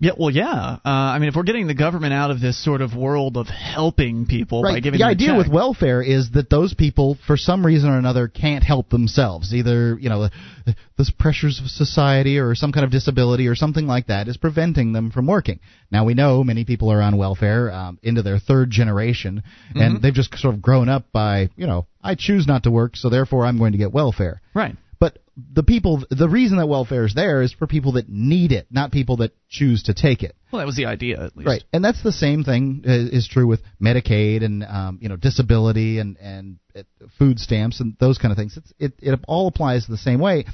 Yeah, 0.00 0.12
well, 0.16 0.30
yeah. 0.30 0.76
Uh, 0.84 0.88
I 0.88 1.18
mean, 1.18 1.28
if 1.28 1.34
we're 1.34 1.42
getting 1.42 1.66
the 1.66 1.74
government 1.74 2.12
out 2.12 2.30
of 2.30 2.40
this 2.40 2.62
sort 2.62 2.82
of 2.82 2.94
world 2.94 3.36
of 3.36 3.48
helping 3.48 4.26
people 4.26 4.62
right. 4.62 4.74
by 4.74 4.80
giving 4.80 5.00
the 5.00 5.06
idea 5.06 5.36
with 5.36 5.48
welfare 5.48 6.00
is 6.02 6.30
that 6.32 6.48
those 6.50 6.72
people, 6.72 7.18
for 7.26 7.36
some 7.36 7.66
reason 7.66 7.90
or 7.90 7.98
another, 7.98 8.28
can't 8.28 8.62
help 8.62 8.90
themselves. 8.90 9.52
Either 9.52 9.98
you 9.98 10.08
know 10.08 10.28
the, 10.66 10.76
the 10.96 11.12
pressures 11.18 11.60
of 11.60 11.66
society 11.66 12.38
or 12.38 12.54
some 12.54 12.70
kind 12.70 12.84
of 12.84 12.90
disability 12.92 13.48
or 13.48 13.56
something 13.56 13.86
like 13.86 14.06
that 14.06 14.28
is 14.28 14.36
preventing 14.36 14.92
them 14.92 15.10
from 15.10 15.26
working. 15.26 15.58
Now 15.90 16.04
we 16.04 16.14
know 16.14 16.44
many 16.44 16.64
people 16.64 16.92
are 16.92 17.02
on 17.02 17.16
welfare 17.16 17.72
um, 17.72 17.98
into 18.02 18.22
their 18.22 18.38
third 18.38 18.70
generation, 18.70 19.42
and 19.74 19.98
Mhm. 19.98 20.02
they've 20.02 20.14
just 20.14 20.36
sort 20.38 20.54
of 20.54 20.62
grown 20.62 20.88
up 20.88 21.06
by 21.12 21.48
you 21.56 21.66
know 21.66 21.86
I 22.02 22.14
choose 22.14 22.46
not 22.46 22.62
to 22.62 22.70
work, 22.70 22.96
so 22.96 23.08
therefore 23.10 23.46
I'm 23.46 23.58
going 23.58 23.72
to 23.72 23.78
get 23.78 23.92
welfare. 23.92 24.40
right? 24.54 24.76
But 25.00 25.18
the 25.36 25.62
people, 25.62 26.02
the 26.10 26.28
reason 26.28 26.58
that 26.58 26.66
welfare 26.66 27.04
is 27.04 27.14
there 27.14 27.42
is 27.42 27.52
for 27.52 27.66
people 27.68 27.92
that 27.92 28.08
need 28.08 28.50
it, 28.50 28.66
not 28.70 28.90
people 28.90 29.18
that 29.18 29.32
choose 29.48 29.84
to 29.84 29.94
take 29.94 30.24
it. 30.24 30.34
Well, 30.50 30.58
that 30.58 30.66
was 30.66 30.76
the 30.76 30.86
idea, 30.86 31.22
at 31.22 31.36
least. 31.36 31.46
Right, 31.46 31.62
and 31.72 31.84
that's 31.84 32.02
the 32.02 32.12
same 32.12 32.42
thing 32.42 32.82
is, 32.84 33.10
is 33.10 33.28
true 33.28 33.46
with 33.46 33.60
Medicaid 33.80 34.44
and 34.44 34.64
um, 34.64 34.98
you 35.00 35.08
know 35.08 35.16
disability 35.16 35.98
and 36.00 36.16
and 36.18 36.58
uh, 36.76 36.82
food 37.18 37.38
stamps 37.38 37.80
and 37.80 37.96
those 38.00 38.18
kind 38.18 38.32
of 38.32 38.38
things. 38.38 38.56
It's, 38.56 38.72
it 38.78 38.94
it 39.00 39.20
all 39.28 39.46
applies 39.46 39.86
the 39.86 39.96
same 39.96 40.18
way, 40.18 40.46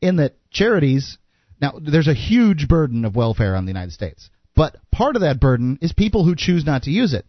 in 0.00 0.16
that 0.16 0.34
charities. 0.50 1.18
Now, 1.60 1.78
there's 1.80 2.08
a 2.08 2.14
huge 2.14 2.66
burden 2.66 3.04
of 3.04 3.14
welfare 3.14 3.54
on 3.54 3.64
the 3.64 3.70
United 3.70 3.92
States, 3.92 4.28
but 4.56 4.76
part 4.90 5.14
of 5.14 5.22
that 5.22 5.38
burden 5.38 5.78
is 5.80 5.92
people 5.92 6.24
who 6.24 6.34
choose 6.34 6.66
not 6.66 6.82
to 6.82 6.90
use 6.90 7.14
it. 7.14 7.26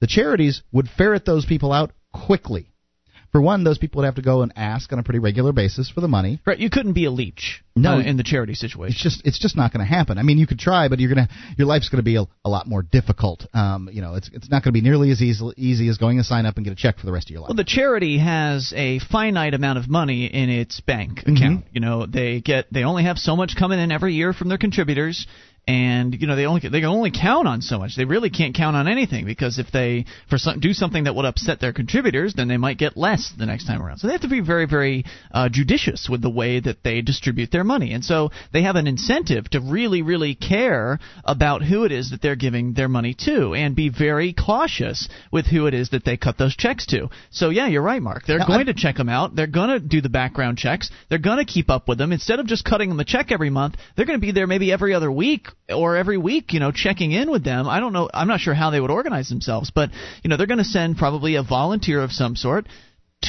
The 0.00 0.06
charities 0.06 0.62
would 0.72 0.88
ferret 0.88 1.24
those 1.24 1.46
people 1.46 1.72
out 1.72 1.92
quickly. 2.12 2.71
For 3.32 3.40
one, 3.40 3.64
those 3.64 3.78
people 3.78 4.00
would 4.00 4.06
have 4.06 4.16
to 4.16 4.22
go 4.22 4.42
and 4.42 4.52
ask 4.56 4.92
on 4.92 4.98
a 4.98 5.02
pretty 5.02 5.18
regular 5.18 5.52
basis 5.52 5.90
for 5.90 6.00
the 6.02 6.08
money. 6.08 6.38
Right. 6.44 6.58
You 6.58 6.68
couldn't 6.70 6.92
be 6.92 7.06
a 7.06 7.10
leech. 7.10 7.62
No. 7.74 7.94
uh, 7.94 8.00
in 8.00 8.18
the 8.18 8.22
charity 8.22 8.52
situation. 8.52 8.92
It's 8.92 9.02
just 9.02 9.22
it's 9.26 9.38
just 9.38 9.56
not 9.56 9.72
going 9.72 9.80
to 9.82 9.90
happen. 9.90 10.18
I 10.18 10.22
mean, 10.22 10.36
you 10.36 10.46
could 10.46 10.58
try, 10.58 10.88
but 10.88 11.00
you're 11.00 11.08
gonna 11.08 11.30
your 11.56 11.66
life's 11.66 11.88
going 11.88 12.00
to 12.00 12.04
be 12.04 12.16
a, 12.16 12.24
a 12.44 12.50
lot 12.50 12.66
more 12.68 12.82
difficult. 12.82 13.46
Um, 13.54 13.88
you 13.90 14.02
know, 14.02 14.14
it's 14.16 14.28
it's 14.34 14.50
not 14.50 14.62
going 14.62 14.74
to 14.74 14.78
be 14.78 14.82
nearly 14.82 15.10
as 15.10 15.22
easy, 15.22 15.42
easy 15.56 15.88
as 15.88 15.96
going 15.96 16.18
to 16.18 16.24
sign 16.24 16.44
up 16.44 16.56
and 16.56 16.64
get 16.66 16.72
a 16.74 16.76
check 16.76 16.98
for 16.98 17.06
the 17.06 17.12
rest 17.12 17.28
of 17.28 17.30
your 17.30 17.40
life. 17.40 17.48
Well, 17.48 17.56
the 17.56 17.64
charity 17.64 18.18
has 18.18 18.74
a 18.76 18.98
finite 18.98 19.54
amount 19.54 19.78
of 19.78 19.88
money 19.88 20.26
in 20.26 20.50
its 20.50 20.80
bank 20.82 21.20
Mm-hmm. 21.20 21.36
account. 21.36 21.64
You 21.72 21.80
know, 21.80 22.04
they 22.04 22.42
get 22.42 22.66
they 22.70 22.84
only 22.84 23.04
have 23.04 23.16
so 23.16 23.36
much 23.36 23.54
coming 23.58 23.78
in 23.78 23.90
every 23.90 24.12
year 24.12 24.34
from 24.34 24.50
their 24.50 24.58
contributors, 24.58 25.26
and 25.66 26.20
you 26.20 26.26
know 26.26 26.34
they 26.34 26.44
only 26.46 26.60
they 26.60 26.80
can 26.80 26.88
only 26.88 27.12
count 27.12 27.46
on 27.46 27.62
so 27.62 27.78
much. 27.78 27.94
They 27.96 28.04
really 28.04 28.30
can't 28.30 28.54
count 28.54 28.74
on 28.74 28.88
anything 28.88 29.24
because 29.24 29.58
if 29.60 29.70
they 29.70 30.06
for 30.28 30.36
some, 30.36 30.58
do 30.58 30.72
something 30.72 31.04
that 31.04 31.14
would 31.14 31.24
upset 31.24 31.60
their 31.60 31.72
contributors, 31.72 32.34
then 32.34 32.48
they 32.48 32.56
might 32.56 32.78
get 32.78 32.96
less 32.96 33.32
the 33.38 33.46
next 33.46 33.66
time 33.66 33.80
around. 33.80 33.98
So 33.98 34.08
they 34.08 34.12
have 34.14 34.22
to 34.22 34.28
be 34.28 34.40
very 34.40 34.66
very 34.66 35.04
uh, 35.30 35.48
judicious 35.50 36.08
with 36.10 36.20
the 36.20 36.30
way 36.30 36.58
that 36.58 36.82
they 36.82 37.00
distribute 37.00 37.52
their 37.52 37.62
money, 37.62 37.92
and 37.92 38.04
so 38.04 38.30
they 38.52 38.62
have 38.62 38.74
an 38.74 38.88
incentive 38.88 39.48
to 39.50 39.60
really 39.60 40.02
really 40.02 40.34
care 40.34 40.98
about 41.24 41.62
who 41.62 41.84
it 41.84 41.92
is 41.92 42.10
that 42.10 42.22
they're 42.22 42.34
giving 42.36 42.72
their 42.74 42.88
money 42.88 43.14
to, 43.24 43.54
and 43.54 43.76
be 43.76 43.88
very 43.88 44.32
cautious 44.32 45.08
with 45.30 45.46
who 45.46 45.66
it 45.66 45.74
is 45.74 45.90
that 45.90 46.04
they 46.04 46.16
cut 46.16 46.38
those 46.38 46.56
checks 46.56 46.86
to. 46.86 47.08
So 47.30 47.50
yeah, 47.50 47.68
you're 47.68 47.82
right, 47.82 48.02
Mark. 48.02 48.24
They're 48.26 48.38
Now, 48.38 48.46
going 48.46 48.58
I'm- 48.60 48.66
to 48.66 48.74
check 48.74 48.96
them 48.96 49.08
out. 49.08 49.36
They're 49.36 49.46
going 49.46 49.70
to 49.70 49.78
do 49.80 50.00
the 50.00 50.08
background 50.08 50.58
checks. 50.58 50.90
They're 51.08 51.18
going 51.20 51.38
to 51.38 51.44
keep 51.44 51.70
up 51.70 51.86
with 51.86 51.98
them. 51.98 52.10
Instead 52.10 52.40
of 52.40 52.46
just 52.46 52.64
cutting 52.64 52.88
them 52.88 52.98
a 52.98 53.04
check 53.04 53.30
every 53.30 53.50
month, 53.50 53.76
they're 53.96 54.06
going 54.06 54.18
to 54.18 54.26
be 54.26 54.32
there 54.32 54.48
maybe 54.48 54.72
every 54.72 54.92
other 54.92 55.10
week 55.10 55.46
or 55.68 55.96
every 55.96 56.18
week, 56.18 56.52
you 56.52 56.60
know, 56.60 56.72
checking 56.72 57.12
in 57.12 57.30
with 57.30 57.44
them. 57.44 57.68
I 57.68 57.80
don't 57.80 57.92
know. 57.92 58.08
I'm 58.12 58.28
not 58.28 58.40
sure 58.40 58.54
how 58.54 58.70
they 58.70 58.80
would 58.80 58.90
organize 58.90 59.28
themselves, 59.28 59.70
but, 59.70 59.90
you 60.22 60.28
know, 60.28 60.36
they're 60.36 60.46
going 60.46 60.58
to 60.58 60.64
send 60.64 60.96
probably 60.96 61.36
a 61.36 61.42
volunteer 61.42 62.00
of 62.00 62.12
some 62.12 62.36
sort 62.36 62.66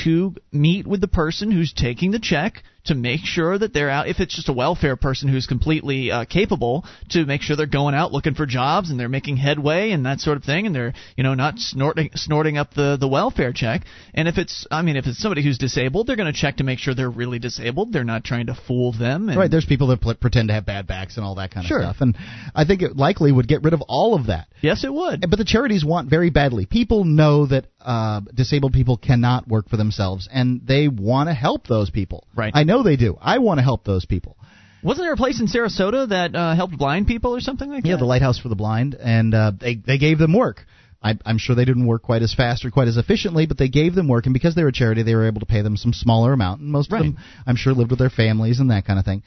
to 0.04 0.36
meet 0.52 0.88
with 0.88 1.02
the 1.02 1.08
person 1.08 1.52
who's 1.52 1.74
taking 1.74 2.12
the 2.12 2.20
check 2.20 2.64
to 2.86 2.96
make 2.96 3.22
sure 3.24 3.58
that 3.58 3.74
they're 3.74 3.90
out. 3.90 4.08
If 4.08 4.20
it's 4.20 4.36
just 4.36 4.50
a 4.50 4.54
welfare 4.54 4.96
person 4.98 5.30
who's 5.30 5.48
completely 5.48 6.12
uh, 6.12 6.26
capable, 6.26 6.84
to 7.10 7.26
make 7.26 7.42
sure 7.42 7.56
they're 7.56 7.66
going 7.66 7.96
out 7.96 8.12
looking 8.12 8.34
for 8.34 8.46
jobs 8.46 8.90
and 8.90 9.00
they're 9.00 9.08
making 9.10 9.38
headway 9.38 9.92
and 9.92 10.06
that 10.06 10.20
sort 10.20 10.36
of 10.38 10.44
thing, 10.44 10.66
and 10.66 10.76
they're 10.76 10.94
you 11.16 11.24
know 11.24 11.34
not 11.34 11.58
snorting 11.60 12.10
snorting 12.16 12.58
up 12.58 12.74
the 12.74 12.98
the 13.00 13.08
welfare 13.08 13.54
check. 13.54 13.84
And 14.14 14.28
if 14.28 14.38
it's 14.38 14.68
I 14.70 14.82
mean 14.82 14.98
if 14.98 15.08
it's 15.08 15.18
somebody 15.20 15.44
who's 15.44 15.58
disabled, 15.58 16.08
they're 16.08 16.16
going 16.18 16.32
to 16.32 16.38
check 16.38 16.58
to 16.58 16.64
make 16.64 16.80
sure 16.80 16.94
they're 16.94 17.10
really 17.10 17.40
disabled. 17.40 17.94
They're 17.94 18.04
not 18.04 18.24
trying 18.24 18.48
to 18.48 18.56
fool 18.68 18.92
them. 18.92 19.30
And 19.30 19.38
right. 19.38 19.50
There's 19.50 19.66
people 19.66 19.88
that 19.88 20.02
pl- 20.02 20.16
pretend 20.16 20.50
to 20.50 20.54
have 20.54 20.66
bad 20.66 20.86
backs 20.88 21.16
and 21.18 21.26
all 21.26 21.36
that 21.36 21.52
kind 21.52 21.66
Sure. 21.66 21.80
of 21.80 21.84
stuff, 21.96 22.02
and 22.02 22.18
I 22.54 22.66
think 22.66 22.82
it 22.82 22.98
likely 22.98 23.32
would 23.32 23.48
get 23.48 23.64
rid 23.64 23.74
of 23.74 23.82
all 23.88 24.16
of 24.16 24.28
that. 24.28 24.48
yes, 24.62 24.84
it 24.84 24.94
would. 24.94 25.22
But 25.30 25.38
the 25.38 25.46
charities 25.46 25.86
want 25.86 26.10
very 26.10 26.30
badly. 26.30 26.66
People 26.66 27.06
know 27.06 27.46
that 27.46 27.68
uh, 27.80 28.22
disabled 28.34 28.74
people 28.74 28.98
cannot 28.98 29.48
work 29.48 29.70
for 29.70 29.78
themselves, 29.78 30.28
and 30.32 30.62
they 30.66 30.88
want 30.88 31.30
to 31.30 31.34
help 31.34 31.68
those 31.68 31.90
people. 31.90 32.28
Right. 32.36 32.52
I 32.56 32.64
know 32.64 32.73
they 32.82 32.96
do. 32.96 33.18
I 33.22 33.38
want 33.38 33.60
to 33.60 33.64
help 33.64 33.84
those 33.84 34.06
people. 34.06 34.38
Wasn't 34.82 35.06
there 35.06 35.14
a 35.14 35.18
place 35.18 35.40
in 35.40 35.48
Sarasota 35.48 36.10
that 36.10 36.36
uh, 36.36 36.56
helped 36.56 36.78
blind 36.78 37.08
people 37.08 37.36
or 37.36 37.40
something 37.40 37.70
like 37.70 37.86
Yeah, 37.86 37.92
that? 37.92 37.98
Yeah, 37.98 38.00
the 38.00 38.06
Lighthouse 38.06 38.40
for 38.40 38.50
the 38.50 38.56
Blind, 38.56 38.96
and 38.96 39.34
uh, 39.34 39.52
they 39.58 39.76
they 39.76 39.98
gave 39.98 40.18
them 40.18 40.34
work. 40.34 40.66
I, 41.02 41.18
I'm 41.26 41.38
sure 41.38 41.56
they 41.56 41.66
didn't 41.66 41.86
work 41.86 42.02
quite 42.02 42.22
as 42.22 42.34
fast 42.34 42.66
or 42.66 42.72
quite 42.72 42.88
as 42.88 42.98
efficiently, 42.98 43.46
but 43.46 43.58
they 43.58 43.68
gave 43.70 43.94
them 43.94 44.08
work, 44.08 44.26
and 44.26 44.34
because 44.34 44.56
they 44.56 44.64
were 44.64 44.70
a 44.70 44.74
charity, 44.74 45.04
they 45.04 45.16
were 45.16 45.28
able 45.28 45.42
to 45.42 45.46
pay 45.46 45.62
them 45.62 45.78
some 45.78 45.94
smaller 45.94 46.34
amount. 46.34 46.62
And 46.62 46.72
most 46.72 46.92
Right. 46.92 47.00
of 47.06 47.14
them, 47.14 47.18
I'm 47.46 47.56
sure, 47.58 47.74
lived 47.74 47.92
with 47.92 48.00
their 48.00 48.10
families 48.10 48.60
and 48.60 48.72
that 48.72 48.86
kind 48.86 48.98
of 48.98 49.06
thing. 49.06 49.22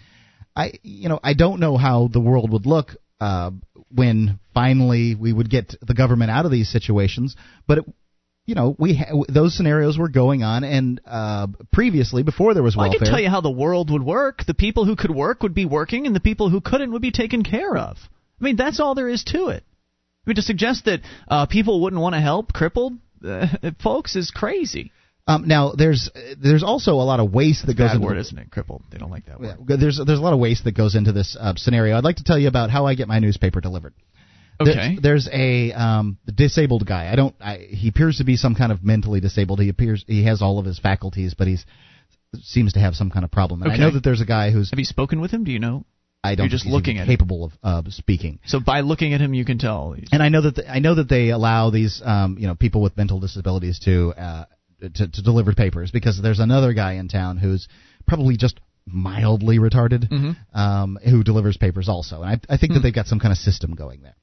I, 0.54 0.72
you 0.82 1.08
know, 1.10 1.20
I 1.22 1.34
don't 1.34 1.60
know 1.60 1.76
how 1.76 2.08
the 2.10 2.20
world 2.20 2.50
would 2.50 2.64
look 2.66 2.96
uh, 3.20 3.50
when 3.94 4.40
finally 4.54 5.14
we 5.14 5.32
would 5.32 5.50
get 5.50 5.74
the 5.86 5.94
government 5.94 6.30
out 6.30 6.44
of 6.44 6.50
these 6.50 6.68
situations, 6.70 7.36
but. 7.66 7.78
It, 7.78 7.84
you 8.46 8.54
know, 8.54 8.74
we 8.78 8.94
ha- 8.96 9.24
those 9.28 9.56
scenarios 9.56 9.98
were 9.98 10.08
going 10.08 10.42
on, 10.42 10.64
and 10.64 11.00
uh, 11.04 11.48
previously, 11.72 12.22
before 12.22 12.54
there 12.54 12.62
was 12.62 12.76
Well, 12.76 12.86
I 12.86 12.88
welfare, 12.88 12.98
can 13.00 13.08
tell 13.08 13.20
you 13.20 13.28
how 13.28 13.40
the 13.40 13.50
world 13.50 13.90
would 13.90 14.02
work. 14.02 14.44
The 14.46 14.54
people 14.54 14.84
who 14.84 14.96
could 14.96 15.10
work 15.10 15.42
would 15.42 15.54
be 15.54 15.66
working, 15.66 16.06
and 16.06 16.14
the 16.14 16.20
people 16.20 16.48
who 16.48 16.60
couldn't 16.60 16.92
would 16.92 17.02
be 17.02 17.10
taken 17.10 17.42
care 17.42 17.76
of. 17.76 17.98
I 18.40 18.44
mean, 18.44 18.56
that's 18.56 18.80
all 18.80 18.94
there 18.94 19.08
is 19.08 19.24
to 19.24 19.48
it. 19.48 19.64
I 20.24 20.30
mean, 20.30 20.36
to 20.36 20.42
suggest 20.42 20.84
that 20.84 21.00
uh, 21.28 21.46
people 21.46 21.82
wouldn't 21.82 22.00
want 22.00 22.14
to 22.14 22.20
help 22.20 22.52
crippled 22.52 22.94
uh, 23.24 23.46
folks 23.82 24.16
is 24.16 24.30
crazy. 24.30 24.92
Um, 25.28 25.48
now, 25.48 25.72
there's 25.72 26.08
there's 26.40 26.62
also 26.62 26.92
a 26.92 27.02
lot 27.02 27.18
of 27.18 27.32
waste 27.32 27.66
that 27.66 27.76
goes 27.76 27.92
into 27.92 28.06
word, 28.06 28.18
isn't 28.18 28.38
it? 28.38 28.50
Crippled. 28.52 28.84
They 28.92 28.98
don't 28.98 29.10
like 29.10 29.26
that 29.26 29.40
word. 29.40 29.56
Yeah, 29.68 29.76
there's 29.76 30.00
there's 30.04 30.20
a 30.20 30.22
lot 30.22 30.32
of 30.32 30.38
waste 30.38 30.64
that 30.64 30.76
goes 30.76 30.94
into 30.94 31.10
this 31.10 31.36
uh, 31.38 31.54
scenario. 31.56 31.98
I'd 31.98 32.04
like 32.04 32.16
to 32.16 32.24
tell 32.24 32.38
you 32.38 32.46
about 32.46 32.70
how 32.70 32.86
I 32.86 32.94
get 32.94 33.08
my 33.08 33.18
newspaper 33.18 33.60
delivered. 33.60 33.92
Okay. 34.60 34.96
There's, 35.00 35.26
there's 35.26 35.28
a 35.32 35.72
um, 35.72 36.18
disabled 36.32 36.86
guy. 36.86 37.10
I 37.12 37.16
don't. 37.16 37.34
I, 37.40 37.58
he 37.58 37.88
appears 37.88 38.18
to 38.18 38.24
be 38.24 38.36
some 38.36 38.54
kind 38.54 38.72
of 38.72 38.82
mentally 38.84 39.20
disabled. 39.20 39.60
He 39.60 39.68
appears 39.68 40.04
he 40.06 40.24
has 40.24 40.42
all 40.42 40.58
of 40.58 40.64
his 40.66 40.78
faculties, 40.78 41.34
but 41.34 41.46
he's 41.46 41.64
seems 42.42 42.72
to 42.74 42.80
have 42.80 42.94
some 42.94 43.10
kind 43.10 43.24
of 43.24 43.30
problem. 43.30 43.62
And 43.62 43.72
I 43.72 43.76
know 43.76 43.90
that 43.92 44.02
there's 44.04 44.20
a 44.20 44.26
guy 44.26 44.50
who's 44.50 44.70
Have 44.70 44.78
you 44.78 44.84
spoken 44.84 45.20
with 45.20 45.30
him? 45.30 45.44
Do 45.44 45.52
you 45.52 45.58
know? 45.58 45.84
I 46.24 46.34
don't 46.34 46.46
You're 46.46 46.50
just 46.50 46.64
think 46.64 46.70
he's 46.72 46.74
looking 46.74 46.98
at 46.98 47.06
him. 47.06 47.12
capable 47.16 47.44
of 47.62 47.86
uh, 47.86 47.90
speaking. 47.90 48.40
So 48.46 48.58
by 48.58 48.80
looking 48.80 49.14
at 49.14 49.20
him, 49.20 49.32
you 49.32 49.44
can 49.44 49.58
tell. 49.58 49.94
And 50.10 50.22
I 50.22 50.28
know 50.28 50.42
that 50.42 50.56
the, 50.56 50.68
I 50.70 50.80
know 50.80 50.96
that 50.96 51.08
they 51.08 51.30
allow 51.30 51.70
these 51.70 52.02
um, 52.04 52.36
you 52.38 52.46
know 52.48 52.54
people 52.56 52.82
with 52.82 52.96
mental 52.96 53.20
disabilities 53.20 53.78
to, 53.84 54.12
uh, 54.16 54.44
to 54.94 55.08
to 55.08 55.22
deliver 55.22 55.52
papers 55.52 55.90
because 55.92 56.20
there's 56.20 56.40
another 56.40 56.72
guy 56.72 56.94
in 56.94 57.08
town 57.08 57.36
who's 57.36 57.68
probably 58.08 58.36
just 58.36 58.58
mildly 58.86 59.58
retarded 59.58 60.08
Mm-hmm. 60.10 60.58
um, 60.58 60.98
who 61.04 61.22
delivers 61.22 61.56
papers 61.56 61.88
also. 61.88 62.22
And 62.22 62.40
I, 62.48 62.54
I 62.54 62.56
think 62.56 62.72
Hmm. 62.72 62.74
that 62.74 62.80
they've 62.80 62.94
got 62.94 63.06
some 63.06 63.20
kind 63.20 63.32
of 63.32 63.38
system 63.38 63.74
going 63.74 64.02
there. 64.02 64.14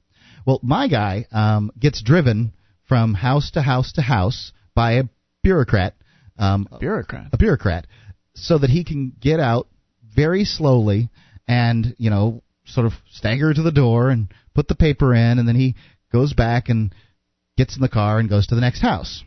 Well, 0.46 0.60
my 0.62 0.88
guy 0.88 1.26
um, 1.32 1.70
gets 1.78 2.02
driven 2.02 2.52
from 2.86 3.14
house 3.14 3.50
to 3.52 3.62
house 3.62 3.92
to 3.92 4.02
house 4.02 4.52
by 4.74 4.92
a 4.92 5.04
bureaucrat. 5.42 5.94
Um, 6.38 6.68
bureaucrat. 6.80 7.28
a 7.32 7.38
bureaucrat 7.38 7.86
so 8.34 8.58
that 8.58 8.70
he 8.70 8.82
can 8.82 9.12
get 9.20 9.38
out 9.38 9.68
very 10.14 10.44
slowly 10.44 11.08
and 11.46 11.94
you 11.96 12.10
know 12.10 12.42
sort 12.64 12.86
of 12.86 12.92
stagger 13.10 13.54
to 13.54 13.62
the 13.62 13.70
door 13.70 14.10
and 14.10 14.28
put 14.54 14.66
the 14.66 14.74
paper 14.74 15.14
in 15.14 15.38
and 15.38 15.46
then 15.46 15.54
he 15.54 15.76
goes 16.12 16.32
back 16.32 16.68
and 16.68 16.92
gets 17.56 17.76
in 17.76 17.82
the 17.82 17.88
car 17.88 18.18
and 18.18 18.28
goes 18.28 18.48
to 18.48 18.54
the 18.56 18.60
next 18.60 18.80
house 18.80 19.22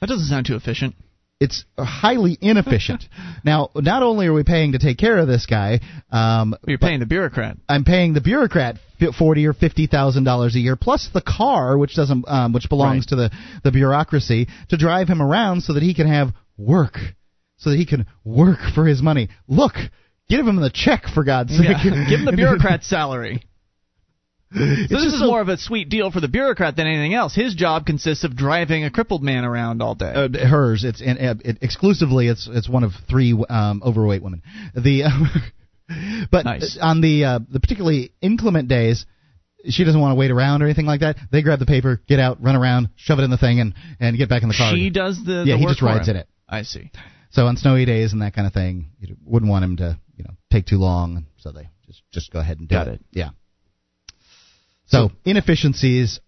That 0.00 0.08
doesn't 0.08 0.26
sound 0.26 0.46
too 0.46 0.56
efficient. 0.56 0.96
It's 1.42 1.64
highly 1.78 2.38
inefficient 2.40 3.04
now 3.44 3.68
not 3.74 4.02
only 4.02 4.26
are 4.26 4.32
we 4.32 4.44
paying 4.44 4.72
to 4.72 4.78
take 4.78 4.98
care 4.98 5.18
of 5.18 5.26
this 5.26 5.46
guy 5.46 5.80
um 6.10 6.54
You're 6.66 6.78
paying 6.78 7.00
the 7.00 7.06
bureaucrat. 7.06 7.56
I'm 7.68 7.84
paying 7.84 8.12
the 8.14 8.20
bureaucrat 8.20 8.76
forty 9.18 9.46
or 9.46 9.52
fifty 9.52 9.86
thousand 9.88 10.24
dollars 10.24 10.54
a 10.54 10.60
year, 10.60 10.76
plus 10.76 11.08
the 11.12 11.20
car, 11.22 11.76
which 11.76 11.94
doesn't, 11.96 12.24
um, 12.28 12.52
which 12.52 12.68
belongs 12.68 13.04
Right. 13.04 13.08
to 13.08 13.16
the 13.16 13.30
the 13.64 13.72
bureaucracy, 13.72 14.46
to 14.68 14.76
drive 14.76 15.08
him 15.08 15.20
around 15.20 15.62
so 15.62 15.72
that 15.72 15.82
he 15.82 15.92
can 15.92 16.06
have 16.06 16.28
work, 16.56 16.96
so 17.56 17.70
that 17.70 17.76
he 17.76 17.86
can 17.86 18.06
work 18.24 18.60
for 18.74 18.86
his 18.86 19.02
money. 19.02 19.28
Look, 19.48 19.74
give 20.28 20.46
him 20.46 20.56
the 20.56 20.70
check 20.72 21.02
for 21.12 21.24
God's 21.24 21.56
sake. 21.56 21.66
Yeah. 21.68 22.06
Give 22.08 22.20
him 22.20 22.26
the 22.26 22.32
bureaucrat's 22.42 22.86
salary. 22.86 23.42
So 24.88 24.96
this 24.96 25.14
is 25.14 25.22
more 25.22 25.40
of 25.40 25.48
a 25.48 25.56
sweet 25.56 25.88
deal 25.88 26.10
for 26.10 26.20
the 26.20 26.28
bureaucrat 26.28 26.76
than 26.76 26.86
anything 26.86 27.14
else. 27.14 27.34
His 27.34 27.54
job 27.54 27.86
consists 27.86 28.24
of 28.24 28.36
driving 28.36 28.84
a 28.84 28.90
crippled 28.90 29.22
man 29.22 29.44
around 29.44 29.82
all 29.82 29.94
day. 29.94 30.12
Uh, 30.12 30.28
hers. 30.46 30.84
It's 30.84 31.00
in, 31.00 31.16
uh, 31.18 31.34
it, 31.44 31.58
exclusively. 31.62 32.28
It's 32.28 32.48
it's 32.50 32.68
one 32.68 32.84
of 32.84 32.92
three 33.08 33.32
um, 33.48 33.82
overweight 33.84 34.22
women. 34.22 34.42
The 34.74 35.04
but 36.30 36.44
Nice. 36.44 36.78
on 36.80 37.00
the 37.00 37.24
uh, 37.24 37.38
the 37.50 37.60
particularly 37.60 38.12
inclement 38.20 38.68
days, 38.68 39.06
she 39.68 39.84
doesn't 39.84 40.00
want 40.00 40.12
to 40.12 40.16
wait 40.16 40.30
around 40.30 40.62
or 40.62 40.66
anything 40.66 40.86
like 40.86 41.00
that. 41.00 41.16
They 41.30 41.42
grab 41.42 41.58
the 41.58 41.66
paper, 41.66 42.00
get 42.06 42.20
out, 42.20 42.42
run 42.42 42.56
around, 42.56 42.90
shove 42.96 43.18
it 43.18 43.22
in 43.22 43.30
the 43.30 43.38
thing, 43.38 43.60
and 43.60 43.74
and 44.00 44.16
get 44.16 44.28
back 44.28 44.42
in 44.42 44.48
the 44.48 44.54
car. 44.54 44.74
she 44.74 44.90
does 44.90 45.22
the 45.24 45.44
Yeah, 45.46 45.54
the 45.54 45.58
he 45.58 45.66
just 45.66 45.82
rides 45.82 46.08
in 46.08 46.16
it. 46.16 46.28
I 46.48 46.62
see. 46.62 46.90
So 47.30 47.46
on 47.46 47.56
snowy 47.56 47.86
days 47.86 48.12
and 48.12 48.20
that 48.22 48.34
kind 48.34 48.46
of 48.46 48.52
thing, 48.52 48.90
you 48.98 49.16
wouldn't 49.24 49.50
want 49.50 49.64
him 49.64 49.76
to 49.78 49.98
you 50.16 50.24
know 50.24 50.34
take 50.50 50.66
too 50.66 50.78
long. 50.78 51.26
So 51.38 51.52
they 51.52 51.68
just 51.86 52.02
just 52.12 52.30
go 52.32 52.40
ahead 52.40 52.58
and 52.58 52.68
do 52.68 52.74
Got 52.74 52.88
it. 52.88 53.00
Yeah. 53.10 53.30
So 54.92 55.10
inefficiencies 55.24 56.20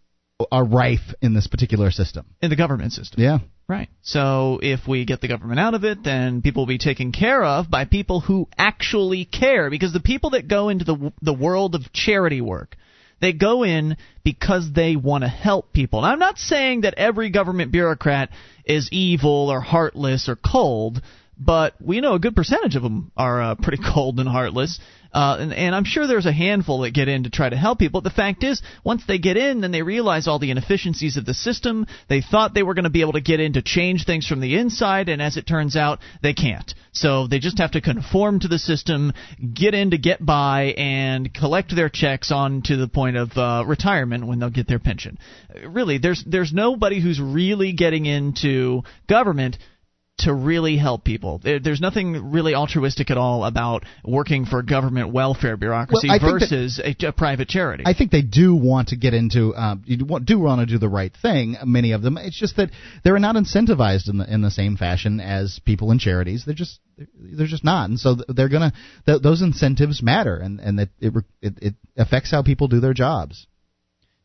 are 0.51 0.65
rife 0.65 1.15
in 1.21 1.35
this 1.35 1.47
particular 1.47 1.91
system. 1.91 2.25
In 2.41 2.49
the 2.49 2.57
government 2.57 2.93
system. 2.93 3.23
Yeah. 3.23 3.39
Right. 3.69 3.89
So 4.03 4.59
if 4.63 4.89
we 4.89 5.05
get 5.05 5.21
the 5.21 5.29
government 5.29 5.61
out 5.61 5.75
of 5.75 5.85
it, 5.85 6.03
then 6.03 6.43
people 6.43 6.63
will 6.63 6.67
be 6.67 6.79
taken 6.79 7.13
care 7.13 7.43
of 7.45 7.71
by 7.71 7.85
people 7.85 8.21
who 8.21 8.49
actually 8.59 9.27
care. 9.27 9.71
Because 9.71 9.93
the 9.93 10.01
people 10.01 10.31
that 10.31 10.49
go 10.49 10.71
into 10.71 10.85
the 10.85 11.13
the 11.23 11.33
world 11.33 11.75
of 11.75 11.93
charity 11.93 12.41
work, 12.41 12.77
they 13.21 13.33
go 13.33 13.65
in 13.65 13.97
because 14.23 14.71
they 14.73 14.97
want 14.97 15.25
to 15.25 15.29
help 15.29 15.73
people. 15.73 16.01
And 16.01 16.07
I'm 16.07 16.19
not 16.19 16.39
saying 16.39 16.83
that 16.83 16.95
every 16.95 17.31
government 17.31 17.73
bureaucrat 17.73 18.31
is 18.65 18.89
evil 18.93 19.51
or 19.51 19.61
heartless 19.61 20.29
or 20.29 20.37
cold, 20.37 21.01
but 21.39 21.75
we 21.81 22.01
know 22.01 22.15
a 22.15 22.19
good 22.19 22.37
percentage 22.37 22.77
of 22.77 22.83
them 22.83 23.13
are 23.17 23.43
uh, 23.43 23.55
pretty 23.55 23.83
cold 23.95 24.21
and 24.21 24.29
heartless. 24.29 24.79
Uh, 25.15 25.37
and, 25.39 25.55
and 25.55 25.75
I'm 25.75 25.85
sure 25.85 26.07
there's 26.09 26.27
a 26.27 26.33
handful 26.33 26.81
that 26.81 26.93
get 26.93 27.07
in 27.07 27.23
to 27.23 27.31
try 27.31 27.49
to 27.49 27.57
help 27.57 27.79
people. 27.79 28.01
But 28.01 28.11
The 28.11 28.17
fact 28.17 28.43
is, 28.43 28.61
once 28.83 29.05
they 29.07 29.19
get 29.19 29.37
in, 29.37 29.61
then 29.61 29.71
they 29.71 29.83
realize 29.83 30.27
all 30.27 30.41
the 30.41 30.51
inefficiencies 30.51 31.17
of 31.17 31.25
the 31.25 31.35
system. 31.35 31.87
They 32.09 32.21
thought 32.21 32.53
they 32.53 32.65
were 32.65 32.75
going 32.75 32.85
to 32.85 32.91
be 32.91 33.01
able 33.01 33.13
to 33.13 33.21
get 33.21 33.39
in 33.39 33.53
to 33.53 33.63
change 33.63 34.05
things 34.05 34.27
from 34.27 34.41
the 34.41 34.57
inside, 34.57 35.09
and 35.09 35.23
as 35.23 35.37
it 35.37 35.47
turns 35.47 35.77
out, 35.77 36.01
they 36.21 36.35
can't. 36.35 36.75
So 36.93 37.29
they 37.29 37.39
just 37.39 37.59
have 37.59 37.73
to 37.73 37.81
conform 37.81 38.41
to 38.41 38.49
the 38.49 38.59
system, 38.59 39.13
get 39.53 39.75
in 39.75 39.93
to 39.93 39.99
get 39.99 40.25
by, 40.25 40.75
and 40.77 41.33
collect 41.33 41.75
their 41.75 41.89
checks 41.89 42.33
on 42.33 42.63
to 42.63 42.77
the 42.77 42.89
point 42.89 43.17
of 43.17 43.37
uh, 43.37 43.65
retirement 43.67 44.27
when 44.27 44.39
they'll 44.41 44.51
get 44.51 44.69
their 44.69 44.79
pension. 44.79 45.19
Really, 45.67 45.99
there's 45.99 46.25
there's 46.27 46.53
nobody 46.53 47.01
who's 47.01 47.21
really 47.21 47.73
getting 47.73 48.07
into 48.07 48.83
government 49.09 49.59
to 50.19 50.33
really 50.33 50.77
help 50.77 51.05
people. 51.05 51.41
There's 51.43 51.81
nothing 51.81 52.31
really 52.31 52.55
altruistic 52.55 53.11
at 53.11 53.19
all 53.19 53.45
about 53.45 53.85
working 54.05 54.45
for 54.47 54.63
government 54.63 55.13
welfare 55.13 55.57
bureaucracy 55.57 56.09
Well, 56.09 56.19
think 56.21 56.41
that- 56.41 56.41
versus 56.51 56.81
a, 56.83 57.09
a 57.09 57.13
private 57.13 57.49
charity. 57.49 57.83
I 57.85 57.95
think 57.95 58.13
they 58.13 58.23
do 58.23 58.55
want 58.55 58.89
to 58.89 58.97
get 58.97 59.13
into, 59.13 59.55
um, 59.57 59.83
you 59.87 60.05
want, 60.05 60.25
do 60.25 60.39
want 60.39 60.61
to 60.61 60.67
do 60.67 60.79
the 60.79 60.89
right 60.89 61.13
thing. 61.21 61.57
Many 61.65 61.93
of 61.93 62.03
them. 62.03 62.17
It's 62.17 62.39
just 62.39 62.57
that 62.57 62.71
they're 63.03 63.19
not 63.19 63.35
incentivized 63.35 64.09
in 64.09 64.19
the 64.19 64.33
in 64.33 64.41
the 64.41 64.51
same 64.51 64.77
fashion 64.77 65.21
as 65.21 65.61
people 65.65 65.91
in 65.91 65.99
charities. 65.99 66.45
They're 66.45 66.55
just 66.55 66.79
they're 67.19 67.47
just 67.47 67.65
not, 67.65 67.89
and 67.91 67.99
so 67.99 68.17
they're 68.29 68.49
gonna 68.49 68.73
th- 69.07 69.21
those 69.21 69.43
incentives 69.43 70.01
matter, 70.03 70.37
and 70.37 70.61
and 70.61 70.79
that 70.79 70.91
it, 71.01 71.13
re- 71.15 71.23
it 71.43 71.55
it 71.61 71.75
affects 71.97 72.31
how 72.31 72.43
people 72.43 72.69
do 72.69 72.79
their 72.81 72.95
jobs. 72.95 73.47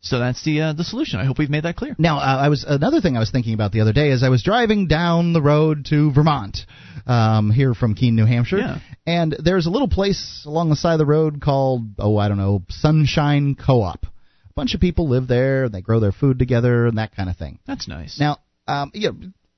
So 0.01 0.19
that's 0.19 0.43
the 0.43 0.61
uh, 0.61 0.73
the 0.73 0.83
solution. 0.83 1.19
I 1.19 1.25
hope 1.25 1.37
we've 1.37 1.49
made 1.49 1.63
that 1.63 1.75
clear. 1.75 1.95
Now, 1.97 2.17
uh, 2.17 2.37
I 2.45 2.49
was 2.49 2.63
another 2.63 3.01
thing 3.01 3.15
I 3.17 3.19
was 3.19 3.31
thinking 3.31 3.53
about 3.53 3.71
the 3.71 3.81
other 3.81 3.93
day 3.93 4.11
is 4.11 4.23
I 4.23 4.29
was 4.29 4.43
driving 4.43 4.87
down 4.87 5.33
the 5.33 5.41
road 5.41 5.85
to 5.89 6.11
Vermont, 6.11 6.59
um, 7.05 7.51
here 7.51 7.73
from 7.73 7.95
Keene, 7.95 8.15
New 8.15 8.25
Hampshire, 8.25 8.57
Yeah. 8.59 8.79
and 9.05 9.35
there's 9.43 9.65
a 9.65 9.69
little 9.69 9.89
place 9.89 10.43
along 10.45 10.69
the 10.69 10.75
side 10.75 10.93
of 10.93 10.99
the 10.99 11.05
road 11.05 11.41
called 11.41 11.81
oh 11.99 12.17
I 12.17 12.27
don't 12.27 12.37
know 12.37 12.63
Sunshine 12.69 13.55
Co-op. 13.55 14.05
A 14.05 14.53
bunch 14.55 14.73
of 14.75 14.81
people 14.81 15.07
live 15.09 15.27
there, 15.27 15.65
and 15.65 15.73
they 15.73 15.81
grow 15.81 15.99
their 15.99 16.11
food 16.11 16.39
together 16.39 16.85
and 16.87 16.97
that 16.97 17.15
kind 17.15 17.29
of 17.29 17.37
thing. 17.37 17.59
That's 17.65 17.87
nice. 17.87 18.19
Now, 18.19 18.37
um, 18.67 18.91
yeah, 18.93 19.11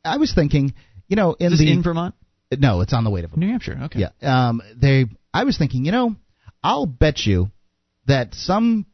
I 0.05 0.17
was 0.17 0.33
thinking, 0.33 0.73
you 1.07 1.15
know, 1.15 1.33
in 1.39 1.47
is 1.47 1.53
this 1.53 1.59
the 1.59 1.71
in 1.71 1.81
Vermont, 1.83 2.13
no, 2.57 2.81
it's 2.81 2.93
on 2.93 3.03
the 3.03 3.09
way 3.09 3.21
to 3.21 3.27
Vermont. 3.27 3.39
New 3.41 3.49
Hampshire? 3.49 3.79
Okay. 3.85 3.99
Yeah. 3.99 4.49
Um, 4.49 4.61
they. 4.75 5.05
I 5.33 5.43
was 5.45 5.57
thinking, 5.57 5.85
you 5.85 5.91
know, 5.91 6.15
I'll 6.63 6.85
bet 6.85 7.25
you 7.25 7.49
that 8.07 8.33
some 8.35 8.85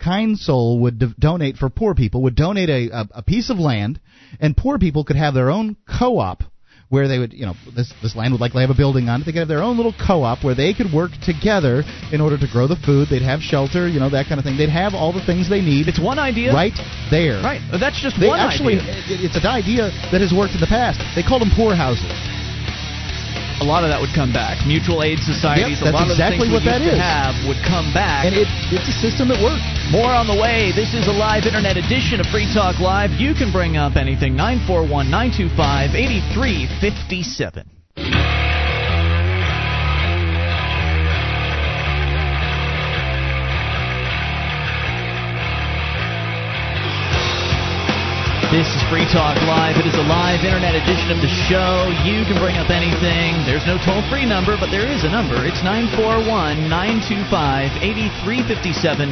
kind 0.00 0.38
soul 0.38 0.80
would 0.80 0.98
do- 0.98 1.14
donate 1.18 1.56
for 1.56 1.68
poor 1.70 1.94
people 1.94 2.22
would 2.22 2.36
donate 2.36 2.68
a, 2.68 2.90
a, 2.90 3.08
a 3.16 3.22
piece 3.22 3.50
of 3.50 3.58
land, 3.58 4.00
and 4.40 4.56
poor 4.56 4.78
people 4.78 5.04
could 5.04 5.16
have 5.16 5.34
their 5.34 5.50
own 5.50 5.76
co-op 5.86 6.44
where 6.92 7.08
they 7.08 7.18
would, 7.18 7.32
you 7.32 7.46
know, 7.46 7.54
this 7.74 7.90
this 8.02 8.14
land 8.14 8.34
would 8.34 8.40
likely 8.42 8.60
have 8.60 8.68
a 8.68 8.76
building 8.76 9.08
on 9.08 9.22
it. 9.22 9.24
They 9.24 9.32
could 9.32 9.38
have 9.38 9.48
their 9.48 9.62
own 9.62 9.78
little 9.78 9.94
co-op 9.96 10.44
where 10.44 10.54
they 10.54 10.74
could 10.74 10.92
work 10.92 11.10
together 11.24 11.84
in 12.12 12.20
order 12.20 12.36
to 12.36 12.46
grow 12.52 12.68
the 12.68 12.76
food. 12.76 13.08
They'd 13.08 13.24
have 13.24 13.40
shelter, 13.40 13.88
you 13.88 13.98
know, 13.98 14.10
that 14.10 14.28
kind 14.28 14.38
of 14.38 14.44
thing. 14.44 14.58
They'd 14.58 14.68
have 14.68 14.92
all 14.92 15.10
the 15.10 15.24
things 15.24 15.48
they 15.48 15.62
need. 15.62 15.88
It's 15.88 15.98
one 15.98 16.18
idea. 16.18 16.52
Right 16.52 16.76
there. 17.10 17.40
Right. 17.40 17.64
That's 17.72 17.96
just 17.96 18.20
They 18.20 18.28
one 18.28 18.40
actually, 18.40 18.76
idea. 18.76 19.24
it's 19.24 19.36
an 19.40 19.46
idea 19.48 19.88
that 20.12 20.20
has 20.20 20.36
worked 20.36 20.52
in 20.52 20.60
the 20.60 20.68
past. 20.68 21.00
They 21.16 21.22
called 21.22 21.40
them 21.40 21.52
poor 21.56 21.74
houses. 21.74 22.12
A 23.62 23.64
lot 23.64 23.86
of 23.86 23.94
that 23.94 24.00
would 24.00 24.10
come 24.10 24.34
back. 24.34 24.66
Mutual 24.66 25.06
aid 25.06 25.22
societies. 25.22 25.78
Yep, 25.78 25.94
a 25.94 25.94
lot 25.94 26.10
exactly 26.10 26.50
of 26.50 26.50
the 26.50 26.58
things 26.58 26.60
what 26.66 26.66
we 26.66 26.66
that 26.66 26.82
used 26.82 26.98
to 26.98 26.98
have 26.98 27.38
would 27.46 27.62
come 27.62 27.94
back. 27.94 28.26
And 28.26 28.34
it, 28.34 28.50
it's 28.74 28.90
a 28.90 28.96
system 28.98 29.30
that 29.30 29.38
works. 29.38 29.62
More 29.94 30.10
on 30.10 30.26
the 30.26 30.34
way. 30.34 30.74
This 30.74 30.98
is 30.98 31.06
a 31.06 31.14
live 31.14 31.46
internet 31.46 31.78
edition 31.78 32.18
of 32.18 32.26
Free 32.26 32.50
Talk 32.50 32.82
Live. 32.82 33.14
You 33.22 33.38
can 33.38 33.54
bring 33.54 33.78
up 33.78 33.94
anything. 33.94 34.34
941 34.34 35.06
925 35.06 35.94
8357. 35.94 38.41
This 48.52 48.68
is 48.68 48.82
Free 48.90 49.08
Talk 49.08 49.40
Live. 49.48 49.78
It 49.78 49.86
is 49.86 49.94
a 49.94 50.04
live 50.04 50.44
internet 50.44 50.74
edition 50.74 51.10
of 51.10 51.24
the 51.24 51.32
show. 51.48 51.88
You 52.04 52.20
can 52.28 52.36
bring 52.36 52.60
up 52.60 52.68
anything. 52.68 53.32
There's 53.48 53.64
no 53.64 53.80
toll 53.80 54.04
free 54.12 54.26
number, 54.26 54.60
but 54.60 54.68
there 54.70 54.84
is 54.84 55.04
a 55.04 55.08
number. 55.08 55.40
It's 55.40 55.64
941 55.64 56.68
925 56.68 57.32
8357 57.80 59.08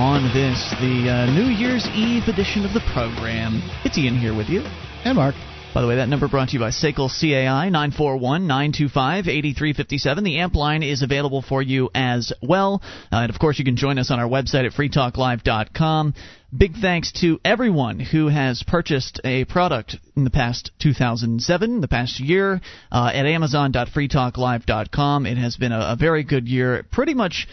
on 0.00 0.32
this, 0.32 0.72
the 0.80 1.12
uh, 1.12 1.26
New 1.28 1.52
Year's 1.52 1.86
Eve 1.92 2.24
edition 2.28 2.64
of 2.64 2.72
the 2.72 2.80
program. 2.96 3.60
It's 3.84 3.98
Ian 3.98 4.16
here 4.16 4.32
with 4.32 4.48
you. 4.48 4.64
And 5.04 5.16
Mark. 5.16 5.34
By 5.72 5.82
the 5.82 5.86
way, 5.86 5.94
that 5.96 6.08
number 6.08 6.26
brought 6.26 6.48
to 6.48 6.54
you 6.54 6.58
by 6.58 6.70
SACL 6.70 7.08
CAI 7.08 7.68
941 7.68 8.48
925 8.48 9.28
8357. 9.28 10.24
The 10.24 10.40
amp 10.40 10.56
line 10.56 10.82
is 10.82 11.02
available 11.02 11.42
for 11.42 11.62
you 11.62 11.90
as 11.94 12.32
well. 12.42 12.82
Uh, 13.12 13.18
and 13.18 13.30
of 13.30 13.38
course, 13.38 13.60
you 13.60 13.64
can 13.64 13.76
join 13.76 13.96
us 13.96 14.10
on 14.10 14.18
our 14.18 14.28
website 14.28 14.66
at 14.66 14.72
freetalklive.com. 14.72 16.14
Big 16.56 16.74
thanks 16.74 17.12
to 17.20 17.38
everyone 17.44 18.00
who 18.00 18.26
has 18.26 18.64
purchased 18.64 19.20
a 19.22 19.44
product 19.44 19.96
in 20.16 20.24
the 20.24 20.30
past 20.30 20.72
2007, 20.80 21.80
the 21.80 21.86
past 21.86 22.18
year, 22.18 22.60
uh, 22.90 23.12
at 23.14 23.24
amazon.freetalklive.com. 23.24 25.26
It 25.26 25.38
has 25.38 25.56
been 25.56 25.70
a, 25.70 25.92
a 25.92 25.96
very 25.96 26.24
good 26.24 26.48
year. 26.48 26.84
Pretty 26.90 27.14
much. 27.14 27.46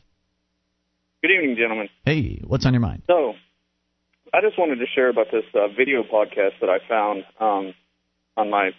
Good 1.21 1.29
evening, 1.29 1.57
gentlemen. 1.59 1.89
Hey, 2.05 2.41
what's 2.43 2.65
on 2.65 2.73
your 2.73 2.81
mind? 2.81 3.03
So, 3.05 3.33
I 4.33 4.41
just 4.41 4.57
wanted 4.57 4.77
to 4.77 4.85
share 4.95 5.09
about 5.09 5.27
this 5.31 5.43
uh, 5.53 5.67
video 5.77 6.01
podcast 6.01 6.59
that 6.59 6.69
I 6.71 6.79
found 6.89 7.23
um, 7.39 7.75
on 8.35 8.49
my 8.49 8.71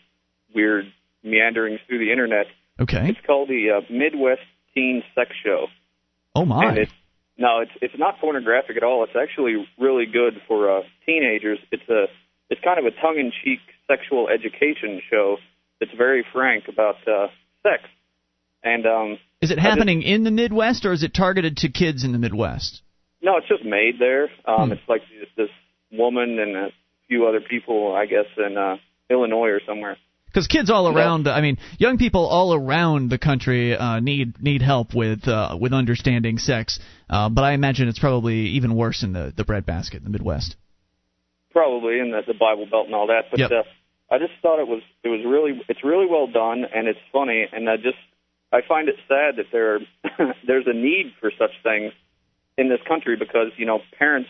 weird 0.53 0.87
meanderings 1.23 1.79
through 1.87 2.01
the 2.01 2.11
internet. 2.11 2.47
Okay. 2.81 3.11
It's 3.11 3.25
called 3.25 3.49
the 3.49 3.71
uh, 3.71 3.81
Midwest 3.89 4.43
Teen 4.75 5.05
Sex 5.15 5.31
Show. 5.45 5.69
Oh 6.35 6.45
my. 6.45 6.71
And 6.71 6.79
it's 6.79 6.93
no, 7.39 7.61
it's 7.61 7.73
it's 7.81 7.95
not 7.97 8.19
pornographic 8.19 8.77
at 8.77 8.83
all. 8.83 9.05
It's 9.05 9.15
actually 9.15 9.65
really 9.79 10.07
good 10.07 10.43
for 10.49 10.79
uh, 10.79 10.83
teenagers. 11.07 11.61
It's 11.71 11.89
a 11.89 12.07
it's 12.51 12.61
kind 12.63 12.81
of 12.81 12.85
a 12.85 12.91
tongue-in-cheek 13.01 13.61
sexual 13.89 14.29
education 14.29 15.01
show 15.11 15.37
that's 15.81 15.93
very 15.97 16.25
frank 16.33 16.65
about 16.69 16.97
uh, 17.07 17.29
sex. 17.63 17.83
And 18.63 18.87
um, 18.87 19.19
Is 19.41 19.51
it 19.51 19.59
I 19.59 19.63
just- 19.63 19.69
happening 19.69 20.03
in 20.03 20.25
the 20.25 20.31
Midwest 20.31 20.85
or 20.85 20.93
is 20.93 21.03
it 21.03 21.15
targeted 21.15 21.59
to 21.59 21.69
kids 21.69 22.05
in 22.05 22.13
the 22.13 22.19
Midwest? 22.19 22.83
No, 23.23 23.37
it's 23.39 23.49
just 23.49 23.65
made 23.65 23.99
there. 23.99 24.25
Um, 24.45 24.69
Hmm. 24.69 24.73
It's 24.73 24.89
like 24.89 25.03
this, 25.21 25.29
this 25.37 25.51
woman 25.93 26.39
and 26.39 26.57
a 26.57 26.69
few 27.09 27.27
other 27.27 27.41
people, 27.41 27.95
I 27.95 28.07
guess, 28.07 28.27
in 28.37 28.57
uh, 28.57 28.77
Illinois 29.11 29.49
or 29.51 29.61
somewhere. 29.67 29.97
Because 30.27 30.49
kids 30.49 30.69
all 30.69 30.89
around, 30.95 31.29
I 31.29 31.41
mean, 31.41 31.57
young 31.79 31.97
people 31.97 32.27
all 32.27 32.53
around 32.53 33.09
the 33.09 33.17
country 33.17 33.75
uh, 33.75 34.01
need 34.01 34.43
need 34.43 34.61
help 34.61 34.93
with 34.95 35.27
uh, 35.27 35.57
with 35.59 35.73
understanding 35.73 36.37
sex. 36.37 36.79
Uh, 37.09 37.31
but 37.31 37.43
I 37.43 37.53
imagine 37.53 37.89
it's 37.89 37.99
probably 37.99 38.49
even 38.49 38.75
worse 38.77 39.03
in 39.03 39.15
the 39.15 39.33
the 39.35 39.45
breadbasket 39.45 39.99
in 39.99 40.05
the 40.05 40.11
Midwest. 40.11 40.57
Probably 41.57 41.99
in 41.99 42.11
the, 42.11 42.21
the 42.27 42.37
Bible 42.37 42.67
Belt 42.71 42.85
and 42.85 42.95
all 42.95 43.07
that. 43.07 43.31
But 43.31 43.41
Yep. 43.41 43.51
uh, 43.51 44.15
I 44.15 44.19
just 44.19 44.37
thought 44.43 44.61
it 44.61 44.69
was 44.69 44.83
it 45.03 45.09
was 45.09 45.25
really 45.25 45.59
it's 45.71 45.83
really 45.83 46.07
well 46.07 46.27
done 46.27 46.67
and 46.69 46.87
it's 46.87 47.01
funny 47.11 47.47
and 47.51 47.69
I 47.69 47.77
just 47.77 47.97
I 48.53 48.61
find 48.69 48.89
it 48.91 48.97
sad 49.09 49.37
that 49.41 49.47
there 49.51 49.81
there's 50.47 50.67
a 50.67 50.75
need 50.75 51.15
for 51.19 51.33
such 51.39 51.51
things 51.63 51.93
in 52.59 52.69
this 52.69 52.81
country 52.87 53.17
because 53.17 53.49
you 53.57 53.65
know 53.65 53.81
parents 53.99 54.29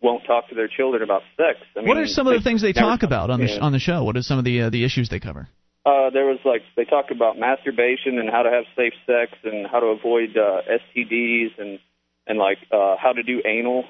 won't 0.00 0.24
talk 0.26 0.48
to 0.50 0.54
their 0.54 0.68
children 0.68 1.02
about 1.02 1.22
sex. 1.36 1.58
I 1.76 1.80
mean, 1.80 1.88
what 1.88 1.96
are 1.96 2.06
some 2.06 2.26
of 2.28 2.34
the 2.34 2.40
things 2.40 2.62
they 2.62 2.72
talk 2.72 3.02
about 3.02 3.30
on 3.30 3.40
the 3.40 3.48
sh- 3.48 3.58
on 3.60 3.72
the 3.72 3.78
show? 3.78 4.04
What 4.04 4.16
are 4.16 4.22
some 4.22 4.38
of 4.38 4.44
the 4.44 4.62
uh, 4.62 4.70
the 4.70 4.84
issues 4.84 5.08
they 5.08 5.20
cover? 5.20 5.48
Uh, 5.84 6.08
there 6.10 6.24
was 6.24 6.38
like 6.44 6.62
they 6.76 6.84
talk 6.84 7.06
about 7.10 7.38
masturbation 7.38 8.18
and 8.18 8.30
how 8.30 8.42
to 8.42 8.50
have 8.50 8.64
safe 8.76 8.94
sex 9.06 9.32
and 9.44 9.66
how 9.66 9.80
to 9.80 9.86
avoid 9.86 10.36
uh, 10.36 10.62
STDs 10.80 11.58
and 11.58 11.78
and 12.26 12.38
like 12.38 12.58
uh, 12.72 12.96
how 12.96 13.12
to 13.12 13.22
do 13.22 13.42
anal. 13.44 13.84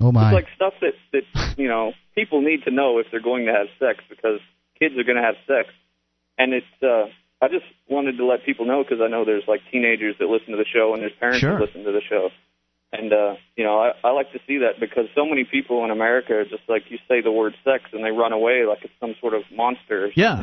Oh 0.00 0.12
my. 0.12 0.28
It's 0.28 0.34
like 0.34 0.46
stuff 0.54 0.74
that 0.80 0.94
that 1.12 1.58
you 1.58 1.68
know 1.68 1.92
people 2.14 2.40
need 2.40 2.64
to 2.64 2.70
know 2.70 2.98
if 2.98 3.06
they're 3.10 3.20
going 3.20 3.46
to 3.46 3.52
have 3.52 3.66
sex 3.78 4.04
because 4.08 4.40
kids 4.78 4.96
are 4.98 5.04
going 5.04 5.16
to 5.16 5.22
have 5.22 5.36
sex, 5.46 5.68
and 6.38 6.52
it's. 6.52 6.82
uh 6.82 7.06
I 7.40 7.46
just 7.46 7.66
wanted 7.88 8.16
to 8.16 8.26
let 8.26 8.44
people 8.44 8.66
know 8.66 8.82
because 8.82 8.98
I 9.00 9.06
know 9.06 9.24
there's 9.24 9.46
like 9.46 9.60
teenagers 9.70 10.16
that 10.18 10.26
listen 10.26 10.50
to 10.50 10.56
the 10.56 10.64
show 10.64 10.92
and 10.92 11.00
there's 11.00 11.12
parents 11.20 11.38
Sure. 11.38 11.52
that 11.56 11.60
listen 11.66 11.84
to 11.84 11.92
the 11.92 12.00
show, 12.00 12.30
and 12.92 13.12
uh 13.12 13.36
you 13.54 13.62
know 13.62 13.78
I, 13.78 13.92
I 14.02 14.10
like 14.10 14.32
to 14.32 14.40
see 14.44 14.58
that 14.58 14.80
because 14.80 15.06
so 15.14 15.24
many 15.24 15.44
people 15.44 15.84
in 15.84 15.92
America 15.92 16.34
are 16.34 16.44
just 16.44 16.64
like 16.68 16.90
you 16.90 16.98
say 17.08 17.20
the 17.20 17.30
word 17.30 17.54
sex 17.64 17.84
and 17.92 18.04
they 18.04 18.10
run 18.10 18.32
away 18.32 18.64
like 18.66 18.80
it's 18.82 18.92
some 18.98 19.14
sort 19.20 19.34
of 19.34 19.42
monster. 19.52 20.06
Or 20.06 20.08
something. 20.08 20.20
Yeah, 20.20 20.42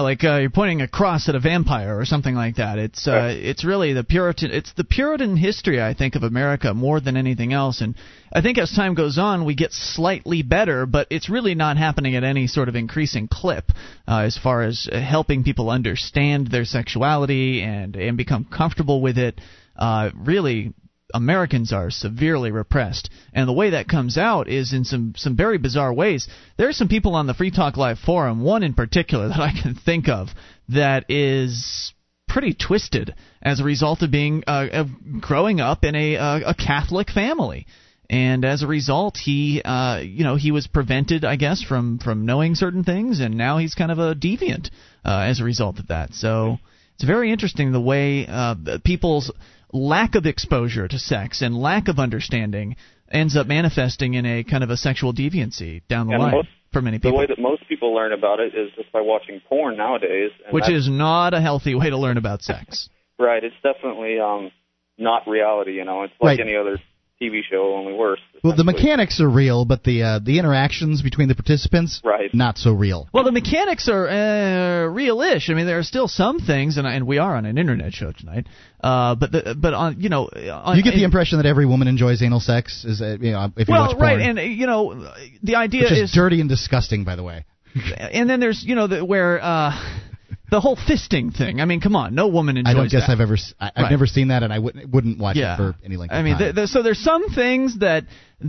like 0.00 0.24
uh, 0.24 0.38
you're 0.38 0.48
pointing 0.48 0.80
a 0.80 0.88
cross 0.88 1.28
at 1.28 1.34
a 1.34 1.40
vampire 1.40 1.98
or 2.00 2.06
something 2.06 2.34
like 2.34 2.56
that. 2.56 2.78
It's 2.78 3.06
uh, 3.06 3.34
it's 3.36 3.66
really 3.66 3.92
the 3.92 4.02
Puritan. 4.02 4.50
It's 4.50 4.72
the 4.72 4.82
Puritan 4.82 5.36
history, 5.36 5.82
I 5.82 5.92
think, 5.92 6.14
of 6.14 6.22
America 6.22 6.72
more 6.72 7.00
than 7.00 7.18
anything 7.18 7.52
else. 7.52 7.82
And 7.82 7.94
I 8.32 8.40
think 8.40 8.56
as 8.56 8.72
time 8.72 8.94
goes 8.94 9.18
on, 9.18 9.44
we 9.44 9.54
get 9.54 9.72
slightly 9.72 10.40
better, 10.40 10.86
but 10.86 11.08
it's 11.10 11.28
really 11.28 11.54
not 11.54 11.76
happening 11.76 12.16
at 12.16 12.24
any 12.24 12.46
sort 12.46 12.70
of 12.70 12.76
increasing 12.76 13.28
clip 13.30 13.72
uh, 14.08 14.20
as 14.20 14.38
far 14.38 14.62
as 14.62 14.88
uh, 14.90 14.98
helping 14.98 15.44
people 15.44 15.68
understand 15.68 16.50
their 16.50 16.64
sexuality 16.64 17.60
and 17.60 17.94
and 17.94 18.16
become 18.16 18.46
comfortable 18.46 19.02
with 19.02 19.18
it. 19.18 19.38
Uh, 19.76 20.08
really, 20.16 20.72
Americans 21.14 21.72
are 21.72 21.90
severely 21.90 22.50
repressed, 22.50 23.08
and 23.32 23.48
the 23.48 23.52
way 23.52 23.70
that 23.70 23.88
comes 23.88 24.18
out 24.18 24.48
is 24.48 24.72
in 24.72 24.84
some 24.84 25.14
some 25.16 25.36
very 25.36 25.58
bizarre 25.58 25.94
ways. 25.94 26.28
There 26.58 26.68
are 26.68 26.72
some 26.72 26.88
people 26.88 27.14
on 27.14 27.26
the 27.26 27.34
Free 27.34 27.52
Talk 27.52 27.76
Live 27.76 28.00
forum, 28.00 28.40
one 28.40 28.64
in 28.64 28.74
particular 28.74 29.28
that 29.28 29.40
I 29.40 29.52
can 29.62 29.74
think 29.74 30.08
of, 30.08 30.28
that 30.68 31.06
is 31.08 31.94
pretty 32.28 32.52
twisted 32.52 33.14
as 33.40 33.60
a 33.60 33.64
result 33.64 34.02
of 34.02 34.10
being 34.10 34.42
uh, 34.46 34.66
of 34.72 34.88
growing 35.20 35.60
up 35.60 35.84
in 35.84 35.94
a 35.94 36.16
uh, 36.16 36.50
a 36.50 36.54
Catholic 36.54 37.10
family. 37.10 37.66
And 38.10 38.44
as 38.44 38.62
a 38.62 38.66
result, 38.66 39.16
he, 39.16 39.62
uh, 39.64 40.00
you 40.00 40.24
know, 40.24 40.36
he 40.36 40.50
was 40.50 40.66
prevented, 40.66 41.24
I 41.24 41.36
guess, 41.36 41.62
from 41.62 41.98
from 41.98 42.26
knowing 42.26 42.54
certain 42.54 42.84
things, 42.84 43.20
and 43.20 43.36
now 43.36 43.58
he's 43.58 43.74
kind 43.74 43.90
of 43.90 43.98
a 43.98 44.14
deviant 44.14 44.70
uh, 45.04 45.20
as 45.20 45.40
a 45.40 45.44
result 45.44 45.78
of 45.78 45.86
that. 45.88 46.12
So 46.12 46.58
it's 46.94 47.04
very 47.04 47.32
interesting 47.32 47.72
the 47.72 47.80
way 47.80 48.26
uh, 48.28 48.56
people's 48.84 49.32
lack 49.74 50.14
of 50.14 50.24
exposure 50.24 50.88
to 50.88 50.98
sex 50.98 51.42
and 51.42 51.54
lack 51.56 51.88
of 51.88 51.98
understanding 51.98 52.76
ends 53.12 53.36
up 53.36 53.46
manifesting 53.46 54.14
in 54.14 54.24
a 54.24 54.42
kind 54.44 54.64
of 54.64 54.70
a 54.70 54.76
sexual 54.76 55.12
deviancy 55.12 55.82
down 55.88 56.06
the 56.06 56.14
And 56.14 56.22
line 56.22 56.32
most- 56.32 56.48
for 56.72 56.80
many 56.80 56.98
people. 56.98 57.10
The 57.12 57.16
way 57.18 57.26
that 57.26 57.38
most 57.38 57.68
people 57.68 57.94
learn 57.94 58.12
about 58.12 58.40
it 58.40 58.54
is 58.54 58.70
just 58.76 58.90
by 58.92 59.00
watching 59.00 59.40
porn 59.48 59.76
nowadays. 59.76 60.30
And 60.44 60.52
which 60.54 60.68
is 60.70 60.88
not 60.88 61.34
a 61.34 61.40
healthy 61.40 61.74
way 61.74 61.90
to 61.90 61.96
learn 61.96 62.16
about 62.16 62.42
sex. 62.42 62.88
right. 63.18 63.42
It's 63.44 63.54
definitely 63.62 64.18
um 64.20 64.50
not 64.96 65.26
reality. 65.28 65.72
You 65.72 65.84
know, 65.84 66.02
it's 66.04 66.14
like 66.20 66.38
Right. 66.38 66.46
any 66.46 66.56
other 66.56 66.78
TV 67.22 67.40
show, 67.48 67.74
only 67.76 67.92
worse. 67.92 68.20
Well, 68.42 68.56
the 68.56 68.64
mechanics 68.64 69.20
are 69.20 69.28
real, 69.28 69.64
but 69.64 69.84
the 69.84 70.02
uh, 70.02 70.18
the 70.18 70.38
interactions 70.38 71.00
between 71.00 71.28
the 71.28 71.34
participants, 71.34 72.00
right. 72.04 72.34
not 72.34 72.58
so 72.58 72.72
real. 72.72 73.08
Well, 73.12 73.24
the 73.24 73.32
mechanics 73.32 73.88
are 73.88 74.08
uh, 74.08 74.86
real-ish. 74.88 75.48
I 75.48 75.54
mean, 75.54 75.66
there 75.66 75.78
are 75.78 75.84
still 75.84 76.08
some 76.08 76.40
things, 76.40 76.76
and, 76.76 76.86
and 76.86 77.06
we 77.06 77.18
are 77.18 77.36
on 77.36 77.46
an 77.46 77.56
internet 77.56 77.92
show 77.92 78.12
tonight. 78.12 78.46
Uh, 78.80 79.14
but 79.14 79.30
the, 79.30 79.56
but 79.56 79.74
on 79.74 80.00
you 80.00 80.08
know, 80.08 80.24
on, 80.26 80.76
you 80.76 80.82
get 80.82 80.94
the 80.94 81.04
impression 81.04 81.38
that 81.38 81.46
every 81.46 81.66
woman 81.66 81.86
enjoys 81.86 82.20
anal 82.20 82.40
sex. 82.40 82.84
Is 82.84 83.00
uh, 83.00 83.16
you 83.20 83.30
know 83.30 83.52
if 83.56 83.68
you 83.68 83.72
well, 83.72 83.86
watch 83.86 83.96
porn, 83.96 84.18
right, 84.18 84.20
and 84.20 84.38
you 84.58 84.66
know, 84.66 85.08
the 85.42 85.54
idea 85.54 85.84
which 85.84 85.92
is, 85.92 86.10
is 86.10 86.12
dirty 86.12 86.40
and 86.40 86.48
disgusting, 86.48 87.04
by 87.04 87.14
the 87.14 87.22
way. 87.22 87.44
and 87.96 88.28
then 88.28 88.40
there's 88.40 88.64
you 88.64 88.74
know 88.74 88.88
the, 88.88 89.04
where. 89.04 89.40
Uh, 89.42 90.00
the 90.54 90.60
whole 90.60 90.76
fisting 90.76 91.36
thing. 91.36 91.60
I 91.60 91.64
mean, 91.64 91.80
come 91.80 91.96
on, 91.96 92.14
no 92.14 92.28
woman 92.28 92.56
enjoys 92.56 92.70
I 92.70 92.74
don't 92.74 92.88
guess 92.88 93.08
that. 93.08 93.10
I've 93.14 93.20
ever 93.20 93.36
I, 93.58 93.64
have 93.64 93.72
Right. 93.76 93.90
never 93.90 94.06
seen 94.06 94.28
that, 94.28 94.44
and 94.44 94.52
I 94.52 94.60
wouldn't 94.60 94.88
wouldn't 94.88 95.18
watch 95.18 95.36
Yeah. 95.36 95.54
it 95.54 95.56
for 95.56 95.74
any 95.84 95.96
length 95.96 96.14
I 96.14 96.18
of 96.18 96.24
mean, 96.24 96.34
time. 96.34 96.42
th 96.44 96.54
th 96.54 96.68
so 96.68 96.82
there's 96.82 97.00
some 97.00 97.28
things 97.30 97.78
that 97.78 98.04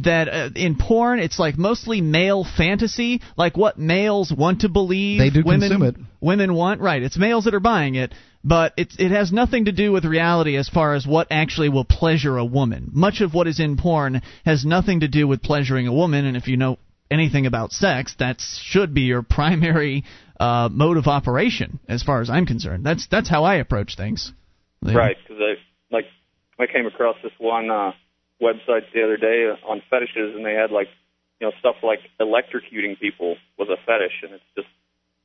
that 0.10 0.30
uh, 0.30 0.50
in 0.56 0.76
porn 0.76 1.18
it's 1.20 1.40
like 1.40 1.58
mostly 1.58 2.02
male 2.02 2.44
fantasy, 2.44 3.22
like 3.38 3.58
what 3.58 3.80
males 3.80 4.32
want 4.32 4.62
to 4.62 4.70
believe. 4.70 5.18
They 5.20 5.32
do 5.32 5.42
women, 5.44 5.70
consume 5.70 5.82
it. 5.90 5.96
Women 6.22 6.54
want 6.54 6.80
right. 6.80 7.02
It's 7.02 7.18
males 7.18 7.46
that 7.46 7.56
are 7.56 7.60
buying 7.74 7.96
it, 7.96 8.14
but 8.44 8.74
it's 8.78 8.96
it 9.00 9.10
has 9.10 9.32
nothing 9.32 9.66
to 9.66 9.72
do 9.72 9.92
with 9.92 10.06
reality 10.06 10.58
as 10.58 10.70
far 10.70 10.94
as 10.94 11.08
what 11.08 11.26
actually 11.32 11.70
will 11.70 11.86
pleasure 11.86 12.38
a 12.38 12.46
woman. 12.46 12.92
Much 12.94 13.22
of 13.22 13.34
what 13.34 13.48
is 13.48 13.60
in 13.60 13.78
porn 13.78 14.22
has 14.46 14.64
nothing 14.64 15.00
to 15.00 15.08
do 15.08 15.28
with 15.28 15.42
pleasuring 15.42 15.88
a 15.88 15.94
woman, 15.94 16.26
and 16.26 16.38
if 16.38 16.48
you 16.48 16.56
know 16.58 16.78
anything 17.10 17.46
about 17.48 17.72
sex, 17.72 18.14
that 18.20 18.42
should 18.42 18.94
be 18.94 19.02
your 19.02 19.24
primary 19.38 20.04
uh, 20.40 20.70
mode 20.72 20.98
of 20.98 21.08
operation, 21.08 21.80
as 21.88 22.04
far 22.04 22.22
as 22.22 22.30
I'm 22.30 22.46
concerned. 22.46 22.86
That's 22.86 23.08
that's 23.10 23.30
how 23.30 23.44
I 23.44 23.56
approach 23.56 23.96
things. 23.96 24.32
Right, 24.82 25.18
because 25.22 25.42
I 25.42 25.56
like 25.94 26.06
I 26.60 26.72
came 26.72 26.86
across 26.86 27.16
this 27.24 27.32
one 27.40 27.70
uh, 27.70 27.92
website 28.42 28.92
the 28.94 29.04
other 29.04 29.18
day 29.18 29.50
on 29.68 29.82
fetishes, 29.90 30.36
and 30.36 30.46
they 30.46 30.54
had 30.54 30.72
like 30.72 30.88
you 31.40 31.48
know 31.48 31.54
stuff 31.60 31.76
like 31.84 32.00
electrocuting 32.20 33.00
people 33.00 33.36
was 33.58 33.70
a 33.70 33.78
fetish, 33.86 34.24
and 34.24 34.34
it's 34.34 34.44
just 34.56 34.68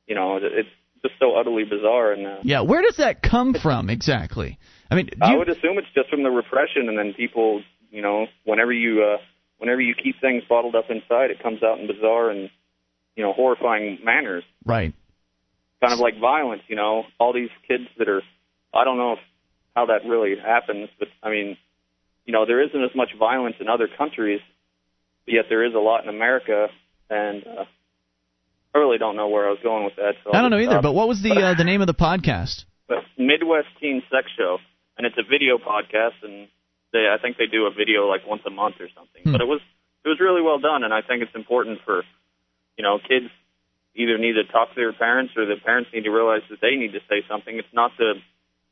you 0.07 0.15
know 0.15 0.39
it's 0.41 0.69
just 1.01 1.15
so 1.19 1.35
utterly 1.35 1.63
bizarre. 1.63 2.13
And 2.13 2.25
uh, 2.25 2.39
Yeah, 2.43 2.61
where 2.61 2.81
does 2.81 2.97
that 2.97 3.21
come 3.21 3.53
from 3.53 3.89
exactly? 3.89 4.57
I 4.89 4.95
mean, 4.95 5.09
I 5.21 5.31
you, 5.31 5.37
would 5.37 5.49
assume 5.49 5.77
it's 5.77 5.87
just 5.93 6.09
from 6.09 6.23
the 6.23 6.31
repression, 6.31 6.89
and 6.89 6.97
then 6.97 7.13
people 7.13 7.61
you 7.89 8.01
know 8.01 8.27
whenever 8.43 8.73
you 8.73 9.03
uh, 9.03 9.17
whenever 9.57 9.81
you 9.81 9.93
keep 9.95 10.19
things 10.21 10.43
bottled 10.47 10.75
up 10.75 10.89
inside, 10.89 11.31
it 11.31 11.41
comes 11.41 11.63
out 11.63 11.79
in 11.79 11.87
bizarre 11.87 12.29
and 12.29 12.49
you 13.15 13.23
know 13.23 13.33
horrifying 13.33 13.99
manners. 14.03 14.43
right. 14.65 14.93
Kind 15.81 15.93
of 15.93 15.99
like 15.99 16.19
violence, 16.19 16.61
you 16.67 16.75
know, 16.75 17.03
all 17.19 17.33
these 17.33 17.49
kids 17.67 17.85
that 17.97 18.07
are 18.07 18.21
I 18.73 18.83
don't 18.85 18.97
know 18.97 19.13
if, 19.13 19.19
how 19.75 19.87
that 19.87 20.05
really 20.07 20.35
happens, 20.37 20.89
but 20.99 21.07
I 21.21 21.29
mean, 21.29 21.57
you 22.25 22.33
know, 22.33 22.45
there 22.45 22.61
isn't 22.63 22.83
as 22.83 22.95
much 22.95 23.09
violence 23.17 23.55
in 23.59 23.67
other 23.67 23.89
countries, 23.97 24.39
but 25.25 25.33
yet 25.33 25.45
there 25.49 25.65
is 25.65 25.73
a 25.73 25.79
lot 25.79 26.03
in 26.03 26.09
America 26.09 26.67
and 27.09 27.45
uh 27.45 27.65
I 28.73 28.77
really 28.77 28.97
don't 28.97 29.17
know 29.17 29.27
where 29.27 29.47
I 29.47 29.49
was 29.49 29.59
going 29.61 29.83
with 29.83 29.97
that. 29.97 30.13
So 30.23 30.31
I 30.33 30.41
don't 30.41 30.49
know 30.51 30.59
either. 30.59 30.77
Uh, 30.77 30.81
But 30.81 30.93
what 30.93 31.07
was 31.07 31.21
the 31.21 31.33
uh, 31.33 31.53
the 31.55 31.65
name 31.65 31.81
of 31.81 31.87
the 31.87 31.93
podcast? 31.93 32.63
but 32.87 33.03
Midwest 33.17 33.67
Teen 33.79 34.03
Sex 34.11 34.27
Show, 34.37 34.59
and 34.97 35.07
it's 35.07 35.17
a 35.17 35.23
video 35.23 35.57
podcast, 35.57 36.19
and 36.23 36.47
they 36.93 37.07
I 37.07 37.17
think 37.21 37.37
they 37.37 37.47
do 37.47 37.65
a 37.65 37.71
video 37.71 38.07
like 38.07 38.27
once 38.27 38.43
a 38.45 38.49
month 38.49 38.75
or 38.79 38.87
something. 38.95 39.23
Hmm. 39.23 39.31
But 39.31 39.41
it 39.41 39.47
was 39.47 39.61
it 40.05 40.07
was 40.07 40.19
really 40.19 40.41
well 40.41 40.59
done, 40.59 40.83
and 40.83 40.93
I 40.93 41.01
think 41.01 41.21
it's 41.23 41.35
important 41.35 41.79
for 41.85 42.03
you 42.77 42.83
know 42.83 42.99
kids 42.99 43.31
either 43.95 44.17
need 44.17 44.33
to 44.33 44.43
talk 44.51 44.69
to 44.69 44.75
their 44.75 44.93
parents 44.93 45.33
or 45.35 45.45
the 45.45 45.55
parents 45.63 45.89
need 45.93 46.03
to 46.03 46.11
realize 46.11 46.41
that 46.49 46.61
they 46.61 46.75
need 46.75 46.93
to 46.93 46.99
say 47.09 47.23
something. 47.29 47.57
It's 47.57 47.73
not 47.73 47.91
the 47.97 48.13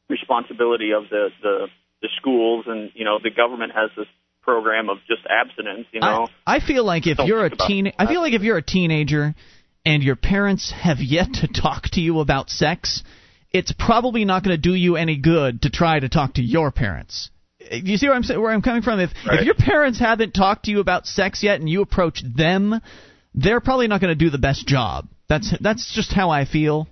responsibility 0.10 0.92
of 0.92 1.04
the 1.10 1.30
the, 1.42 1.68
the 2.02 2.10
schools, 2.18 2.66
and 2.68 2.92
you 2.94 3.06
know 3.06 3.20
the 3.22 3.32
government 3.32 3.74
has 3.74 3.90
this 3.98 4.08
program 4.42 4.90
of 4.90 4.98
just 5.08 5.22
abstinence. 5.30 5.88
You 5.92 6.02
know, 6.02 6.28
I, 6.46 6.56
I 6.56 6.60
feel 6.60 6.84
like 6.84 7.08
if 7.08 7.18
Don't 7.18 7.28
you're 7.28 7.46
a 7.46 7.56
teen, 7.56 7.92
I 7.98 8.08
feel 8.08 8.22
like 8.22 8.34
if 8.34 8.42
you're 8.42 8.58
a 8.58 8.64
teenager 8.64 9.36
and 9.86 10.04
your 10.04 10.16
parents 10.16 10.72
have 10.72 11.00
yet 11.00 11.34
to 11.34 11.48
talk 11.48 11.84
to 11.94 12.02
you 12.02 12.20
about 12.20 12.50
sex, 12.50 13.04
it's 13.52 13.72
probably 13.72 14.26
not 14.26 14.44
going 14.44 14.56
to 14.56 14.62
do 14.62 14.74
you 14.74 14.96
any 14.96 15.18
good 15.18 15.64
to 15.64 15.70
try 15.70 16.00
to 16.00 16.10
talk 16.10 16.36
to 16.36 16.42
your 16.42 16.72
parents. 16.72 17.30
You 17.72 17.98
see 17.98 18.08
where 18.08 18.16
I'm 18.16 18.24
where 18.42 18.52
I'm 18.52 18.62
coming 18.62 18.82
from? 18.82 19.00
If 19.00 19.12
Right. 19.26 19.40
if 19.40 19.46
your 19.46 19.56
parents 19.56 20.00
haven't 20.00 20.34
talked 20.34 20.66
to 20.66 20.72
you 20.72 20.80
about 20.80 21.06
sex 21.06 21.44
yet 21.44 21.60
and 21.60 21.70
you 21.70 21.82
approach 21.82 22.24
them, 22.24 22.80
they're 23.34 23.62
probably 23.62 23.88
not 23.88 24.02
going 24.02 24.18
to 24.18 24.26
do 24.26 24.30
the 24.30 24.38
best 24.38 24.68
job. 24.68 25.08
That's 25.28 25.54
that's 25.62 25.94
just 25.94 26.12
how 26.12 26.30
I 26.30 26.46
feel. 26.46 26.88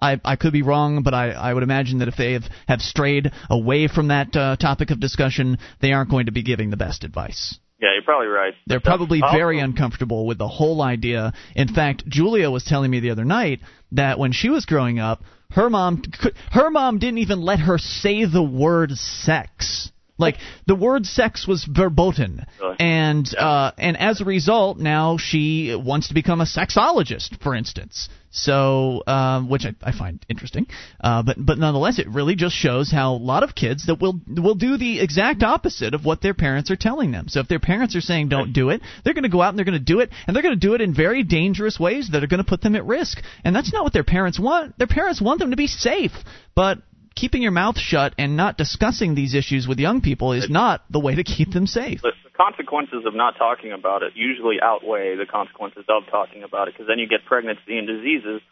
I, 0.00 0.20
I 0.24 0.36
could 0.36 0.52
be 0.52 0.62
wrong, 0.62 1.02
but 1.02 1.14
I, 1.14 1.30
I 1.30 1.54
would 1.54 1.62
imagine 1.62 2.00
that 2.00 2.08
if 2.08 2.16
they 2.16 2.34
have, 2.34 2.44
have 2.68 2.82
strayed 2.82 3.30
away 3.48 3.88
from 3.88 4.08
that 4.08 4.36
uh, 4.36 4.56
topic 4.56 4.90
of 4.90 5.00
discussion, 5.00 5.56
they 5.80 5.92
aren't 5.92 6.10
going 6.10 6.26
to 6.26 6.32
be 6.32 6.42
giving 6.42 6.68
the 6.68 6.76
best 6.76 7.02
advice. 7.02 7.58
yeah, 7.80 7.94
you're 7.94 8.04
probably 8.04 8.26
right. 8.26 8.52
They're 8.66 8.80
probably 8.80 9.20
very 9.20 9.58
uncomfortable 9.58 10.26
with 10.26 10.38
the 10.38 10.48
whole 10.48 10.82
idea. 10.82 11.32
In 11.54 11.68
fact, 11.68 12.06
Julia 12.06 12.50
was 12.50 12.64
telling 12.64 12.90
me 12.90 13.00
the 13.00 13.10
other 13.10 13.24
night 13.24 13.60
that 13.92 14.18
when 14.18 14.32
she 14.32 14.50
was 14.50 14.66
growing 14.66 14.98
up, 14.98 15.22
her 15.50 15.70
mom 15.70 16.02
her 16.50 16.70
mom 16.70 16.98
didn't 16.98 17.18
even 17.18 17.40
let 17.40 17.60
her 17.60 17.78
say 17.78 18.24
the 18.24 18.42
word 18.42 18.92
sex. 18.92 19.90
Like 20.18 20.36
the 20.66 20.74
word 20.74 21.04
sex 21.04 21.46
was 21.46 21.64
verboten, 21.64 22.46
and 22.80 23.26
uh, 23.36 23.72
and 23.76 23.98
as 23.98 24.22
a 24.22 24.24
result, 24.24 24.78
now 24.78 25.18
she 25.18 25.74
wants 25.74 26.08
to 26.08 26.14
become 26.14 26.40
a 26.40 26.46
sexologist, 26.46 27.42
for 27.42 27.54
instance. 27.54 28.08
So, 28.30 29.02
um, 29.06 29.48
which 29.48 29.64
I, 29.64 29.74
I 29.82 29.92
find 29.92 30.24
interesting, 30.28 30.66
uh, 31.02 31.22
but 31.22 31.36
but 31.38 31.58
nonetheless, 31.58 31.98
it 31.98 32.08
really 32.08 32.34
just 32.34 32.54
shows 32.54 32.90
how 32.90 33.12
a 33.12 33.16
lot 33.16 33.42
of 33.42 33.54
kids 33.54 33.86
that 33.86 34.00
will 34.00 34.20
will 34.26 34.54
do 34.54 34.78
the 34.78 35.00
exact 35.00 35.42
opposite 35.42 35.92
of 35.94 36.04
what 36.04 36.22
their 36.22 36.34
parents 36.34 36.70
are 36.70 36.76
telling 36.76 37.12
them. 37.12 37.28
So 37.28 37.40
if 37.40 37.48
their 37.48 37.60
parents 37.60 37.94
are 37.94 38.00
saying 38.00 38.28
don't 38.28 38.52
do 38.52 38.70
it, 38.70 38.80
they're 39.04 39.14
going 39.14 39.24
to 39.24 39.30
go 39.30 39.42
out 39.42 39.50
and 39.50 39.58
they're 39.58 39.64
going 39.64 39.78
to 39.78 39.84
do 39.84 40.00
it, 40.00 40.10
and 40.26 40.34
they're 40.34 40.42
going 40.42 40.58
to 40.58 40.66
do 40.66 40.74
it 40.74 40.80
in 40.80 40.94
very 40.94 41.24
dangerous 41.24 41.78
ways 41.78 42.10
that 42.12 42.22
are 42.22 42.26
going 42.26 42.42
to 42.42 42.48
put 42.48 42.62
them 42.62 42.76
at 42.76 42.84
risk. 42.84 43.18
And 43.44 43.54
that's 43.54 43.72
not 43.72 43.84
what 43.84 43.92
their 43.92 44.04
parents 44.04 44.40
want. 44.40 44.78
Their 44.78 44.86
parents 44.86 45.20
want 45.20 45.40
them 45.40 45.50
to 45.50 45.56
be 45.56 45.66
safe, 45.66 46.12
but 46.54 46.78
keeping 47.16 47.42
your 47.42 47.50
mouth 47.50 47.78
shut 47.78 48.14
and 48.18 48.36
not 48.36 48.56
discussing 48.56 49.14
these 49.14 49.34
issues 49.34 49.66
with 49.66 49.78
young 49.78 50.00
people 50.00 50.32
is 50.32 50.48
not 50.48 50.84
the 50.90 51.00
way 51.00 51.16
to 51.16 51.24
keep 51.24 51.50
them 51.50 51.66
safe. 51.66 52.02
the 52.02 52.12
consequences 52.36 53.04
of 53.06 53.14
not 53.14 53.34
talking 53.38 53.72
about 53.72 54.02
it 54.02 54.12
usually 54.14 54.56
outweigh 54.62 55.16
the 55.16 55.26
consequences 55.26 55.84
of 55.88 56.04
talking 56.10 56.42
about 56.44 56.68
it 56.68 56.74
because 56.74 56.86
then 56.86 56.98
you 56.98 57.08
get 57.08 57.24
pregnancy 57.24 57.78
and 57.78 57.88
diseases, 57.88 58.42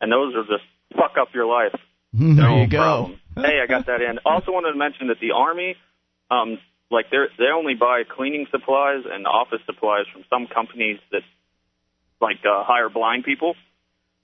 and 0.00 0.12
those 0.12 0.34
are 0.34 0.42
just 0.42 0.66
fuck 0.94 1.14
up 1.18 1.28
your 1.32 1.46
life. 1.46 1.74
There 2.10 2.48
No 2.48 2.62
you 2.62 2.66
go. 2.66 3.12
Hey, 3.36 3.60
I 3.62 3.66
got 3.68 3.86
that 3.86 4.00
in. 4.00 4.18
Also 4.24 4.50
wanted 4.50 4.72
to 4.72 4.78
mention 4.78 5.08
that 5.08 5.20
the 5.20 5.32
army, 5.36 5.76
um, 6.30 6.58
like 6.90 7.10
they 7.10 7.18
they 7.38 7.52
only 7.54 7.74
buy 7.74 8.02
cleaning 8.08 8.46
supplies 8.50 9.04
and 9.04 9.26
office 9.26 9.60
supplies 9.66 10.06
from 10.10 10.24
some 10.30 10.46
companies 10.46 10.98
that 11.12 11.20
like 12.20 12.40
uh, 12.44 12.64
hire 12.64 12.88
blind 12.88 13.24
people, 13.24 13.54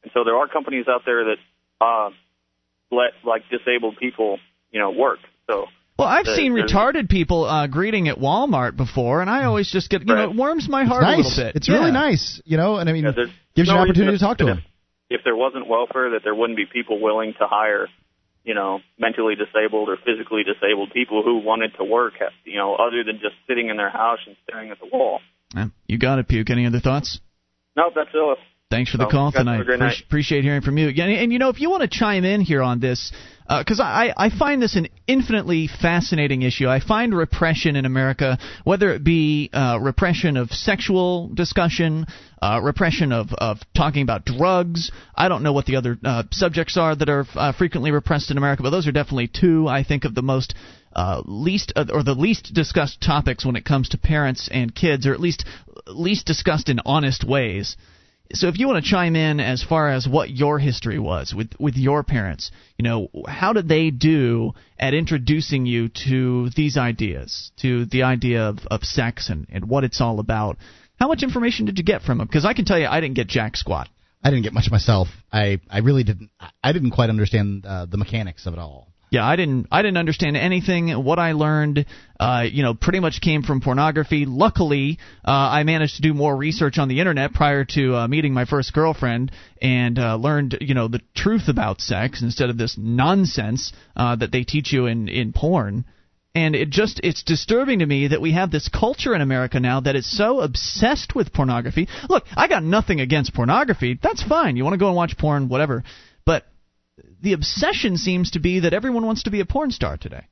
and 0.03 0.11
so 0.15 0.25
there 0.25 0.35
are 0.37 0.49
companies 0.49 0.87
out 0.89 1.03
there 1.05 1.25
that 1.25 1.41
uh, 1.81 2.11
let 2.91 3.13
like 3.25 3.43
disabled 3.51 3.97
people, 3.99 4.39
you 4.71 4.81
know, 4.81 4.91
work. 4.91 5.19
So 5.49 5.67
Well, 5.99 6.09
I've 6.09 6.25
There- 6.25 6.35
seen 6.37 6.53
retarded 6.53 7.09
people 7.09 7.45
uh, 7.45 7.67
greeting 7.69 8.09
at 8.09 8.19
Walmart 8.19 8.77
before, 8.77 9.21
and 9.21 9.31
I 9.31 9.45
always 9.45 9.71
just 9.71 9.91
get 9.91 10.01
you 10.09 10.15
know 10.15 10.25
it 10.25 10.35
warms 10.35 10.69
my 10.69 10.83
It's 10.83 10.91
heart 10.91 11.03
a 11.03 11.07
nice. 11.07 11.25
little 11.25 11.45
bit. 11.45 11.57
It's 11.57 11.69
Yeah. 11.69 11.75
really 11.79 11.93
nice, 11.93 12.43
you 12.45 12.57
know, 12.57 12.77
and 12.77 12.89
I 12.89 12.93
mean, 12.93 13.05
Yeah, 13.05 13.13
there's 13.13 13.31
gives 13.55 13.69
you 13.69 13.75
an 13.75 13.81
opportunity 13.81 14.19
to 14.19 14.23
talk 14.25 14.39
to 14.39 14.45
them. 14.47 14.59
If, 15.11 15.21
if 15.21 15.25
there 15.25 15.37
wasn't 15.37 15.67
welfare, 15.69 16.11
that 16.11 16.23
there 16.25 16.35
wouldn't 16.35 16.57
be 16.57 16.67
people 16.67 16.99
willing 17.01 17.35
to 17.39 17.47
hire, 17.47 17.89
you 18.45 18.55
know, 18.55 18.81
mentally 18.99 19.35
disabled 19.37 19.89
or 19.89 19.97
physically 20.05 20.43
disabled 20.43 20.91
people 20.93 21.23
who 21.23 21.39
wanted 21.39 21.75
to 21.77 21.85
work, 21.85 22.15
you 22.45 22.57
know, 22.57 22.75
other 22.75 23.05
than 23.05 23.21
just 23.21 23.37
sitting 23.47 23.69
in 23.69 23.77
their 23.77 23.91
house 23.91 24.19
and 24.27 24.35
staring 24.43 24.71
at 24.71 24.81
the 24.81 24.87
wall. 24.93 25.21
Yeah, 25.55 25.67
You 25.87 25.99
got 25.99 26.19
it, 26.19 26.27
Puke. 26.27 26.51
Any 26.51 26.67
other 26.67 26.81
thoughts? 26.81 27.21
No, 27.77 27.91
that's 27.95 28.11
it. 28.13 28.39
Thanks 28.71 28.91
for 28.91 28.97
the 28.97 29.07
call 29.07 29.31
guys, 29.31 29.47
have 29.47 29.61
a 29.61 29.65
tonight. 29.65 29.95
Pre- 29.99 30.05
Appreciate 30.07 30.43
hearing 30.43 30.63
from 30.63 30.79
you. 30.79 30.89
And, 30.89 30.99
and 30.99 31.33
you 31.33 31.39
know, 31.39 31.49
if 31.49 31.61
you 31.61 31.71
want 31.71 31.83
to 31.83 31.89
chime 31.89 32.25
in 32.25 32.41
here 32.41 32.63
on 32.63 32.81
this, 32.81 33.13
because 33.47 33.79
I, 33.79 34.13
I 34.17 34.31
find 34.31 34.61
this 34.61 34.75
an 34.75 34.89
infinitely 35.07 35.69
fascinating 35.69 36.43
issue. 36.43 36.67
I 36.67 36.81
find 36.81 37.15
repression 37.15 37.77
in 37.77 37.85
America, 37.85 38.39
whether 38.65 38.91
it 38.91 39.05
be 39.05 39.51
uh, 39.53 39.79
repression 39.81 40.39
of 40.39 40.51
sexual 40.51 41.29
discussion, 41.29 42.07
uh, 42.41 42.61
repression 42.63 43.13
of, 43.13 43.33
of 43.35 43.59
talking 43.77 44.03
about 44.03 44.25
drugs. 44.25 44.91
I 45.15 45.29
don't 45.29 45.43
know 45.43 45.53
what 45.53 45.67
the 45.67 45.77
other 45.77 45.99
uh, 46.03 46.23
subjects 46.31 46.79
are 46.79 46.97
that 46.97 47.09
are 47.09 47.27
uh, 47.35 47.53
frequently 47.53 47.91
repressed 47.91 48.31
in 48.31 48.39
America, 48.39 48.63
but 48.63 48.71
those 48.71 48.89
are 48.89 48.93
definitely 48.93 49.29
two, 49.29 49.69
I 49.69 49.85
think, 49.85 50.05
of 50.05 50.15
the 50.15 50.23
most 50.23 50.55
uh, 50.95 51.23
least 51.27 51.73
uh, 51.77 51.85
or 51.93 52.03
the 52.03 52.15
least 52.15 52.55
discussed 52.55 53.03
topics 53.03 53.45
when 53.45 53.57
it 53.57 53.65
comes 53.65 53.91
to 53.91 53.99
parents 53.99 54.49
and 54.51 54.75
kids, 54.75 55.07
or 55.07 55.13
at 55.13 55.21
least 55.21 55.45
least 55.87 56.27
discussed 56.27 56.71
in 56.71 56.81
honest 56.87 57.25
ways. 57.25 57.77
So 58.33 58.49
if 58.49 58.59
you 58.59 58.67
want 58.67 58.83
to 58.83 58.91
chime 58.91 59.17
in 59.17 59.39
as 59.39 59.63
far 59.63 59.91
as 59.91 60.09
what 60.09 60.31
your 60.31 60.59
history 60.59 60.99
was 60.99 61.35
with 61.35 61.51
with 61.61 61.77
your 61.77 62.03
parents, 62.03 62.51
you 62.79 62.83
know, 62.83 63.09
how 63.29 63.53
did 63.53 63.69
they 63.69 63.91
do 63.91 64.53
at 64.79 64.95
introducing 64.95 65.67
you 65.67 65.91
to 66.07 66.49
these 66.57 66.79
ideas, 66.79 67.53
to 67.59 67.85
the 67.85 68.05
idea 68.05 68.49
of, 68.49 68.61
of 68.71 68.83
sex 68.83 69.29
and, 69.29 69.47
and 69.53 69.69
what 69.69 69.85
it's 69.85 70.01
all 70.01 70.21
about? 70.21 70.57
How 70.99 71.09
much 71.09 71.23
information 71.23 71.67
did 71.67 71.77
you 71.77 71.85
get 71.85 72.03
from 72.03 72.19
them? 72.19 72.27
Because 72.27 72.47
I 72.47 72.55
can 72.55 72.65
tell 72.65 72.79
you, 72.79 72.87
I 72.87 73.01
didn't 73.01 73.17
get 73.17 73.27
jack 73.27 73.57
squat. 73.57 73.89
I 74.23 74.31
didn't 74.31 74.45
get 74.45 74.55
much 74.55 74.71
myself. 74.71 75.09
I 75.31 75.61
I 75.69 75.81
really 75.81 76.03
didn't. 76.03 76.31
I 76.63 76.73
didn't 76.73 76.93
quite 76.93 77.11
understand 77.11 77.67
uh, 77.67 77.85
the 77.85 77.99
mechanics 77.99 78.47
of 78.47 78.55
it 78.55 78.59
all. 78.59 78.89
Yeah, 79.15 79.25
I 79.25 79.37
didn't. 79.37 79.69
I 79.71 79.83
didn't 79.83 79.99
understand 79.99 80.37
anything. 80.37 80.91
What 80.91 81.21
I 81.21 81.33
learned, 81.33 81.87
uh, 82.19 82.47
you 82.51 82.65
know, 82.65 82.75
pretty 82.75 82.99
much 82.99 83.21
came 83.21 83.45
from 83.45 83.61
pornography. 83.61 84.27
Luckily, 84.27 84.99
uh, 85.25 85.31
I 85.31 85.63
managed 85.63 85.97
to 85.97 86.03
do 86.03 86.15
more 86.15 86.37
research 86.37 86.79
on 86.79 86.89
the 86.89 86.99
internet 86.99 87.33
prior 87.33 87.65
to 87.77 87.95
uh, 87.95 88.09
meeting 88.09 88.35
my 88.35 88.45
first 88.45 88.73
girlfriend, 88.73 89.31
and 89.63 90.01
uh, 90.01 90.17
learned, 90.17 90.59
you 90.61 90.75
know, 90.75 90.89
the 90.89 91.01
truth 91.15 91.47
about 91.47 91.81
sex 91.81 92.23
instead 92.23 92.51
of 92.51 92.59
this 92.59 92.75
nonsense 92.77 93.73
uh, 93.95 94.17
that 94.17 94.33
they 94.33 94.43
teach 94.43 94.73
you 94.73 94.87
in 94.87 95.07
in 95.07 95.33
porn. 95.33 95.85
And 96.35 96.57
it 96.57 96.71
just 96.71 97.01
it's 97.05 97.23
disturbing 97.23 97.79
to 97.79 97.87
me 97.87 98.09
that 98.09 98.21
we 98.21 98.33
have 98.33 98.51
this 98.51 98.69
culture 98.69 99.15
in 99.15 99.21
America 99.21 99.61
now 99.61 99.79
that 99.83 99.95
is 99.95 100.11
so 100.11 100.41
obsessed 100.41 101.15
with 101.15 101.33
pornography. 101.33 101.87
Look, 102.09 102.25
I 102.37 102.49
got 102.49 102.65
nothing 102.65 102.99
against 102.99 103.33
pornography. 103.33 103.97
That's 104.03 104.25
fine. 104.25 104.57
You 104.57 104.65
want 104.65 104.75
to 104.75 104.79
go 104.79 104.89
and 104.89 104.97
watch 104.97 105.17
porn, 105.17 105.49
whatever. 105.49 105.85
The 107.25 107.33
obsession 107.33 107.97
seems 107.97 108.33
to 108.33 108.39
be 108.39 108.61
that 108.61 108.75
everyone 108.75 109.07
wants 109.07 109.23
to 109.23 109.31
be 109.31 109.41
a 109.41 109.47
porn 109.47 109.71
star 109.71 109.97
today. 109.97 110.27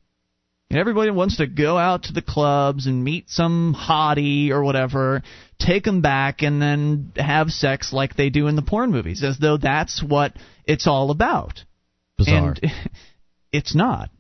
And 0.68 0.78
everybody 0.78 1.10
wants 1.10 1.38
to 1.38 1.46
go 1.46 1.78
out 1.78 2.04
to 2.04 2.12
the 2.12 2.20
clubs 2.20 2.86
and 2.86 3.02
meet 3.02 3.30
some 3.30 3.74
hottie 3.74 4.50
or 4.50 4.62
whatever, 4.62 5.22
take 5.58 5.84
them 5.84 6.02
back, 6.02 6.42
and 6.42 6.60
then 6.60 7.12
have 7.16 7.48
sex 7.48 7.94
like 7.94 8.14
they 8.14 8.28
do 8.28 8.46
in 8.46 8.56
the 8.56 8.62
porn 8.62 8.90
movies, 8.90 9.24
as 9.24 9.38
though 9.38 9.56
that's 9.56 10.02
what 10.02 10.34
it's 10.66 10.86
all 10.86 11.10
about. 11.10 11.64
Bizarre. 12.18 12.56
And 12.60 12.72
it's 13.52 13.74
not. 13.74 14.10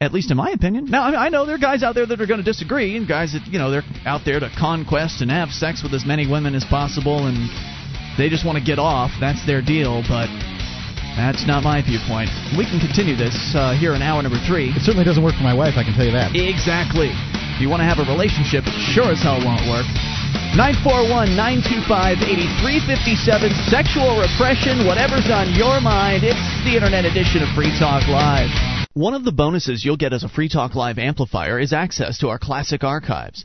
At 0.00 0.12
least 0.12 0.32
in 0.32 0.36
my 0.36 0.50
opinion. 0.50 0.86
Now, 0.86 1.04
I, 1.04 1.26
I 1.26 1.28
know 1.28 1.46
there 1.46 1.54
are 1.54 1.58
guys 1.58 1.84
out 1.84 1.94
there 1.94 2.06
that 2.06 2.20
are 2.20 2.26
going 2.26 2.42
to 2.42 2.44
disagree, 2.44 2.96
and 2.96 3.06
guys 3.06 3.34
that, 3.34 3.46
you 3.46 3.60
know, 3.60 3.70
they're 3.70 3.84
out 4.04 4.22
there 4.24 4.40
to 4.40 4.50
conquest 4.58 5.20
and 5.20 5.30
have 5.30 5.50
sex 5.50 5.84
with 5.84 5.94
as 5.94 6.04
many 6.04 6.28
women 6.28 6.56
as 6.56 6.64
possible, 6.64 7.28
and 7.28 7.48
they 8.18 8.28
just 8.28 8.44
want 8.44 8.58
to 8.58 8.64
get 8.64 8.80
off. 8.80 9.12
That's 9.20 9.46
their 9.46 9.62
deal, 9.62 10.02
but 10.08 10.28
that's 11.14 11.46
not 11.46 11.62
my 11.62 11.78
viewpoint. 11.80 12.30
We 12.58 12.66
can 12.66 12.82
continue 12.82 13.14
this 13.14 13.34
uh, 13.54 13.78
here 13.78 13.94
in 13.94 14.02
hour 14.02 14.22
number 14.22 14.38
three. 14.42 14.74
It 14.74 14.82
certainly 14.82 15.06
doesn't 15.06 15.22
work 15.22 15.38
for 15.38 15.46
my 15.46 15.54
wife, 15.54 15.78
I 15.78 15.84
can 15.86 15.94
tell 15.94 16.06
you 16.06 16.14
that. 16.14 16.34
Exactly. 16.34 17.14
If 17.54 17.62
you 17.62 17.70
want 17.70 17.80
to 17.80 17.88
have 17.88 18.02
a 18.02 18.06
relationship, 18.10 18.66
it 18.66 18.74
sure 18.90 19.14
as 19.14 19.22
hell 19.22 19.38
won't 19.38 19.62
work. 19.70 19.86
941 20.58 21.34
925 21.38 22.18
8357. 22.18 23.70
Sexual 23.70 24.18
repression, 24.18 24.86
whatever's 24.86 25.30
on 25.30 25.54
your 25.54 25.78
mind. 25.78 26.26
It's 26.26 26.46
the 26.66 26.74
Internet 26.74 27.06
edition 27.06 27.46
of 27.46 27.50
Free 27.54 27.70
Talk 27.78 28.06
Live. 28.10 28.50
One 28.94 29.14
of 29.14 29.22
the 29.22 29.34
bonuses 29.34 29.84
you'll 29.84 29.98
get 29.98 30.12
as 30.12 30.22
a 30.22 30.28
Free 30.28 30.48
Talk 30.48 30.74
Live 30.74 30.98
amplifier 30.98 31.58
is 31.58 31.72
access 31.72 32.18
to 32.18 32.28
our 32.28 32.38
classic 32.38 32.82
archives. 32.82 33.44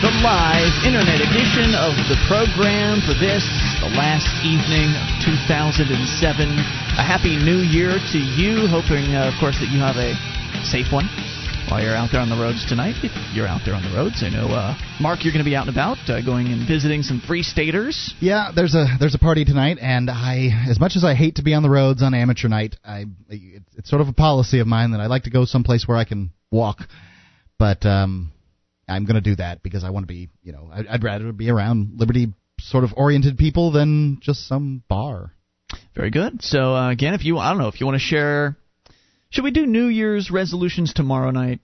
the 0.00 0.08
live 0.24 0.72
internet 0.80 1.20
edition 1.20 1.76
of 1.76 1.92
the 2.08 2.16
program 2.24 3.04
for 3.04 3.12
this, 3.12 3.44
the 3.84 3.92
last 4.00 4.32
evening 4.40 4.88
of 4.96 5.04
2007. 5.20 5.92
A 6.96 7.04
happy 7.04 7.36
new 7.36 7.60
year 7.60 8.00
to 8.08 8.16
you. 8.16 8.64
Hoping, 8.64 9.12
uh, 9.12 9.28
of 9.28 9.36
course, 9.36 9.60
that 9.60 9.68
you 9.68 9.76
have 9.76 10.00
a 10.00 10.16
safe 10.64 10.88
one 10.88 11.04
while 11.68 11.84
you're 11.84 11.92
out 11.92 12.08
there 12.16 12.24
on 12.24 12.32
the 12.32 12.40
roads 12.40 12.64
tonight. 12.64 12.96
If 13.04 13.12
you're 13.36 13.46
out 13.46 13.60
there 13.68 13.76
on 13.76 13.84
the 13.84 13.92
roads, 13.92 14.24
I 14.24 14.32
know, 14.32 14.48
uh, 14.48 14.72
Mark, 15.04 15.20
you're 15.20 15.36
going 15.36 15.44
to 15.44 15.48
be 15.48 15.52
out 15.52 15.68
and 15.68 15.76
about, 15.76 16.00
uh, 16.08 16.24
going 16.24 16.48
and 16.48 16.64
visiting 16.64 17.04
some 17.04 17.20
free 17.20 17.44
staters. 17.44 18.16
Yeah, 18.24 18.56
there's 18.56 18.72
a 18.72 18.88
there's 18.96 19.14
a 19.14 19.20
party 19.20 19.44
tonight, 19.44 19.76
and 19.84 20.08
I, 20.08 20.48
as 20.64 20.80
much 20.80 20.96
as 20.96 21.04
I 21.04 21.12
hate 21.12 21.36
to 21.36 21.44
be 21.44 21.52
on 21.52 21.62
the 21.62 21.68
roads 21.68 22.00
on 22.00 22.16
amateur 22.16 22.48
night, 22.48 22.80
I 22.80 23.04
it's 23.28 23.92
sort 23.92 24.00
of 24.00 24.08
a 24.08 24.16
policy 24.16 24.60
of 24.60 24.66
mine 24.66 24.92
that 24.96 25.04
I 25.04 25.12
like 25.12 25.24
to 25.24 25.30
go 25.30 25.44
someplace 25.44 25.84
where 25.86 26.00
I 26.00 26.08
can 26.08 26.32
walk. 26.50 26.88
But 27.58 27.84
um, 27.84 28.32
I'm 28.90 29.04
going 29.04 29.14
to 29.14 29.20
do 29.20 29.36
that 29.36 29.62
because 29.62 29.84
I 29.84 29.90
want 29.90 30.04
to 30.04 30.12
be, 30.12 30.28
you 30.42 30.52
know, 30.52 30.68
I'd, 30.72 30.86
I'd 30.86 31.04
rather 31.04 31.32
be 31.32 31.50
around 31.50 31.92
liberty 31.96 32.34
sort 32.60 32.84
of 32.84 32.90
oriented 32.96 33.38
people 33.38 33.70
than 33.70 34.18
just 34.20 34.46
some 34.46 34.82
bar. 34.88 35.32
Very 35.94 36.10
good. 36.10 36.42
So 36.42 36.74
uh, 36.74 36.90
again, 36.90 37.14
if 37.14 37.24
you, 37.24 37.38
I 37.38 37.50
don't 37.50 37.58
know, 37.58 37.68
if 37.68 37.80
you 37.80 37.86
want 37.86 37.96
to 37.96 38.04
share, 38.04 38.56
should 39.30 39.44
we 39.44 39.50
do 39.50 39.66
New 39.66 39.86
Year's 39.86 40.30
resolutions 40.30 40.92
tomorrow 40.92 41.30
night? 41.30 41.60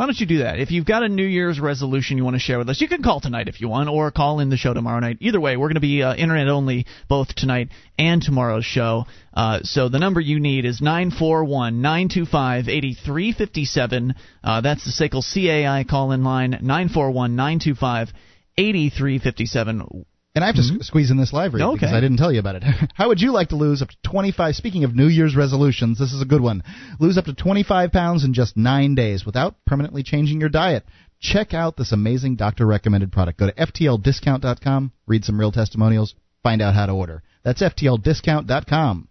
Why 0.00 0.06
don't 0.06 0.18
you 0.18 0.24
do 0.24 0.38
that? 0.38 0.58
If 0.58 0.70
you've 0.70 0.86
got 0.86 1.02
a 1.02 1.10
New 1.10 1.26
Year's 1.26 1.60
resolution 1.60 2.16
you 2.16 2.24
want 2.24 2.34
to 2.34 2.40
share 2.40 2.56
with 2.56 2.70
us, 2.70 2.80
you 2.80 2.88
can 2.88 3.02
call 3.02 3.20
tonight 3.20 3.48
if 3.48 3.60
you 3.60 3.68
want, 3.68 3.90
or 3.90 4.10
call 4.10 4.40
in 4.40 4.48
the 4.48 4.56
show 4.56 4.72
tomorrow 4.72 4.98
night. 4.98 5.18
Either 5.20 5.38
way, 5.38 5.58
we're 5.58 5.66
going 5.66 5.74
to 5.74 5.80
be 5.80 6.02
uh, 6.02 6.14
internet 6.14 6.48
only 6.48 6.86
both 7.06 7.34
tonight 7.34 7.68
and 7.98 8.22
tomorrow's 8.22 8.64
show. 8.64 9.04
Uh, 9.34 9.58
so 9.62 9.90
the 9.90 9.98
number 9.98 10.18
you 10.18 10.40
need 10.40 10.64
is 10.64 10.80
nine 10.80 11.10
four 11.10 11.44
one 11.44 11.82
nine 11.82 12.08
two 12.08 12.24
five 12.24 12.66
eighty 12.66 12.94
three 12.94 13.34
fifty 13.34 13.66
seven. 13.66 14.14
Uh, 14.42 14.62
that's 14.62 14.86
the 14.86 14.90
SACL 14.90 15.22
CAI 15.22 15.84
call 15.84 16.12
in 16.12 16.24
line 16.24 16.58
nine 16.62 16.88
four 16.88 17.10
one 17.10 17.36
nine 17.36 17.60
two 17.62 17.74
five 17.74 18.08
eighty 18.56 18.88
three 18.88 19.18
fifty 19.18 19.44
seven. 19.44 20.06
And 20.34 20.44
I 20.44 20.46
have 20.46 20.56
to 20.56 20.62
mm-hmm. 20.62 20.80
squeeze 20.80 21.10
in 21.10 21.16
this 21.16 21.32
live 21.32 21.54
read 21.54 21.62
okay. 21.62 21.74
because 21.74 21.92
I 21.92 22.00
didn't 22.00 22.18
tell 22.18 22.32
you 22.32 22.38
about 22.38 22.54
it. 22.54 22.62
How 22.94 23.08
would 23.08 23.20
you 23.20 23.32
like 23.32 23.48
to 23.48 23.56
lose 23.56 23.82
up 23.82 23.88
to 23.88 23.96
25? 24.04 24.54
Speaking 24.54 24.84
of 24.84 24.94
New 24.94 25.08
Year's 25.08 25.34
resolutions, 25.34 25.98
this 25.98 26.12
is 26.12 26.22
a 26.22 26.26
good 26.26 26.40
one. 26.40 26.62
Lose 27.00 27.18
up 27.18 27.24
to 27.24 27.34
25 27.34 27.90
pounds 27.90 28.24
in 28.24 28.32
just 28.32 28.56
nine 28.56 28.94
days 28.94 29.26
without 29.26 29.56
permanently 29.66 30.04
changing 30.04 30.38
your 30.38 30.48
diet. 30.48 30.84
Check 31.20 31.52
out 31.52 31.76
this 31.76 31.92
amazing 31.92 32.36
doctor 32.36 32.64
recommended 32.64 33.10
product. 33.10 33.40
Go 33.40 33.48
to 33.48 33.52
ftldiscount.com, 33.52 34.92
read 35.06 35.24
some 35.24 35.38
real 35.38 35.52
testimonials, 35.52 36.14
find 36.42 36.62
out 36.62 36.74
how 36.74 36.86
to 36.86 36.92
order. 36.92 37.22
That's 37.42 37.60
ftldiscount.com. 37.60 39.08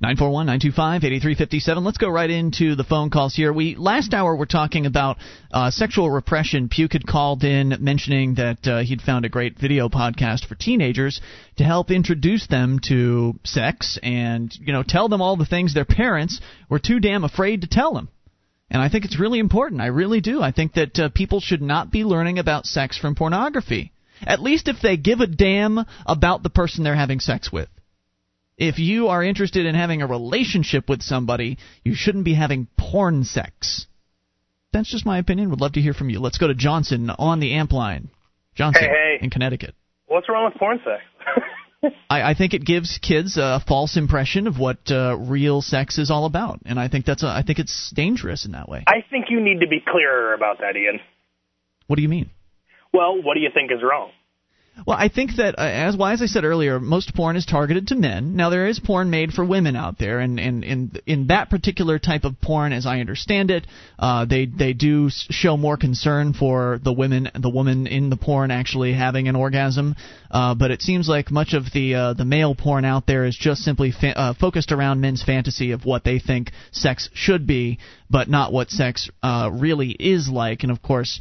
941 0.00 0.46
925 0.46 1.04
8357. 1.04 1.84
Let's 1.84 1.98
go 1.98 2.08
right 2.08 2.30
into 2.30 2.74
the 2.74 2.84
phone 2.84 3.10
calls 3.10 3.34
here. 3.34 3.52
We 3.52 3.76
Last 3.76 4.14
hour 4.14 4.36
we're 4.36 4.46
talking 4.46 4.86
about 4.86 5.18
uh, 5.52 5.70
sexual 5.70 6.10
repression. 6.10 6.68
Puke 6.68 6.92
had 6.92 7.06
called 7.06 7.44
in 7.44 7.76
mentioning 7.80 8.34
that 8.34 8.66
uh, 8.66 8.82
he'd 8.82 9.02
found 9.02 9.24
a 9.24 9.28
great 9.28 9.58
video 9.58 9.88
podcast 9.88 10.46
for 10.46 10.54
teenagers 10.54 11.20
to 11.56 11.64
help 11.64 11.90
introduce 11.90 12.46
them 12.46 12.78
to 12.88 13.38
sex 13.44 13.98
and, 14.02 14.54
you 14.60 14.72
know, 14.72 14.82
tell 14.82 15.08
them 15.08 15.22
all 15.22 15.36
the 15.36 15.46
things 15.46 15.74
their 15.74 15.84
parents 15.84 16.40
were 16.68 16.78
too 16.78 17.00
damn 17.00 17.24
afraid 17.24 17.62
to 17.62 17.66
tell 17.66 17.94
them. 17.94 18.08
And 18.70 18.80
I 18.80 18.88
think 18.88 19.04
it's 19.04 19.18
really 19.18 19.40
important. 19.40 19.80
I 19.80 19.86
really 19.86 20.20
do. 20.20 20.40
I 20.42 20.52
think 20.52 20.74
that 20.74 20.98
uh, 20.98 21.08
people 21.08 21.40
should 21.40 21.62
not 21.62 21.90
be 21.90 22.04
learning 22.04 22.38
about 22.38 22.66
sex 22.66 22.96
from 22.96 23.14
pornography. 23.14 23.92
At 24.22 24.42
least 24.42 24.68
if 24.68 24.76
they 24.82 24.96
give 24.96 25.20
a 25.20 25.26
damn 25.26 25.84
about 26.06 26.42
the 26.42 26.50
person 26.50 26.84
they're 26.84 26.94
having 26.94 27.20
sex 27.20 27.50
with 27.50 27.68
if 28.60 28.78
you 28.78 29.08
are 29.08 29.24
interested 29.24 29.64
in 29.64 29.74
having 29.74 30.02
a 30.02 30.06
relationship 30.06 30.88
with 30.88 31.02
somebody, 31.02 31.56
you 31.82 31.94
shouldn't 31.94 32.26
be 32.26 32.34
having 32.34 32.68
porn 32.78 33.24
sex. 33.24 33.86
That's 34.72 34.90
just 34.90 35.06
my 35.06 35.18
opinion. 35.18 35.50
Would 35.50 35.62
love 35.62 35.72
to 35.72 35.80
hear 35.80 35.94
from 35.94 36.10
you. 36.10 36.20
Let's 36.20 36.36
go 36.36 36.46
to 36.46 36.54
Johnson 36.54 37.08
on 37.10 37.40
the 37.40 37.54
amp 37.54 37.72
line. 37.72 38.10
Johnson 38.54 38.84
hey, 38.84 39.16
hey. 39.18 39.24
in 39.24 39.30
Connecticut. 39.30 39.74
What's 40.06 40.28
wrong 40.28 40.44
with 40.44 40.60
porn 40.60 40.78
sex? 40.84 41.94
I, 42.10 42.30
I 42.30 42.34
think 42.34 42.52
it 42.52 42.62
gives 42.62 42.98
kids 42.98 43.38
a 43.38 43.62
false 43.66 43.96
impression 43.96 44.46
of 44.46 44.58
what 44.58 44.78
uh, 44.90 45.16
real 45.18 45.62
sex 45.62 45.96
is 45.96 46.10
all 46.10 46.26
about, 46.26 46.60
and 46.66 46.78
I 46.78 46.88
think 46.88 47.06
that's 47.06 47.22
a, 47.22 47.28
I 47.28 47.42
think 47.42 47.58
it's 47.58 47.90
dangerous 47.96 48.44
in 48.44 48.52
that 48.52 48.68
way. 48.68 48.84
I 48.86 49.02
think 49.08 49.26
you 49.30 49.40
need 49.40 49.60
to 49.60 49.66
be 49.66 49.78
clearer 49.80 50.34
about 50.34 50.58
that, 50.58 50.76
Ian. 50.76 51.00
What 51.86 51.96
do 51.96 52.02
you 52.02 52.08
mean? 52.10 52.28
Well, 52.92 53.22
what 53.22 53.34
do 53.34 53.40
you 53.40 53.48
think 53.54 53.72
is 53.72 53.78
wrong? 53.82 54.10
Well, 54.86 54.96
I 54.98 55.08
think 55.08 55.36
that 55.36 55.58
uh, 55.58 55.62
as 55.62 55.96
well 55.96 56.10
as 56.10 56.22
I 56.22 56.26
said 56.26 56.44
earlier, 56.44 56.80
most 56.80 57.14
porn 57.14 57.36
is 57.36 57.44
targeted 57.44 57.88
to 57.88 57.94
men. 57.94 58.36
Now 58.36 58.50
there 58.50 58.66
is 58.66 58.80
porn 58.80 59.10
made 59.10 59.32
for 59.32 59.44
women 59.44 59.76
out 59.76 59.98
there, 59.98 60.20
and 60.20 60.40
and 60.40 60.64
in 60.64 60.92
in 61.06 61.26
that 61.28 61.50
particular 61.50 61.98
type 61.98 62.24
of 62.24 62.40
porn, 62.40 62.72
as 62.72 62.86
I 62.86 63.00
understand 63.00 63.50
it, 63.50 63.66
uh, 63.98 64.24
they 64.24 64.46
they 64.46 64.72
do 64.72 65.10
show 65.10 65.56
more 65.56 65.76
concern 65.76 66.32
for 66.32 66.80
the 66.82 66.92
women, 66.92 67.30
the 67.38 67.50
woman 67.50 67.86
in 67.86 68.10
the 68.10 68.16
porn 68.16 68.50
actually 68.50 68.92
having 68.92 69.28
an 69.28 69.36
orgasm. 69.36 69.96
Uh, 70.30 70.54
but 70.54 70.70
it 70.70 70.80
seems 70.82 71.08
like 71.08 71.30
much 71.30 71.54
of 71.54 71.64
the 71.72 71.94
uh, 71.94 72.12
the 72.14 72.24
male 72.24 72.54
porn 72.54 72.84
out 72.84 73.06
there 73.06 73.24
is 73.24 73.36
just 73.36 73.62
simply 73.62 73.90
fa- 73.92 74.18
uh, 74.18 74.34
focused 74.34 74.72
around 74.72 75.00
men's 75.00 75.22
fantasy 75.22 75.72
of 75.72 75.84
what 75.84 76.04
they 76.04 76.18
think 76.18 76.52
sex 76.72 77.10
should 77.12 77.46
be, 77.46 77.78
but 78.08 78.28
not 78.28 78.52
what 78.52 78.70
sex 78.70 79.10
uh, 79.22 79.50
really 79.52 79.90
is 79.90 80.28
like. 80.28 80.62
And 80.62 80.72
of 80.72 80.80
course 80.82 81.20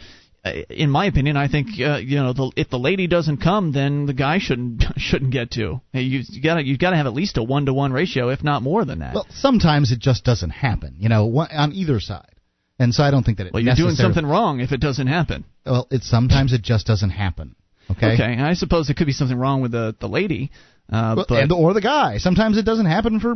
in 0.69 0.89
my 0.89 1.05
opinion, 1.05 1.37
I 1.37 1.47
think 1.47 1.67
uh, 1.79 1.97
you 1.97 2.17
know 2.17 2.33
the, 2.33 2.51
if 2.55 2.69
the 2.69 2.79
lady 2.79 3.07
doesn't 3.07 3.37
come, 3.37 3.71
then 3.71 4.05
the 4.05 4.13
guy 4.13 4.39
shouldn't 4.39 4.83
shouldn't 4.97 5.31
get 5.31 5.51
to. 5.51 5.81
You, 5.93 6.21
you 6.27 6.41
gotta 6.41 6.63
you 6.65 6.77
gotta 6.77 6.95
have 6.95 7.05
at 7.07 7.13
least 7.13 7.37
a 7.37 7.43
one 7.43 7.65
to 7.65 7.73
one 7.73 7.91
ratio, 7.91 8.29
if 8.29 8.43
not 8.43 8.61
more 8.63 8.85
than 8.85 8.99
that. 8.99 9.15
Well, 9.15 9.27
sometimes 9.31 9.91
it 9.91 9.99
just 9.99 10.23
doesn't 10.23 10.51
happen, 10.51 10.95
you 10.97 11.09
know, 11.09 11.45
on 11.51 11.73
either 11.73 11.99
side, 11.99 12.35
and 12.77 12.93
so 12.93 13.03
I 13.03 13.11
don't 13.11 13.23
think 13.23 13.37
that 13.39 13.47
it. 13.47 13.53
Well, 13.53 13.63
you're 13.63 13.75
doing 13.75 13.95
something 13.95 14.25
wrong 14.25 14.59
if 14.61 14.71
it 14.71 14.79
doesn't 14.79 15.07
happen. 15.07 15.45
Well, 15.65 15.87
it 15.91 16.03
sometimes 16.03 16.53
it 16.53 16.61
just 16.61 16.87
doesn't 16.87 17.11
happen. 17.11 17.55
Okay. 17.91 18.13
Okay, 18.13 18.37
I 18.39 18.53
suppose 18.53 18.87
there 18.87 18.93
could 18.93 19.07
be 19.07 19.13
something 19.13 19.37
wrong 19.37 19.61
with 19.61 19.71
the 19.71 19.95
the 19.99 20.07
lady. 20.07 20.51
Uh, 20.91 21.15
well, 21.17 21.25
but 21.27 21.43
and 21.43 21.51
or 21.51 21.73
the 21.73 21.81
guy. 21.81 22.17
Sometimes 22.17 22.57
it 22.57 22.65
doesn't 22.65 22.85
happen 22.85 23.19
for 23.19 23.35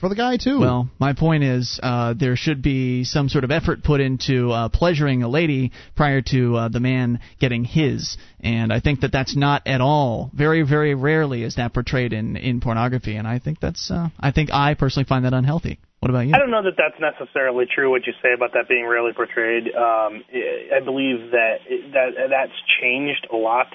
for 0.00 0.08
the 0.08 0.14
guy 0.14 0.36
too. 0.36 0.60
Well, 0.60 0.88
my 0.98 1.12
point 1.12 1.44
is 1.44 1.78
uh, 1.82 2.14
there 2.14 2.36
should 2.36 2.62
be 2.62 3.04
some 3.04 3.28
sort 3.28 3.44
of 3.44 3.50
effort 3.50 3.82
put 3.82 4.00
into 4.00 4.50
uh, 4.50 4.68
pleasuring 4.68 5.22
a 5.22 5.28
lady 5.28 5.72
prior 5.96 6.22
to 6.22 6.56
uh, 6.56 6.68
the 6.68 6.80
man 6.80 7.20
getting 7.38 7.64
his, 7.64 8.16
and 8.40 8.72
I 8.72 8.80
think 8.80 9.00
that 9.00 9.12
that's 9.12 9.36
not 9.36 9.66
at 9.66 9.80
all. 9.80 10.30
Very, 10.34 10.62
very 10.62 10.94
rarely 10.94 11.42
is 11.42 11.56
that 11.56 11.74
portrayed 11.74 12.12
in 12.12 12.36
in 12.36 12.60
pornography, 12.60 13.16
and 13.16 13.26
I 13.26 13.38
think 13.38 13.60
that's. 13.60 13.90
Uh, 13.90 14.08
I 14.18 14.32
think 14.32 14.50
I 14.52 14.74
personally 14.74 15.06
find 15.06 15.24
that 15.24 15.34
unhealthy. 15.34 15.78
What 16.00 16.08
about 16.08 16.26
you? 16.26 16.32
I 16.34 16.38
don't 16.38 16.50
know 16.50 16.62
that 16.62 16.78
that's 16.78 16.98
necessarily 16.98 17.66
true. 17.72 17.90
What 17.90 18.06
you 18.06 18.14
say 18.22 18.32
about 18.34 18.54
that 18.54 18.68
being 18.68 18.86
rarely 18.86 19.12
portrayed, 19.12 19.66
um, 19.74 20.24
I 20.32 20.80
believe 20.82 21.30
that 21.32 21.56
that 21.92 22.10
that's 22.30 22.56
changed 22.80 23.26
a 23.30 23.36
lot 23.36 23.66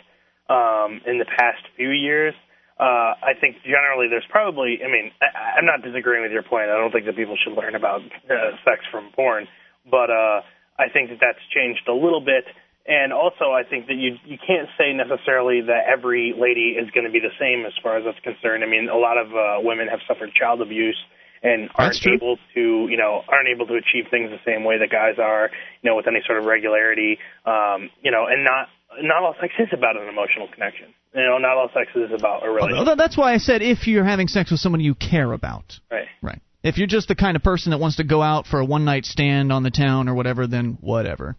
um, 0.49 1.01
in 1.05 1.19
the 1.19 1.26
past 1.26 1.61
few 1.77 1.89
years. 1.89 2.34
Uh, 2.77 3.15
I 3.23 3.34
think 3.39 3.64
generally 3.64 4.07
there's 4.10 4.27
probably. 4.30 4.80
I 4.84 4.91
mean, 4.91 5.11
I, 5.22 5.60
I'm 5.60 5.65
not 5.65 5.81
disagreeing 5.81 6.23
with 6.23 6.31
your 6.31 6.43
point. 6.43 6.69
I 6.69 6.76
don't 6.76 6.91
think 6.91 7.06
that 7.06 7.15
people 7.15 7.38
should 7.39 7.56
learn 7.56 7.76
about 7.76 8.02
uh, 8.02 8.60
sex 8.65 8.84
from 8.91 9.11
porn, 9.15 9.47
but 9.89 10.10
uh, 10.10 10.43
I 10.77 10.91
think 10.91 11.10
that 11.10 11.19
that's 11.22 11.39
changed 11.56 11.88
a 11.88 11.93
little 11.93 12.22
bit. 12.22 12.43
And 12.85 13.14
also, 13.14 13.56
I 13.56 13.64
think 13.64 13.88
that 13.88 13.95
you 13.95 14.18
you 14.26 14.38
can't 14.38 14.68
say 14.77 14.91
necessarily 14.91 15.61
that 15.61 15.88
every 15.88 16.35
lady 16.38 16.76
is 16.76 16.91
going 16.91 17.06
to 17.06 17.11
be 17.11 17.23
the 17.23 17.34
same 17.39 17.65
as 17.65 17.73
far 17.81 17.97
as 17.97 18.03
that's 18.03 18.19
concerned. 18.19 18.64
I 18.64 18.68
mean, 18.68 18.89
a 18.89 18.97
lot 18.97 19.18
of 19.18 19.31
uh, 19.31 19.64
women 19.64 19.88
have 19.88 19.99
suffered 20.06 20.35
child 20.35 20.61
abuse 20.61 20.99
and 21.45 21.69
aren't 21.76 22.06
able 22.07 22.38
to 22.56 22.88
you 22.89 22.97
know 22.97 23.22
aren't 23.30 23.47
able 23.47 23.68
to 23.68 23.76
achieve 23.76 24.06
things 24.11 24.31
the 24.31 24.41
same 24.45 24.64
way 24.64 24.80
that 24.80 24.89
guys 24.89 25.15
are 25.19 25.49
you 25.81 25.89
know 25.89 25.95
with 25.95 26.07
any 26.07 26.22
sort 26.26 26.39
of 26.39 26.45
regularity 26.45 27.19
um 27.45 27.89
you 28.02 28.10
know 28.10 28.26
and 28.26 28.43
not 28.43 28.68
not 29.01 29.23
all 29.23 29.35
sex 29.41 29.53
is 29.59 29.67
about 29.73 29.95
an 29.99 30.07
emotional 30.07 30.47
connection 30.53 30.88
you 31.13 31.22
know 31.22 31.38
not 31.38 31.57
all 31.57 31.69
sex 31.73 31.88
is 31.95 32.11
about 32.13 32.45
a 32.45 32.49
relationship 32.49 32.85
Well, 32.85 32.95
that's 32.95 33.17
why 33.17 33.34
I 33.34 33.38
said 33.38 33.61
if 33.61 33.88
you're 33.88 34.03
having 34.05 34.27
sex 34.27 34.51
with 34.51 34.59
someone 34.59 34.81
you 34.81 34.95
care 34.95 35.31
about. 35.31 35.80
right 35.91 36.07
Right. 36.22 36.41
If 36.63 36.80
you're 36.80 36.88
just 36.88 37.07
the 37.07 37.15
kind 37.15 37.35
of 37.38 37.43
person 37.43 37.69
that 37.72 37.77
wants 37.77 37.97
to 37.97 38.03
go 38.03 38.23
out 38.23 38.47
for 38.47 38.59
a 38.59 38.65
one 38.65 38.85
night 38.85 39.05
stand 39.05 39.51
on 39.53 39.61
the 39.61 39.69
town 39.69 40.09
or 40.09 40.15
whatever, 40.15 40.47
then 40.47 40.80
whatever. 40.81 41.38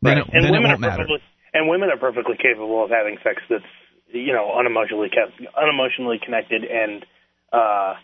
Then, 0.00 0.16
right 0.16 0.26
it, 0.26 0.32
and 0.32 0.44
women 0.50 0.62
won't 0.70 0.84
are 0.84 0.88
matter. 0.88 1.06
and 1.52 1.68
women 1.68 1.90
are 1.90 1.98
perfectly 1.98 2.36
capable 2.40 2.82
of 2.84 2.90
having 2.90 3.18
sex 3.22 3.42
that's 3.50 3.62
you 4.12 4.32
know 4.32 4.50
unemotionally 4.56 5.08
kept 5.12 5.32
unemotionally 5.54 6.20
connected 6.22 6.64
and 6.64 7.04
uh 7.52 7.94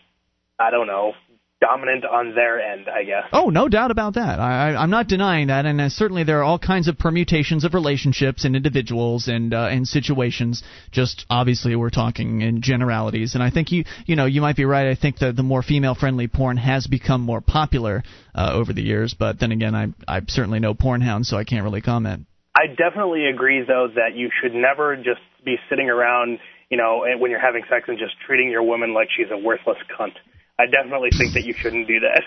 i 0.59 0.69
don't 0.69 0.87
know 0.87 1.13
dominant 1.61 2.03
on 2.05 2.33
their 2.35 2.59
end 2.59 2.87
i 2.89 3.03
guess 3.03 3.23
Oh, 3.33 3.49
no 3.49 3.69
doubt 3.69 3.91
about 3.91 4.15
that. 4.15 4.39
I, 4.39 4.71
I, 4.71 4.81
I'm 4.81 4.89
not 4.89 5.07
denying 5.07 5.47
that, 5.47 5.65
and 5.65 5.79
uh, 5.79 5.89
certainly 5.89 6.23
there 6.23 6.39
are 6.39 6.43
all 6.43 6.59
kinds 6.59 6.87
of 6.87 6.97
permutations 6.97 7.63
of 7.63 7.73
relationships 7.73 8.43
and 8.43 8.55
individuals 8.55 9.27
and 9.27 9.53
uh, 9.53 9.67
and 9.71 9.87
situations. 9.87 10.63
Just 10.91 11.25
obviously, 11.29 11.75
we're 11.75 11.89
talking 11.89 12.41
in 12.41 12.61
generalities, 12.61 13.33
and 13.33 13.43
I 13.43 13.49
think 13.49 13.71
you 13.71 13.85
you 14.05 14.15
know 14.15 14.25
you 14.25 14.41
might 14.41 14.55
be 14.55 14.65
right. 14.65 14.87
I 14.87 14.95
think 14.95 15.19
that 15.19 15.35
the 15.35 15.43
more 15.43 15.61
female 15.63 15.95
friendly 15.95 16.27
porn 16.27 16.57
has 16.57 16.87
become 16.87 17.21
more 17.21 17.41
popular 17.41 18.03
uh, 18.35 18.51
over 18.53 18.73
the 18.73 18.81
years, 18.81 19.15
but 19.17 19.39
then 19.39 19.51
again, 19.51 19.75
I 19.75 19.87
I 20.07 20.21
certainly 20.27 20.59
know 20.59 20.73
porn 20.73 21.01
hounds, 21.01 21.29
so 21.29 21.37
I 21.37 21.43
can't 21.43 21.63
really 21.63 21.81
comment. 21.81 22.25
I 22.55 22.67
definitely 22.67 23.27
agree, 23.27 23.63
though, 23.65 23.87
that 23.95 24.15
you 24.15 24.29
should 24.41 24.53
never 24.53 24.97
just 24.97 25.21
be 25.45 25.55
sitting 25.69 25.89
around, 25.89 26.39
you 26.69 26.77
know, 26.77 27.05
when 27.17 27.31
you're 27.31 27.39
having 27.39 27.63
sex 27.69 27.85
and 27.87 27.97
just 27.97 28.13
treating 28.27 28.51
your 28.51 28.63
woman 28.63 28.93
like 28.93 29.07
she's 29.15 29.31
a 29.31 29.37
worthless 29.37 29.77
cunt. 29.97 30.13
I 30.61 30.65
definitely 30.69 31.09
think 31.17 31.33
that 31.33 31.43
you 31.43 31.53
shouldn't 31.57 31.87
do 31.87 31.99
that. 32.01 32.23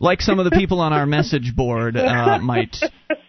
like 0.00 0.20
some 0.20 0.38
of 0.38 0.44
the 0.44 0.50
people 0.50 0.80
on 0.80 0.92
our 0.92 1.06
message 1.06 1.54
board 1.54 1.96
uh, 1.96 2.38
might 2.38 2.76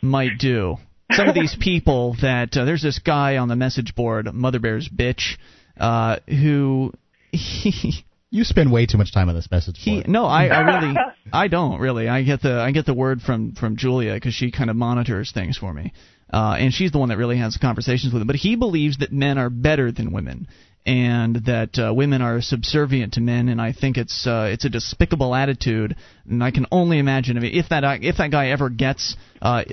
might 0.02 0.38
do. 0.40 0.78
Some 1.11 1.28
of 1.28 1.36
these 1.36 1.56
people 1.60 2.15
that 2.22 2.56
uh, 2.56 2.65
there's 2.65 2.82
this 2.82 2.99
guy 2.99 3.38
on 3.38 3.48
the 3.48 3.56
message 3.56 3.95
board, 3.95 4.34
Mother 4.34 4.60
Bear's 4.60 4.88
bitch, 4.90 5.38
uh, 5.78 6.18
who 6.28 6.94
he, 7.32 8.06
you 8.30 8.44
spend 8.44 8.72
way 8.72 8.86
too 8.86 8.98
much 8.98 9.14
time 9.14 9.30
on 9.30 9.36
this 9.36 9.49
message. 9.52 9.76
he 9.78 9.95
board. 9.95 10.07
no, 10.07 10.26
I, 10.26 10.48
I 10.48 10.60
really 10.61 10.95
I 11.34 11.48
don't 11.48 11.80
really. 11.80 12.07
I 12.07 12.23
get 12.23 12.41
the 12.41 12.53
I 12.53 12.72
get 12.72 12.86
the 12.86 12.94
word 12.94 13.22
from 13.22 13.53
from 13.53 13.78
Julia 13.78 14.14
because 14.14 14.34
she 14.34 14.52
kind 14.52 14.69
of 14.69 14.76
monitors 14.76 15.32
things 15.32 15.57
for 15.57 15.73
me. 15.73 15.94
Uh, 16.34 16.56
and 16.57 16.73
she's 16.73 16.94
the 16.94 16.98
one 16.98 17.10
that 17.10 17.18
really 17.18 17.38
has 17.38 17.57
conversations 17.57 18.14
with 18.14 18.22
him. 18.22 18.28
But 18.28 18.38
he 18.38 18.56
believes 18.56 18.99
that 18.99 19.11
men 19.11 19.38
are 19.38 19.49
better 19.49 19.91
than 19.91 20.14
women, 20.14 20.48
and 20.86 21.36
that 21.45 21.78
uh, 21.78 21.94
women 21.94 22.22
are 22.22 22.41
subservient 22.41 23.14
to 23.14 23.22
men. 23.22 23.49
And 23.49 23.62
I 23.62 23.72
think 23.74 23.98
it's 23.98 24.26
uh, 24.26 24.49
it's 24.52 24.66
a 24.66 24.70
despicable 24.70 25.36
attitude. 25.36 25.95
And 26.30 26.44
I 26.44 26.52
can 26.52 26.66
only 26.72 26.99
imagine 26.99 27.38
if, 27.38 27.44
if 27.44 27.70
that 27.70 27.84
if 28.02 28.18
that 28.18 28.32
guy 28.32 28.49
ever 28.49 28.70
gets 28.70 29.16
uh, 29.41 29.64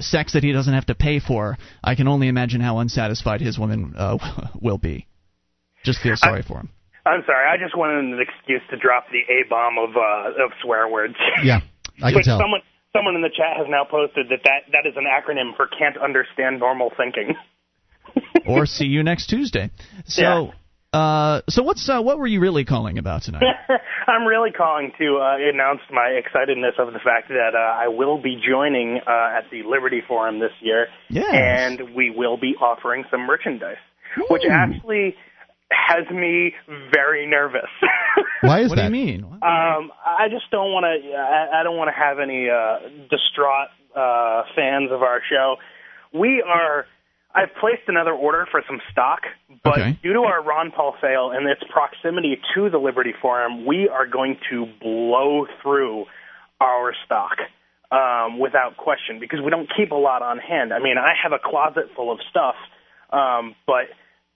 sex 0.00 0.34
that 0.34 0.42
he 0.42 0.52
doesn't 0.52 0.74
have 0.74 0.86
to 0.86 0.94
pay 0.94 1.20
for, 1.20 1.56
I 1.82 1.94
can 1.94 2.08
only 2.08 2.28
imagine 2.28 2.60
how 2.60 2.78
unsatisfied 2.78 3.40
his 3.40 3.58
woman 3.58 3.94
uh, 3.96 4.18
will 4.60 4.78
be. 4.78 5.06
Just 5.84 6.00
feel 6.00 6.16
sorry 6.16 6.42
for 6.42 6.58
him. 6.58 6.70
I'm 7.06 7.22
sorry. 7.24 7.46
I 7.48 7.56
just 7.56 7.76
wanted 7.76 8.04
an 8.04 8.20
excuse 8.20 8.60
to 8.70 8.76
drop 8.76 9.06
the 9.10 9.24
A 9.32 9.48
bomb 9.48 9.78
of 9.78 9.96
uh, 9.96 10.44
of 10.44 10.52
swear 10.62 10.88
words. 10.88 11.14
Yeah, 11.42 11.60
I 12.02 12.12
can 12.12 12.22
tell. 12.22 12.38
someone 12.38 12.60
someone 12.92 13.14
in 13.14 13.22
the 13.22 13.32
chat 13.32 13.56
has 13.56 13.66
now 13.68 13.84
posted 13.88 14.28
that 14.28 14.44
that, 14.44 14.68
that 14.72 14.84
is 14.84 14.96
an 14.96 15.06
acronym 15.08 15.56
for 15.56 15.66
can't 15.66 15.96
understand 15.96 16.58
normal 16.58 16.90
thinking. 16.96 17.34
Or 18.46 18.66
see 18.66 18.86
you 18.86 19.02
next 19.02 19.26
Tuesday. 19.28 19.70
So, 20.06 20.52
uh, 20.92 21.42
so 21.50 21.62
what's 21.62 21.86
uh, 21.88 22.00
what 22.00 22.18
were 22.18 22.26
you 22.26 22.40
really 22.40 22.64
calling 22.64 22.96
about 22.96 23.22
tonight? 23.22 23.42
I'm 24.08 24.24
really 24.26 24.52
calling 24.52 24.90
to 24.98 25.18
uh, 25.18 25.36
announce 25.52 25.80
my 25.92 26.18
excitedness 26.18 26.78
of 26.78 26.94
the 26.94 26.98
fact 26.98 27.28
that 27.28 27.50
uh, 27.54 27.58
I 27.58 27.88
will 27.88 28.16
be 28.22 28.40
joining 28.40 28.98
uh, 29.06 29.36
at 29.38 29.44
the 29.50 29.64
Liberty 29.68 30.00
Forum 30.08 30.38
this 30.40 30.52
year, 30.62 30.86
Yes. 31.10 31.28
and 31.30 31.94
we 31.94 32.08
will 32.08 32.38
be 32.38 32.54
offering 32.58 33.04
some 33.10 33.26
merchandise, 33.26 33.76
which 34.30 34.44
actually 34.50 35.14
has 35.70 36.08
me 36.10 36.54
very 36.90 37.26
nervous. 37.26 37.68
Why 38.40 38.60
is 38.60 38.70
what 38.70 38.76
that? 38.76 38.90
do 38.90 38.96
you 38.96 39.04
mean? 39.06 39.24
Um, 39.24 39.92
I 40.06 40.28
just 40.30 40.50
don't 40.50 40.72
want 40.72 40.84
to. 40.84 41.12
I, 41.14 41.60
I 41.60 41.62
don't 41.64 41.76
want 41.76 41.88
to 41.94 42.00
have 42.00 42.18
any 42.18 42.48
uh, 42.48 42.88
distraught 43.10 43.68
uh, 43.94 44.44
fans 44.56 44.90
of 44.90 45.02
our 45.02 45.20
show. 45.28 45.56
We 46.18 46.42
are. 46.42 46.86
I've 47.38 47.54
placed 47.60 47.82
another 47.88 48.12
order 48.12 48.46
for 48.50 48.62
some 48.66 48.80
stock, 48.90 49.20
but 49.62 49.78
Okay. 49.78 49.98
due 50.02 50.12
to 50.14 50.20
our 50.20 50.42
Ron 50.42 50.70
Paul 50.70 50.96
sale 51.00 51.30
and 51.30 51.48
its 51.48 51.62
proximity 51.70 52.40
to 52.54 52.68
the 52.70 52.78
Liberty 52.78 53.12
Forum, 53.22 53.64
we 53.64 53.88
are 53.88 54.06
going 54.06 54.38
to 54.50 54.66
blow 54.80 55.46
through 55.62 56.06
our 56.60 56.92
stock 57.06 57.38
um, 57.90 58.38
without 58.38 58.76
question 58.76 59.20
because 59.20 59.40
we 59.40 59.50
don't 59.50 59.70
keep 59.76 59.92
a 59.92 59.94
lot 59.94 60.22
on 60.22 60.38
hand. 60.38 60.72
I 60.74 60.78
mean, 60.80 60.98
I 60.98 61.12
have 61.22 61.32
a 61.32 61.38
closet 61.38 61.90
full 61.94 62.10
of 62.10 62.18
stuff, 62.30 62.56
um, 63.10 63.54
but 63.66 63.86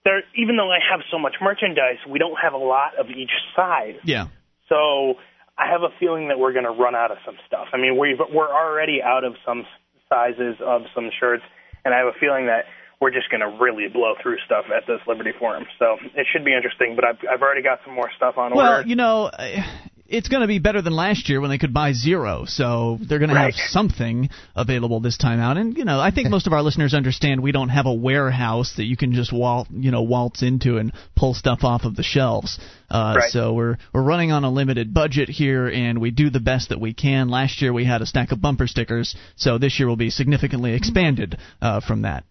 there, 0.05 0.23
even 0.35 0.57
though 0.57 0.71
I 0.71 0.79
have 0.91 1.01
so 1.11 1.19
much 1.19 1.35
merchandise, 1.41 1.99
we 2.09 2.19
don't 2.19 2.37
have 2.41 2.53
a 2.53 2.57
lot 2.57 2.97
of 2.99 3.09
each 3.09 3.31
size. 3.55 3.95
Yeah. 4.03 4.27
So 4.69 5.15
I 5.57 5.69
have 5.71 5.83
a 5.83 5.93
feeling 5.99 6.29
that 6.29 6.39
we're 6.39 6.53
going 6.53 6.65
to 6.65 6.71
run 6.71 6.95
out 6.95 7.11
of 7.11 7.17
some 7.25 7.35
stuff. 7.47 7.67
I 7.73 7.77
mean, 7.77 7.97
we've, 7.99 8.17
we're 8.33 8.49
already 8.51 9.01
out 9.03 9.23
of 9.23 9.35
some 9.45 9.65
sizes 10.09 10.55
of 10.65 10.83
some 10.95 11.09
shirts, 11.19 11.43
and 11.85 11.93
I 11.93 11.99
have 11.99 12.07
a 12.07 12.17
feeling 12.19 12.47
that 12.47 12.65
we're 13.03 13.11
just 13.11 13.29
going 13.29 13.41
to 13.41 13.57
really 13.61 13.89
blow 13.89 14.13
through 14.23 14.37
stuff 14.45 14.63
at 14.73 14.87
this 14.87 15.01
Liberty 15.05 15.31
Forum. 15.37 15.65
So 15.77 15.97
it 16.15 16.25
should 16.31 16.45
be 16.45 16.55
interesting. 16.55 16.95
But 16.95 17.03
I've, 17.03 17.17
I've 17.29 17.41
already 17.41 17.61
got 17.61 17.79
some 17.83 17.93
more 17.93 18.09
stuff 18.15 18.37
on 18.37 18.55
Well, 18.55 18.65
order. 18.65 18.79
Well, 18.79 18.87
you 18.87 18.95
know, 18.95 19.25
uh, 19.25 19.61
it's 20.07 20.29
going 20.29 20.39
to 20.39 20.47
be 20.47 20.59
better 20.59 20.81
than 20.81 20.93
last 20.93 21.27
year 21.27 21.41
when 21.41 21.49
they 21.49 21.57
could 21.57 21.73
buy 21.73 21.91
zero. 21.91 22.45
So 22.45 22.97
they're 23.01 23.19
going 23.19 23.31
to 23.31 23.37
have 23.37 23.55
something 23.55 24.29
available 24.55 25.01
this 25.01 25.17
time 25.17 25.41
out. 25.41 25.57
And 25.57 25.77
you 25.77 25.83
know, 25.83 25.99
I 25.99 26.11
think 26.11 26.29
most 26.29 26.47
of 26.47 26.53
our 26.53 26.61
listeners 26.61 26.93
understand 26.93 27.43
we 27.43 27.51
don't 27.51 27.69
have 27.69 27.87
a 27.87 27.93
warehouse 27.93 28.73
that 28.77 28.85
you 28.85 28.95
can 28.95 29.11
just 29.11 29.33
waltz, 29.33 29.69
you 29.73 29.91
know, 29.91 30.03
waltz 30.03 30.41
into 30.41 30.77
and 30.77 30.93
pull 31.13 31.33
stuff 31.33 31.63
off 31.63 31.83
of 31.83 31.97
the 31.97 32.03
shelves. 32.03 32.57
Uh, 32.89 33.15
Right. 33.17 33.31
So 33.31 33.53
we're 33.53 33.77
we're 33.93 34.03
running 34.03 34.31
on 34.31 34.45
a 34.45 34.49
limited 34.49 34.93
budget 34.93 35.27
here, 35.27 35.67
and 35.67 35.99
we 35.99 36.11
do 36.11 36.29
the 36.29 36.39
best 36.39 36.69
that 36.69 36.79
we 36.79 36.93
can. 36.93 37.27
Last 37.27 37.61
year 37.61 37.73
we 37.73 37.83
had 37.83 38.01
a 38.01 38.05
stack 38.05 38.31
of 38.31 38.39
bumper 38.39 38.67
stickers, 38.67 39.15
so 39.35 39.57
this 39.57 39.77
year 39.77 39.89
will 39.89 39.97
be 39.97 40.09
significantly 40.09 40.73
expanded 40.73 41.37
uh, 41.61 41.81
from 41.81 42.03
that. 42.03 42.23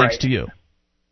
Thanks 0.00 0.14
Right. 0.16 0.20
to 0.20 0.28
you. 0.30 0.46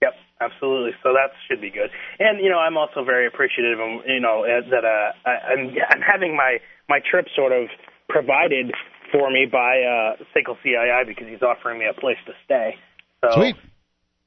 Yep, 0.03 0.15
absolutely. 0.41 0.93
So 1.03 1.13
that 1.13 1.31
should 1.47 1.61
be 1.61 1.71
good. 1.71 1.91
And 2.19 2.41
you 2.43 2.51
know, 2.51 2.59
I'm 2.59 2.77
also 2.77 3.05
very 3.05 3.27
appreciative 3.27 3.79
of 3.79 4.07
you 4.07 4.21
know 4.21 4.45
uh, 4.45 4.69
that 4.71 4.85
uh, 4.85 5.29
I, 5.29 5.53
I'm 5.53 5.75
I'm 5.91 6.01
having 6.03 6.37
my 6.37 6.59
my 6.89 7.01
trip 7.05 7.27
sort 7.37 7.53
of 7.53 7.69
provided 8.09 8.73
for 9.13 9.31
me 9.31 9.47
by 9.51 9.81
uh, 9.83 10.23
Seiko 10.35 10.57
CII 10.65 11.07
because 11.07 11.27
he's 11.29 11.43
offering 11.43 11.79
me 11.79 11.87
a 11.87 11.99
place 11.99 12.19
to 12.27 12.33
stay. 12.45 12.77
So 13.21 13.31
Sweet. 13.35 13.57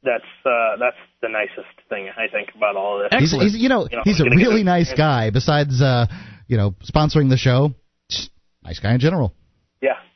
that's 0.03 0.31
uh, 0.45 0.77
that's 0.79 0.97
the 1.21 1.29
nicest 1.29 1.73
thing 1.89 2.09
I 2.17 2.27
think 2.31 2.49
about 2.55 2.75
all 2.75 3.03
of 3.03 3.09
this. 3.09 3.19
He's, 3.19 3.31
he's 3.31 3.55
you 3.55 3.69
know 3.69 3.87
You 3.89 3.97
know, 3.97 4.03
he's 4.03 4.19
a 4.19 4.25
really 4.25 4.63
nice 4.63 4.93
guy. 4.93 5.29
Besides 5.29 5.81
uh, 5.81 6.07
you 6.47 6.57
know 6.57 6.75
sponsoring 6.83 7.29
the 7.29 7.37
show, 7.37 7.73
nice 8.63 8.79
guy 8.79 8.93
in 8.93 8.99
general. 8.99 9.33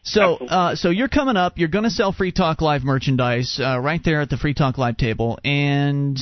So, 0.05 0.35
uh, 0.35 0.75
so 0.75 0.91
you're 0.91 1.07
coming 1.07 1.35
up. 1.35 1.57
You're 1.57 1.67
going 1.67 1.83
to 1.83 1.89
sell 1.89 2.11
Free 2.13 2.31
Talk 2.31 2.61
Live 2.61 2.83
merchandise 2.83 3.59
uh, 3.61 3.79
right 3.79 3.99
there 4.05 4.21
at 4.21 4.29
the 4.29 4.37
Free 4.37 4.53
Talk 4.53 4.77
Live 4.77 4.97
table, 4.97 5.39
and 5.43 6.17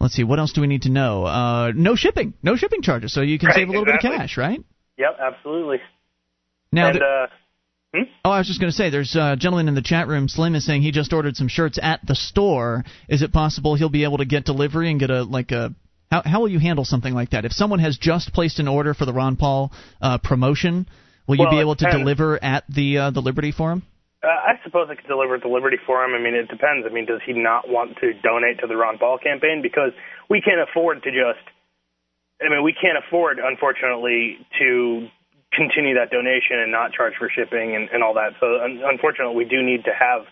let's 0.00 0.14
see, 0.14 0.24
what 0.24 0.38
else 0.40 0.52
do 0.52 0.60
we 0.60 0.66
need 0.66 0.82
to 0.82 0.90
know? 0.90 1.24
Uh, 1.24 1.72
no 1.74 1.94
shipping, 1.94 2.34
no 2.42 2.56
shipping 2.56 2.82
charges, 2.82 3.12
so 3.12 3.20
you 3.20 3.38
can 3.38 3.46
Right, 3.48 3.56
save 3.56 3.68
a 3.68 3.70
little 3.70 3.84
exactly. 3.84 4.10
bit 4.10 4.14
of 4.16 4.20
cash, 4.22 4.36
right? 4.36 4.60
Yep, 4.98 5.16
absolutely. 5.20 5.78
Now, 6.72 6.88
and 6.88 7.00
uh, 7.00 7.26
oh, 8.24 8.30
I 8.30 8.38
was 8.38 8.48
just 8.48 8.60
going 8.60 8.70
to 8.72 8.76
say, 8.76 8.90
there's 8.90 9.14
a 9.14 9.36
gentleman 9.36 9.68
in 9.68 9.74
the 9.76 9.82
chat 9.82 10.08
room. 10.08 10.28
Slim 10.28 10.56
is 10.56 10.66
saying 10.66 10.82
he 10.82 10.90
just 10.90 11.12
ordered 11.12 11.36
some 11.36 11.48
shirts 11.48 11.78
at 11.80 12.00
the 12.06 12.16
store. 12.16 12.84
Is 13.08 13.22
it 13.22 13.32
possible 13.32 13.76
he'll 13.76 13.88
be 13.88 14.02
able 14.04 14.18
to 14.18 14.24
get 14.24 14.44
delivery 14.44 14.90
and 14.90 14.98
get 14.98 15.10
a 15.10 15.22
like 15.22 15.52
a 15.52 15.74
How 16.10 16.22
how 16.24 16.40
will 16.40 16.48
you 16.48 16.58
handle 16.58 16.84
something 16.84 17.14
like 17.14 17.30
that? 17.30 17.44
If 17.44 17.52
someone 17.52 17.78
has 17.78 17.96
just 17.98 18.32
placed 18.32 18.58
an 18.58 18.66
order 18.68 18.94
for 18.94 19.04
the 19.04 19.12
Ron 19.12 19.36
Paul 19.36 19.70
uh, 20.02 20.18
promotion, 20.18 20.86
will 21.26 21.36
you 21.36 21.44
Well, 21.44 21.50
be 21.50 21.60
able 21.60 21.76
to 21.76 21.90
deliver 21.90 22.42
at 22.42 22.64
the 22.68 22.98
uh, 22.98 23.10
the 23.10 23.20
Liberty 23.22 23.52
Forum? 23.52 23.82
Uh, 24.22 24.28
I 24.28 24.60
suppose 24.64 24.88
I 24.90 24.96
could 24.96 25.06
deliver 25.08 25.36
at 25.36 25.42
the 25.42 25.48
Liberty 25.48 25.78
Forum. 25.86 26.12
I 26.14 26.22
mean, 26.22 26.34
it 26.34 26.48
depends. 26.48 26.86
I 26.88 26.92
mean, 26.92 27.06
does 27.06 27.20
he 27.24 27.32
not 27.32 27.68
want 27.68 27.96
to 28.00 28.12
donate 28.20 28.60
to 28.60 28.66
the 28.66 28.76
Ron 28.76 28.98
Paul 28.98 29.18
campaign? 29.18 29.62
Because 29.62 29.92
we 30.28 30.42
can't 30.42 30.60
afford 30.60 31.02
to 31.04 31.10
just. 31.10 31.40
I 32.42 32.48
mean, 32.48 32.62
we 32.64 32.72
can't 32.72 32.96
afford, 32.96 33.38
unfortunately, 33.38 34.38
to 34.58 35.08
continue 35.52 35.94
that 35.94 36.10
donation 36.10 36.58
and 36.60 36.70
not 36.72 36.92
charge 36.92 37.14
for 37.18 37.28
shipping 37.34 37.74
and, 37.74 37.88
and 37.90 38.02
all 38.02 38.14
that. 38.14 38.32
So, 38.40 38.46
un- 38.62 38.80
unfortunately, 38.84 39.36
we 39.36 39.44
do 39.44 39.62
need 39.62 39.84
to 39.84 39.90
have. 39.90 40.26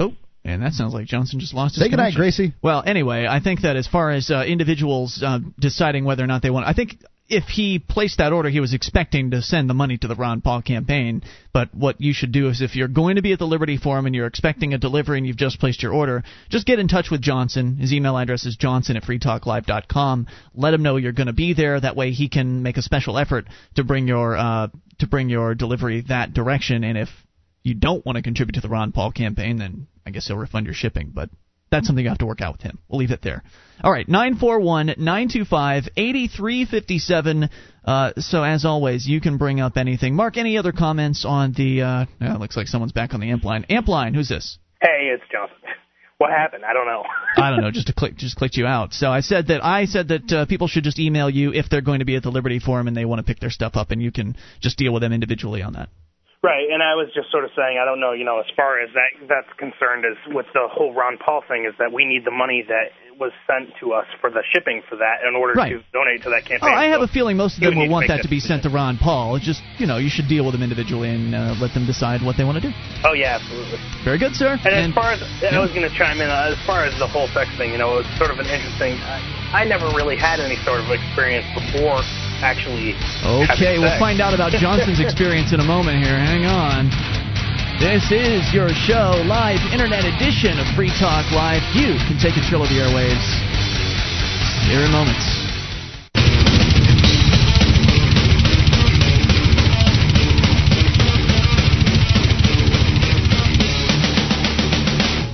Oh, 0.00 0.12
and 0.44 0.62
that 0.62 0.72
sounds 0.72 0.92
like 0.92 1.06
Johnson 1.06 1.40
just 1.40 1.54
lost 1.54 1.74
his 1.74 1.84
Say 1.84 1.90
goodnight, 1.90 2.14
connection. 2.14 2.46
Gracie. 2.48 2.54
Well, 2.62 2.82
anyway, 2.84 3.26
I 3.28 3.40
think 3.40 3.62
that 3.62 3.76
as 3.76 3.86
far 3.86 4.10
as 4.10 4.30
uh, 4.30 4.44
individuals 4.46 5.22
uh, 5.24 5.38
deciding 5.58 6.04
whether 6.04 6.24
or 6.24 6.26
not 6.26 6.42
they 6.42 6.50
want, 6.50 6.66
I 6.66 6.72
think 6.72 6.96
if 7.30 7.44
he 7.44 7.78
placed 7.78 8.18
that 8.18 8.32
order, 8.32 8.50
he 8.50 8.58
was 8.58 8.74
expecting 8.74 9.30
to 9.30 9.40
send 9.40 9.70
the 9.70 9.74
money 9.74 9.96
to 9.96 10.08
the 10.08 10.16
Ron 10.16 10.40
Paul 10.40 10.62
campaign. 10.62 11.22
But 11.52 11.72
what 11.72 12.00
you 12.00 12.12
should 12.12 12.32
do 12.32 12.48
is, 12.48 12.60
if 12.60 12.74
you're 12.74 12.88
going 12.88 13.16
to 13.16 13.22
be 13.22 13.32
at 13.32 13.38
the 13.38 13.46
Liberty 13.46 13.76
Forum 13.76 14.06
and 14.06 14.14
you're 14.14 14.26
expecting 14.26 14.74
a 14.74 14.78
delivery 14.78 15.18
and 15.18 15.26
you've 15.26 15.36
just 15.36 15.60
placed 15.60 15.82
your 15.82 15.92
order, 15.92 16.24
just 16.50 16.66
get 16.66 16.80
in 16.80 16.88
touch 16.88 17.08
with 17.08 17.22
Johnson. 17.22 17.76
His 17.76 17.92
email 17.92 18.18
address 18.18 18.44
is 18.46 18.56
johnson 18.56 18.96
at 18.96 19.04
freetalklive.com. 19.04 20.26
Let 20.54 20.74
him 20.74 20.82
know 20.82 20.96
you're 20.96 21.12
going 21.12 21.28
to 21.28 21.32
be 21.32 21.54
there. 21.54 21.80
That 21.80 21.96
way, 21.96 22.10
he 22.10 22.28
can 22.28 22.64
make 22.64 22.76
a 22.76 22.82
special 22.82 23.16
effort 23.16 23.46
to 23.76 23.84
bring 23.84 24.08
your 24.08 24.36
uh, 24.36 24.68
to 24.98 25.06
bring 25.06 25.28
your 25.28 25.54
delivery 25.54 26.04
that 26.08 26.34
direction. 26.34 26.82
And 26.82 26.98
if 26.98 27.08
you 27.62 27.74
don't 27.74 28.04
want 28.04 28.16
to 28.16 28.22
contribute 28.22 28.54
to 28.54 28.60
the 28.60 28.68
Ron 28.68 28.90
Paul 28.90 29.12
campaign, 29.12 29.58
then 29.58 29.86
I 30.04 30.10
guess 30.10 30.26
he'll 30.26 30.36
refund 30.36 30.66
your 30.66 30.74
shipping. 30.74 31.12
But 31.14 31.30
that's 31.70 31.86
something 31.86 32.04
you 32.04 32.08
have 32.08 32.18
to 32.18 32.26
work 32.26 32.40
out 32.40 32.54
with 32.54 32.62
him. 32.62 32.78
We'll 32.88 32.98
leave 32.98 33.10
it 33.10 33.22
there. 33.22 33.42
All 33.82 33.92
right, 33.92 34.08
941 34.08 34.94
925 34.98 35.88
8357. 35.96 37.48
Uh, 37.84 38.12
So, 38.18 38.42
as 38.42 38.64
always, 38.64 39.06
you 39.06 39.20
can 39.20 39.38
bring 39.38 39.60
up 39.60 39.76
anything. 39.76 40.14
Mark, 40.14 40.36
any 40.36 40.58
other 40.58 40.72
comments 40.72 41.24
on 41.24 41.52
the. 41.52 41.82
Uh, 41.82 42.06
uh, 42.20 42.36
looks 42.38 42.56
like 42.56 42.66
someone's 42.66 42.92
back 42.92 43.14
on 43.14 43.20
the 43.20 43.30
amp 43.30 43.44
line. 43.44 43.64
Amp 43.70 43.88
line, 43.88 44.14
who's 44.14 44.28
this? 44.28 44.58
Hey, 44.80 45.10
it's 45.14 45.24
Johnson. 45.32 45.56
What 46.18 46.32
happened? 46.32 46.64
I 46.66 46.74
don't 46.74 46.84
know. 46.84 47.02
I 47.38 47.48
don't 47.48 47.62
know, 47.62 47.70
just 47.70 47.86
to 47.86 47.94
click, 47.94 48.14
just 48.14 48.36
clicked 48.36 48.58
you 48.58 48.66
out. 48.66 48.92
So 48.92 49.10
I 49.10 49.20
said 49.20 49.46
that 49.46 49.64
I 49.64 49.86
said 49.86 50.08
that 50.08 50.30
uh, 50.30 50.44
people 50.44 50.68
should 50.68 50.84
just 50.84 50.98
email 50.98 51.30
you 51.30 51.54
if 51.54 51.70
they're 51.70 51.80
going 51.80 52.00
to 52.00 52.04
be 52.04 52.14
at 52.14 52.22
the 52.22 52.28
Liberty 52.30 52.58
Forum 52.58 52.88
and 52.88 52.94
they 52.94 53.06
want 53.06 53.20
to 53.20 53.22
pick 53.22 53.40
their 53.40 53.48
stuff 53.48 53.74
up, 53.74 53.90
and 53.90 54.02
you 54.02 54.12
can 54.12 54.36
just 54.60 54.76
deal 54.76 54.92
with 54.92 55.00
them 55.00 55.14
individually 55.14 55.62
on 55.62 55.72
that. 55.72 55.88
Right, 56.40 56.72
and 56.72 56.80
I 56.80 56.96
was 56.96 57.12
just 57.12 57.28
sort 57.30 57.44
of 57.44 57.52
saying, 57.52 57.76
I 57.76 57.84
don't 57.84 58.00
know, 58.00 58.16
you 58.16 58.24
know, 58.24 58.40
as 58.40 58.48
far 58.56 58.80
as 58.80 58.88
that 58.96 59.12
that's 59.28 59.52
concerned, 59.60 60.08
is 60.08 60.16
with 60.32 60.46
the 60.56 60.72
whole 60.72 60.96
Ron 60.96 61.18
Paul 61.20 61.44
thing, 61.44 61.68
is 61.68 61.76
that 61.76 61.92
we 61.92 62.08
need 62.08 62.24
the 62.24 62.32
money 62.32 62.64
that 62.64 62.96
was 63.20 63.32
sent 63.46 63.76
to 63.78 63.92
us 63.92 64.06
for 64.20 64.30
the 64.30 64.42
shipping 64.52 64.82
for 64.88 64.96
that 64.96 65.20
in 65.28 65.36
order 65.36 65.52
Right. 65.52 65.76
to 65.76 65.84
donate 65.92 66.22
to 66.24 66.30
that 66.30 66.48
campaign. 66.48 66.64
Oh, 66.64 66.72
campaign. 66.72 66.88
I 66.88 66.92
have 66.96 67.00
So 67.00 67.04
a 67.04 67.08
feeling 67.08 67.36
most 67.36 67.54
of 67.56 67.60
them 67.60 67.76
would 67.76 67.86
will 67.86 67.92
want 67.92 68.08
that 68.08 68.22
to 68.22 68.28
be 68.28 68.40
sent 68.40 68.64
to 68.64 68.70
Ron 68.70 68.96
Paul. 68.96 69.36
It's 69.36 69.44
just 69.44 69.62
you 69.78 69.86
know 69.86 69.98
you 69.98 70.08
should 70.08 70.26
deal 70.26 70.44
with 70.44 70.56
them 70.56 70.62
individually 70.64 71.10
and 71.10 71.34
uh, 71.34 71.54
let 71.60 71.74
them 71.74 71.84
decide 71.86 72.24
what 72.24 72.36
they 72.36 72.44
want 72.44 72.56
to 72.62 72.64
do. 72.64 72.72
Oh 73.04 73.12
yeah, 73.12 73.36
absolutely. 73.38 73.78
Very 74.02 74.18
good, 74.18 74.34
sir. 74.34 74.58
And, 74.64 74.90
as 74.90 74.94
far 74.94 75.12
as 75.12 75.20
I 75.22 75.58
was 75.60 75.70
going 75.70 75.84
to 75.88 75.94
chime 75.94 76.20
in, 76.20 76.30
uh, 76.30 76.56
as 76.56 76.58
far 76.66 76.84
as 76.84 76.98
the 76.98 77.06
whole 77.06 77.28
sex 77.28 77.52
thing, 77.60 77.70
you 77.70 77.78
know, 77.78 77.98
it's 77.98 78.10
sort 78.16 78.32
of 78.32 78.40
an 78.40 78.46
interesting. 78.48 78.96
I, 79.04 79.60
I 79.60 79.64
never 79.64 79.86
really 79.92 80.16
had 80.16 80.40
any 80.40 80.56
sort 80.64 80.80
of 80.80 80.88
experience 80.90 81.46
before 81.54 82.00
actually. 82.40 82.96
Okay, 83.52 83.78
we'll 83.78 83.98
find 84.00 84.20
out 84.20 84.32
about 84.32 84.52
Johnson's 84.52 85.00
experience 85.06 85.52
in 85.52 85.60
a 85.60 85.64
moment 85.64 86.02
here. 86.02 86.16
Hang 86.16 86.46
on. 86.48 87.29
This 87.80 88.12
is 88.12 88.52
your 88.52 88.68
show, 88.68 89.24
live 89.24 89.56
internet 89.72 90.04
edition 90.04 90.60
of 90.60 90.66
Free 90.76 90.92
Talk 91.00 91.24
Live. 91.32 91.62
You 91.74 91.96
can 92.04 92.18
take 92.20 92.34
control 92.34 92.62
of 92.62 92.68
the 92.68 92.76
airwaves. 92.76 93.24
Here 94.68 94.84
in 94.84 94.92
moments. 94.92 95.24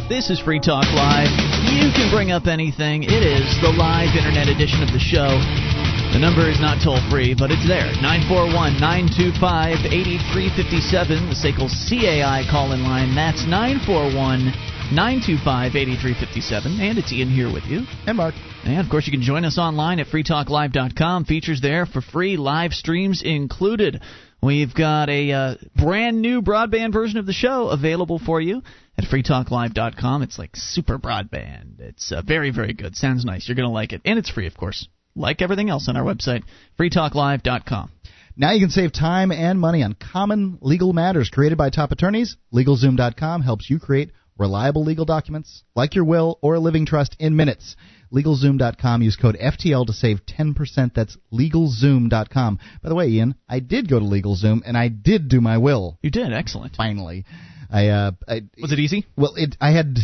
This 0.08 0.30
is 0.30 0.38
Free 0.38 0.60
Talk 0.60 0.86
Live. 0.94 1.26
You 1.66 1.90
can 1.90 2.14
bring 2.14 2.30
up 2.30 2.46
anything. 2.46 3.02
It 3.02 3.26
is 3.26 3.60
the 3.60 3.70
live 3.70 4.14
internet 4.14 4.46
edition 4.46 4.84
of 4.84 4.92
the 4.92 5.00
show. 5.00 5.75
The 6.12 6.20
number 6.20 6.48
is 6.48 6.60
not 6.60 6.82
toll 6.82 7.00
free, 7.10 7.34
but 7.34 7.50
it's 7.50 7.66
there. 7.66 7.90
941 8.00 8.80
925 8.80 9.86
8357, 9.86 11.28
the 11.28 11.36
SACL 11.36 11.68
CAI 11.68 12.42
call 12.50 12.72
in 12.72 12.82
line. 12.84 13.14
That's 13.14 13.46
941 13.46 14.52
925 14.92 15.76
8357. 15.76 16.80
And 16.80 16.98
it's 16.98 17.12
Ian 17.12 17.28
here 17.28 17.52
with 17.52 17.64
you. 17.64 17.84
And 18.06 18.16
Mark. 18.16 18.34
And 18.64 18.80
of 18.80 18.90
course, 18.90 19.06
you 19.06 19.12
can 19.12 19.22
join 19.22 19.44
us 19.44 19.58
online 19.58 20.00
at 20.00 20.06
freetalklive.com. 20.06 21.24
Features 21.24 21.60
there 21.60 21.86
for 21.86 22.00
free, 22.00 22.36
live 22.36 22.72
streams 22.72 23.22
included. 23.24 24.00
We've 24.42 24.74
got 24.74 25.08
a 25.08 25.32
uh, 25.32 25.54
brand 25.74 26.20
new 26.20 26.42
broadband 26.42 26.92
version 26.92 27.18
of 27.18 27.26
the 27.26 27.32
show 27.32 27.68
available 27.68 28.18
for 28.18 28.40
you 28.40 28.62
at 28.98 29.04
freetalklive.com. 29.04 30.22
It's 30.22 30.38
like 30.38 30.50
super 30.54 30.98
broadband. 30.98 31.80
It's 31.80 32.12
uh, 32.12 32.22
very, 32.22 32.50
very 32.50 32.72
good. 32.72 32.96
Sounds 32.96 33.24
nice. 33.24 33.48
You're 33.48 33.56
going 33.56 33.68
to 33.68 33.72
like 33.72 33.92
it. 33.92 34.02
And 34.04 34.18
it's 34.18 34.30
free, 34.30 34.46
of 34.46 34.56
course, 34.56 34.88
like 35.16 35.42
everything 35.42 35.70
else 35.70 35.88
on 35.88 35.96
our 35.96 36.04
website, 36.04 36.44
freetalklive.com. 36.78 37.90
Now 38.36 38.52
you 38.52 38.60
can 38.60 38.70
save 38.70 38.92
time 38.92 39.32
and 39.32 39.58
money 39.58 39.82
on 39.82 39.94
common 39.94 40.58
legal 40.60 40.92
matters 40.92 41.30
created 41.30 41.56
by 41.56 41.70
top 41.70 41.90
attorneys. 41.90 42.36
LegalZoom.com 42.52 43.40
helps 43.42 43.70
you 43.70 43.78
create 43.78 44.10
reliable 44.38 44.84
legal 44.84 45.06
documents 45.06 45.62
like 45.74 45.94
your 45.94 46.04
will 46.04 46.38
or 46.42 46.54
a 46.54 46.60
living 46.60 46.84
trust 46.84 47.16
in 47.18 47.34
minutes. 47.34 47.76
LegalZoom.com. 48.12 49.02
Use 49.02 49.16
code 49.16 49.38
FTL 49.42 49.86
to 49.86 49.92
save 49.92 50.20
10%. 50.26 50.94
That's 50.94 51.16
LegalZoom.com. 51.32 52.58
By 52.82 52.88
the 52.88 52.94
way, 52.94 53.08
Ian, 53.08 53.36
I 53.48 53.60
did 53.60 53.88
go 53.88 53.98
to 53.98 54.04
LegalZoom 54.04 54.62
and 54.66 54.76
I 54.76 54.88
did 54.88 55.28
do 55.28 55.40
my 55.40 55.56
will. 55.58 55.98
You 56.02 56.10
did 56.10 56.32
excellent. 56.32 56.76
Finally, 56.76 57.24
I, 57.70 57.88
uh, 57.88 58.12
I 58.28 58.42
was 58.60 58.72
it 58.72 58.78
easy? 58.78 59.06
Well, 59.16 59.34
it 59.36 59.56
I 59.60 59.70
had 59.70 59.98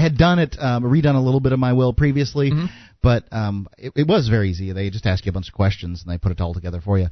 I 0.00 0.02
had 0.02 0.16
done 0.16 0.38
it, 0.38 0.56
um, 0.58 0.82
redone 0.84 1.14
a 1.16 1.20
little 1.20 1.40
bit 1.40 1.52
of 1.52 1.58
my 1.58 1.74
will 1.74 1.92
previously, 1.92 2.50
Mm-hmm. 2.50 2.66
but 3.02 3.24
um, 3.32 3.68
it, 3.76 3.92
it 3.96 4.06
was 4.06 4.28
very 4.28 4.48
easy. 4.50 4.72
They 4.72 4.88
just 4.90 5.04
ask 5.06 5.26
you 5.26 5.30
a 5.30 5.32
bunch 5.32 5.48
of 5.48 5.54
questions 5.54 6.02
and 6.02 6.10
they 6.12 6.16
put 6.18 6.32
it 6.32 6.40
all 6.40 6.54
together 6.54 6.80
for 6.80 6.98
you. 6.98 7.08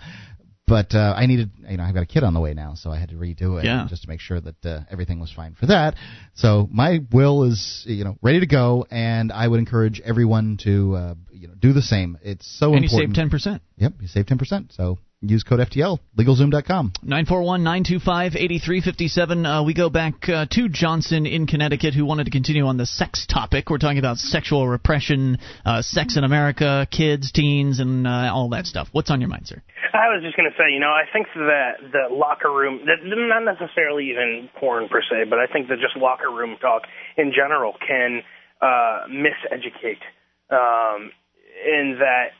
But 0.67 0.95
uh, 0.95 1.15
I 1.17 1.27
needed, 1.27 1.51
you 1.69 1.77
know, 1.79 1.83
I've 1.83 1.95
got 1.95 2.03
a 2.03 2.07
kid 2.07 2.23
on 2.25 2.35
the 2.35 2.41
way 2.41 2.53
now, 2.55 2.75
so 2.75 2.91
I 2.91 2.99
had 2.99 3.09
to 3.11 3.15
redo 3.17 3.59
it 3.59 3.65
Yeah. 3.65 3.87
just 3.89 4.03
to 4.03 4.09
make 4.09 4.21
sure 4.21 4.39
that 4.41 4.67
uh, 4.67 4.81
everything 4.91 5.19
was 5.19 5.31
fine 5.33 5.55
for 5.55 5.67
that. 5.67 5.95
So 6.35 6.69
my 6.71 7.01
will 7.13 7.45
is, 7.45 7.85
you 7.87 8.05
know, 8.05 8.17
ready 8.23 8.41
to 8.41 8.47
go, 8.47 8.87
and 8.91 9.33
I 9.33 9.49
would 9.49 9.59
encourage 9.61 10.01
everyone 10.05 10.59
to, 10.65 10.95
uh, 10.97 11.15
you 11.33 11.49
know, 11.49 11.55
do 11.59 11.73
the 11.73 11.81
same. 11.83 12.19
It's 12.23 12.47
so 12.59 12.75
important 12.75 13.17
and 13.19 13.33
you 13.33 13.39
save 13.39 13.55
10%. 13.55 13.61
Yep, 13.79 13.93
you 14.03 14.09
save 14.09 14.27
ten 14.27 14.39
percent. 14.39 14.73
So 14.77 14.99
use 15.21 15.43
code 15.43 15.61
FTL. 15.61 15.99
LegalZoom.com. 16.17 16.93
941 17.03 17.65
925 17.65 18.37
8357. 18.37 19.47
Uh, 19.47 19.63
We 19.65 19.75
go 19.75 19.91
back 19.91 20.29
uh, 20.29 20.47
to 20.51 20.69
Johnson 20.69 21.27
in 21.27 21.47
Connecticut, 21.47 21.95
who 21.95 22.05
wanted 22.05 22.25
to 22.25 22.31
continue 22.31 22.67
on 22.67 22.77
the 22.77 22.87
sex 22.87 23.27
topic. 23.27 23.71
We're 23.71 23.79
talking 23.79 23.99
about 23.99 24.19
sexual 24.19 24.69
repression, 24.69 25.39
uh, 25.65 25.83
sex 25.83 26.17
in 26.17 26.25
America, 26.25 26.87
kids, 26.91 27.33
teens, 27.33 27.81
and 27.81 28.07
uh, 28.07 28.31
all 28.33 28.51
that 28.51 28.67
stuff. 28.67 28.89
What's 28.93 29.11
on 29.11 29.21
your 29.21 29.29
mind, 29.29 29.49
sir? 29.49 29.63
I 29.93 30.15
was 30.15 30.23
just 30.23 30.37
going 30.37 30.51
to 30.51 30.57
say, 30.57 30.73
you 30.73 30.81
know, 30.81 30.93
I 30.93 31.05
think 31.13 31.27
that 31.35 31.73
the 31.93 32.15
locker 32.15 32.53
room, 32.53 32.87
that 32.87 33.03
not 33.03 33.43
necessarily 33.43 34.11
even 34.11 34.49
porn 34.61 34.89
per 34.89 35.03
se, 35.03 35.29
but 35.29 35.39
I 35.39 35.47
think 35.51 35.69
that 35.69 35.77
just 35.81 35.97
locker 35.97 36.31
room 36.31 36.57
talk 36.61 36.83
in 37.17 37.33
general 37.35 37.75
can 37.87 38.23
uh, 38.61 39.09
miseducate. 39.11 40.03
Um, 40.51 41.11
in 41.59 41.99
that, 41.99 42.38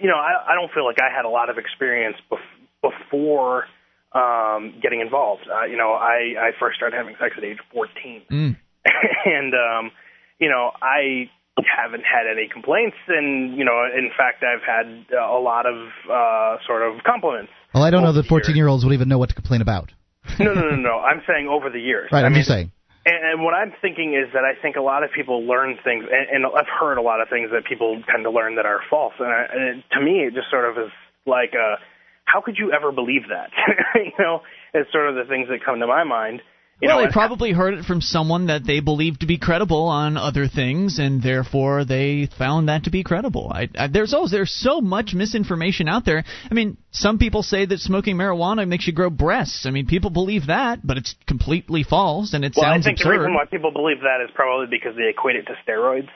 you 0.00 0.08
know, 0.08 0.16
I, 0.16 0.52
I 0.52 0.54
don't 0.54 0.72
feel 0.72 0.84
like 0.84 0.96
I 1.00 1.14
had 1.14 1.24
a 1.24 1.28
lot 1.28 1.50
of 1.50 1.58
experience 1.58 2.16
bef- 2.30 2.60
before 2.82 3.64
um, 4.12 4.74
getting 4.82 5.00
involved. 5.00 5.42
Uh, 5.50 5.64
you 5.64 5.76
know, 5.76 5.92
I, 5.92 6.34
I 6.38 6.50
first 6.60 6.76
started 6.76 6.96
having 6.96 7.14
sex 7.20 7.34
at 7.36 7.44
age 7.44 7.58
14. 7.72 8.22
Mm. 8.30 8.56
and 9.24 9.54
um 9.54 9.92
you 10.40 10.48
know 10.48 10.72
i 10.82 11.30
haven't 11.78 12.02
had 12.02 12.26
any 12.28 12.48
complaints 12.52 12.96
and 13.06 13.56
you 13.56 13.64
know 13.64 13.84
in 13.96 14.10
fact 14.18 14.42
i've 14.42 14.64
had 14.66 15.06
a 15.14 15.38
lot 15.38 15.66
of 15.66 15.76
uh 16.10 16.56
sort 16.66 16.82
of 16.82 17.00
compliments 17.04 17.52
Well, 17.72 17.84
I 17.84 17.90
don't 17.90 18.02
know 18.02 18.10
that 18.12 18.26
fourteen-year-olds 18.26 18.84
would 18.84 18.92
even 18.92 19.08
know 19.08 19.18
what 19.18 19.28
to 19.28 19.36
complain 19.36 19.60
about. 19.60 19.92
no 20.40 20.52
no 20.52 20.62
no 20.70 20.74
no 20.74 20.98
i'm 21.08 21.22
saying 21.28 21.46
over 21.46 21.70
the 21.70 21.78
years 21.78 22.08
Right, 22.10 22.24
I 22.24 22.26
I'm 22.26 22.32
mean, 22.32 22.40
just 22.40 22.48
saying. 22.48 22.72
And, 23.06 23.42
what 23.42 23.54
i'm 23.54 23.72
thinking 23.80 24.14
is 24.14 24.32
that 24.32 24.44
i 24.44 24.60
think 24.60 24.76
a 24.76 24.80
lot 24.80 25.04
of 25.04 25.10
people 25.12 25.46
learn 25.46 25.78
things 25.84 26.04
and, 26.10 26.44
and 26.44 26.46
i've 26.56 26.68
heard 26.80 26.98
a 26.98 27.02
lot 27.02 27.20
of 27.20 27.28
things 27.28 27.50
that 27.52 27.64
people 27.64 28.02
tend 28.10 28.24
to 28.24 28.30
learn 28.30 28.56
that 28.56 28.66
are 28.66 28.80
false. 28.90 29.14
And, 29.18 29.28
I, 29.28 29.46
and 29.50 29.82
to 29.92 30.00
me 30.00 30.20
it 30.26 30.34
just 30.34 30.50
sort 30.50 30.68
of 30.68 30.78
is 30.78 30.92
like 31.26 31.54
uh 31.54 31.76
how 32.24 32.40
could 32.40 32.56
you 32.56 32.72
ever 32.72 32.92
believe 32.92 33.28
that? 33.28 33.50
You 33.94 34.12
know 34.18 34.42
it's 34.74 34.90
sort 34.92 35.08
of 35.08 35.14
the 35.16 35.24
things 35.28 35.48
that 35.48 35.64
come 35.64 35.80
to 35.80 35.86
my 35.86 36.04
mind 36.04 36.40
you 36.82 36.88
well, 36.88 36.98
know, 36.98 37.06
they 37.06 37.12
probably 37.12 37.52
heard 37.52 37.74
it 37.74 37.84
from 37.84 38.00
someone 38.00 38.48
that 38.48 38.66
they 38.66 38.80
believed 38.80 39.20
to 39.20 39.26
be 39.26 39.38
credible 39.38 39.84
on 39.84 40.16
other 40.16 40.48
things, 40.48 40.98
and 40.98 41.22
therefore 41.22 41.84
they 41.84 42.28
found 42.36 42.68
that 42.68 42.84
to 42.84 42.90
be 42.90 43.04
credible. 43.04 43.52
I, 43.54 43.68
I, 43.78 43.86
there's 43.86 44.12
always 44.12 44.32
there's 44.32 44.52
so 44.52 44.80
much 44.80 45.14
misinformation 45.14 45.88
out 45.88 46.04
there. 46.04 46.24
I 46.50 46.54
mean, 46.54 46.76
some 46.90 47.18
people 47.18 47.44
say 47.44 47.66
that 47.66 47.78
smoking 47.78 48.16
marijuana 48.16 48.66
makes 48.66 48.88
you 48.88 48.92
grow 48.92 49.10
breasts. 49.10 49.64
I 49.64 49.70
mean, 49.70 49.86
people 49.86 50.10
believe 50.10 50.48
that, 50.48 50.84
but 50.84 50.96
it's 50.96 51.14
completely 51.28 51.84
false, 51.84 52.34
and 52.34 52.44
it 52.44 52.54
well, 52.56 52.64
sounds 52.64 52.84
I 52.84 52.90
think 52.90 52.98
absurd. 52.98 53.12
the 53.12 53.18
reason 53.18 53.34
why 53.34 53.44
people 53.44 53.70
believe 53.70 54.00
that 54.00 54.18
is 54.24 54.30
probably 54.34 54.66
because 54.68 54.96
they 54.96 55.08
equate 55.08 55.36
it 55.36 55.46
to 55.46 55.54
steroids. 55.64 56.08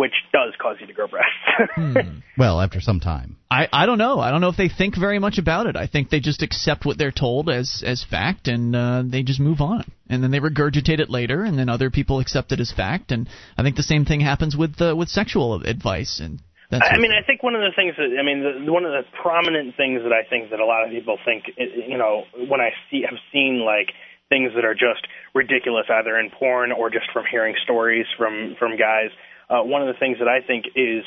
Which 0.00 0.14
does 0.32 0.54
cause 0.58 0.76
you 0.80 0.86
to 0.86 0.94
grow 0.94 1.06
breasts. 1.06 1.28
Hmm. 1.74 2.20
Well, 2.38 2.60
after 2.60 2.80
some 2.80 3.00
time. 3.00 3.36
I, 3.50 3.68
I 3.70 3.84
don't 3.84 3.98
know. 3.98 4.18
I 4.18 4.30
don't 4.30 4.40
know 4.40 4.48
if 4.48 4.56
they 4.56 4.70
think 4.70 4.98
very 4.98 5.18
much 5.18 5.36
about 5.36 5.66
it. 5.66 5.76
I 5.76 5.86
think 5.86 6.08
they 6.08 6.20
just 6.20 6.42
accept 6.42 6.86
what 6.86 6.96
they're 6.96 7.12
told 7.12 7.50
as 7.50 7.82
as 7.86 8.02
fact, 8.02 8.48
and 8.48 8.74
uh, 8.74 9.02
they 9.04 9.22
just 9.22 9.40
move 9.40 9.60
on. 9.60 9.84
And 10.08 10.22
then 10.22 10.30
they 10.30 10.40
regurgitate 10.40 11.00
it 11.00 11.10
later, 11.10 11.44
and 11.44 11.58
then 11.58 11.68
other 11.68 11.90
people 11.90 12.18
accept 12.18 12.52
it 12.52 12.60
as 12.60 12.72
fact. 12.72 13.12
And 13.12 13.28
I 13.58 13.62
think 13.62 13.76
the 13.76 13.82
same 13.82 14.06
thing 14.06 14.20
happens 14.20 14.56
with 14.56 14.80
uh, 14.80 14.96
with 14.96 15.08
sexual 15.10 15.62
advice 15.62 16.18
and. 16.18 16.40
That 16.70 16.82
sort 16.82 16.94
I 16.94 16.98
mean, 16.98 17.10
I 17.10 17.26
think 17.26 17.42
one 17.42 17.56
of 17.56 17.62
the 17.62 17.74
things 17.74 17.94
that 17.98 18.16
I 18.18 18.22
mean, 18.22 18.64
the, 18.64 18.72
one 18.72 18.84
of 18.84 18.92
the 18.92 19.02
prominent 19.20 19.76
things 19.76 20.02
that 20.02 20.12
I 20.12 20.22
think 20.30 20.50
that 20.50 20.60
a 20.60 20.64
lot 20.64 20.84
of 20.84 20.90
people 20.90 21.18
think, 21.24 21.44
you 21.58 21.98
know, 21.98 22.24
when 22.48 22.60
I 22.60 22.70
see 22.88 23.02
have 23.02 23.18
seen 23.32 23.60
like 23.66 23.92
things 24.30 24.52
that 24.54 24.64
are 24.64 24.74
just 24.74 25.04
ridiculous, 25.34 25.86
either 25.90 26.16
in 26.16 26.30
porn 26.30 26.72
or 26.72 26.88
just 26.88 27.10
from 27.12 27.24
hearing 27.30 27.54
stories 27.64 28.06
from 28.16 28.56
from 28.58 28.78
guys. 28.78 29.10
Uh, 29.50 29.62
one 29.64 29.82
of 29.82 29.88
the 29.92 29.98
things 29.98 30.18
that 30.20 30.28
I 30.28 30.46
think 30.46 30.66
is 30.76 31.02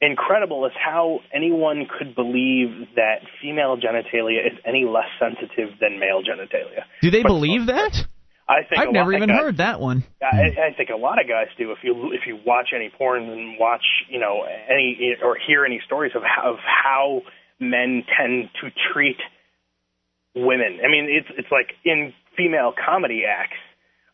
incredible 0.00 0.66
is 0.66 0.72
how 0.76 1.20
anyone 1.34 1.86
could 1.98 2.14
believe 2.14 2.86
that 2.96 3.22
female 3.42 3.76
genitalia 3.76 4.46
is 4.46 4.58
any 4.64 4.84
less 4.84 5.08
sensitive 5.18 5.70
than 5.80 5.98
male 5.98 6.22
genitalia. 6.22 6.84
Do 7.02 7.10
they 7.10 7.22
But 7.22 7.28
believe 7.28 7.66
that? 7.66 8.06
I 8.46 8.62
think 8.68 8.80
I've 8.80 8.92
never 8.92 9.12
even 9.12 9.28
guys- 9.28 9.38
heard 9.40 9.56
that 9.58 9.80
one. 9.80 10.04
I, 10.22 10.70
I 10.70 10.74
think 10.76 10.90
a 10.90 10.96
lot 10.96 11.20
of 11.20 11.28
guys 11.28 11.48
do. 11.58 11.72
If 11.72 11.78
you 11.82 12.12
if 12.12 12.26
you 12.26 12.38
watch 12.46 12.68
any 12.74 12.90
porn 12.90 13.24
and 13.28 13.58
watch 13.58 13.84
you 14.08 14.18
know 14.20 14.44
any 14.44 15.16
or 15.22 15.36
hear 15.46 15.64
any 15.66 15.80
stories 15.84 16.12
of 16.14 16.22
how, 16.22 16.52
of 16.52 16.56
how 16.60 17.22
men 17.60 18.04
tend 18.16 18.48
to 18.62 18.70
treat 18.92 19.18
women. 20.34 20.80
I 20.82 20.88
mean, 20.90 21.08
it's 21.10 21.28
it's 21.36 21.50
like 21.50 21.72
in 21.84 22.14
female 22.36 22.72
comedy 22.72 23.24
acts 23.28 23.58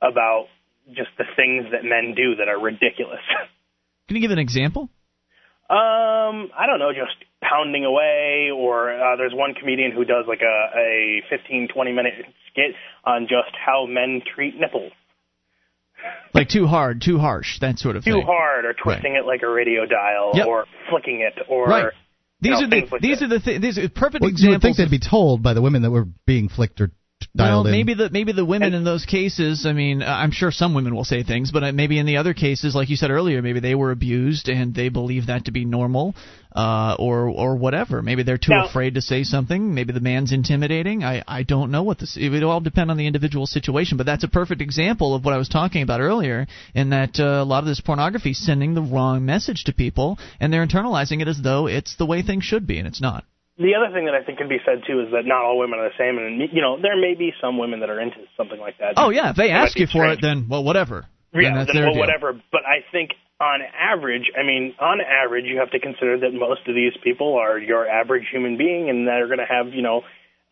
about 0.02 0.46
just 0.88 1.10
the 1.16 1.24
things 1.36 1.66
that 1.72 1.84
men 1.84 2.14
do 2.16 2.34
that 2.36 2.48
are 2.48 2.58
ridiculous. 2.60 3.22
Can 4.08 4.16
you 4.16 4.20
give 4.22 4.30
an 4.30 4.38
example? 4.38 4.90
Um, 5.70 6.50
I 6.56 6.66
don't 6.66 6.78
know, 6.78 6.92
just 6.92 7.16
pounding 7.42 7.84
away, 7.84 8.50
or 8.54 8.92
uh, 8.92 9.16
there's 9.16 9.32
one 9.34 9.54
comedian 9.54 9.92
who 9.92 10.04
does 10.04 10.24
like 10.28 10.40
a 10.42 10.78
a 10.78 11.22
15 11.30 11.68
20 11.74 11.92
minute 11.92 12.12
skit 12.50 12.74
on 13.04 13.22
just 13.22 13.54
how 13.64 13.86
men 13.86 14.20
treat 14.34 14.58
nipples. 14.60 14.92
Like 16.34 16.48
too 16.48 16.66
hard, 16.66 17.00
too 17.00 17.18
harsh, 17.18 17.60
that 17.60 17.78
sort 17.78 17.96
of 17.96 18.04
too 18.04 18.12
thing. 18.12 18.20
Too 18.20 18.26
hard, 18.26 18.66
or 18.66 18.74
twisting 18.74 19.14
it 19.16 19.24
like 19.24 19.42
a 19.42 19.48
radio 19.48 19.86
dial, 19.86 20.32
Yep. 20.34 20.46
or 20.46 20.66
flicking 20.90 21.20
it, 21.20 21.42
or 21.48 21.66
Right. 21.66 21.92
These 22.42 22.60
you 22.60 22.66
know, 22.66 22.76
are 22.76 22.80
the 22.82 22.88
like 22.92 23.00
these 23.00 23.18
that. 23.20 23.24
are 23.24 23.28
the 23.28 23.40
th- 23.40 23.60
these 23.62 23.78
are 23.78 23.88
perfect 23.88 24.20
Well, 24.20 24.30
you 24.36 24.50
would 24.50 24.60
think 24.60 24.78
of- 24.78 24.84
they'd 24.84 24.90
be 24.90 24.98
told 24.98 25.42
by 25.42 25.54
the 25.54 25.62
women 25.62 25.80
that 25.82 25.90
were 25.90 26.06
being 26.26 26.48
flicked 26.50 26.78
or 26.82 26.88
t- 26.88 26.92
dialed 27.36 27.64
well, 27.64 27.66
in. 27.66 27.72
maybe 27.72 27.94
the 27.94 28.10
maybe 28.10 28.32
the 28.32 28.44
women 28.44 28.74
in 28.74 28.84
those 28.84 29.04
cases. 29.04 29.66
I 29.66 29.72
mean, 29.72 30.02
uh, 30.02 30.06
I'm 30.06 30.30
sure 30.30 30.50
some 30.50 30.74
women 30.74 30.94
will 30.94 31.04
say 31.04 31.22
things, 31.22 31.50
but 31.50 31.64
uh, 31.64 31.72
maybe 31.72 31.98
in 31.98 32.06
the 32.06 32.18
other 32.18 32.34
cases, 32.34 32.74
like 32.74 32.88
you 32.90 32.96
said 32.96 33.10
earlier, 33.10 33.42
maybe 33.42 33.60
they 33.60 33.74
were 33.74 33.90
abused 33.90 34.48
and 34.48 34.74
they 34.74 34.88
believe 34.88 35.26
that 35.26 35.46
to 35.46 35.50
be 35.52 35.64
normal, 35.64 36.14
uh, 36.54 36.94
or 36.98 37.28
or 37.28 37.56
whatever. 37.56 38.02
Maybe 38.02 38.22
they're 38.22 38.38
too 38.38 38.52
Now- 38.52 38.66
afraid 38.66 38.94
to 38.94 39.00
say 39.02 39.24
something. 39.24 39.74
Maybe 39.74 39.92
the 39.92 40.00
man's 40.00 40.32
intimidating. 40.32 41.02
I 41.02 41.22
I 41.26 41.42
don't 41.42 41.70
know 41.70 41.82
what 41.82 41.98
this. 41.98 42.16
It 42.16 42.28
would 42.28 42.42
all 42.44 42.60
depend 42.60 42.90
on 42.90 42.96
the 42.96 43.06
individual 43.06 43.46
situation. 43.46 43.96
But 43.96 44.06
that's 44.06 44.24
a 44.24 44.28
perfect 44.28 44.60
example 44.60 45.14
of 45.14 45.24
what 45.24 45.34
I 45.34 45.38
was 45.38 45.48
talking 45.48 45.82
about 45.82 46.00
earlier, 46.00 46.46
in 46.74 46.90
that 46.90 47.18
uh, 47.18 47.24
a 47.42 47.44
lot 47.44 47.60
of 47.60 47.66
this 47.66 47.80
pornography 47.80 48.30
is 48.30 48.44
sending 48.44 48.74
the 48.74 48.82
wrong 48.82 49.24
message 49.24 49.64
to 49.64 49.72
people, 49.72 50.18
and 50.40 50.52
they're 50.52 50.66
internalizing 50.66 51.20
it 51.20 51.28
as 51.28 51.40
though 51.42 51.66
it's 51.66 51.96
the 51.96 52.06
way 52.06 52.22
things 52.22 52.44
should 52.44 52.66
be, 52.66 52.78
and 52.78 52.86
it's 52.86 53.00
not. 53.00 53.24
The 53.56 53.74
other 53.78 53.94
thing 53.94 54.06
that 54.06 54.14
I 54.14 54.22
think 54.24 54.38
can 54.38 54.48
be 54.48 54.58
said 54.66 54.82
too 54.86 55.00
is 55.00 55.12
that 55.12 55.26
not 55.26 55.44
all 55.44 55.58
women 55.58 55.78
are 55.78 55.88
the 55.88 55.94
same, 55.98 56.18
and 56.18 56.42
you 56.52 56.60
know 56.60 56.80
there 56.80 56.96
may 56.98 57.14
be 57.14 57.32
some 57.40 57.56
women 57.58 57.80
that 57.80 57.90
are 57.90 58.00
into 58.00 58.16
something 58.36 58.58
like 58.58 58.78
that. 58.78 58.94
Oh 58.96 59.10
yeah, 59.10 59.30
if 59.30 59.36
they 59.36 59.50
ask 59.50 59.78
you 59.78 59.86
for 59.86 60.02
strange. 60.10 60.18
it, 60.18 60.22
then 60.22 60.46
well, 60.48 60.64
whatever. 60.64 61.06
Then 61.32 61.42
Yeah, 61.42 61.54
that's 61.54 61.66
then, 61.72 61.76
their 61.76 61.84
well, 61.86 61.94
deal. 61.94 62.00
whatever. 62.00 62.32
But 62.50 62.62
I 62.66 62.82
think 62.90 63.10
on 63.40 63.60
average, 63.62 64.30
I 64.38 64.42
mean, 64.46 64.74
on 64.80 64.98
average, 65.00 65.44
you 65.46 65.58
have 65.58 65.70
to 65.70 65.78
consider 65.78 66.18
that 66.20 66.32
most 66.34 66.66
of 66.66 66.74
these 66.74 66.92
people 67.02 67.34
are 67.38 67.58
your 67.58 67.86
average 67.88 68.24
human 68.30 68.56
being, 68.56 68.90
and 68.90 69.06
they're 69.06 69.26
going 69.26 69.38
to 69.42 69.46
have, 69.46 69.74
you 69.74 69.82
know, 69.82 70.02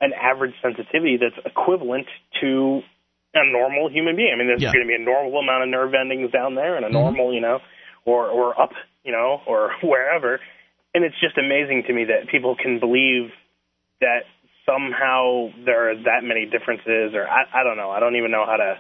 an 0.00 0.12
average 0.12 0.54
sensitivity 0.62 1.16
that's 1.18 1.38
equivalent 1.46 2.06
to 2.40 2.82
a 3.34 3.42
normal 3.50 3.88
human 3.90 4.14
being. 4.16 4.30
I 4.34 4.36
mean, 4.36 4.46
there's 4.48 4.60
Yeah. 4.62 4.72
going 4.72 4.84
to 4.84 4.88
be 4.88 4.94
a 4.94 5.04
normal 5.04 5.38
amount 5.38 5.62
of 5.62 5.68
nerve 5.70 5.94
endings 5.94 6.30
down 6.32 6.54
there, 6.54 6.76
and 6.76 6.84
a 6.84 6.88
Mhm. 6.88 6.92
normal, 6.92 7.32
you 7.34 7.40
know, 7.40 7.60
or 8.04 8.26
or 8.28 8.60
up, 8.60 8.72
you 9.04 9.10
know, 9.12 9.40
or 9.46 9.70
wherever. 9.82 10.40
And 10.94 11.04
it's 11.04 11.16
just 11.20 11.38
amazing 11.38 11.84
to 11.86 11.92
me 11.92 12.04
that 12.04 12.28
people 12.30 12.56
can 12.56 12.78
believe 12.78 13.30
that 14.00 14.24
somehow 14.66 15.48
there 15.64 15.90
are 15.90 15.94
that 15.96 16.22
many 16.22 16.46
differences, 16.46 17.14
or 17.14 17.26
I, 17.26 17.60
I 17.60 17.64
don't 17.64 17.76
know. 17.76 17.90
I 17.90 18.00
don't 18.00 18.16
even 18.16 18.30
know 18.30 18.44
how 18.46 18.56
to 18.56 18.78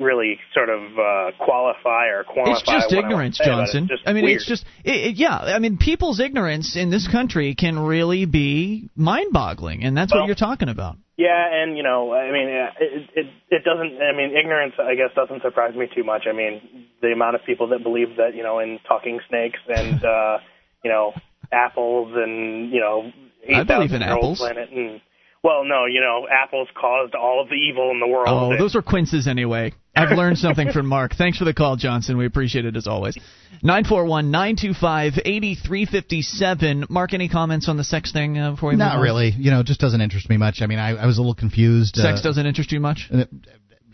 really 0.00 0.38
sort 0.54 0.68
of 0.68 0.80
uh, 0.98 1.30
qualify 1.44 2.06
or 2.06 2.24
quantify. 2.24 2.52
It's 2.52 2.62
just 2.62 2.92
I 2.92 2.98
ignorance, 2.98 3.40
it. 3.40 3.44
Johnson. 3.44 3.88
Just 3.88 4.02
I 4.06 4.12
mean, 4.12 4.24
weird. 4.24 4.36
it's 4.36 4.46
just 4.46 4.64
it, 4.84 5.10
it, 5.10 5.16
yeah. 5.16 5.36
I 5.36 5.58
mean, 5.58 5.76
people's 5.76 6.20
ignorance 6.20 6.76
in 6.76 6.90
this 6.90 7.08
country 7.08 7.54
can 7.54 7.78
really 7.78 8.24
be 8.24 8.90
mind-boggling, 8.96 9.84
and 9.84 9.96
that's 9.96 10.12
Well- 10.12 10.22
what 10.22 10.26
you're 10.26 10.36
talking 10.36 10.68
about. 10.68 10.96
Yeah, 11.16 11.34
and 11.50 11.76
you 11.76 11.82
know, 11.82 12.14
I 12.14 12.30
mean, 12.30 12.46
it, 12.46 13.10
it 13.12 13.26
it 13.50 13.64
doesn't. 13.64 14.00
I 14.00 14.16
mean, 14.16 14.36
ignorance, 14.38 14.74
I 14.78 14.94
guess, 14.94 15.10
doesn't 15.16 15.42
surprise 15.42 15.74
me 15.74 15.88
too 15.92 16.04
much. 16.04 16.28
I 16.28 16.32
mean, 16.32 16.86
the 17.02 17.08
amount 17.08 17.34
of 17.34 17.40
people 17.44 17.66
that 17.70 17.82
believe 17.82 18.18
that 18.18 18.36
you 18.36 18.44
know 18.44 18.60
in 18.60 18.78
talking 18.86 19.18
snakes 19.28 19.58
and 19.66 20.04
uh, 20.04 20.38
you 20.84 20.90
know 20.90 21.12
apples 21.52 22.12
and 22.14 22.70
you 22.72 22.80
know 22.80 23.10
I 23.48 23.60
eight 23.60 23.66
believe 23.66 23.92
in 23.92 24.00
year 24.00 24.10
old 24.12 24.18
apples. 24.18 24.38
planet 24.38 24.70
and 24.70 25.00
well, 25.40 25.62
no, 25.64 25.86
you 25.86 26.00
know, 26.00 26.26
apples 26.28 26.66
caused 26.74 27.14
all 27.14 27.40
of 27.40 27.48
the 27.48 27.54
evil 27.54 27.92
in 27.92 28.00
the 28.00 28.08
world. 28.08 28.26
Oh, 28.28 28.58
those 28.58 28.74
are 28.74 28.82
quinces 28.82 29.28
anyway. 29.28 29.72
I've 29.94 30.10
learned 30.10 30.36
something 30.36 30.72
from 30.72 30.86
Mark. 30.86 31.12
Thanks 31.16 31.38
for 31.38 31.44
the 31.44 31.54
call, 31.54 31.76
Johnson. 31.76 32.18
We 32.18 32.26
appreciate 32.26 32.64
it 32.64 32.74
as 32.74 32.88
always. 32.88 33.16
Nine 33.62 33.84
four 33.84 34.04
one 34.04 34.32
nine 34.32 34.56
two 34.56 34.74
five 34.74 35.12
eighty 35.24 35.54
three 35.54 35.86
fifty 35.86 36.22
seven. 36.22 36.86
Mark, 36.90 37.14
any 37.14 37.28
comments 37.28 37.68
on 37.68 37.76
the 37.76 37.84
sex 37.84 38.10
thing 38.12 38.36
uh, 38.36 38.50
before 38.50 38.70
we 38.70 38.74
move 38.74 38.80
Not 38.80 38.96
on? 38.96 39.02
really. 39.02 39.30
You 39.30 39.52
know, 39.52 39.60
it 39.60 39.66
just 39.66 39.78
doesn't 39.78 40.00
interest 40.00 40.28
me 40.28 40.36
much. 40.38 40.60
I 40.60 40.66
mean, 40.66 40.80
I, 40.80 40.96
I 40.96 41.06
was 41.06 41.18
a 41.18 41.20
little 41.20 41.34
confused. 41.36 41.94
Sex 41.94 42.18
uh, 42.18 42.22
doesn't 42.24 42.44
interest 42.44 42.72
you 42.72 42.80
much. 42.80 43.08
uh, 43.12 43.24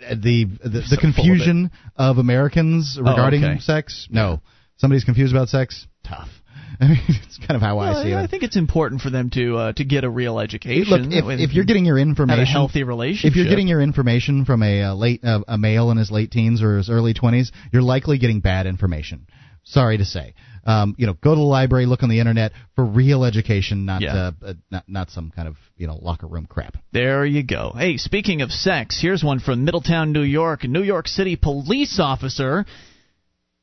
the 0.01 0.47
the, 0.65 0.83
so 0.87 0.97
the 0.97 1.01
confusion 1.01 1.71
of, 1.97 2.17
Americans 2.17 2.97
regarding 2.99 3.45
Oh, 3.45 3.51
okay. 3.53 3.61
sex. 3.61 4.09
No, 4.11 4.41
somebody's 4.79 5.05
confused 5.05 5.35
about 5.35 5.49
sex. 5.51 5.87
Tough. 6.05 6.29
I 6.81 6.89
mean, 6.89 7.01
it's 7.09 7.39
kind 7.39 7.53
of 7.57 7.61
how 7.63 7.79
I 7.79 7.91
Well, 7.93 8.03
see 8.05 8.13
I 8.15 8.25
it. 8.25 8.31
think 8.31 8.43
it's 8.43 8.57
important 8.57 9.01
for 9.01 9.11
them 9.11 9.31
to 9.31 9.57
uh, 9.57 9.73
to 9.75 9.85
get 9.85 10.05
a 10.05 10.11
real 10.11 10.39
education. 10.41 10.91
Look, 10.91 11.01
if, 11.13 11.41
if 11.51 11.53
you're 11.55 11.65
getting 11.65 11.85
your 11.85 11.99
information, 11.99 12.41
a 12.43 12.47
healthy 12.47 12.83
relationship, 12.83 13.31
if 13.31 13.37
you're 13.37 13.49
getting 13.49 13.69
your 13.69 13.81
information 13.81 14.45
from 14.45 14.63
a 14.63 14.83
uh, 14.83 14.95
late 14.95 15.23
uh, 15.25 15.41
a 15.49 15.57
male 15.59 15.91
in 15.91 15.97
his 15.99 16.11
late 16.11 16.31
teens 16.31 16.63
or 16.63 16.77
his 16.79 16.91
early 16.91 17.15
20s, 17.15 17.51
you're 17.73 17.83
likely 17.83 18.19
getting 18.19 18.41
bad 18.41 18.67
information. 18.67 19.27
Sorry 19.65 19.97
to 19.99 20.05
say. 20.05 20.35
Um, 20.67 20.95
you 20.99 21.07
know, 21.07 21.13
go 21.15 21.31
to 21.31 21.37
the 21.37 21.43
library, 21.43 21.85
look 21.87 22.03
on 22.03 22.09
the 22.09 22.21
internet 22.21 22.53
for 22.75 22.85
real 22.85 23.25
education, 23.25 23.85
not 23.85 24.01
Yeah. 24.03 24.15
uh, 24.15 24.33
uh, 24.47 24.55
not 24.71 24.85
not 24.89 25.11
some 25.11 25.31
kind 25.35 25.47
of 25.49 25.57
you 25.77 25.87
know 25.87 25.97
locker 26.01 26.27
room 26.27 26.47
crap. 26.47 26.77
There 26.93 27.25
you 27.25 27.43
go. 27.43 27.73
Hey, 27.77 27.97
speaking 27.99 28.41
of 28.43 28.51
sex, 28.51 28.99
here's 29.01 29.23
one 29.23 29.41
from 29.41 29.65
Middletown, 29.65 30.13
New 30.13 30.23
York. 30.23 30.65
A 30.65 30.69
New 30.69 30.83
York 30.83 31.07
City 31.09 31.37
police 31.37 31.99
officer 32.01 32.65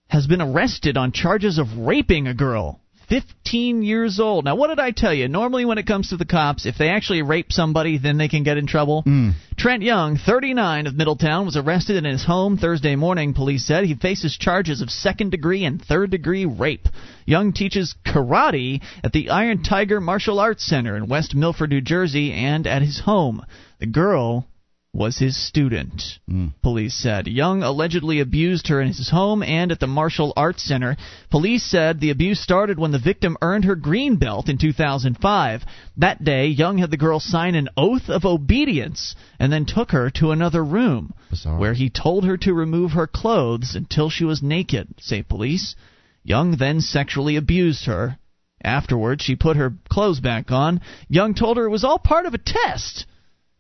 has 0.08 0.28
been 0.28 0.42
arrested 0.42 0.98
on 0.98 1.12
charges 1.12 1.58
of 1.58 1.68
raping 1.78 2.28
a 2.28 2.34
girl. 2.34 2.80
15 3.12 3.84
years 3.84 4.22
old. 4.22 4.46
Now, 4.46 4.56
what 4.56 4.70
did 4.70 4.80
I 4.80 4.92
tell 4.92 5.14
you? 5.14 5.28
Normally, 5.28 5.66
when 5.66 5.78
it 5.78 5.86
comes 5.86 6.10
to 6.10 6.18
the 6.18 6.24
cops, 6.24 6.66
if 6.66 6.78
they 6.78 6.88
actually 6.88 7.22
rape 7.24 7.52
somebody, 7.52 7.98
then 7.98 8.18
they 8.18 8.30
can 8.30 8.44
get 8.44 8.56
in 8.56 8.68
trouble. 8.68 9.04
Mm. 9.06 9.34
Trent 9.58 9.84
Young, 9.84 10.18
39 10.18 10.88
of 10.88 10.96
Middletown, 10.96 11.46
was 11.46 11.58
arrested 11.58 11.98
in 11.98 12.06
his 12.06 12.24
home 12.24 12.58
Thursday 12.58 12.96
morning, 12.96 13.34
police 13.34 13.68
said. 13.68 13.84
He 13.84 13.96
faces 13.96 14.38
charges 14.38 14.82
of 14.82 14.90
second 14.90 15.32
degree 15.32 15.66
and 15.66 15.84
third 15.84 16.10
degree 16.10 16.46
rape. 16.46 16.88
Young 17.26 17.52
teaches 17.52 17.96
karate 18.06 18.82
at 19.04 19.12
the 19.12 19.30
Iron 19.30 19.62
Tiger 19.62 20.00
Martial 20.00 20.40
Arts 20.40 20.66
Center 20.66 20.96
in 20.96 21.10
West 21.10 21.36
Milford, 21.36 21.72
New 21.72 21.82
Jersey, 21.82 22.32
and 22.32 22.66
at 22.66 22.82
his 22.82 23.02
home. 23.02 23.46
The 23.80 23.88
girl 23.88 24.48
was 24.94 25.18
his 25.18 25.38
student, 25.38 26.20
hmm. 26.28 26.48
police 26.62 26.94
said. 26.94 27.26
Young 27.26 27.64
allegedly 27.64 28.20
abused 28.20 28.68
her 28.68 28.82
in 28.82 28.90
his 28.90 29.10
home 29.10 29.42
and 29.42 29.72
at 29.72 29.80
the 29.80 29.88
Martial 29.88 30.34
Arts 30.36 30.64
Center. 30.64 30.98
Police 31.30 31.64
said 31.64 32.00
the 32.00 32.10
abuse 32.10 32.42
started 32.42 32.78
when 32.78 32.92
the 32.92 33.00
victim 33.00 33.38
earned 33.42 33.64
her 33.64 33.76
green 33.76 34.18
belt 34.18 34.50
in 34.50 34.58
2005. 34.58 35.64
That 35.98 36.24
day, 36.24 36.48
Young 36.48 36.78
had 36.78 36.92
the 36.92 36.98
girl 36.98 37.22
sign 37.22 37.56
an 37.56 37.70
oath 37.78 38.10
of 38.10 38.26
obedience 38.26 39.16
and 39.40 39.52
then 39.52 39.66
took 39.66 39.92
her 39.92 40.10
to 40.16 40.32
another 40.32 40.64
room 40.64 41.14
Bizarre. 41.30 41.58
where 41.58 41.74
he 41.74 41.90
told 41.90 42.26
her 42.26 42.36
to 42.38 42.54
remove 42.54 42.92
her 42.92 43.08
clothes 43.08 43.76
until 43.76 44.10
she 44.10 44.26
was 44.26 44.44
naked, 44.44 44.90
say 45.00 45.24
police. 45.24 45.76
Young 46.22 46.58
then 46.58 46.82
sexually 46.82 47.38
abused 47.38 47.86
her. 47.86 48.18
Afterwards, 48.64 49.24
she 49.24 49.36
put 49.38 49.56
her 49.56 49.74
clothes 49.90 50.20
back 50.20 50.52
on. 50.52 50.82
Young 51.08 51.34
told 51.34 51.56
her 51.58 51.66
it 51.66 51.72
was 51.72 51.86
all 51.86 51.98
part 51.98 52.26
of 52.26 52.34
a 52.34 52.38
test. 52.38 53.06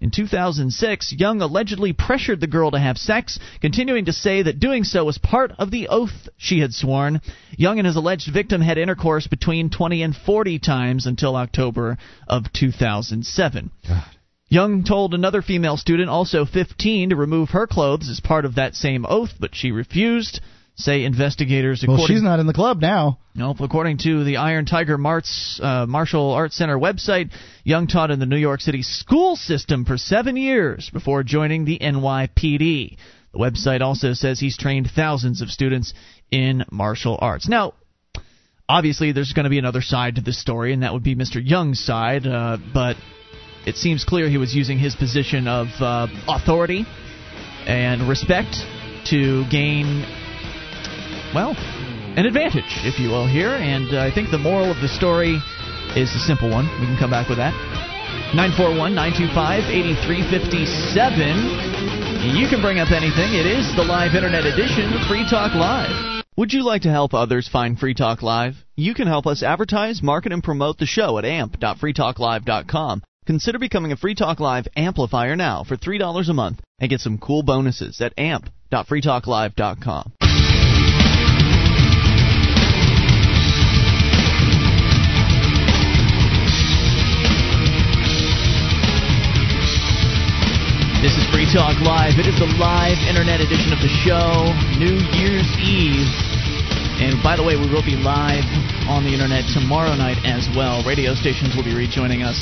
In 0.01 0.09
2006, 0.09 1.13
Young 1.13 1.43
allegedly 1.43 1.93
pressured 1.93 2.41
the 2.41 2.47
girl 2.47 2.71
to 2.71 2.79
have 2.79 2.97
sex, 2.97 3.37
continuing 3.61 4.05
to 4.05 4.13
say 4.13 4.41
that 4.41 4.59
doing 4.59 4.83
so 4.83 5.05
was 5.05 5.19
part 5.19 5.51
of 5.59 5.69
the 5.69 5.89
oath 5.89 6.27
she 6.37 6.59
had 6.59 6.73
sworn. 6.73 7.21
Young 7.55 7.77
and 7.77 7.85
his 7.85 7.95
alleged 7.95 8.33
victim 8.33 8.61
had 8.61 8.79
intercourse 8.79 9.27
between 9.27 9.69
20 9.69 10.01
and 10.01 10.15
40 10.15 10.57
times 10.57 11.05
until 11.05 11.35
October 11.35 11.99
of 12.27 12.51
2007. 12.51 13.69
Young 14.49 14.83
told 14.83 15.13
another 15.13 15.43
female 15.43 15.77
student, 15.77 16.09
also 16.09 16.45
15, 16.45 17.11
to 17.11 17.15
remove 17.15 17.51
her 17.51 17.67
clothes 17.67 18.09
as 18.09 18.19
part 18.19 18.43
of 18.43 18.55
that 18.55 18.73
same 18.73 19.05
oath, 19.07 19.35
but 19.39 19.53
she 19.53 19.71
refused. 19.71 20.41
Say 20.75 21.03
investigators. 21.03 21.83
Well, 21.87 22.05
she's 22.05 22.23
not 22.23 22.39
in 22.39 22.47
the 22.47 22.53
club 22.53 22.81
now. 22.81 23.19
Nope. 23.35 23.57
According 23.59 23.99
to 23.99 24.23
the 24.23 24.37
Iron 24.37 24.65
Tiger 24.65 24.97
Marts, 24.97 25.59
uh, 25.61 25.85
Martial 25.85 26.31
Arts 26.31 26.55
Center 26.55 26.77
website, 26.77 27.31
Young 27.63 27.87
taught 27.87 28.11
in 28.11 28.19
the 28.19 28.25
New 28.25 28.37
York 28.37 28.61
City 28.61 28.81
school 28.81 29.35
system 29.35 29.85
for 29.85 29.97
seven 29.97 30.35
years 30.35 30.89
before 30.91 31.23
joining 31.23 31.65
the 31.65 31.79
NYPD. 31.79 32.97
The 33.33 33.39
website 33.39 33.81
also 33.81 34.13
says 34.13 34.39
he's 34.39 34.57
trained 34.57 34.89
thousands 34.93 35.41
of 35.41 35.49
students 35.49 35.93
in 36.31 36.65
martial 36.71 37.17
arts. 37.21 37.47
Now, 37.47 37.73
obviously, 38.67 39.13
there's 39.13 39.33
going 39.33 39.45
to 39.45 39.49
be 39.49 39.59
another 39.59 39.81
side 39.81 40.15
to 40.15 40.21
this 40.21 40.39
story, 40.39 40.73
and 40.73 40.83
that 40.83 40.93
would 40.93 41.03
be 41.03 41.15
Mr. 41.15 41.41
Young's 41.41 41.79
side, 41.79 42.27
uh, 42.27 42.57
but 42.73 42.97
it 43.65 43.75
seems 43.75 44.03
clear 44.03 44.27
he 44.27 44.37
was 44.37 44.53
using 44.53 44.77
his 44.77 44.95
position 44.95 45.47
of 45.47 45.67
uh, 45.79 46.07
authority 46.27 46.85
and 47.67 48.09
respect 48.09 48.55
to 49.05 49.45
gain, 49.49 50.03
well, 51.33 51.55
an 52.17 52.25
advantage, 52.25 52.83
if 52.83 52.99
you 52.99 53.07
will, 53.09 53.25
here. 53.27 53.55
And 53.55 53.93
uh, 53.93 54.03
I 54.03 54.11
think 54.11 54.31
the 54.31 54.37
moral 54.37 54.69
of 54.71 54.81
the 54.81 54.89
story 54.89 55.39
is 55.95 56.13
a 56.15 56.19
simple 56.19 56.49
one. 56.49 56.65
We 56.79 56.87
can 56.87 56.97
come 56.97 57.11
back 57.11 57.29
with 57.29 57.37
that. 57.37 57.53
941 58.35 58.95
925 58.95 59.63
8357. 59.67 62.35
You 62.35 62.47
can 62.47 62.61
bring 62.61 62.79
up 62.79 62.91
anything. 62.91 63.35
It 63.35 63.47
is 63.47 63.75
the 63.75 63.83
live 63.83 64.15
internet 64.15 64.45
edition 64.45 64.93
of 64.93 65.01
Free 65.07 65.27
Talk 65.29 65.53
Live. 65.55 66.23
Would 66.37 66.53
you 66.53 66.63
like 66.63 66.83
to 66.83 66.91
help 66.91 67.13
others 67.13 67.47
find 67.47 67.77
Free 67.77 67.93
Talk 67.93 68.21
Live? 68.21 68.55
You 68.77 68.93
can 68.93 69.07
help 69.07 69.27
us 69.27 69.43
advertise, 69.43 70.01
market, 70.01 70.31
and 70.31 70.41
promote 70.43 70.77
the 70.77 70.85
show 70.85 71.17
at 71.17 71.25
amp.freetalklive.com. 71.25 73.03
Consider 73.25 73.59
becoming 73.59 73.91
a 73.91 73.97
Free 73.97 74.15
Talk 74.15 74.39
Live 74.39 74.67
amplifier 74.75 75.35
now 75.35 75.63
for 75.63 75.77
$3 75.77 76.29
a 76.29 76.33
month 76.33 76.61
and 76.79 76.89
get 76.89 77.01
some 77.01 77.17
cool 77.17 77.43
bonuses 77.43 77.99
at 78.01 78.13
amp.freetalklive.com. 78.17 80.13
This 91.01 91.17
is 91.17 91.25
Free 91.33 91.49
Talk 91.49 91.81
Live. 91.81 92.21
It 92.21 92.29
is 92.29 92.37
the 92.37 92.45
live 92.61 93.01
internet 93.09 93.41
edition 93.41 93.73
of 93.73 93.81
the 93.81 93.89
show, 94.05 94.53
New 94.77 95.01
Year's 95.17 95.49
Eve. 95.57 96.05
And 97.01 97.17
by 97.25 97.33
the 97.35 97.41
way, 97.41 97.57
we 97.57 97.65
will 97.73 97.81
be 97.81 97.97
live 97.97 98.45
on 98.85 99.01
the 99.01 99.09
internet 99.09 99.49
tomorrow 99.49 99.97
night 99.97 100.21
as 100.29 100.45
well. 100.55 100.85
Radio 100.85 101.15
stations 101.17 101.57
will 101.57 101.65
be 101.65 101.73
rejoining 101.73 102.21
us 102.21 102.37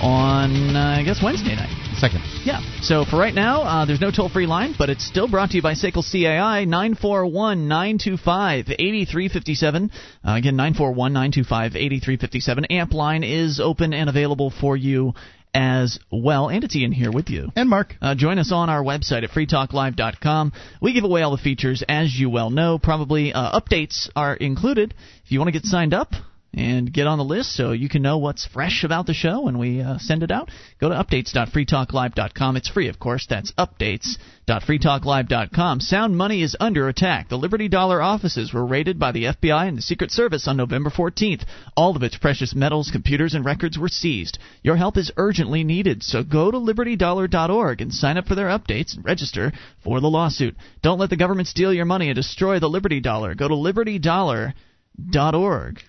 on, 0.00 0.76
uh, 0.76 0.98
I 0.98 1.02
guess, 1.02 1.18
Wednesday 1.18 1.56
night. 1.56 1.74
Second. 1.98 2.22
Yeah. 2.46 2.62
So 2.80 3.04
for 3.04 3.18
right 3.18 3.34
now, 3.34 3.62
uh, 3.62 3.84
there's 3.84 4.00
no 4.00 4.12
toll 4.12 4.28
free 4.28 4.46
line, 4.46 4.76
but 4.78 4.88
it's 4.88 5.04
still 5.04 5.26
brought 5.26 5.50
to 5.50 5.56
you 5.56 5.62
by 5.62 5.74
SACL 5.74 6.06
CAI 6.06 6.66
941 6.66 7.66
925 7.66 8.70
8357. 8.70 9.90
Uh, 10.24 10.38
again, 10.38 10.54
941 10.54 11.12
925 11.12 11.74
8357. 11.74 12.64
Amp 12.66 12.94
line 12.94 13.24
is 13.24 13.58
open 13.58 13.92
and 13.92 14.08
available 14.08 14.54
for 14.60 14.76
you 14.76 15.12
as 15.54 15.98
well. 16.10 16.48
And 16.48 16.64
it's 16.64 16.76
Ian 16.76 16.92
here 16.92 17.10
with 17.12 17.30
you. 17.30 17.50
And 17.56 17.68
Mark. 17.68 17.94
Uh, 18.00 18.14
join 18.14 18.38
us 18.38 18.52
on 18.52 18.70
our 18.70 18.82
website 18.82 19.24
at 19.24 19.30
freetalklive.com. 19.30 20.52
We 20.80 20.92
give 20.92 21.04
away 21.04 21.22
all 21.22 21.36
the 21.36 21.42
features, 21.42 21.82
as 21.88 22.14
you 22.18 22.30
well 22.30 22.50
know. 22.50 22.78
Probably 22.78 23.32
uh, 23.32 23.58
updates 23.58 24.08
are 24.14 24.34
included. 24.34 24.94
If 25.24 25.32
you 25.32 25.38
want 25.38 25.48
to 25.48 25.52
get 25.52 25.64
signed 25.64 25.94
up, 25.94 26.12
and 26.52 26.92
get 26.92 27.06
on 27.06 27.18
the 27.18 27.24
list 27.24 27.54
so 27.54 27.70
you 27.72 27.88
can 27.88 28.02
know 28.02 28.18
what's 28.18 28.44
fresh 28.44 28.82
about 28.82 29.06
the 29.06 29.14
show 29.14 29.42
when 29.42 29.56
we 29.58 29.80
uh, 29.80 29.98
send 29.98 30.24
it 30.24 30.32
out. 30.32 30.50
Go 30.80 30.88
to 30.88 30.96
updates.freetalklive.com. 30.96 32.56
It's 32.56 32.68
free, 32.68 32.88
of 32.88 32.98
course. 32.98 33.26
That's 33.28 33.52
updates.freetalklive.com. 33.52 35.80
Sound 35.80 36.16
money 36.16 36.42
is 36.42 36.56
under 36.58 36.88
attack. 36.88 37.28
The 37.28 37.38
Liberty 37.38 37.68
Dollar 37.68 38.02
offices 38.02 38.52
were 38.52 38.66
raided 38.66 38.98
by 38.98 39.12
the 39.12 39.26
FBI 39.26 39.68
and 39.68 39.78
the 39.78 39.82
Secret 39.82 40.10
Service 40.10 40.48
on 40.48 40.56
November 40.56 40.90
14th. 40.90 41.44
All 41.76 41.94
of 41.94 42.02
its 42.02 42.16
precious 42.16 42.52
metals, 42.54 42.90
computers, 42.90 43.34
and 43.34 43.44
records 43.44 43.78
were 43.78 43.88
seized. 43.88 44.40
Your 44.62 44.76
help 44.76 44.96
is 44.96 45.12
urgently 45.16 45.62
needed, 45.62 46.02
so 46.02 46.24
go 46.24 46.50
to 46.50 46.58
libertydollar.org 46.58 47.80
and 47.80 47.94
sign 47.94 48.18
up 48.18 48.26
for 48.26 48.34
their 48.34 48.48
updates 48.48 48.96
and 48.96 49.04
register 49.04 49.52
for 49.84 50.00
the 50.00 50.10
lawsuit. 50.10 50.56
Don't 50.82 50.98
let 50.98 51.10
the 51.10 51.16
government 51.16 51.46
steal 51.46 51.72
your 51.72 51.84
money 51.84 52.08
and 52.08 52.16
destroy 52.16 52.58
the 52.58 52.68
Liberty 52.68 52.98
Dollar. 52.98 53.36
Go 53.36 53.46
to 53.46 53.54
libertydollar.org. 53.54 55.84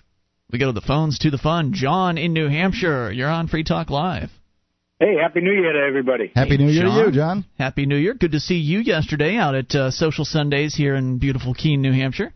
We 0.52 0.58
go 0.58 0.66
to 0.66 0.72
the 0.72 0.82
phones 0.82 1.18
to 1.20 1.30
the 1.30 1.38
fun. 1.38 1.72
John 1.72 2.18
in 2.18 2.34
New 2.34 2.46
Hampshire, 2.46 3.10
you're 3.10 3.30
on 3.30 3.48
Free 3.48 3.64
Talk 3.64 3.88
Live. 3.88 4.28
Hey, 5.00 5.16
Happy 5.20 5.40
New 5.40 5.50
Year 5.50 5.72
to 5.72 5.78
everybody. 5.78 6.30
Happy 6.34 6.58
New 6.58 6.68
Year 6.68 6.84
John. 6.84 6.98
to 6.98 7.06
you, 7.06 7.10
John. 7.10 7.44
Happy 7.58 7.86
New 7.86 7.96
Year. 7.96 8.12
Good 8.12 8.32
to 8.32 8.40
see 8.40 8.56
you 8.56 8.80
yesterday 8.80 9.36
out 9.36 9.54
at 9.54 9.74
uh, 9.74 9.90
Social 9.90 10.26
Sundays 10.26 10.74
here 10.74 10.94
in 10.94 11.18
beautiful 11.18 11.54
Keene, 11.54 11.80
New 11.80 11.92
Hampshire. 11.92 12.34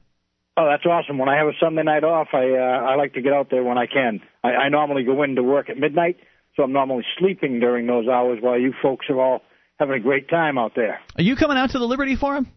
Oh, 0.56 0.66
that's 0.66 0.86
awesome. 0.86 1.18
When 1.18 1.28
I 1.28 1.36
have 1.36 1.46
a 1.46 1.52
Sunday 1.60 1.82
night 1.82 2.04
off, 2.04 2.28
I 2.32 2.52
uh, 2.52 2.90
I 2.90 2.96
like 2.96 3.12
to 3.12 3.20
get 3.20 3.34
out 3.34 3.50
there 3.50 3.62
when 3.62 3.76
I 3.76 3.86
can. 3.86 4.20
I, 4.42 4.48
I 4.48 4.68
normally 4.70 5.04
go 5.04 5.22
in 5.22 5.36
to 5.36 5.42
work 5.42 5.68
at 5.68 5.76
midnight, 5.76 6.16
so 6.56 6.62
I'm 6.62 6.72
normally 6.72 7.04
sleeping 7.18 7.60
during 7.60 7.86
those 7.86 8.08
hours 8.08 8.38
while 8.40 8.58
you 8.58 8.72
folks 8.82 9.06
are 9.10 9.20
all 9.20 9.42
having 9.78 9.94
a 9.94 10.00
great 10.00 10.30
time 10.30 10.56
out 10.56 10.72
there. 10.74 11.00
Are 11.16 11.22
you 11.22 11.36
coming 11.36 11.58
out 11.58 11.70
to 11.70 11.78
the 11.78 11.84
Liberty 11.84 12.16
Forum? 12.16 12.50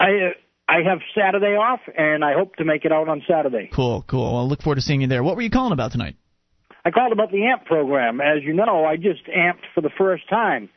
I 0.00 0.06
uh, 0.06 0.30
I 0.68 0.76
have 0.88 1.00
Saturday 1.14 1.56
off, 1.56 1.80
and 1.96 2.24
I 2.24 2.32
hope 2.34 2.56
to 2.56 2.64
make 2.64 2.84
it 2.84 2.92
out 2.92 3.08
on 3.08 3.22
Saturday. 3.28 3.70
Cool, 3.72 4.04
cool. 4.06 4.32
Well, 4.32 4.42
I 4.42 4.44
look 4.46 4.62
forward 4.62 4.76
to 4.76 4.82
seeing 4.82 5.02
you 5.02 5.06
there. 5.06 5.22
What 5.22 5.36
were 5.36 5.42
you 5.42 5.50
calling 5.50 5.72
about 5.72 5.92
tonight? 5.92 6.16
I 6.84 6.90
called 6.90 7.12
about 7.12 7.30
the 7.30 7.44
AMP 7.46 7.66
program. 7.66 8.20
As 8.20 8.42
you 8.42 8.54
know, 8.54 8.84
I 8.84 8.96
just 8.96 9.24
amped 9.26 9.64
for 9.74 9.80
the 9.80 9.90
first 9.96 10.28
time. 10.28 10.68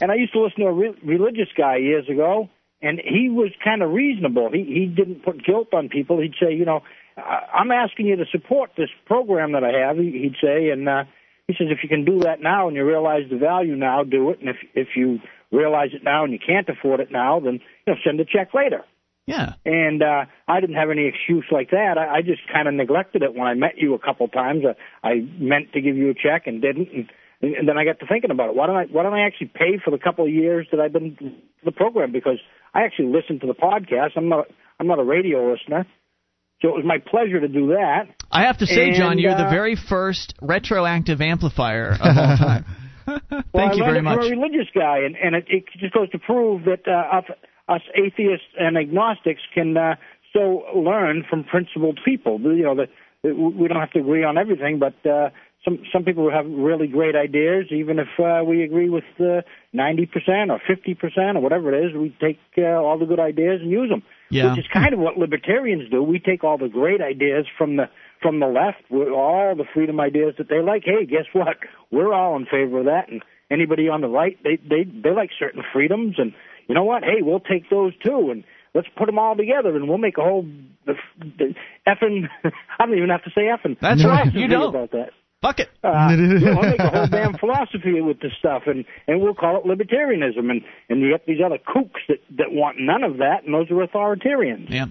And 0.00 0.10
I 0.10 0.14
used 0.16 0.32
to 0.32 0.40
listen 0.40 0.60
to 0.60 0.66
a 0.66 0.72
re- 0.72 0.98
religious 1.04 1.48
guy 1.56 1.76
years 1.76 2.08
ago, 2.08 2.48
and 2.80 2.98
he 2.98 3.28
was 3.28 3.50
kind 3.62 3.82
of 3.82 3.90
reasonable. 3.90 4.50
He 4.52 4.64
he 4.64 4.86
didn't 4.86 5.24
put 5.24 5.44
guilt 5.44 5.68
on 5.72 5.88
people. 5.88 6.20
He'd 6.20 6.34
say, 6.40 6.54
you 6.54 6.64
know, 6.64 6.80
I'm 7.16 7.70
asking 7.70 8.06
you 8.06 8.16
to 8.16 8.24
support 8.32 8.70
this 8.76 8.88
program 9.06 9.52
that 9.52 9.62
I 9.62 9.86
have. 9.86 9.98
He'd 9.98 10.36
say, 10.42 10.70
and 10.70 10.88
uh, 10.88 11.04
he 11.46 11.54
says, 11.54 11.68
if 11.70 11.78
you 11.82 11.88
can 11.88 12.04
do 12.04 12.20
that 12.20 12.40
now 12.40 12.68
and 12.68 12.76
you 12.76 12.84
realize 12.86 13.24
the 13.30 13.36
value 13.36 13.76
now, 13.76 14.02
do 14.02 14.30
it. 14.30 14.40
And 14.40 14.48
if 14.48 14.56
if 14.74 14.88
you 14.96 15.20
realize 15.52 15.90
it 15.92 16.02
now 16.02 16.24
and 16.24 16.32
you 16.32 16.38
can't 16.44 16.68
afford 16.68 17.00
it 17.00 17.12
now, 17.12 17.38
then 17.38 17.60
you 17.86 17.92
know, 17.92 17.98
send 18.04 18.18
a 18.18 18.24
check 18.24 18.54
later. 18.54 18.84
Yeah. 19.26 19.54
And 19.64 20.02
uh, 20.02 20.24
I 20.48 20.60
didn't 20.60 20.76
have 20.76 20.90
any 20.90 21.06
excuse 21.06 21.44
like 21.50 21.70
that. 21.70 21.96
I, 21.96 22.18
I 22.18 22.22
just 22.22 22.42
kind 22.52 22.66
of 22.66 22.74
neglected 22.74 23.22
it 23.22 23.34
when 23.34 23.46
I 23.46 23.54
met 23.54 23.76
you 23.76 23.94
a 23.94 23.98
couple 23.98 24.26
times. 24.28 24.64
Uh, 24.64 24.74
I 25.06 25.20
meant 25.38 25.72
to 25.74 25.80
give 25.80 25.96
you 25.96 26.10
a 26.10 26.14
check 26.14 26.46
and 26.46 26.60
didn't, 26.60 26.88
and, 26.92 27.54
and 27.54 27.68
then 27.68 27.78
I 27.78 27.84
got 27.84 28.00
to 28.00 28.06
thinking 28.06 28.30
about 28.30 28.50
it. 28.50 28.56
Why 28.56 28.66
don't 28.66 28.76
I? 28.76 28.84
Why 28.90 29.04
don't 29.04 29.14
I 29.14 29.26
actually 29.26 29.52
pay 29.54 29.78
for 29.84 29.90
the 29.90 29.98
couple 29.98 30.24
of 30.24 30.30
years 30.30 30.66
that 30.72 30.80
I've 30.80 30.92
been 30.92 31.42
the 31.64 31.72
program? 31.72 32.10
Because 32.10 32.38
I 32.74 32.82
actually 32.82 33.12
listen 33.12 33.38
to 33.40 33.46
the 33.46 33.54
podcast. 33.54 34.10
I'm 34.16 34.28
not. 34.28 34.46
I'm 34.80 34.88
not 34.88 34.98
a 34.98 35.04
radio 35.04 35.52
listener. 35.52 35.86
So 36.60 36.68
it 36.68 36.74
was 36.74 36.84
my 36.84 36.98
pleasure 36.98 37.40
to 37.40 37.48
do 37.48 37.68
that. 37.68 38.06
I 38.30 38.42
have 38.42 38.58
to 38.58 38.66
say, 38.66 38.88
and, 38.88 38.96
John, 38.96 39.18
you're 39.18 39.32
uh, 39.32 39.44
the 39.44 39.50
very 39.50 39.76
first 39.76 40.34
retroactive 40.40 41.20
amplifier 41.20 41.90
of 41.90 42.00
all 42.00 42.36
time. 42.36 42.64
Thank 43.04 43.52
well, 43.52 43.76
you 43.76 43.82
I 43.82 43.86
very 43.86 43.94
learned 43.94 43.96
it 43.98 44.02
much. 44.02 44.16
From 44.18 44.26
a 44.26 44.30
religious 44.30 44.68
guy, 44.72 44.98
and, 44.98 45.16
and 45.16 45.34
it, 45.34 45.44
it 45.48 45.64
just 45.80 45.92
goes 45.92 46.08
to 46.10 46.20
prove 46.20 46.62
that 46.64 46.86
uh, 46.86 47.20
us, 47.72 47.82
atheists 47.94 48.46
and 48.58 48.76
agnostics 48.76 49.42
can 49.54 49.76
uh, 49.76 49.96
so 50.32 50.64
learn 50.74 51.24
from 51.28 51.44
principled 51.44 51.98
people. 52.04 52.40
You 52.40 52.64
know, 52.64 52.76
that 52.76 52.88
we 53.22 53.68
don't 53.68 53.80
have 53.80 53.92
to 53.92 54.00
agree 54.00 54.24
on 54.24 54.38
everything, 54.38 54.78
but 54.78 54.94
uh, 55.08 55.30
some 55.64 55.78
some 55.92 56.04
people 56.04 56.30
have 56.30 56.46
really 56.46 56.88
great 56.88 57.14
ideas, 57.14 57.66
even 57.70 57.98
if 57.98 58.08
uh, 58.18 58.42
we 58.44 58.62
agree 58.64 58.90
with 58.90 59.04
uh, 59.20 59.42
ninety 59.72 60.06
percent 60.06 60.50
or 60.50 60.60
fifty 60.66 60.94
percent 60.94 61.36
or 61.36 61.40
whatever 61.40 61.72
it 61.72 61.86
is. 61.86 61.96
We 61.96 62.16
take 62.20 62.40
uh, 62.58 62.82
all 62.82 62.98
the 62.98 63.06
good 63.06 63.20
ideas 63.20 63.60
and 63.62 63.70
use 63.70 63.88
them, 63.88 64.02
Yeah. 64.30 64.50
which 64.50 64.58
is 64.58 64.66
kind 64.72 64.92
of 64.92 64.98
what 64.98 65.18
libertarians 65.18 65.88
do. 65.90 66.02
We 66.02 66.18
take 66.18 66.42
all 66.42 66.58
the 66.58 66.68
great 66.68 67.00
ideas 67.00 67.46
from 67.56 67.76
the 67.76 67.88
from 68.20 68.40
the 68.40 68.46
left, 68.46 68.82
all 68.90 69.54
the 69.56 69.64
freedom 69.72 70.00
ideas 70.00 70.34
that 70.38 70.48
they 70.48 70.60
like. 70.60 70.82
Hey, 70.84 71.06
guess 71.06 71.26
what? 71.32 71.56
We're 71.90 72.12
all 72.12 72.36
in 72.36 72.46
favor 72.46 72.80
of 72.80 72.86
that, 72.86 73.08
and 73.08 73.22
anybody 73.50 73.88
on 73.88 74.00
the 74.00 74.08
right, 74.08 74.36
they 74.42 74.56
they 74.56 74.82
they 74.82 75.10
like 75.10 75.30
certain 75.38 75.62
freedoms, 75.72 76.16
and 76.18 76.32
you 76.68 76.74
know 76.74 76.84
what? 76.84 77.02
Hey, 77.02 77.22
we'll 77.22 77.40
take 77.40 77.68
those 77.70 77.92
too, 78.04 78.30
and 78.30 78.44
let's 78.74 78.88
put 78.96 79.06
them 79.06 79.18
all 79.18 79.36
together, 79.36 79.74
and 79.74 79.88
we'll 79.88 79.98
make 79.98 80.18
a 80.18 80.22
whole 80.22 80.46
the, 80.86 80.94
the 81.18 81.54
effing. 81.86 82.28
I 82.78 82.86
don't 82.86 82.96
even 82.96 83.10
have 83.10 83.24
to 83.24 83.30
say 83.30 83.42
effing. 83.42 83.78
That's 83.80 84.04
right, 84.04 84.32
you 84.32 84.48
don't. 84.48 84.68
about 84.68 84.92
that. 84.92 85.10
Fuck 85.42 85.58
it. 85.58 85.68
Uh, 85.82 86.14
we'll 86.16 86.62
make 86.62 86.78
a 86.78 86.88
whole 86.88 87.06
damn 87.08 87.34
philosophy 87.34 88.00
with 88.00 88.20
this 88.20 88.32
stuff, 88.38 88.62
and 88.66 88.84
and 89.08 89.20
we'll 89.20 89.34
call 89.34 89.58
it 89.58 89.64
libertarianism, 89.64 90.50
and 90.50 90.62
and 90.88 91.00
you 91.00 91.10
get 91.10 91.26
these 91.26 91.40
other 91.44 91.58
kooks 91.58 92.00
that 92.08 92.18
that 92.38 92.52
want 92.52 92.76
none 92.78 93.02
of 93.02 93.18
that, 93.18 93.44
and 93.44 93.52
those 93.52 93.70
are 93.70 93.86
authoritarians. 93.86 94.70
Yeah, 94.70 94.86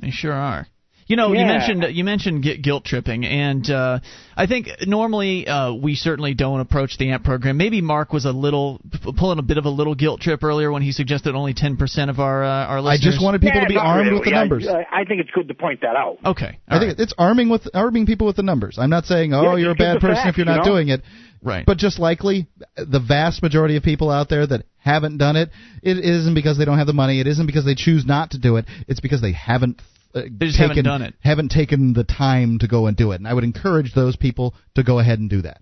they 0.00 0.10
sure 0.10 0.32
are. 0.32 0.66
You 1.06 1.16
know, 1.16 1.32
you 1.32 1.44
mentioned 1.44 1.84
you 1.94 2.02
mentioned 2.02 2.42
gu- 2.42 2.56
guilt 2.58 2.84
tripping, 2.84 3.26
and 3.26 3.68
uh, 3.68 3.98
I 4.36 4.46
think 4.46 4.68
normally 4.86 5.46
uh, 5.46 5.74
we 5.74 5.96
certainly 5.96 6.32
don't 6.32 6.60
approach 6.60 6.96
the 6.96 7.10
AMP 7.10 7.24
program. 7.24 7.58
Maybe 7.58 7.82
Mark 7.82 8.12
was 8.12 8.24
a 8.24 8.30
little 8.32 8.80
p- 8.90 9.12
pulling 9.14 9.38
a 9.38 9.42
bit 9.42 9.58
of 9.58 9.66
a 9.66 9.68
little 9.68 9.94
guilt 9.94 10.22
trip 10.22 10.42
earlier 10.42 10.72
when 10.72 10.80
he 10.80 10.92
suggested 10.92 11.34
only 11.34 11.52
ten 11.52 11.76
percent 11.76 12.08
of 12.10 12.20
our 12.20 12.42
uh, 12.42 12.48
our 12.66 12.78
I 12.78 12.96
just 12.98 13.22
wanted 13.22 13.42
people 13.42 13.56
Yeah, 13.60 13.64
to 13.64 13.68
be 13.68 13.76
armed 13.76 14.06
really. 14.06 14.18
with 14.20 14.24
the 14.24 14.30
numbers. 14.30 14.66
I, 14.66 14.86
I 15.02 15.04
think 15.04 15.20
it's 15.20 15.30
good 15.30 15.48
to 15.48 15.54
point 15.54 15.82
that 15.82 15.94
out. 15.94 16.18
Okay, 16.24 16.58
I 16.68 16.78
think 16.78 16.98
it's 16.98 17.12
arming 17.18 17.50
with 17.50 17.68
arming 17.74 18.06
people 18.06 18.26
with 18.26 18.36
the 18.36 18.42
numbers. 18.42 18.78
I'm 18.78 18.90
not 18.90 19.04
saying, 19.04 19.34
oh, 19.34 19.42
Yeah, 19.42 19.56
you're 19.56 19.72
a 19.72 19.74
bad 19.74 20.00
person 20.00 20.16
facts, 20.16 20.28
if 20.30 20.36
you're 20.38 20.46
you 20.46 20.52
not 20.56 20.64
know? 20.64 20.72
doing 20.72 20.88
it. 20.88 21.02
Right. 21.42 21.66
But 21.66 21.76
just 21.76 21.98
likely, 21.98 22.46
the 22.78 23.00
vast 23.06 23.42
majority 23.42 23.76
of 23.76 23.82
people 23.82 24.10
out 24.10 24.30
there 24.30 24.46
that 24.46 24.64
haven't 24.78 25.18
done 25.18 25.36
it, 25.36 25.50
it 25.82 25.98
isn't 25.98 26.32
because 26.34 26.56
they 26.56 26.64
don't 26.64 26.78
have 26.78 26.86
the 26.86 26.94
money. 26.94 27.20
It 27.20 27.26
isn't 27.26 27.44
because 27.44 27.66
they 27.66 27.74
choose 27.74 28.06
not 28.06 28.30
to 28.30 28.38
do 28.38 28.56
it. 28.56 28.64
It's 28.88 29.00
because 29.00 29.20
they 29.20 29.32
haven't. 29.32 29.82
Uh, 30.14 30.22
They 30.30 30.46
just 30.46 30.58
taken, 30.58 30.70
haven't 30.70 30.84
done 30.84 31.02
it. 31.02 31.14
Haven't 31.20 31.50
taken 31.50 31.92
the 31.92 32.04
time 32.04 32.58
to 32.60 32.68
go 32.68 32.86
and 32.86 32.96
do 32.96 33.12
it. 33.12 33.16
And 33.16 33.26
I 33.26 33.34
would 33.34 33.44
encourage 33.44 33.94
those 33.94 34.16
people 34.16 34.54
to 34.76 34.82
go 34.82 34.98
ahead 34.98 35.18
and 35.18 35.28
do 35.28 35.42
that. 35.42 35.60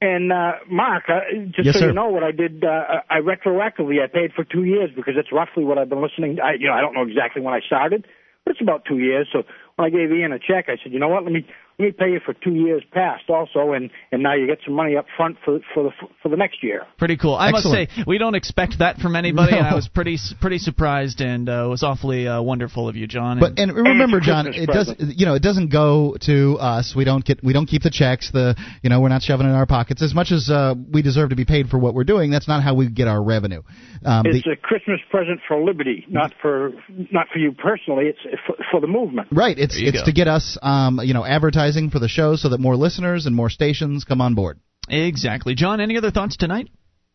And 0.00 0.32
uh, 0.32 0.52
Mark, 0.68 1.04
uh, 1.08 1.20
just 1.54 1.64
Yes, 1.66 1.74
so 1.74 1.80
sir. 1.80 1.86
you 1.88 1.94
know, 1.94 2.08
what 2.08 2.22
I 2.24 2.32
did, 2.32 2.62
uh, 2.64 3.00
I 3.08 3.20
retroactively 3.20 4.02
I 4.02 4.06
paid 4.12 4.32
for 4.34 4.44
two 4.44 4.64
years 4.64 4.90
because 4.94 5.14
it's 5.16 5.32
roughly 5.32 5.64
what 5.64 5.78
I've 5.78 5.88
been 5.88 6.02
listening. 6.02 6.38
I, 6.44 6.54
you 6.58 6.66
know, 6.68 6.74
I 6.74 6.80
don't 6.80 6.94
know 6.94 7.06
exactly 7.06 7.40
when 7.40 7.54
I 7.54 7.60
started, 7.64 8.06
but 8.44 8.50
it's 8.52 8.60
about 8.60 8.84
two 8.86 8.98
years. 8.98 9.28
So 9.32 9.44
when 9.76 9.86
I 9.86 9.90
gave 9.90 10.12
Ian 10.12 10.32
a 10.32 10.38
check, 10.38 10.66
I 10.68 10.76
said, 10.82 10.92
you 10.92 10.98
know 10.98 11.08
what, 11.08 11.22
let 11.24 11.32
me 11.32 11.46
let 11.78 11.84
me 11.86 11.92
pay 11.92 12.12
you 12.12 12.20
for 12.24 12.34
two 12.34 12.54
years 12.54 12.82
past 12.92 13.24
also, 13.28 13.72
and 13.72 13.90
and 14.12 14.22
now 14.22 14.34
you 14.34 14.46
get 14.46 14.58
some 14.64 14.74
money 14.74 14.96
up 14.96 15.06
front 15.16 15.36
for 15.44 15.58
for 15.74 15.82
the 15.82 15.90
for 16.22 16.28
the 16.28 16.36
next 16.36 16.62
year. 16.62 16.82
Pretty 16.98 17.16
cool. 17.16 17.34
I 17.34 17.48
Excellent. 17.48 17.88
must 17.88 17.96
say, 17.96 18.04
we 18.06 18.18
don't 18.18 18.36
expect 18.36 18.78
that 18.78 18.98
from 18.98 19.16
anybody, 19.16 19.56
and 19.56 19.66
I 19.66 19.74
was 19.74 19.88
pretty 19.88 20.16
pretty 20.40 20.58
surprised, 20.58 21.20
and 21.20 21.48
uh, 21.48 21.64
it 21.66 21.68
was 21.68 21.82
awfully 21.82 22.28
uh, 22.28 22.40
wonderful 22.40 22.88
of 22.88 22.94
you, 22.94 23.08
John. 23.08 23.40
But 23.40 23.58
and 23.58 23.72
remember, 23.74 24.18
it's 24.18 24.26
John, 24.26 24.44
Christmas 24.44 24.68
it 24.68 24.72
does 24.72 24.94
you 25.16 25.26
know 25.26 25.34
it 25.34 25.42
doesn't 25.42 25.70
go 25.70 26.16
to 26.22 26.58
us. 26.60 26.94
We 26.96 27.04
don't 27.04 27.24
get 27.24 27.42
we 27.42 27.52
don't 27.52 27.66
keep 27.66 27.82
the 27.82 27.90
checks. 27.90 28.30
The 28.30 28.54
you 28.82 28.90
know 28.90 29.00
we're 29.00 29.08
not 29.08 29.22
shoving 29.22 29.46
it 29.46 29.50
in 29.50 29.56
our 29.56 29.66
pockets 29.66 30.00
as 30.00 30.14
much 30.14 30.30
as 30.30 30.48
uh, 30.50 30.74
we 30.92 31.02
deserve 31.02 31.30
to 31.30 31.36
be 31.36 31.44
paid 31.44 31.68
for 31.70 31.78
what 31.78 31.94
we're 31.94 32.04
doing. 32.04 32.30
That's 32.30 32.48
not 32.48 32.62
how 32.62 32.74
we 32.74 32.88
get 32.88 33.08
our 33.08 33.22
revenue. 33.22 33.62
Um, 34.04 34.26
It's 34.26 34.44
the- 34.44 34.52
a 34.52 34.56
Christmas 34.56 35.00
present 35.10 35.40
for 35.48 35.60
liberty, 35.60 36.06
not 36.08 36.32
for 36.40 36.70
not 37.10 37.26
for 37.32 37.40
you 37.40 37.50
personally. 37.50 38.04
It's 38.06 38.40
for, 38.46 38.54
for 38.70 38.80
the 38.80 38.86
movement. 38.86 39.28
Right. 39.32 39.58
It's 39.58 39.76
it's 39.76 40.00
go. 40.00 40.04
to 40.04 40.12
get 40.12 40.28
us, 40.28 40.56
um, 40.62 41.00
you 41.02 41.14
know, 41.14 41.24
advertising 41.24 41.63
for 41.90 41.98
the 41.98 42.08
show 42.08 42.36
so 42.36 42.48
that 42.50 42.60
more 42.60 42.76
listeners 42.76 43.26
and 43.26 43.34
more 43.34 43.50
stations 43.50 44.04
come 44.04 44.20
on 44.20 44.34
board. 44.34 44.60
exactly, 44.88 45.54
John. 45.54 45.80
Any 45.80 45.96
other 45.96 46.10
thoughts 46.10 46.36
tonight? 46.36 46.68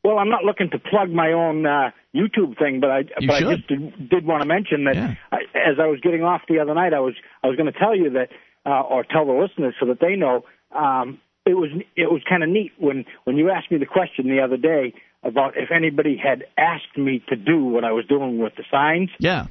Well, 0.03 0.17
I'm 0.17 0.29
not 0.29 0.43
looking 0.43 0.69
to 0.71 0.79
plug 0.79 1.09
my 1.09 1.33
own 1.33 1.65
uh, 1.65 1.91
YouTube 2.15 2.57
thing, 2.57 2.79
but 2.79 2.89
I 2.89 2.99
You 3.19 3.27
but 3.27 3.35
I 3.35 3.55
just 3.55 3.67
did, 3.67 4.09
did 4.09 4.25
want 4.25 4.41
to 4.41 4.47
mention 4.47 4.85
that 4.85 4.95
Yeah. 4.95 5.15
I, 5.31 5.37
as 5.55 5.77
I 5.79 5.87
was 5.87 5.99
getting 6.01 6.23
off 6.23 6.41
the 6.47 6.59
other 6.59 6.73
night, 6.73 6.93
I 6.93 6.99
was 6.99 7.15
I 7.43 7.47
was 7.47 7.57
going 7.57 7.71
to 7.71 7.77
tell 7.77 7.95
you 7.95 8.11
that 8.11 8.29
uh, 8.65 8.81
or 8.81 9.03
tell 9.03 9.25
the 9.25 9.33
listeners 9.33 9.75
so 9.79 9.85
that 9.87 9.99
they 9.99 10.15
know 10.15 10.45
um, 10.75 11.19
it 11.45 11.53
was 11.53 11.69
it 11.95 12.11
was 12.11 12.21
kind 12.27 12.43
of 12.43 12.49
neat 12.49 12.71
when 12.77 13.05
when 13.25 13.35
you 13.37 13.49
asked 13.49 13.71
me 13.71 13.77
the 13.77 13.85
question 13.85 14.27
the 14.27 14.41
other 14.41 14.57
day 14.57 14.93
about 15.23 15.57
if 15.57 15.69
anybody 15.71 16.17
had 16.17 16.45
asked 16.57 16.97
me 16.97 17.21
to 17.27 17.35
do 17.35 17.63
what 17.63 17.83
I 17.83 17.91
was 17.91 18.05
doing 18.05 18.39
with 18.39 18.53
the 18.55 18.63
signs. 18.71 19.09
Yeah. 19.19 19.47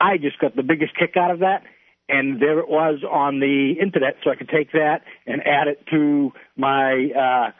I 0.00 0.16
just 0.16 0.38
got 0.38 0.56
the 0.56 0.62
biggest 0.62 0.92
kick 0.98 1.16
out 1.16 1.30
of 1.30 1.40
that. 1.40 1.62
And 2.08 2.40
there 2.42 2.58
it 2.58 2.68
was 2.68 3.02
on 3.10 3.40
the 3.40 3.74
internet, 3.80 4.16
so 4.22 4.30
I 4.30 4.36
could 4.36 4.48
take 4.48 4.72
that 4.72 5.02
and 5.26 5.40
add 5.46 5.68
it 5.68 5.86
to 5.90 6.32
my 6.56 7.08
uh, 7.16 7.50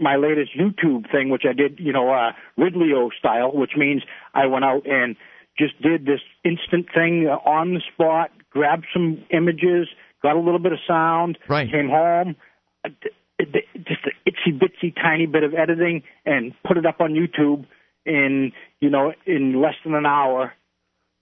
my 0.00 0.16
latest 0.16 0.50
YouTube 0.58 1.10
thing, 1.10 1.28
which 1.30 1.44
I 1.48 1.52
did, 1.52 1.78
you 1.78 1.92
know, 1.92 2.10
uh, 2.10 2.32
Ridley-O 2.56 3.10
style, 3.18 3.52
which 3.52 3.72
means 3.76 4.02
I 4.34 4.46
went 4.46 4.64
out 4.64 4.86
and 4.86 5.16
just 5.58 5.80
did 5.80 6.04
this 6.04 6.20
instant 6.44 6.86
thing 6.94 7.28
uh, 7.28 7.48
on 7.48 7.74
the 7.74 7.80
spot, 7.92 8.30
grabbed 8.50 8.86
some 8.92 9.22
images, 9.30 9.88
got 10.22 10.36
a 10.36 10.40
little 10.40 10.58
bit 10.58 10.72
of 10.72 10.78
sound, 10.86 11.38
Right. 11.48 11.70
came 11.70 11.88
home, 11.88 12.36
uh, 12.84 12.88
just 13.38 14.00
an 14.04 14.12
itsy 14.26 14.58
bitsy 14.58 14.94
tiny 14.94 15.26
bit 15.26 15.42
of 15.42 15.54
editing, 15.54 16.02
and 16.24 16.52
put 16.66 16.76
it 16.76 16.86
up 16.86 17.00
on 17.00 17.12
YouTube 17.12 17.66
in 18.06 18.52
you 18.80 18.88
know 18.88 19.12
in 19.26 19.60
less 19.60 19.74
than 19.84 19.94
an 19.94 20.06
hour. 20.06 20.52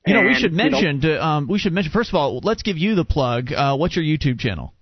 You 0.07 0.15
know, 0.15 0.21
we 0.21 0.29
And, 0.29 0.37
should 0.37 0.53
you 0.53 0.57
know, 0.59 0.71
mention. 0.71 1.01
to, 1.03 1.25
um, 1.27 1.47
we 1.49 1.59
should 1.59 1.73
mention. 1.73 1.91
First 1.93 2.11
of 2.11 2.15
all, 2.17 2.41
let's 2.43 2.63
give 2.63 2.77
you 2.77 2.95
the 2.95 3.05
plug. 3.07 3.53
Uh, 3.53 3.77
what's 3.77 3.97
your 3.97 4.05
YouTube 4.05 4.39
channel? 4.39 4.75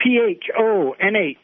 P 0.00 0.18
H 0.26 0.44
O 0.58 0.92
N 1.00 1.14
H 1.16 1.36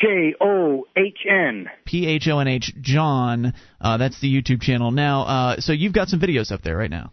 J 0.00 0.34
O 0.40 0.86
H 0.96 1.18
N. 1.28 1.68
P 1.84 2.06
H 2.06 2.26
O 2.28 2.38
N 2.38 2.48
H 2.48 2.72
John. 2.80 3.52
Uh, 3.80 3.96
that's 3.98 4.20
the 4.20 4.32
YouTube 4.32 4.62
channel. 4.62 4.90
Now, 4.90 5.22
uh, 5.22 5.56
so 5.60 5.72
you've 5.72 5.92
got 5.92 6.08
some 6.08 6.20
videos 6.20 6.50
up 6.50 6.62
there 6.62 6.76
right 6.76 6.90
now. 6.90 7.12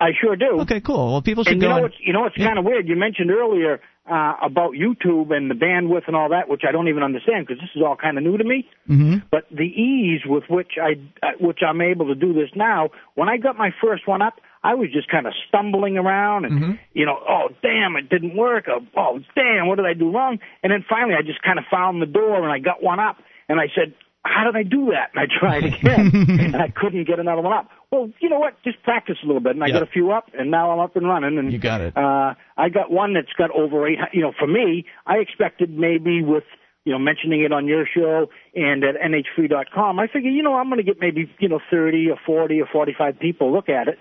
I 0.00 0.08
sure 0.20 0.36
do. 0.36 0.60
Okay, 0.62 0.80
cool. 0.80 1.12
Well, 1.12 1.22
people 1.22 1.44
should 1.44 1.54
And 1.54 1.60
go. 1.62 1.66
you 1.66 1.70
know 1.70 1.76
and- 1.76 1.82
what's 1.84 1.94
you 2.00 2.12
know 2.12 2.20
what's 2.20 2.36
Yeah. 2.38 2.46
kind 2.46 2.58
of 2.58 2.64
weird? 2.64 2.88
You 2.88 2.96
mentioned 2.96 3.30
earlier 3.30 3.80
uh, 4.10 4.34
about 4.42 4.72
YouTube 4.72 5.34
and 5.34 5.50
the 5.50 5.54
bandwidth 5.54 6.06
and 6.06 6.14
all 6.14 6.28
that, 6.28 6.48
which 6.48 6.62
I 6.68 6.72
don't 6.72 6.88
even 6.88 7.02
understand 7.02 7.46
because 7.46 7.60
this 7.60 7.70
is 7.74 7.82
all 7.82 7.96
kind 7.96 8.18
of 8.18 8.24
new 8.24 8.36
to 8.36 8.44
me. 8.44 8.68
Mm-hmm. 8.88 9.26
But 9.30 9.46
the 9.50 9.64
ease 9.64 10.20
with 10.26 10.44
which 10.50 10.72
I 10.80 11.00
uh, 11.26 11.32
which 11.40 11.60
I'm 11.66 11.80
able 11.80 12.08
to 12.08 12.14
do 12.14 12.34
this 12.34 12.50
now, 12.54 12.90
when 13.14 13.28
I 13.28 13.38
got 13.38 13.56
my 13.56 13.70
first 13.82 14.06
one 14.06 14.20
up, 14.20 14.34
I 14.62 14.74
was 14.74 14.90
just 14.92 15.10
kind 15.10 15.26
of 15.26 15.32
stumbling 15.48 15.96
around 15.96 16.44
and 16.44 16.54
Mm-hmm. 16.54 16.72
you 16.92 17.06
know, 17.06 17.18
oh 17.28 17.48
damn, 17.62 17.96
it 17.96 18.08
didn't 18.10 18.36
work. 18.36 18.66
Oh, 18.68 18.80
oh 18.96 19.20
damn, 19.34 19.66
what 19.68 19.76
did 19.76 19.86
I 19.86 19.94
do 19.94 20.12
wrong? 20.12 20.38
And 20.62 20.70
then 20.70 20.84
finally, 20.88 21.14
I 21.18 21.22
just 21.22 21.42
kind 21.42 21.58
of 21.58 21.64
found 21.70 22.00
the 22.00 22.06
door 22.06 22.42
and 22.42 22.52
I 22.52 22.58
got 22.58 22.82
one 22.82 23.00
up, 23.00 23.16
and 23.48 23.60
I 23.60 23.66
said. 23.74 23.94
How 24.24 24.44
did 24.44 24.56
I 24.56 24.62
do 24.62 24.86
that? 24.92 25.10
And 25.14 25.20
I 25.20 25.26
tried 25.40 25.64
again, 25.64 26.10
and 26.40 26.56
I 26.56 26.68
couldn't 26.68 27.06
get 27.06 27.18
another 27.20 27.42
one 27.42 27.52
up. 27.52 27.68
Well, 27.90 28.10
you 28.20 28.28
know 28.28 28.38
what? 28.38 28.54
Just 28.64 28.82
practice 28.82 29.18
a 29.22 29.26
little 29.26 29.40
bit, 29.42 29.54
and 29.54 29.62
I 29.62 29.68
Yeah. 29.68 29.74
got 29.74 29.82
a 29.82 29.86
few 29.86 30.10
up, 30.12 30.30
and 30.38 30.50
now 30.50 30.70
I'm 30.70 30.78
up 30.80 30.96
and 30.96 31.06
running. 31.06 31.38
And 31.38 31.52
You 31.52 31.58
got 31.58 31.80
it. 31.80 31.96
uh, 31.96 32.34
I 32.56 32.68
got 32.70 32.90
one 32.90 33.12
that's 33.14 33.32
got 33.36 33.50
over 33.50 33.86
eight. 33.86 33.98
You 34.12 34.22
know, 34.22 34.32
for 34.38 34.46
me, 34.46 34.86
I 35.06 35.16
expected 35.18 35.70
maybe 35.70 36.22
with 36.22 36.44
you 36.84 36.92
know 36.92 36.98
mentioning 36.98 37.42
it 37.42 37.52
on 37.52 37.66
your 37.66 37.86
show 37.86 38.28
and 38.54 38.82
at 38.84 38.94
nhfree.com, 38.96 39.98
I 39.98 40.06
figure 40.06 40.30
you 40.30 40.42
know 40.42 40.54
I'm 40.54 40.66
going 40.68 40.78
to 40.78 40.82
get 40.84 41.00
maybe 41.00 41.30
you 41.38 41.48
know 41.48 41.60
30 41.70 42.10
or 42.10 42.18
40 42.24 42.60
or 42.60 42.66
45 42.72 43.18
people 43.18 43.52
look 43.52 43.68
at 43.68 43.88
it, 43.88 43.98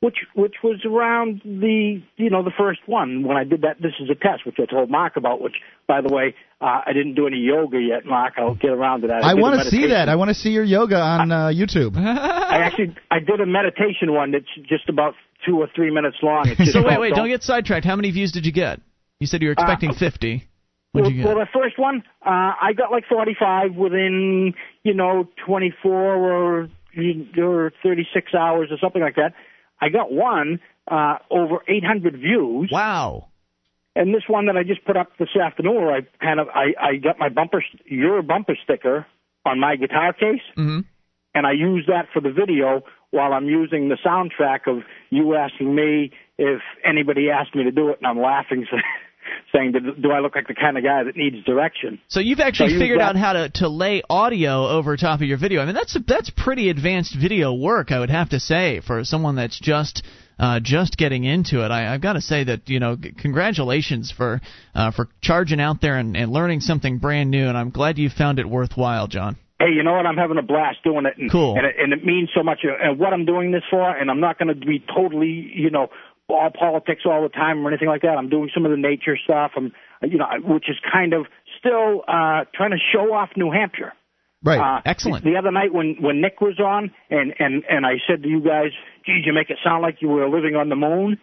which 0.00 0.16
which 0.34 0.54
was 0.62 0.84
around 0.84 1.40
the 1.44 2.02
you 2.16 2.30
know 2.30 2.42
the 2.42 2.52
first 2.56 2.80
one 2.86 3.24
when 3.26 3.36
I 3.36 3.44
did 3.44 3.62
that. 3.62 3.80
This 3.80 3.92
is 4.00 4.10
a 4.10 4.14
test, 4.14 4.44
which 4.44 4.56
I 4.58 4.66
told 4.70 4.90
Mark 4.90 5.16
about. 5.16 5.40
Which, 5.40 5.54
by 5.86 6.00
the 6.00 6.12
way, 6.12 6.34
uh, 6.60 6.82
I 6.86 6.92
didn't 6.92 7.14
do 7.14 7.26
any 7.26 7.38
yoga 7.38 7.78
yet, 7.78 8.04
Mark. 8.04 8.34
I'll 8.36 8.54
get 8.54 8.70
around 8.70 9.02
to 9.02 9.08
that. 9.08 9.24
I 9.24 9.34
did 9.34 9.38
a 9.38 9.42
want 9.42 9.62
to 9.62 9.70
see 9.70 9.88
that. 9.88 10.08
I 10.08 10.16
want 10.16 10.28
to 10.28 10.34
see 10.34 10.50
your 10.50 10.64
yoga 10.64 10.96
on 10.96 11.32
uh, 11.32 11.46
YouTube. 11.48 11.96
I 11.96 12.58
actually 12.58 12.94
I 13.10 13.20
did 13.20 13.40
a 13.40 13.46
meditation 13.46 14.12
one 14.12 14.32
that's 14.32 14.68
just 14.68 14.88
about 14.88 15.14
two 15.46 15.58
or 15.58 15.68
three 15.74 15.90
minutes 15.90 16.16
long. 16.22 16.48
It's 16.48 16.58
just 16.58 16.72
so 16.72 16.82
wait, 16.86 17.00
wait, 17.00 17.14
don't 17.14 17.28
get 17.28 17.42
sidetracked. 17.42 17.84
How 17.84 17.96
many 17.96 18.10
views 18.10 18.32
did 18.32 18.46
you 18.46 18.52
get? 18.52 18.80
You 19.18 19.26
said 19.26 19.40
you 19.40 19.48
were 19.48 19.52
expecting 19.52 19.94
50. 19.94 20.46
What'd 20.92 21.06
Well, 21.06 21.10
you 21.10 21.16
get? 21.22 21.26
well, 21.26 21.36
the 21.36 21.48
first 21.52 21.78
one, 21.78 22.02
uh, 22.24 22.52
I 22.60 22.72
got 22.76 22.90
like 22.90 23.04
45 23.08 23.74
within, 23.74 24.54
you 24.82 24.94
know, 24.94 25.28
24 25.46 25.92
or, 25.92 26.68
or 27.38 27.72
36 27.82 28.34
hours 28.34 28.68
or 28.70 28.78
something 28.78 29.02
like 29.02 29.16
that. 29.16 29.32
I 29.80 29.88
got 29.88 30.12
one 30.12 30.60
uh, 30.90 31.18
over 31.30 31.58
800 31.68 32.14
views. 32.18 32.70
Wow. 32.72 33.28
And 33.94 34.14
this 34.14 34.24
one 34.28 34.46
that 34.46 34.56
I 34.56 34.62
just 34.62 34.84
put 34.84 34.96
up 34.96 35.08
this 35.18 35.34
afternoon, 35.34 35.76
where 35.76 35.94
I 35.94 36.00
kind 36.22 36.38
of 36.38 36.48
I, 36.48 36.74
I 36.78 36.96
got 36.96 37.18
my 37.18 37.30
bumper 37.30 37.64
your 37.86 38.20
bumper 38.22 38.56
sticker 38.62 39.06
on 39.46 39.58
my 39.58 39.76
guitar 39.76 40.12
case, 40.12 40.42
hmm 40.54 40.80
and 41.34 41.46
I 41.46 41.52
use 41.52 41.84
that 41.88 42.06
for 42.14 42.20
the 42.20 42.32
video 42.32 42.82
while 43.10 43.34
I'm 43.34 43.44
using 43.44 43.90
the 43.90 43.98
soundtrack 44.04 44.60
of 44.66 44.82
you 45.10 45.34
asking 45.34 45.74
me 45.74 46.10
if 46.38 46.62
anybody 46.82 47.28
asked 47.28 47.54
me 47.54 47.64
to 47.64 47.70
do 47.70 47.90
it, 47.90 47.98
and 47.98 48.06
I'm 48.06 48.20
laughing, 48.20 48.66
saying, 49.54 49.72
"Do 49.72 49.80
do 50.00 50.10
I 50.12 50.20
look 50.20 50.34
like 50.34 50.46
the 50.48 50.54
kind 50.54 50.76
of 50.78 50.84
guy 50.84 51.02
that 51.04 51.16
needs 51.16 51.44
direction?" 51.44 51.98
So 52.08 52.20
you've 52.20 52.40
actually 52.40 52.74
So 52.74 52.78
figured 52.78 52.98
got- 52.98 53.16
out 53.16 53.16
how 53.16 53.32
to, 53.34 53.48
to 53.60 53.68
lay 53.68 54.02
audio 54.08 54.68
over 54.68 54.96
top 54.96 55.20
of 55.20 55.26
your 55.26 55.38
video. 55.38 55.60
I 55.62 55.66
mean, 55.66 55.74
that's 55.74 55.96
that's 56.06 56.30
pretty 56.30 56.70
advanced 56.70 57.14
video 57.18 57.52
work, 57.54 57.92
I 57.92 57.98
would 58.00 58.10
have 58.10 58.30
to 58.30 58.40
say, 58.40 58.80
for 58.86 59.04
someone 59.04 59.36
that's 59.36 59.58
just 59.58 60.02
uh, 60.38 60.60
just 60.62 60.96
getting 60.98 61.24
into 61.24 61.64
it. 61.64 61.70
I, 61.70 61.94
I've 61.94 62.02
got 62.02 62.14
to 62.14 62.20
say 62.20 62.44
that 62.44 62.68
you 62.68 62.78
know, 62.80 62.96
congratulations 63.18 64.12
for 64.16 64.40
uh, 64.74 64.90
for 64.90 65.08
charging 65.22 65.60
out 65.60 65.80
there 65.80 65.96
and, 65.98 66.16
and 66.16 66.32
learning 66.32 66.60
something 66.60 66.98
brand 66.98 67.30
new. 67.30 67.46
And 67.48 67.56
I'm 67.56 67.70
glad 67.70 67.98
you 67.98 68.08
found 68.10 68.38
it 68.38 68.48
worthwhile, 68.48 69.06
John. 69.08 69.36
hey, 69.58 69.70
you 69.74 69.82
know 69.82 69.92
what? 69.94 70.04
I'm 70.06 70.16
having 70.16 70.36
a 70.38 70.42
blast 70.42 70.78
doing 70.84 71.06
it, 71.06 71.16
and 71.18 71.30
Cool. 71.30 71.56
and 71.56 71.64
it, 71.66 71.76
and 71.78 71.92
it 71.92 72.04
means 72.04 72.28
so 72.34 72.42
much. 72.42 72.60
uh, 72.64 72.72
And 72.90 72.98
what 72.98 73.12
I'm 73.12 73.24
doing 73.24 73.50
this 73.52 73.62
for, 73.70 73.88
and 73.90 74.10
I'm 74.10 74.20
not 74.20 74.38
going 74.38 74.48
to 74.48 74.66
be 74.66 74.82
totally, 74.94 75.50
you 75.54 75.70
know, 75.70 75.88
all 76.28 76.50
politics 76.50 77.02
all 77.04 77.22
the 77.22 77.28
time 77.28 77.64
or 77.64 77.70
anything 77.70 77.88
like 77.88 78.02
that. 78.02 78.16
I'm 78.18 78.28
doing 78.28 78.50
some 78.52 78.64
of 78.64 78.70
the 78.70 78.76
nature 78.76 79.16
stuff. 79.22 79.52
I'm, 79.56 79.72
you 80.02 80.18
know, 80.18 80.26
which 80.44 80.68
is 80.68 80.76
kind 80.92 81.12
of 81.12 81.26
still 81.58 82.02
uh, 82.08 82.44
trying 82.54 82.70
to 82.70 82.78
show 82.92 83.14
off 83.14 83.30
New 83.36 83.50
Hampshire. 83.50 83.92
Right. 84.42 84.60
Uh, 84.60 84.82
Excellent. 84.84 85.24
The 85.24 85.36
other 85.36 85.50
night 85.50 85.72
when 85.72 85.96
when 86.00 86.20
Nick 86.20 86.40
was 86.40 86.58
on, 86.60 86.90
and 87.10 87.34
and 87.38 87.64
and 87.68 87.86
I 87.86 87.94
said 88.06 88.22
to 88.22 88.28
you 88.28 88.40
guys, 88.40 88.70
"Geez, 89.04 89.24
you 89.24 89.32
make 89.32 89.50
it 89.50 89.58
sound 89.64 89.82
like 89.82 89.96
you 90.00 90.08
were 90.08 90.28
living 90.28 90.56
on 90.56 90.68
the 90.68 90.76
moon." 90.76 91.18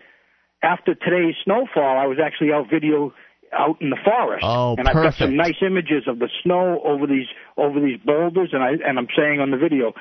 After 0.61 0.95
today's 0.95 1.35
snowfall, 1.43 1.97
I 1.97 2.07
was 2.07 2.17
actually 2.23 2.51
out 2.53 2.69
video 2.71 3.13
out 3.53 3.81
in 3.81 3.91
the 3.91 3.99
forest, 4.03 4.43
Oh, 4.43 4.75
and 4.77 4.87
I've 4.87 4.95
got 4.95 5.13
some 5.13 5.35
nice 5.35 5.61
images 5.61 6.07
of 6.07 6.17
the 6.19 6.29
snow 6.41 6.81
over 6.83 7.05
these 7.05 7.27
over 7.55 7.79
these 7.79 7.99
boulders, 8.03 8.49
and 8.51 8.63
I 8.63 8.71
and 8.83 8.97
I'm 8.97 9.07
saying 9.15 9.39
on 9.39 9.51
the 9.51 9.57
video, 9.57 9.93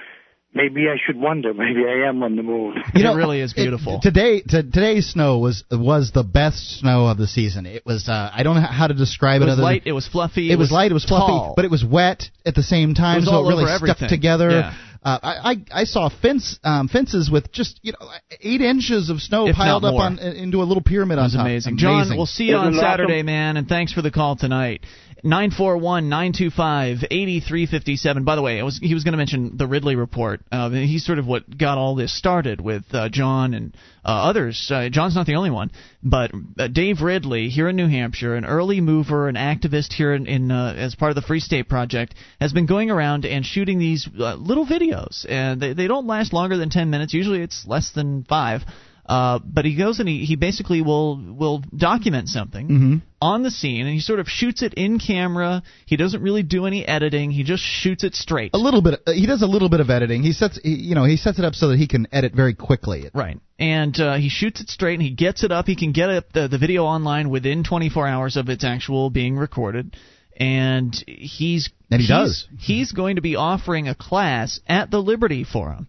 maybe 0.55 0.83
I 0.89 0.97
should 1.05 1.17
wonder, 1.17 1.53
maybe 1.65 1.85
I 1.89 2.09
am 2.09 2.23
on 2.23 2.37
the 2.37 2.43
moon. 2.43 2.77
You 2.95 3.05
know, 3.05 3.13
it 3.13 3.17
really 3.17 3.41
is 3.41 3.53
beautiful. 3.53 4.01
today, 4.01 4.41
t- 4.41 4.63
today's 4.63 5.11
snow 5.11 5.39
was 5.39 5.65
was 5.71 6.13
the 6.13 6.23
best 6.25 6.79
snow 6.81 7.07
of 7.07 7.19
the 7.19 7.27
season. 7.27 7.67
It 7.67 7.85
was 7.87 8.09
uh, 8.09 8.31
I 8.33 8.43
don't 8.43 8.57
know 8.57 8.63
how 8.63 8.87
to 8.87 8.95
describe 8.95 9.41
it 9.41 9.45
it. 9.45 9.47
was 9.47 9.53
other 9.55 9.63
light. 9.63 9.85
Than, 9.85 9.91
It 9.91 9.95
was 9.95 10.09
fluffy. 10.09 10.51
it 10.53 10.57
was 10.59 10.71
light. 10.71 10.91
It 10.91 10.95
was 10.95 11.05
fluffy, 11.05 11.27
tall. 11.33 11.53
but 11.57 11.65
it 11.65 11.71
was 11.71 11.85
wet 11.85 12.25
at 12.47 12.55
the 12.55 12.63
same 12.63 12.95
time, 12.95 13.19
It 13.19 13.21
was 13.21 13.29
so 13.29 13.45
it 13.45 13.49
really 13.49 13.65
over 13.65 13.77
stuck 13.79 13.97
everything. 13.97 14.09
together. 14.09 14.51
Yeah. 14.51 14.75
Uh, 15.05 15.19
I, 15.21 15.51
I 15.51 15.81
I 15.81 15.85
saw 15.85 16.09
fence 16.09 16.61
um, 16.63 16.87
fences 16.87 17.29
with 17.29 17.51
just 17.51 17.81
you 17.83 17.91
know 17.91 18.09
eight 18.41 18.61
inches 18.61 19.11
of 19.11 19.21
snow 19.21 19.49
If 19.49 19.57
piled 19.57 19.85
up 19.85 19.95
on 19.97 20.21
into 20.21 20.63
a 20.63 20.65
little 20.65 20.83
pyramid 20.83 21.17
That 21.19 21.23
on 21.23 21.27
was 21.27 21.33
top. 21.35 21.41
amazing. 21.45 21.77
John, 21.77 22.07
we'll 22.17 22.25
see 22.27 22.45
you 22.45 22.57
on 22.57 22.69
Isn't 22.69 22.79
it 22.79 22.83
Saturday, 22.83 23.15
awesome? 23.17 23.27
man, 23.27 23.57
and 23.57 23.67
thanks 23.69 23.93
for 23.93 24.01
the 24.01 24.13
call 24.13 24.37
tonight. 24.37 24.85
941-925-8357. 25.25 28.25
By 28.25 28.35
the 28.35 28.43
way, 28.43 28.61
was, 28.63 28.81
he 28.83 28.95
was 28.95 29.05
going 29.05 29.13
to 29.13 29.19
mention 29.19 29.57
the 29.57 29.69
Ridley 29.69 29.95
report. 29.95 30.41
Uh, 30.51 30.69
he's 30.71 31.07
sort 31.07 31.21
of 31.21 31.27
what 31.27 31.57
got 31.57 31.79
all 31.79 31.95
this 31.95 32.13
started 32.17 32.61
with 32.61 32.83
uh, 32.93 33.09
John 33.09 33.55
and 33.55 33.73
uh, 34.05 34.09
others. 34.09 34.69
Uh, 34.73 34.89
John's 34.91 35.15
not 35.15 35.27
the 35.27 35.37
only 35.37 35.51
one, 35.51 35.71
but 36.03 36.33
uh, 36.59 36.67
Dave 36.67 37.03
Ridley 37.03 37.51
here 37.51 37.69
in 37.69 37.77
New 37.77 37.87
Hampshire, 37.87 38.35
an 38.35 38.45
early 38.45 38.81
mover, 38.81 39.29
an 39.29 39.37
activist 39.37 39.93
here 39.93 40.13
in, 40.13 40.27
in 40.27 40.51
uh, 40.51 40.75
as 40.77 40.97
part 40.97 41.11
of 41.11 41.17
the 41.17 41.23
Free 41.23 41.39
State 41.39 41.69
Project, 41.69 42.17
has 42.41 42.53
been 42.53 42.67
going 42.67 42.91
around 42.91 43.25
and 43.25 43.47
shooting 43.47 43.79
these 43.79 44.09
little 44.13 44.67
videos, 44.67 45.25
and 45.29 45.61
they, 45.61 45.73
they 45.73 45.87
don't 45.87 46.09
last 46.09 46.33
longer 46.33 46.57
than 46.57 46.69
10 46.69 46.91
minutes. 46.91 47.15
Usually, 47.15 47.43
it's 47.43 47.65
less 47.65 47.93
than 47.93 48.25
five. 48.25 48.63
Uh, 49.05 49.41
but 49.45 49.65
he 49.65 49.75
goes 49.77 49.99
and 49.99 50.09
he, 50.09 50.25
he 50.25 50.37
basically 50.37 50.81
will 50.81 51.17
will 51.17 51.59
document 51.77 52.29
something 52.29 52.69
Mm-hmm. 52.69 52.97
on 53.21 53.43
the 53.43 53.51
scene 53.51 53.81
and 53.87 53.93
he 53.93 53.99
sort 54.01 54.21
of 54.21 54.29
shoots 54.29 54.63
it 54.63 54.75
in 54.75 55.01
camera. 55.01 55.63
He 55.87 55.97
doesn't 55.97 56.23
really 56.23 56.45
do 56.45 56.67
any 56.67 56.87
editing. 56.87 57.33
He 57.33 57.43
just 57.43 57.65
shoots 57.65 58.05
it 58.05 58.15
straight. 58.15 58.53
A 58.55 58.59
little 58.59 58.81
bit. 58.81 59.01
Uh, 59.05 59.13
he 59.13 59.27
does 59.27 59.43
a 59.43 59.47
little 59.47 59.69
bit 59.69 59.81
of 59.81 59.91
editing. 59.91 60.23
He 60.23 60.33
sets 60.33 60.59
he, 60.63 60.71
you 60.77 60.95
know 60.95 61.05
he 61.05 61.17
sets 61.17 61.41
it 61.41 61.45
up 61.45 61.55
so 61.55 61.69
that 61.69 61.79
he 61.79 61.89
can 61.89 62.07
edit 62.13 62.33
very 62.33 62.55
quickly. 62.55 63.11
Right. 63.13 63.41
And 63.59 63.99
uh, 64.01 64.15
he 64.19 64.29
shoots 64.29 64.61
it 64.61 64.69
straight 64.69 64.95
and 64.95 65.03
he 65.03 65.11
gets 65.11 65.43
it 65.43 65.51
up. 65.51 65.67
He 65.67 65.75
can 65.77 65.91
get 65.93 66.09
it, 66.09 66.33
the, 66.33 66.47
the 66.47 66.59
video 66.59 66.85
online 66.85 67.29
within 67.29 67.65
24 67.65 68.07
hours 68.07 68.37
of 68.37 68.49
its 68.49 68.63
actual 68.65 69.11
being 69.11 69.37
recorded. 69.37 69.97
And 70.37 70.95
he's 71.07 71.71
And 71.91 72.01
he 72.01 72.07
he's- 72.07 72.09
does. 72.09 72.49
He's 72.59 72.93
going 72.93 73.17
to 73.17 73.23
be 73.23 73.37
offering 73.37 73.89
a 73.89 73.95
class 73.95 74.61
at 74.67 74.91
the 74.91 74.99
Liberty 75.03 75.45
Forum. 75.45 75.89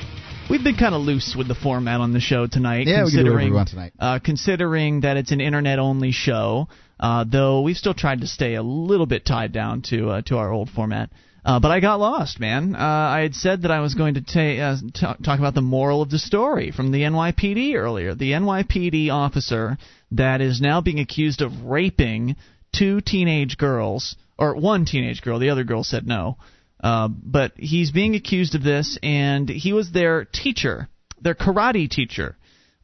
We've 0.50 0.64
been 0.64 0.78
kind 0.78 0.96
of 0.96 1.02
loose 1.02 1.36
with 1.38 1.50
the 1.50 1.56
format 1.56 2.00
on 2.00 2.14
the 2.14 2.22
show 2.22 2.48
tonight. 2.48 2.88
Yeah, 2.88 3.04
we 3.04 3.12
can 3.12 3.26
do 3.26 3.32
whatever 3.34 3.40
considering 3.40 3.50
we 3.50 3.56
want 3.58 3.68
tonight. 3.68 3.94
uh, 4.00 4.20
considering 4.24 5.02
that 5.02 5.18
it's 5.18 5.32
an 5.34 5.42
internet-only 5.42 6.14
show. 6.14 6.70
Uh, 6.98 7.26
though 7.30 7.64
we've 7.64 7.76
still 7.76 7.94
tried 7.94 8.22
to 8.22 8.28
stay 8.28 8.56
a 8.56 8.64
little 8.64 9.06
bit 9.06 9.26
tied 9.26 9.52
down 9.52 9.82
to 9.90 10.10
uh, 10.10 10.22
to 10.22 10.38
our 10.38 10.50
old 10.50 10.70
format. 10.70 11.10
Uh, 11.44 11.60
but 11.60 11.72
I 11.72 11.82
got 11.82 12.00
lost, 12.00 12.40
man. 12.40 12.76
Uh, 12.76 12.80
I 12.80 13.20
had 13.24 13.36
said 13.36 13.64
that 13.64 13.72
I 13.72 13.82
was 13.82 13.94
going 13.94 14.14
to 14.14 14.22
ta- 14.22 14.64
uh, 14.64 14.78
t- 14.94 15.24
talk 15.24 15.40
about 15.40 15.54
the 15.54 15.62
moral 15.62 16.02
of 16.02 16.10
the 16.10 16.18
story 16.18 16.72
from 16.72 16.92
the 16.94 17.02
NYPD 17.02 17.76
earlier. 17.76 18.16
The 18.16 18.32
NYPD 18.32 19.10
officer 19.12 19.78
that 20.12 20.40
is 20.40 20.62
now 20.62 20.80
being 20.80 21.02
accused 21.02 21.42
of 21.42 21.66
raping 21.66 22.38
two 22.74 23.02
teenage 23.02 23.58
girls, 23.58 24.16
or 24.40 24.56
one 24.56 24.86
teenage 24.86 25.22
girl. 25.22 25.40
The 25.40 25.50
other 25.50 25.66
girl 25.66 25.84
said 25.84 26.08
no. 26.08 26.38
Uh, 26.82 27.08
but 27.08 27.54
he's 27.58 27.92
being 27.92 28.16
accused 28.16 28.56
of 28.56 28.64
this, 28.64 28.98
and 29.02 29.50
he 29.50 29.74
was 29.74 29.92
their 29.92 30.26
teacher, 30.26 30.90
their 31.22 31.36
karate 31.36 31.90
teacher. 31.90 32.38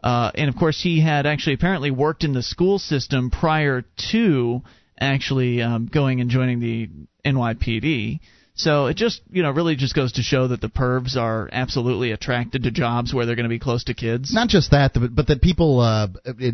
Uh, 0.03 0.31
and 0.35 0.49
of 0.49 0.55
course, 0.55 0.81
he 0.81 0.99
had 0.99 1.25
actually 1.25 1.53
apparently 1.53 1.91
worked 1.91 2.23
in 2.23 2.33
the 2.33 2.43
school 2.43 2.79
system 2.79 3.29
prior 3.29 3.85
to 4.11 4.61
actually 4.99 5.61
um, 5.61 5.85
going 5.85 6.21
and 6.21 6.29
joining 6.29 6.59
the 6.59 6.89
NYPD. 7.25 8.19
So 8.55 8.85
it 8.85 8.97
just, 8.97 9.21
you 9.31 9.41
know, 9.41 9.49
really 9.49 9.75
just 9.75 9.95
goes 9.95 10.13
to 10.13 10.21
show 10.21 10.49
that 10.49 10.61
the 10.61 10.69
pervs 10.69 11.15
are 11.15 11.49
absolutely 11.51 12.11
attracted 12.11 12.63
to 12.63 12.71
jobs 12.71 13.11
where 13.11 13.25
they're 13.25 13.35
going 13.35 13.45
to 13.45 13.49
be 13.49 13.57
close 13.57 13.83
to 13.85 13.95
kids. 13.95 14.31
Not 14.31 14.47
just 14.47 14.69
that, 14.71 14.91
but, 14.93 15.25
that 15.27 15.41
people 15.41 15.79
uh, 15.79 16.07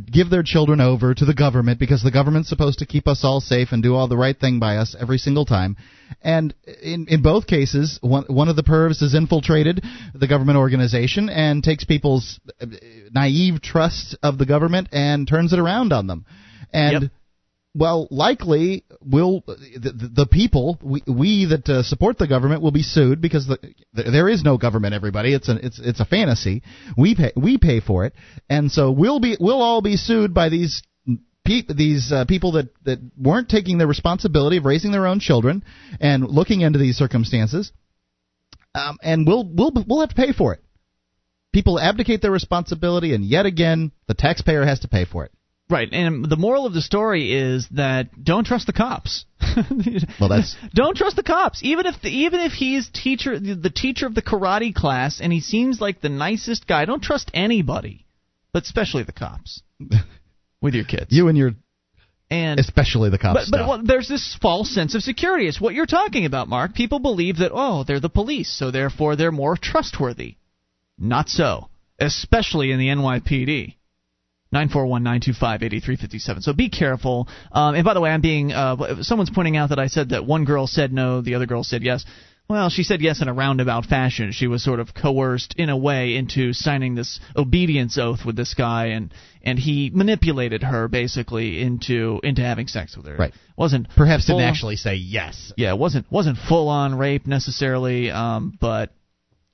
give 0.10 0.30
their 0.30 0.44
children 0.44 0.80
over 0.80 1.14
to 1.14 1.26
the 1.26 1.34
government 1.34 1.78
because 1.78 2.02
the 2.02 2.12
government's 2.12 2.48
supposed 2.48 2.80
to 2.80 2.86
keep 2.86 3.06
us 3.06 3.26
all 3.26 3.42
safe 3.42 3.70
and 3.74 3.84
do 3.84 3.96
all 3.96 4.08
the 4.08 4.16
right 4.16 4.40
thing 4.40 4.60
by 4.60 4.78
us 4.78 4.96
every 4.98 5.18
single 5.18 5.46
time. 5.46 5.76
And 6.24 6.56
in 6.82 7.06
in 7.08 7.22
both 7.22 7.46
cases, 7.46 8.00
one 8.02 8.24
one 8.28 8.48
of 8.50 8.56
the 8.56 8.64
pervs 8.64 9.02
has 9.02 9.14
infiltrated 9.14 9.84
the 10.16 10.28
government 10.28 10.58
organization 10.58 11.30
and 11.30 11.64
takes 11.64 11.84
people's 11.84 12.40
uh, 12.60 12.66
naive 13.14 13.62
trust 13.62 14.18
of 14.24 14.38
the 14.38 14.46
government 14.46 14.88
and 14.92 15.28
turns 15.28 15.54
it 15.54 15.60
around 15.60 15.94
on 15.94 16.08
them. 16.08 16.26
And 16.74 17.04
Yep. 17.04 17.12
Well, 17.76 18.08
likely 18.10 18.84
will 19.02 19.44
the, 19.46 20.12
the, 20.16 20.26
people 20.26 20.80
we, 20.82 21.04
we 21.08 21.46
that 21.46 21.70
uh, 21.70 21.84
support 21.84 22.18
the 22.18 22.28
government 22.28 22.64
will 22.64 22.72
be 22.72 22.82
sued 22.82 23.22
because 23.22 23.48
the, 23.48 23.60
there 23.94 24.28
is 24.28 24.44
no 24.44 24.58
government. 24.58 24.96
Everybody, 24.96 25.34
it's 25.34 25.50
a 25.50 25.66
it's 25.66 25.80
it's 25.80 26.00
a 26.00 26.06
fantasy. 26.06 26.64
We 26.98 27.16
pay 27.16 27.32
we 27.36 27.58
pay 27.60 27.80
for 27.80 28.06
it, 28.06 28.14
and 28.50 28.72
so 28.72 28.92
we'll 28.92 29.20
be 29.20 29.38
we'll 29.40 29.62
all 29.62 29.82
be 29.82 29.98
sued 29.98 30.34
by 30.34 30.50
these 30.50 30.82
pe- 31.46 31.74
these 31.74 32.12
uh, 32.12 32.26
people 32.26 32.54
that 32.54 32.70
that 32.86 33.00
weren't 33.16 33.50
taking 33.50 33.78
the 33.78 33.88
responsibility 33.88 34.58
of 34.58 34.66
raising 34.66 34.92
their 34.92 35.06
own 35.06 35.20
children 35.20 35.64
and 36.00 36.28
looking 36.28 36.62
into 36.62 36.80
these 36.80 36.98
circumstances, 36.98 37.72
um, 38.74 38.98
and 39.04 39.28
we'll 39.28 39.48
we'll 39.48 39.74
we'll 39.88 40.00
have 40.00 40.10
to 40.10 40.16
pay 40.16 40.34
for 40.34 40.54
it. 40.54 40.64
People 41.54 41.80
abdicate 41.80 42.22
their 42.24 42.32
responsibility, 42.32 43.14
and 43.14 43.24
yet 43.24 43.46
again, 43.46 43.92
the 44.08 44.16
taxpayer 44.16 44.66
has 44.66 44.80
to 44.80 44.88
pay 44.88 45.06
for 45.06 45.26
it. 45.26 45.32
Right, 45.70 45.88
and 45.92 46.28
the 46.28 46.36
moral 46.36 46.66
of 46.66 46.74
the 46.74 46.82
story 46.82 47.32
is 47.32 47.68
that 47.72 48.24
don't 48.24 48.46
trust 48.46 48.66
the 48.66 48.74
cops. 48.74 49.26
Well, 50.20 50.30
that's 50.30 50.56
don't 50.74 50.96
trust 50.96 51.16
the 51.16 51.24
cops, 51.24 51.62
even 51.64 51.86
if 51.86 52.02
the, 52.02 52.10
even 52.10 52.40
if 52.40 52.54
he's 52.54 52.90
teacher 52.90 53.38
the, 53.40 53.70
teacher 53.70 54.06
of 54.06 54.16
the 54.16 54.22
karate 54.22 54.74
class 54.74 55.20
and 55.22 55.34
he 55.34 55.42
seems 55.42 55.82
like 55.82 56.02
the 56.02 56.10
nicest 56.10 56.68
guy. 56.68 56.86
Don't 56.86 57.02
trust 57.02 57.32
anybody, 57.34 58.06
but 58.54 58.64
especially 58.64 59.04
the 59.04 59.12
cops 59.12 59.62
with 60.62 60.76
your 60.76 60.86
kids. 60.86 61.08
you 61.10 61.28
and 61.28 61.38
your 61.38 61.52
and 62.30 62.60
especially 62.60 63.10
the 63.10 63.18
cops. 63.18 63.50
but, 63.50 63.58
but 63.58 63.68
well, 63.68 63.82
there's 63.84 64.08
this 64.08 64.38
false 64.40 64.70
sense 64.74 64.96
of 64.96 65.02
security. 65.02 65.48
It's 65.48 65.60
what 65.60 65.74
you're 65.74 65.86
talking 65.86 66.26
about, 66.26 66.48
Mark. 66.48 66.74
People 66.74 67.00
believe 67.00 67.38
that 67.38 67.52
oh, 67.54 67.84
they're 67.84 68.00
the 68.00 68.10
police, 68.10 68.52
so 68.52 68.72
therefore 68.72 69.16
they're 69.16 69.32
more 69.32 69.58
trustworthy. 69.58 70.36
Not 70.98 71.28
so, 71.28 71.70
especially 72.00 72.72
in 72.72 72.80
the 72.80 72.88
NYPD. 72.88 73.76
941-925-8357. 74.54 76.42
So 76.44 76.54
be 76.54 76.70
careful. 76.70 77.28
Um, 77.52 77.76
and 77.76 77.84
by 77.86 77.94
the 77.94 78.02
way, 78.02 78.10
I'm 78.10 78.22
being 78.22 78.52
uh, 78.52 79.02
someone's 79.04 79.30
pointing 79.30 79.58
out 79.58 79.70
that 79.70 79.80
I 79.80 79.88
said 79.88 80.10
that 80.10 80.26
one 80.26 80.46
girl 80.46 80.68
said 80.68 80.92
no, 80.92 81.22
the 81.22 81.36
other 81.36 81.46
girl 81.46 81.64
said 81.64 81.84
yes. 81.84 82.06
Well, 82.50 82.70
she 82.72 82.82
said 82.82 83.02
yes 83.02 83.22
in 83.22 83.28
a 83.28 83.34
roundabout 83.34 83.86
fashion. 83.86 84.32
She 84.32 84.48
was 84.48 84.64
sort 84.64 84.80
of 84.80 84.96
coerced 84.96 85.54
in 85.58 85.70
a 85.70 85.78
way 85.78 86.16
into 86.16 86.52
signing 86.54 86.96
this 86.96 87.20
obedience 87.36 88.00
oath 88.00 88.26
with 88.26 88.36
this 88.36 88.56
guy, 88.56 88.88
and 88.88 89.14
and 89.44 89.60
he 89.60 89.92
manipulated 89.94 90.64
her 90.64 90.88
basically 90.88 91.62
into 91.62 92.20
into 92.24 92.42
having 92.42 92.66
sex 92.68 92.98
with 92.98 93.06
her. 93.06 93.16
Right. 93.16 93.34
wasn't 93.56 93.88
Perhaps 93.96 94.26
didn't 94.26 94.40
full- 94.40 94.48
actually 94.48 94.78
say 94.78 94.96
yes. 94.96 95.54
yeah, 95.58 95.70
it 95.74 95.78
wasn't 95.78 96.12
wasn't 96.12 96.40
full 96.40 96.70
on 96.70 96.98
rape 96.98 97.28
necessarily, 97.28 98.10
um, 98.10 98.58
but 98.60 98.90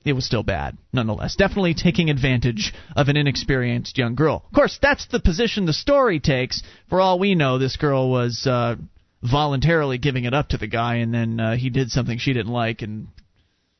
it 0.06 0.14
was 0.14 0.24
still 0.24 0.42
bad 0.42 0.78
nonetheless. 0.92 1.36
Definitely 1.36 1.74
taking 1.74 2.08
advantage 2.08 2.72
of 2.94 3.08
an 3.08 3.16
inexperienced 3.16 3.98
young 3.98 4.14
girl. 4.14 4.44
Of 4.46 4.52
course, 4.54 4.78
that's 4.80 5.06
the 5.06 5.20
position 5.20 5.66
the 5.66 5.72
story 5.72 6.20
takes. 6.20 6.62
For 6.88 7.00
all 7.00 7.18
we 7.18 7.34
know, 7.34 7.58
this 7.58 7.76
girl 7.76 8.08
was 8.08 8.46
uh, 8.46 8.76
voluntarily 9.22 9.98
giving 9.98 10.24
it 10.24 10.32
up 10.32 10.50
to 10.50 10.58
the 10.58 10.68
guy, 10.68 10.96
and 10.96 11.12
then 11.12 11.40
uh, 11.40 11.56
he 11.56 11.70
did 11.70 11.90
something 11.90 12.18
she 12.18 12.32
didn't 12.32 12.52
like, 12.52 12.82
and 12.82 13.08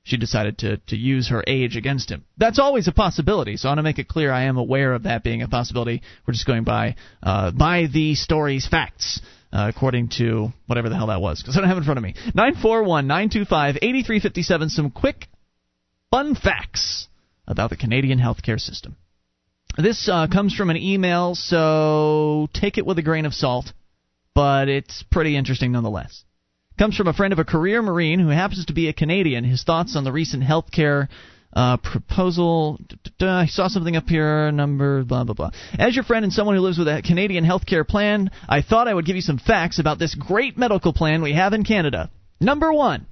she 0.03 0.17
decided 0.17 0.59
to 0.59 0.79
to 0.89 0.97
use 0.97 1.29
her 1.29 1.45
age 1.47 1.77
against 1.77 2.11
him. 2.11 2.25
That's 2.37 2.59
always 2.59 2.89
a 2.89 2.93
possibility. 2.93 3.57
So 3.57 3.69
I 3.69 3.71
want 3.71 3.79
to 3.79 3.83
make 3.85 3.99
it 4.01 4.09
clear 4.09 4.33
I 4.33 4.45
am 4.45 4.57
aware 4.57 4.95
of 4.95 5.05
that 5.05 5.23
being 5.23 5.43
a 5.43 5.49
possibility. 5.49 6.03
We're 6.27 6.35
just 6.35 6.47
going 6.47 6.65
by 6.65 6.97
uh, 7.23 7.53
by 7.53 7.87
the 7.87 8.15
story's 8.17 8.67
facts. 8.67 9.21
uh, 9.53 9.71
according 9.75 10.09
to 10.19 10.49
whatever 10.67 10.89
the 10.89 10.97
hell 10.97 11.07
that 11.07 11.21
was, 11.21 11.41
because 11.41 11.57
I 11.57 11.61
don't 11.61 11.69
have 11.69 11.79
it 11.79 11.81
in 11.81 11.85
front 11.85 11.99
of 11.99 12.05
me. 12.05 12.15
941 12.35 13.07
925 13.07 13.77
8357. 13.77 14.69
Some 14.71 14.91
quick, 14.91 15.29
fun 16.11 16.35
facts 16.35 17.09
about 17.47 17.71
the 17.71 17.77
Canadian 17.77 18.19
healthcare 18.19 18.61
system. 18.61 18.97
This 19.77 20.09
uh, 20.11 20.27
comes 20.33 20.55
from 20.55 20.71
an 20.71 20.77
email, 20.77 21.35
so 21.35 22.49
take 22.55 22.79
it 22.79 22.87
with 22.87 22.99
a 22.99 23.03
grain 23.03 23.27
of 23.27 23.35
salt, 23.35 23.73
but 24.35 24.69
it's 24.69 25.05
pretty 25.11 25.37
interesting 25.37 25.73
nonetheless. 25.73 26.25
Comes 26.79 26.97
from 26.97 27.09
a 27.09 27.13
friend 27.13 27.33
of 27.33 27.39
a 27.39 27.45
career 27.45 27.83
Marine 27.83 28.19
who 28.19 28.29
happens 28.29 28.65
to 28.67 28.73
be 28.73 28.89
a 28.89 28.93
Canadian. 28.93 29.45
His 29.45 29.65
thoughts 29.65 29.97
on 29.97 30.05
the 30.05 30.13
recent 30.13 30.43
healthcare 30.43 31.09
uh, 31.53 31.79
proposal. 31.79 32.79
I 33.21 33.47
saw 33.47 33.69
something 33.69 33.97
up 33.97 34.09
here, 34.09 34.53
number 34.53 35.03
blah 35.05 35.25
blah 35.25 35.35
blah. 35.35 35.51
As 35.79 35.95
your 35.95 36.05
friend 36.05 36.25
and 36.25 36.33
someone 36.33 36.55
who 36.55 36.63
lives 36.63 36.79
with 36.79 36.89
a 36.89 37.03
Canadian 37.03 37.45
healthcare 37.45 37.87
plan, 37.87 38.31
I 38.49 38.61
thought 38.61 38.89
I 38.89 38.95
would 38.95 39.07
give 39.07 39.17
you 39.17 39.23
some 39.23 39.39
facts 39.39 39.79
about 39.79 39.99
this 39.99 40.15
great 40.15 40.59
medical 40.59 40.93
plan 40.93 41.23
we 41.23 41.33
have 41.33 41.55
in 41.55 41.65
Canada. 41.65 42.11
Number 42.41 42.73
one, 42.73 43.07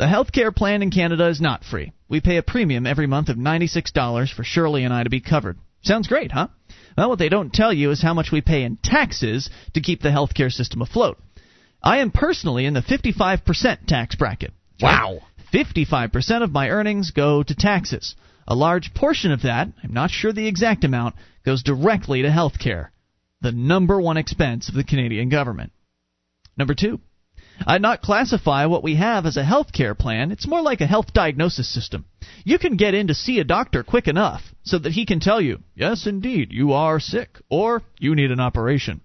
the 0.00 0.06
healthcare 0.06 0.54
plan 0.56 0.82
in 0.82 0.90
Canada 0.90 1.28
is 1.28 1.42
not 1.42 1.62
free. 1.62 1.92
We 2.08 2.22
pay 2.22 2.38
a 2.38 2.42
premium 2.42 2.86
every 2.86 3.06
month 3.06 3.28
of 3.28 3.36
$96 3.36 4.32
for 4.32 4.42
Shirley 4.42 4.84
and 4.84 4.94
I 4.94 5.02
to 5.02 5.10
be 5.10 5.20
covered. 5.20 5.58
Sounds 5.82 6.08
great, 6.08 6.32
huh? 6.32 6.48
Well, 6.96 7.10
what 7.10 7.18
they 7.18 7.28
don't 7.28 7.52
tell 7.52 7.70
you 7.70 7.90
is 7.90 8.00
how 8.00 8.14
much 8.14 8.32
we 8.32 8.40
pay 8.40 8.62
in 8.62 8.78
taxes 8.82 9.50
to 9.74 9.82
keep 9.82 10.00
the 10.00 10.08
healthcare 10.08 10.50
system 10.50 10.80
afloat. 10.80 11.18
I 11.82 11.98
am 11.98 12.12
personally 12.12 12.64
in 12.64 12.72
the 12.72 12.80
55% 12.80 13.86
tax 13.86 14.14
bracket. 14.14 14.54
Wow. 14.80 15.20
55% 15.52 16.42
of 16.42 16.50
my 16.50 16.70
earnings 16.70 17.10
go 17.10 17.42
to 17.42 17.54
taxes. 17.54 18.14
A 18.48 18.54
large 18.54 18.94
portion 18.94 19.32
of 19.32 19.42
that, 19.42 19.68
I'm 19.84 19.92
not 19.92 20.10
sure 20.10 20.32
the 20.32 20.48
exact 20.48 20.82
amount, 20.82 21.14
goes 21.44 21.62
directly 21.62 22.22
to 22.22 22.32
health 22.32 22.58
care, 22.58 22.90
the 23.42 23.52
number 23.52 24.00
one 24.00 24.16
expense 24.16 24.70
of 24.70 24.74
the 24.74 24.84
Canadian 24.84 25.28
government. 25.28 25.72
Number 26.56 26.74
two, 26.74 27.00
I'd 27.66 27.82
not 27.82 28.02
classify 28.02 28.66
what 28.66 28.82
we 28.82 28.96
have 28.96 29.26
as 29.26 29.36
a 29.36 29.44
health 29.44 29.72
care 29.72 29.94
plan. 29.94 30.32
It's 30.32 30.46
more 30.46 30.62
like 30.62 30.80
a 30.80 30.86
health 30.86 31.12
diagnosis 31.12 31.72
system. 31.72 32.06
You 32.44 32.58
can 32.58 32.76
get 32.76 32.94
in 32.94 33.08
to 33.08 33.14
see 33.14 33.38
a 33.38 33.44
doctor 33.44 33.82
quick 33.82 34.08
enough 34.08 34.42
so 34.62 34.78
that 34.78 34.92
he 34.92 35.04
can 35.04 35.20
tell 35.20 35.40
you, 35.40 35.62
yes, 35.74 36.06
indeed, 36.06 36.52
you 36.52 36.72
are 36.72 37.00
sick, 37.00 37.38
or 37.50 37.82
you 37.98 38.14
need 38.14 38.30
an 38.30 38.40
operation. 38.40 39.00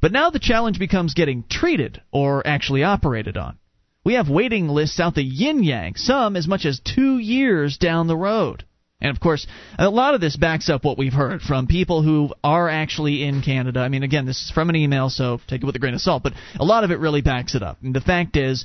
But 0.00 0.12
now 0.12 0.30
the 0.30 0.38
challenge 0.38 0.78
becomes 0.78 1.14
getting 1.14 1.44
treated 1.50 2.00
or 2.10 2.46
actually 2.46 2.82
operated 2.82 3.36
on. 3.36 3.58
We 4.04 4.14
have 4.14 4.30
waiting 4.30 4.68
lists 4.68 5.00
out 5.00 5.14
the 5.14 5.22
yin 5.22 5.62
yang, 5.62 5.96
some 5.96 6.36
as 6.36 6.48
much 6.48 6.64
as 6.64 6.80
two 6.80 7.18
years 7.18 7.76
down 7.76 8.06
the 8.06 8.16
road. 8.16 8.64
And 9.00 9.10
of 9.10 9.20
course, 9.20 9.46
a 9.78 9.88
lot 9.88 10.14
of 10.14 10.20
this 10.20 10.36
backs 10.36 10.68
up 10.68 10.84
what 10.84 10.98
we've 10.98 11.12
heard 11.12 11.40
from 11.40 11.68
people 11.68 12.02
who 12.02 12.30
are 12.42 12.68
actually 12.68 13.22
in 13.22 13.42
Canada. 13.42 13.80
I 13.80 13.88
mean, 13.88 14.02
again, 14.02 14.26
this 14.26 14.42
is 14.42 14.50
from 14.50 14.70
an 14.70 14.76
email, 14.76 15.08
so 15.08 15.40
take 15.46 15.62
it 15.62 15.66
with 15.66 15.76
a 15.76 15.78
grain 15.78 15.94
of 15.94 16.00
salt, 16.00 16.24
but 16.24 16.32
a 16.58 16.64
lot 16.64 16.82
of 16.82 16.90
it 16.90 16.98
really 16.98 17.22
backs 17.22 17.54
it 17.54 17.62
up. 17.62 17.78
And 17.82 17.94
the 17.94 18.00
fact 18.00 18.36
is, 18.36 18.64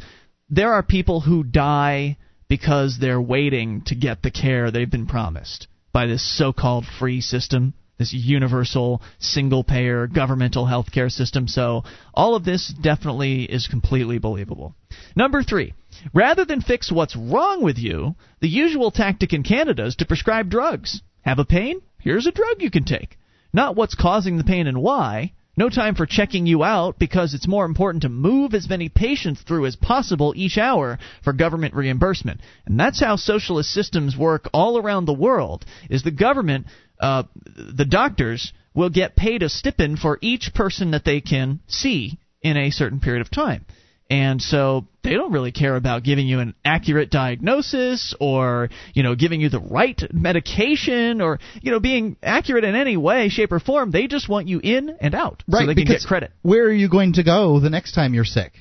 there 0.50 0.74
are 0.74 0.84
people 0.84 1.22
who 1.22 1.44
die 1.44 2.18
because 2.48 2.98
they're 3.00 3.22
waiting 3.22 3.82
to 3.86 3.96
get 3.96 4.24
the 4.24 4.32
care 4.32 4.72
they've 4.72 4.90
been 4.90 5.08
promised 5.08 5.68
by 5.92 6.08
this 6.08 6.38
so 6.38 6.52
called 6.52 6.86
free 7.00 7.22
system 7.22 7.74
this 7.98 8.14
universal 8.14 9.02
single 9.20 9.64
payer 9.64 10.08
governmental 10.08 10.66
healthcare 10.66 11.12
system. 11.12 11.48
So 11.48 11.84
all 12.14 12.36
of 12.36 12.44
this 12.44 12.74
definitely 12.82 13.44
is 13.44 13.68
completely 13.68 14.18
believable. 14.18 14.76
Number 15.16 15.44
three, 15.44 15.74
rather 16.14 16.46
than 16.46 16.62
fix 16.62 16.92
what's 16.92 17.16
wrong 17.16 17.62
with 17.62 17.78
you, 17.78 18.16
the 18.42 18.50
usual 18.50 18.92
tactic 18.92 19.34
in 19.34 19.44
Canada 19.44 19.86
is 19.86 19.96
to 19.98 20.06
prescribe 20.06 20.50
drugs. 20.50 21.02
Have 21.22 21.40
a 21.40 21.46
pain? 21.46 21.82
Here's 22.00 22.28
a 22.28 22.32
drug 22.32 22.62
you 22.62 22.70
can 22.70 22.84
take. 22.84 23.18
Not 23.54 23.76
what's 23.76 23.96
causing 23.96 24.38
the 24.38 24.44
pain 24.44 24.68
and 24.68 24.82
why. 24.82 25.34
No 25.56 25.70
time 25.70 25.94
for 25.94 26.08
checking 26.08 26.48
you 26.48 26.64
out 26.64 26.98
because 26.98 27.36
it's 27.36 27.48
more 27.48 27.66
important 27.66 28.02
to 28.02 28.10
move 28.10 28.56
as 28.56 28.68
many 28.68 28.90
patients 28.90 29.42
through 29.42 29.68
as 29.68 29.76
possible 29.76 30.34
each 30.36 30.58
hour 30.58 30.98
for 31.24 31.32
government 31.32 31.76
reimbursement. 31.76 32.42
And 32.66 32.80
that's 32.80 33.00
how 33.00 33.18
socialist 33.18 33.70
systems 33.70 34.18
work 34.18 34.50
all 34.52 34.80
around 34.80 35.06
the 35.06 35.14
world. 35.14 35.64
Is 35.92 36.02
the 36.02 36.12
government 36.12 36.66
uh, 37.00 37.24
the 37.46 37.86
doctors 37.86 38.52
will 38.74 38.90
get 38.90 39.16
paid 39.16 39.44
a 39.44 39.50
stipend 39.50 40.00
for 40.00 40.18
each 40.22 40.54
person 40.56 40.92
that 40.92 41.06
they 41.06 41.22
can 41.22 41.60
see 41.68 42.18
in 42.42 42.58
a 42.58 42.72
certain 42.72 43.00
period 43.00 43.22
of 43.22 43.30
time. 43.30 43.66
And 44.14 44.44
so 44.44 44.86
they 45.02 45.14
don't 45.14 45.32
really 45.32 45.52
care 45.52 45.76
about 45.76 46.04
giving 46.04 46.28
you 46.28 46.40
an 46.40 46.54
accurate 46.64 47.10
diagnosis 47.10 48.14
or, 48.20 48.70
you 48.94 49.02
know, 49.02 49.16
giving 49.16 49.42
you 49.42 49.50
the 49.50 49.60
right 49.60 50.00
medication 50.14 51.20
or, 51.20 51.40
you 51.64 51.72
know, 51.72 51.80
being 51.80 52.16
accurate 52.22 52.64
in 52.64 52.76
any 52.76 52.96
way, 52.96 53.30
shape, 53.30 53.52
or 53.52 53.60
form. 53.60 53.90
They 53.90 54.06
just 54.06 54.30
want 54.30 54.48
you 54.48 54.60
in 54.64 54.96
and 55.02 55.16
out 55.16 55.42
right, 55.48 55.62
so 55.62 55.66
they 55.66 55.74
can 55.74 55.86
get 55.86 56.04
credit. 56.04 56.32
Where 56.44 56.66
are 56.66 56.72
you 56.72 56.90
going 56.90 57.14
to 57.14 57.24
go 57.24 57.60
the 57.60 57.72
next 57.72 57.94
time 57.94 58.14
you're 58.14 58.24
sick? 58.24 58.54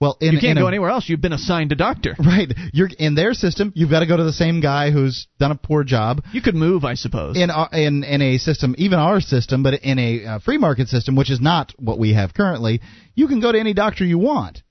Well, 0.00 0.16
in, 0.22 0.32
you 0.32 0.40
can't 0.40 0.56
in 0.56 0.62
go 0.62 0.68
a, 0.68 0.70
anywhere 0.70 0.88
else. 0.88 1.06
You've 1.06 1.20
been 1.20 1.34
assigned 1.34 1.70
a 1.72 1.76
doctor. 1.76 2.16
Right. 2.24 2.50
You're 2.72 2.88
in 2.98 3.14
their 3.14 3.34
system. 3.34 3.70
You've 3.76 3.90
got 3.90 4.00
to 4.00 4.06
go 4.06 4.16
to 4.16 4.24
the 4.24 4.32
same 4.32 4.62
guy 4.62 4.90
who's 4.90 5.26
done 5.38 5.50
a 5.50 5.56
poor 5.56 5.84
job. 5.84 6.24
You 6.32 6.40
could 6.40 6.54
move, 6.54 6.82
I 6.84 6.94
suppose. 6.94 7.36
In 7.36 7.50
uh, 7.50 7.68
in 7.72 8.04
in 8.04 8.22
a 8.22 8.38
system, 8.38 8.74
even 8.78 8.98
our 8.98 9.20
system, 9.20 9.62
but 9.62 9.74
in 9.82 9.98
a 9.98 10.24
uh, 10.24 10.38
free 10.38 10.56
market 10.56 10.88
system, 10.88 11.14
which 11.14 11.30
is 11.30 11.42
not 11.42 11.74
what 11.78 11.98
we 11.98 12.14
have 12.14 12.32
currently, 12.32 12.80
you 13.14 13.28
can 13.28 13.40
go 13.40 13.52
to 13.52 13.60
any 13.60 13.74
doctor 13.74 14.02
you 14.06 14.18
want. 14.18 14.62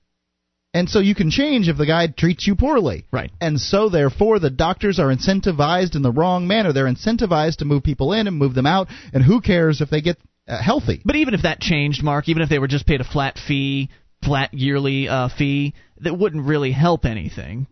And 0.74 0.90
so 0.90 0.98
you 0.98 1.14
can 1.14 1.30
change 1.30 1.68
if 1.68 1.76
the 1.76 1.86
guy 1.86 2.08
treats 2.08 2.48
you 2.48 2.56
poorly. 2.56 3.06
Right. 3.12 3.30
And 3.40 3.60
so 3.60 3.88
therefore 3.88 4.40
the 4.40 4.50
doctors 4.50 4.98
are 4.98 5.14
incentivized 5.14 5.94
in 5.94 6.02
the 6.02 6.10
wrong 6.10 6.48
manner. 6.48 6.72
They're 6.72 6.92
incentivized 6.92 7.58
to 7.58 7.64
move 7.64 7.84
people 7.84 8.12
in 8.12 8.26
and 8.26 8.36
move 8.36 8.54
them 8.54 8.66
out. 8.66 8.88
And 9.12 9.22
who 9.22 9.40
cares 9.40 9.80
if 9.80 9.88
they 9.88 10.00
get 10.00 10.18
uh, 10.48 10.60
healthy? 10.60 11.00
But 11.04 11.14
even 11.14 11.32
if 11.32 11.42
that 11.42 11.60
changed, 11.60 12.02
Mark, 12.02 12.28
even 12.28 12.42
if 12.42 12.48
they 12.48 12.58
were 12.58 12.66
just 12.66 12.88
paid 12.88 13.00
a 13.00 13.04
flat 13.04 13.38
fee, 13.38 13.88
flat 14.24 14.52
yearly 14.52 15.08
uh, 15.08 15.28
fee, 15.28 15.74
that 16.00 16.18
wouldn't 16.18 16.44
really 16.44 16.72
help 16.72 17.04
anything. 17.04 17.68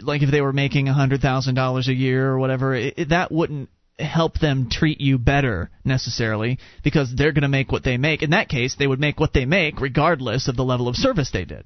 Like 0.00 0.22
if 0.22 0.30
they 0.30 0.40
were 0.40 0.52
making 0.52 0.88
a 0.88 0.94
hundred 0.94 1.20
thousand 1.20 1.56
dollars 1.56 1.88
a 1.88 1.94
year 1.94 2.28
or 2.30 2.38
whatever, 2.38 2.72
it, 2.72 2.94
it, 2.96 3.08
that 3.08 3.32
wouldn't 3.32 3.68
help 3.98 4.38
them 4.38 4.68
treat 4.70 5.00
you 5.00 5.18
better 5.18 5.70
necessarily 5.84 6.58
because 6.84 7.12
they're 7.14 7.32
going 7.32 7.42
to 7.42 7.48
make 7.48 7.72
what 7.72 7.82
they 7.82 7.96
make. 7.96 8.22
In 8.22 8.30
that 8.30 8.48
case, 8.48 8.76
they 8.78 8.86
would 8.86 9.00
make 9.00 9.18
what 9.18 9.32
they 9.32 9.44
make 9.44 9.80
regardless 9.80 10.46
of 10.46 10.56
the 10.56 10.64
level 10.64 10.86
of 10.86 10.94
service 10.94 11.30
they 11.32 11.44
did. 11.44 11.64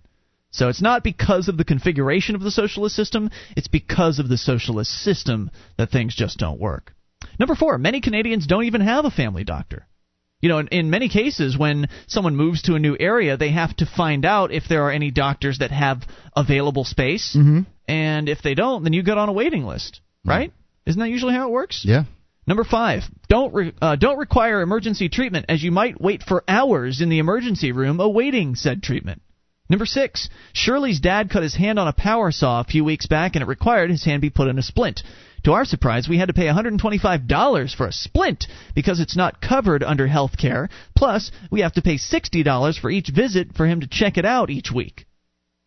So 0.51 0.69
it's 0.69 0.83
not 0.83 1.05
because 1.05 1.49
of 1.49 1.57
the 1.57 1.65
configuration 1.65 2.35
of 2.35 2.41
the 2.41 2.51
socialist 2.51 2.97
system, 2.97 3.31
it's 3.57 3.69
because 3.69 4.19
of 4.19 4.29
the 4.29 4.39
socialist 4.39 4.91
system 4.91 5.51
that 5.77 5.91
things 5.91 6.15
just 6.15 6.39
don't 6.39 6.61
work. 6.61 6.95
Number 7.39 7.55
four, 7.55 7.79
many 7.79 8.01
Canadians 8.01 8.47
don't 8.47 8.65
even 8.65 8.81
have 8.81 9.05
a 9.05 9.11
family 9.11 9.45
doctor. 9.45 9.87
You 10.41 10.49
know, 10.49 10.59
in, 10.59 10.69
in 10.69 10.91
many 10.91 11.09
cases, 11.09 11.59
when 11.59 11.89
someone 12.07 12.37
moves 12.37 12.63
to 12.63 12.75
a 12.75 12.79
new 12.79 12.97
area, 12.99 13.37
they 13.37 13.51
have 13.51 13.77
to 13.77 13.87
find 13.87 14.25
out 14.25 14.53
if 14.53 14.65
there 14.69 14.85
are 14.85 14.93
any 14.93 15.11
doctors 15.11 15.59
that 15.59 15.73
have 15.73 16.03
available 16.37 16.85
space. 16.85 17.35
Mm-hmm. 17.37 17.63
And 17.89 18.29
if 18.29 18.41
they 18.43 18.55
don't, 18.55 18.85
then 18.85 18.93
you 18.93 19.03
get 19.03 19.19
on 19.19 19.29
a 19.29 19.33
waiting 19.33 19.65
list, 19.65 20.01
right? 20.25 20.51
Mm-hmm. 20.51 20.91
Isn't 20.91 21.01
that 21.01 21.11
usually 21.11 21.35
how 21.35 21.49
it 21.49 21.53
works? 21.53 21.85
Yeah. 21.85 22.05
Number 22.47 22.65
five, 22.65 23.03
don't 23.29 23.53
re- 23.53 23.75
uh, 23.83 23.97
don't 23.97 24.19
require 24.19 24.63
emergency 24.63 25.09
treatment, 25.09 25.47
as 25.49 25.63
you 25.63 25.71
might 25.71 26.01
wait 26.01 26.23
for 26.23 26.45
hours 26.49 27.03
in 27.03 27.11
the 27.11 27.19
emergency 27.19 27.73
room 27.73 28.01
awaiting 28.01 28.55
said 28.55 28.83
treatment. 28.83 29.21
Number 29.69 29.87
six, 29.87 30.31
Shirley's 30.53 31.01
dad 31.01 31.29
cut 31.29 31.43
his 31.43 31.57
hand 31.57 31.79
on 31.79 31.89
a 31.89 31.93
power 31.93 32.31
saw 32.31 32.61
a 32.61 32.65
few 32.65 32.85
weeks 32.85 33.07
back, 33.07 33.37
and 33.37 33.43
it 33.43 33.49
required 33.49 33.91
his 33.91 34.05
hand 34.05 34.23
be 34.23 34.31
put 34.31 34.49
in 34.49 34.59
a 34.59 34.63
splint. 34.63 35.03
To 35.45 35.53
our 35.53 35.65
surprise, 35.65 36.09
we 36.09 36.19
had 36.19 36.29
to 36.29 36.35
pay 36.35 36.47
$125 36.47 37.75
for 37.77 37.87
a 37.87 37.93
splint 37.93 38.47
because 38.75 38.99
it's 38.99 39.17
not 39.17 39.41
covered 39.41 39.83
under 39.83 40.07
health 40.07 40.37
care. 40.37 40.69
Plus, 40.97 41.31
we 41.51 41.61
have 41.61 41.75
to 41.75 41.83
pay 41.83 41.97
$60 41.97 42.81
for 42.81 42.91
each 42.91 43.09
visit 43.09 43.55
for 43.55 43.67
him 43.67 43.81
to 43.81 43.87
check 43.87 44.17
it 44.17 44.25
out 44.25 44.51
each 44.51 44.73
week. 44.73 45.07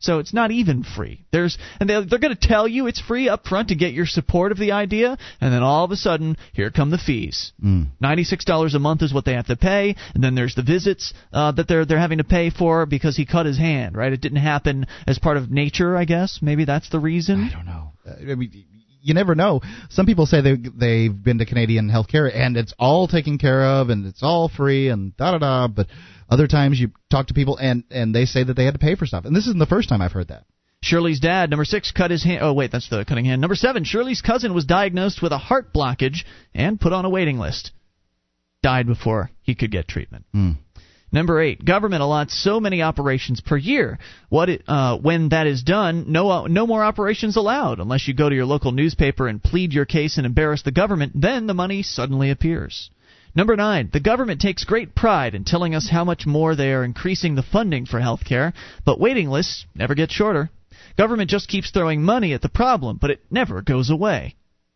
So 0.01 0.19
it's 0.19 0.33
not 0.33 0.51
even 0.51 0.83
free. 0.83 1.23
There's 1.31 1.57
and 1.79 1.89
they're, 1.89 2.03
they're 2.03 2.19
going 2.19 2.35
to 2.35 2.47
tell 2.47 2.67
you 2.67 2.87
it's 2.87 2.99
free 2.99 3.29
up 3.29 3.47
front 3.47 3.69
to 3.69 3.75
get 3.75 3.93
your 3.93 4.07
support 4.07 4.51
of 4.51 4.57
the 4.57 4.73
idea, 4.73 5.17
and 5.39 5.53
then 5.53 5.63
all 5.63 5.85
of 5.85 5.91
a 5.91 5.95
sudden, 5.95 6.37
here 6.53 6.71
come 6.71 6.89
the 6.89 6.97
fees. 6.97 7.53
Mm. 7.63 7.87
Ninety-six 7.99 8.43
dollars 8.43 8.73
a 8.73 8.79
month 8.79 9.03
is 9.03 9.13
what 9.13 9.25
they 9.25 9.33
have 9.33 9.47
to 9.47 9.55
pay, 9.55 9.95
and 10.13 10.23
then 10.23 10.35
there's 10.35 10.55
the 10.55 10.63
visits 10.63 11.13
uh, 11.31 11.51
that 11.53 11.67
they're 11.67 11.85
they're 11.85 11.99
having 11.99 12.17
to 12.17 12.23
pay 12.23 12.49
for 12.49 12.85
because 12.85 13.15
he 13.15 13.25
cut 13.25 13.45
his 13.45 13.57
hand. 13.57 13.95
Right? 13.95 14.11
It 14.11 14.21
didn't 14.21 14.39
happen 14.39 14.87
as 15.07 15.19
part 15.19 15.37
of 15.37 15.51
nature, 15.51 15.95
I 15.95 16.05
guess. 16.05 16.39
Maybe 16.41 16.65
that's 16.65 16.89
the 16.89 16.99
reason. 16.99 17.49
I 17.51 17.55
don't 17.55 17.65
know. 17.65 17.91
Uh, 18.05 18.31
I 18.31 18.35
mean, 18.35 18.65
you 19.01 19.13
never 19.13 19.35
know. 19.35 19.61
Some 19.89 20.05
people 20.05 20.25
say 20.25 20.41
they 20.41 20.55
they've 20.55 21.23
been 21.23 21.39
to 21.39 21.45
Canadian 21.45 21.89
healthcare 21.89 22.31
and 22.33 22.57
it's 22.57 22.73
all 22.79 23.07
taken 23.07 23.37
care 23.37 23.63
of 23.63 23.89
and 23.89 24.05
it's 24.05 24.23
all 24.23 24.49
free 24.49 24.89
and 24.89 25.15
da 25.17 25.31
da 25.31 25.37
da. 25.39 25.67
But 25.67 25.87
other 26.29 26.47
times 26.47 26.79
you 26.79 26.91
talk 27.09 27.27
to 27.27 27.33
people 27.33 27.57
and 27.57 27.83
and 27.89 28.13
they 28.13 28.25
say 28.25 28.43
that 28.43 28.55
they 28.55 28.65
had 28.65 28.73
to 28.73 28.79
pay 28.79 28.95
for 28.95 29.05
stuff. 29.05 29.25
And 29.25 29.35
this 29.35 29.47
isn't 29.47 29.59
the 29.59 29.65
first 29.65 29.89
time 29.89 30.01
I've 30.01 30.11
heard 30.11 30.29
that. 30.29 30.45
Shirley's 30.83 31.19
dad, 31.19 31.51
number 31.51 31.65
six, 31.65 31.91
cut 31.91 32.09
his 32.09 32.23
hand. 32.23 32.39
Oh, 32.41 32.53
wait, 32.53 32.71
that's 32.71 32.89
the 32.89 33.05
cutting 33.05 33.25
hand. 33.25 33.39
Number 33.39 33.55
seven, 33.55 33.83
Shirley's 33.83 34.21
cousin 34.21 34.53
was 34.53 34.65
diagnosed 34.65 35.21
with 35.21 35.31
a 35.31 35.37
heart 35.37 35.71
blockage 35.73 36.23
and 36.55 36.81
put 36.81 36.91
on 36.91 37.05
a 37.05 37.09
waiting 37.09 37.37
list. 37.37 37.71
Died 38.63 38.87
before 38.87 39.29
he 39.41 39.53
could 39.53 39.71
get 39.71 39.87
treatment. 39.87 40.25
Mm. 40.35 40.57
Number 41.13 41.41
eight, 41.41 41.65
government 41.65 42.01
allots 42.01 42.31
so 42.31 42.61
many 42.61 42.81
operations 42.81 43.41
per 43.41 43.57
year. 43.57 43.99
What 44.29 44.47
it, 44.47 44.63
uh, 44.65 44.97
when 44.97 45.29
that 45.29 45.45
is 45.45 45.61
done, 45.61 46.05
no 46.07 46.29
uh, 46.29 46.47
no 46.47 46.65
more 46.65 46.83
operations 46.85 47.35
allowed 47.35 47.79
unless 47.79 48.07
you 48.07 48.13
go 48.13 48.29
to 48.29 48.35
your 48.35 48.45
local 48.45 48.71
newspaper 48.71 49.27
and 49.27 49.43
plead 49.43 49.73
your 49.73 49.83
case 49.83 50.15
and 50.15 50.25
embarrass 50.25 50.61
the 50.61 50.71
government. 50.71 51.11
Then 51.13 51.47
the 51.47 51.53
money 51.53 51.83
suddenly 51.83 52.29
appears. 52.29 52.89
Number 53.35 53.57
nine, 53.57 53.89
the 53.91 53.99
government 53.99 54.39
takes 54.39 54.63
great 54.63 54.95
pride 54.95 55.35
in 55.35 55.43
telling 55.43 55.75
us 55.75 55.89
how 55.89 56.05
much 56.05 56.25
more 56.25 56.55
they 56.55 56.71
are 56.71 56.83
increasing 56.83 57.35
the 57.35 57.43
funding 57.43 57.85
for 57.85 57.99
health 57.99 58.23
care, 58.23 58.53
but 58.85 58.99
waiting 58.99 59.29
lists 59.29 59.65
never 59.75 59.95
get 59.95 60.11
shorter. 60.11 60.49
Government 60.97 61.29
just 61.29 61.49
keeps 61.49 61.71
throwing 61.71 62.03
money 62.03 62.33
at 62.33 62.41
the 62.41 62.49
problem, 62.49 62.97
but 63.01 63.11
it 63.11 63.21
never 63.29 63.61
goes 63.61 63.89
away. 63.89 64.35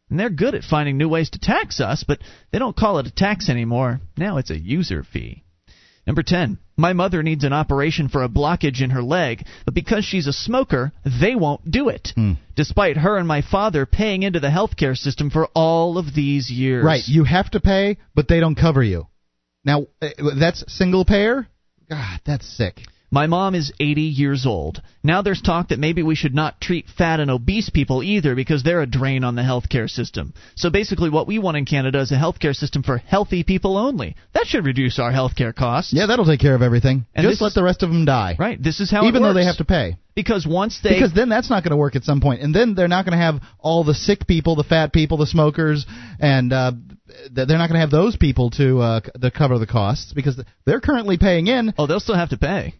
And 0.10 0.20
they're 0.20 0.30
good 0.30 0.54
at 0.54 0.64
finding 0.64 0.98
new 0.98 1.08
ways 1.08 1.30
to 1.30 1.40
tax 1.40 1.80
us, 1.80 2.04
but 2.04 2.20
they 2.52 2.60
don't 2.60 2.76
call 2.76 3.00
it 3.00 3.08
a 3.08 3.12
tax 3.12 3.50
anymore. 3.50 4.02
Now 4.18 4.38
it's 4.38 4.52
a 4.52 4.60
user 4.60 5.04
fee. 5.04 5.45
Number 6.06 6.24
10. 6.24 6.60
My 6.78 6.94
mother 6.94 7.24
needs 7.24 7.44
an 7.44 7.54
operation 7.54 8.10
for 8.10 8.24
a 8.24 8.30
blockage 8.30 8.82
in 8.82 8.92
her 8.92 9.02
leg, 9.02 9.46
but 9.64 9.74
because 9.74 10.06
she's 10.06 10.28
a 10.28 10.34
smoker, 10.34 10.92
they 11.20 11.36
won't 11.36 11.70
do 11.70 11.90
it. 11.90 12.10
Hmm. 12.16 12.34
Despite 12.56 12.98
her 12.98 13.18
and 13.18 13.28
my 13.28 13.42
father 13.42 13.86
paying 13.86 14.24
into 14.24 14.40
the 14.40 14.50
healthcare 14.50 14.96
system 14.96 15.30
for 15.30 15.48
all 15.56 15.98
of 15.98 16.14
these 16.14 16.52
years. 16.52 16.86
Right. 16.86 17.02
You 17.08 17.24
have 17.24 17.50
to 17.52 17.60
pay, 17.60 17.98
but 18.14 18.28
they 18.28 18.40
don't 18.40 18.56
cover 18.56 18.84
you. 18.84 19.08
Now, 19.64 19.88
uh, 20.02 20.10
that's 20.40 20.64
single 20.68 21.06
payer? 21.06 21.48
God, 21.90 22.22
that's 22.26 22.48
sick. 22.48 22.82
My 23.16 23.28
mom 23.28 23.56
is 23.56 23.72
80 23.80 24.02
years 24.02 24.46
old. 24.46 24.82
Now 25.02 25.22
there's 25.22 25.42
talk 25.42 25.70
that 25.70 25.80
maybe 25.80 26.04
we 26.04 26.16
should 26.16 26.36
not 26.36 26.60
treat 26.60 26.90
fat 26.98 27.22
and 27.22 27.32
obese 27.32 27.70
people 27.70 28.04
either 28.04 28.36
because 28.36 28.62
they're 28.62 28.82
a 28.82 28.86
drain 28.86 29.24
on 29.24 29.36
the 29.36 29.42
healthcare 29.42 29.90
system. 29.90 30.34
So 30.56 30.70
basically, 30.70 31.10
what 31.10 31.26
we 31.26 31.40
want 31.40 31.56
in 31.56 31.64
Canada 31.64 32.02
is 32.02 32.12
a 32.12 32.16
healthcare 32.16 32.54
system 32.54 32.84
for 32.84 32.98
healthy 32.98 33.44
people 33.44 33.78
only. 33.78 34.18
That 34.34 34.48
should 34.48 34.66
reduce 34.66 35.00
our 35.00 35.14
healthcare 35.14 35.56
costs. 35.56 35.94
Yeah, 35.94 36.08
that'll 36.08 36.26
take 36.26 36.42
care 36.42 36.56
of 36.56 36.62
everything. 36.62 37.06
And 37.16 37.26
Just 37.26 37.40
let 37.40 37.50
is- 37.50 37.54
the 37.54 37.64
rest 37.64 37.84
of 37.84 37.90
them 37.90 38.04
die. 38.04 38.36
Right. 38.38 38.62
This 38.62 38.82
is 38.82 38.92
how 38.92 39.06
it 39.06 39.08
Even 39.08 39.24
though 39.24 39.34
they 39.34 39.46
have 39.46 39.60
to 39.60 39.66
pay. 39.66 39.96
Because 40.14 40.46
once 40.46 40.82
they 40.84 40.96
Because 40.96 41.14
then 41.14 41.30
that's 41.30 41.50
not 41.50 41.64
going 41.64 41.72
to 41.72 41.78
work 41.78 41.96
at 41.96 42.04
some 42.04 42.20
point. 42.20 42.42
and 42.42 42.54
then 42.54 42.76
they're 42.76 42.90
not 42.90 43.06
going 43.06 43.18
to 43.18 43.24
have 43.24 43.40
all 43.60 43.86
the 43.86 43.94
sick 43.94 44.28
people, 44.28 44.58
the 44.58 44.64
fat 44.66 44.92
people, 44.92 45.16
the 45.16 45.26
smokers, 45.26 45.86
and 46.20 46.52
uh, 46.52 46.74
they're 47.32 47.46
not 47.46 47.70
going 47.70 47.76
to 47.76 47.80
have 47.80 47.92
those 47.92 48.18
people 48.18 48.50
to 48.52 48.80
uh, 48.80 49.00
to 49.00 49.32
cover 49.32 49.58
the 49.58 49.68
costs 49.68 50.12
because 50.12 50.38
they're 50.66 50.82
currently 50.82 51.18
paying 51.18 51.48
in. 51.48 51.74
Oh, 51.78 51.88
they'll 51.88 52.02
still 52.02 52.16
have 52.16 52.32
to 52.32 52.38
pay. 52.38 52.74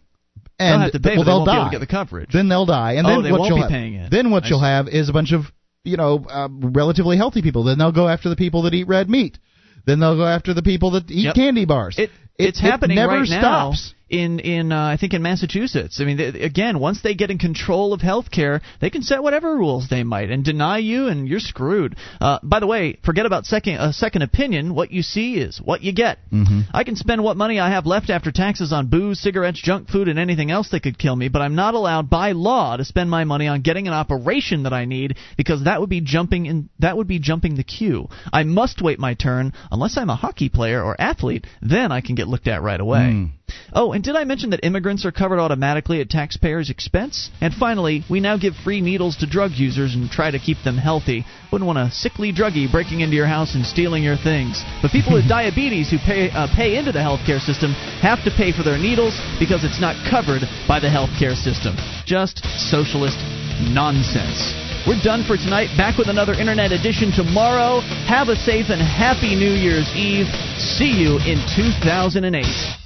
And 0.58 0.72
they'll 0.72 0.80
have 0.84 0.92
to 0.92 1.00
pay, 1.00 1.16
well, 1.16 1.24
they'll 1.24 1.40
be 1.44 1.46
die. 1.46 1.70
get 1.70 1.80
the 1.80 1.86
coverage. 1.86 2.30
Then 2.32 2.48
they'll 2.48 2.66
die, 2.66 2.92
and 2.94 3.06
Oh, 3.06 3.10
then 3.10 3.22
they 3.24 3.32
what 3.32 3.48
you'll 3.48 3.56
be 3.68 3.72
have, 3.74 4.10
then 4.10 4.30
what 4.30 4.44
I 4.44 4.48
you'll 4.48 4.60
see. 4.60 4.64
have 4.64 4.88
is 4.88 5.08
a 5.08 5.12
bunch 5.12 5.32
of 5.32 5.42
you 5.84 5.96
know 5.96 6.24
uh, 6.28 6.48
relatively 6.50 7.16
healthy 7.16 7.42
people. 7.42 7.64
Then 7.64 7.78
they'll 7.78 7.92
go 7.92 8.08
after 8.08 8.28
the 8.28 8.36
people 8.36 8.62
that 8.62 8.72
eat 8.74 8.88
red 8.88 9.10
meat. 9.10 9.38
Then 9.86 10.00
they'll 10.00 10.16
go 10.16 10.26
after 10.26 10.54
the 10.54 10.62
people 10.62 10.92
that 10.92 11.10
eat 11.10 11.24
Yep. 11.26 11.34
candy 11.34 11.64
bars. 11.66 11.96
It, 11.98 12.10
It- 12.38 12.48
it's 12.48 12.58
it 12.58 12.62
happening 12.62 12.96
never 12.96 13.18
right 13.20 13.28
now 13.28 13.72
stops. 13.72 13.94
In 14.08 14.38
in 14.38 14.70
uh, 14.70 14.86
I 14.86 14.96
think 14.98 15.14
in 15.14 15.22
Massachusetts. 15.22 16.00
I 16.00 16.04
mean, 16.04 16.16
they, 16.16 16.26
again, 16.26 16.78
once 16.78 17.02
they 17.02 17.14
get 17.14 17.30
in 17.30 17.38
control 17.38 17.92
of 17.92 18.00
healthcare, 18.00 18.60
they 18.80 18.90
can 18.90 19.02
set 19.02 19.22
whatever 19.22 19.56
rules 19.56 19.88
they 19.88 20.04
might 20.04 20.30
and 20.30 20.44
deny 20.44 20.78
you, 20.78 21.08
and 21.08 21.26
you're 21.26 21.40
screwed. 21.40 21.96
Uh, 22.20 22.38
by 22.42 22.60
the 22.60 22.66
way, 22.66 22.98
forget 23.04 23.26
about 23.26 23.46
second 23.46 23.76
a 23.76 23.92
second 23.92 24.22
opinion. 24.22 24.74
What 24.74 24.92
you 24.92 25.02
see 25.02 25.36
is 25.38 25.60
what 25.60 25.82
you 25.82 25.92
get. 25.92 26.18
Mm-hmm. 26.30 26.60
I 26.72 26.84
can 26.84 26.94
spend 26.94 27.24
what 27.24 27.36
money 27.36 27.58
I 27.58 27.70
have 27.70 27.86
left 27.86 28.10
after 28.10 28.30
taxes 28.30 28.72
on 28.72 28.86
booze, 28.86 29.20
cigarettes, 29.20 29.60
junk 29.60 29.88
food, 29.88 30.08
and 30.08 30.18
anything 30.18 30.52
else 30.52 30.70
that 30.70 30.84
could 30.84 30.98
kill 30.98 31.16
me, 31.16 31.28
but 31.28 31.42
I'm 31.42 31.56
not 31.56 31.74
allowed 31.74 32.08
by 32.08 32.32
law 32.32 32.76
to 32.76 32.84
spend 32.84 33.10
my 33.10 33.24
money 33.24 33.48
on 33.48 33.62
getting 33.62 33.88
an 33.88 33.94
operation 33.94 34.64
that 34.64 34.72
I 34.72 34.84
need 34.84 35.16
because 35.36 35.64
that 35.64 35.80
would 35.80 35.90
be 35.90 36.00
jumping 36.00 36.46
in 36.46 36.68
that 36.78 36.96
would 36.96 37.08
be 37.08 37.18
jumping 37.18 37.56
the 37.56 37.64
queue. 37.64 38.08
I 38.32 38.44
must 38.44 38.80
wait 38.80 39.00
my 39.00 39.14
turn 39.14 39.52
unless 39.72 39.96
I'm 39.96 40.10
a 40.10 40.16
hockey 40.16 40.48
player 40.48 40.80
or 40.80 41.00
athlete, 41.00 41.46
then 41.60 41.90
I 41.90 42.02
can 42.02 42.14
get 42.14 42.28
looked 42.28 42.46
at 42.46 42.62
right 42.62 42.80
away. 42.80 43.10
Hmm. 43.10 43.24
Oh, 43.72 43.92
and 43.92 44.02
did 44.02 44.16
I 44.16 44.24
mention 44.24 44.50
that 44.50 44.64
immigrants 44.64 45.04
are 45.04 45.12
covered 45.12 45.38
automatically 45.38 46.00
at 46.00 46.08
taxpayers' 46.08 46.70
expense? 46.70 47.30
And 47.40 47.52
finally, 47.52 48.04
we 48.08 48.20
now 48.20 48.38
give 48.38 48.54
free 48.56 48.80
needles 48.80 49.16
to 49.18 49.26
drug 49.26 49.52
users 49.52 49.94
and 49.94 50.10
try 50.10 50.30
to 50.30 50.38
keep 50.38 50.56
them 50.64 50.78
healthy. 50.78 51.26
Wouldn't 51.52 51.66
want 51.66 51.78
a 51.78 51.90
sickly 51.90 52.32
druggie 52.32 52.70
breaking 52.70 53.00
into 53.00 53.16
your 53.16 53.26
house 53.26 53.54
and 53.54 53.66
stealing 53.66 54.02
your 54.02 54.16
things. 54.16 54.64
But 54.80 54.92
people 54.92 55.12
with 55.12 55.28
diabetes 55.38 55.90
who 55.90 55.98
pay 55.98 56.30
uh, 56.30 56.48
pay 56.56 56.78
into 56.78 56.90
the 56.90 57.04
healthcare 57.04 57.40
system 57.40 57.72
have 58.00 58.24
to 58.24 58.30
pay 58.30 58.50
for 58.50 58.62
their 58.62 58.78
needles 58.78 59.18
because 59.38 59.62
it's 59.62 59.80
not 59.80 59.94
covered 60.08 60.42
by 60.66 60.80
the 60.80 60.88
healthcare 60.88 61.36
system. 61.36 61.76
Just 62.06 62.40
socialist 62.56 63.18
nonsense. 63.76 64.56
We're 64.86 65.02
done 65.02 65.26
for 65.26 65.36
tonight. 65.36 65.74
Back 65.76 65.98
with 65.98 66.08
another 66.08 66.32
internet 66.32 66.72
edition 66.72 67.10
tomorrow. 67.10 67.80
Have 68.06 68.28
a 68.28 68.36
safe 68.36 68.70
and 68.70 68.80
happy 68.80 69.34
New 69.34 69.52
Year's 69.52 69.90
Eve. 69.92 70.30
See 70.56 70.94
you 70.94 71.18
in 71.26 71.42
2008. 71.58 72.85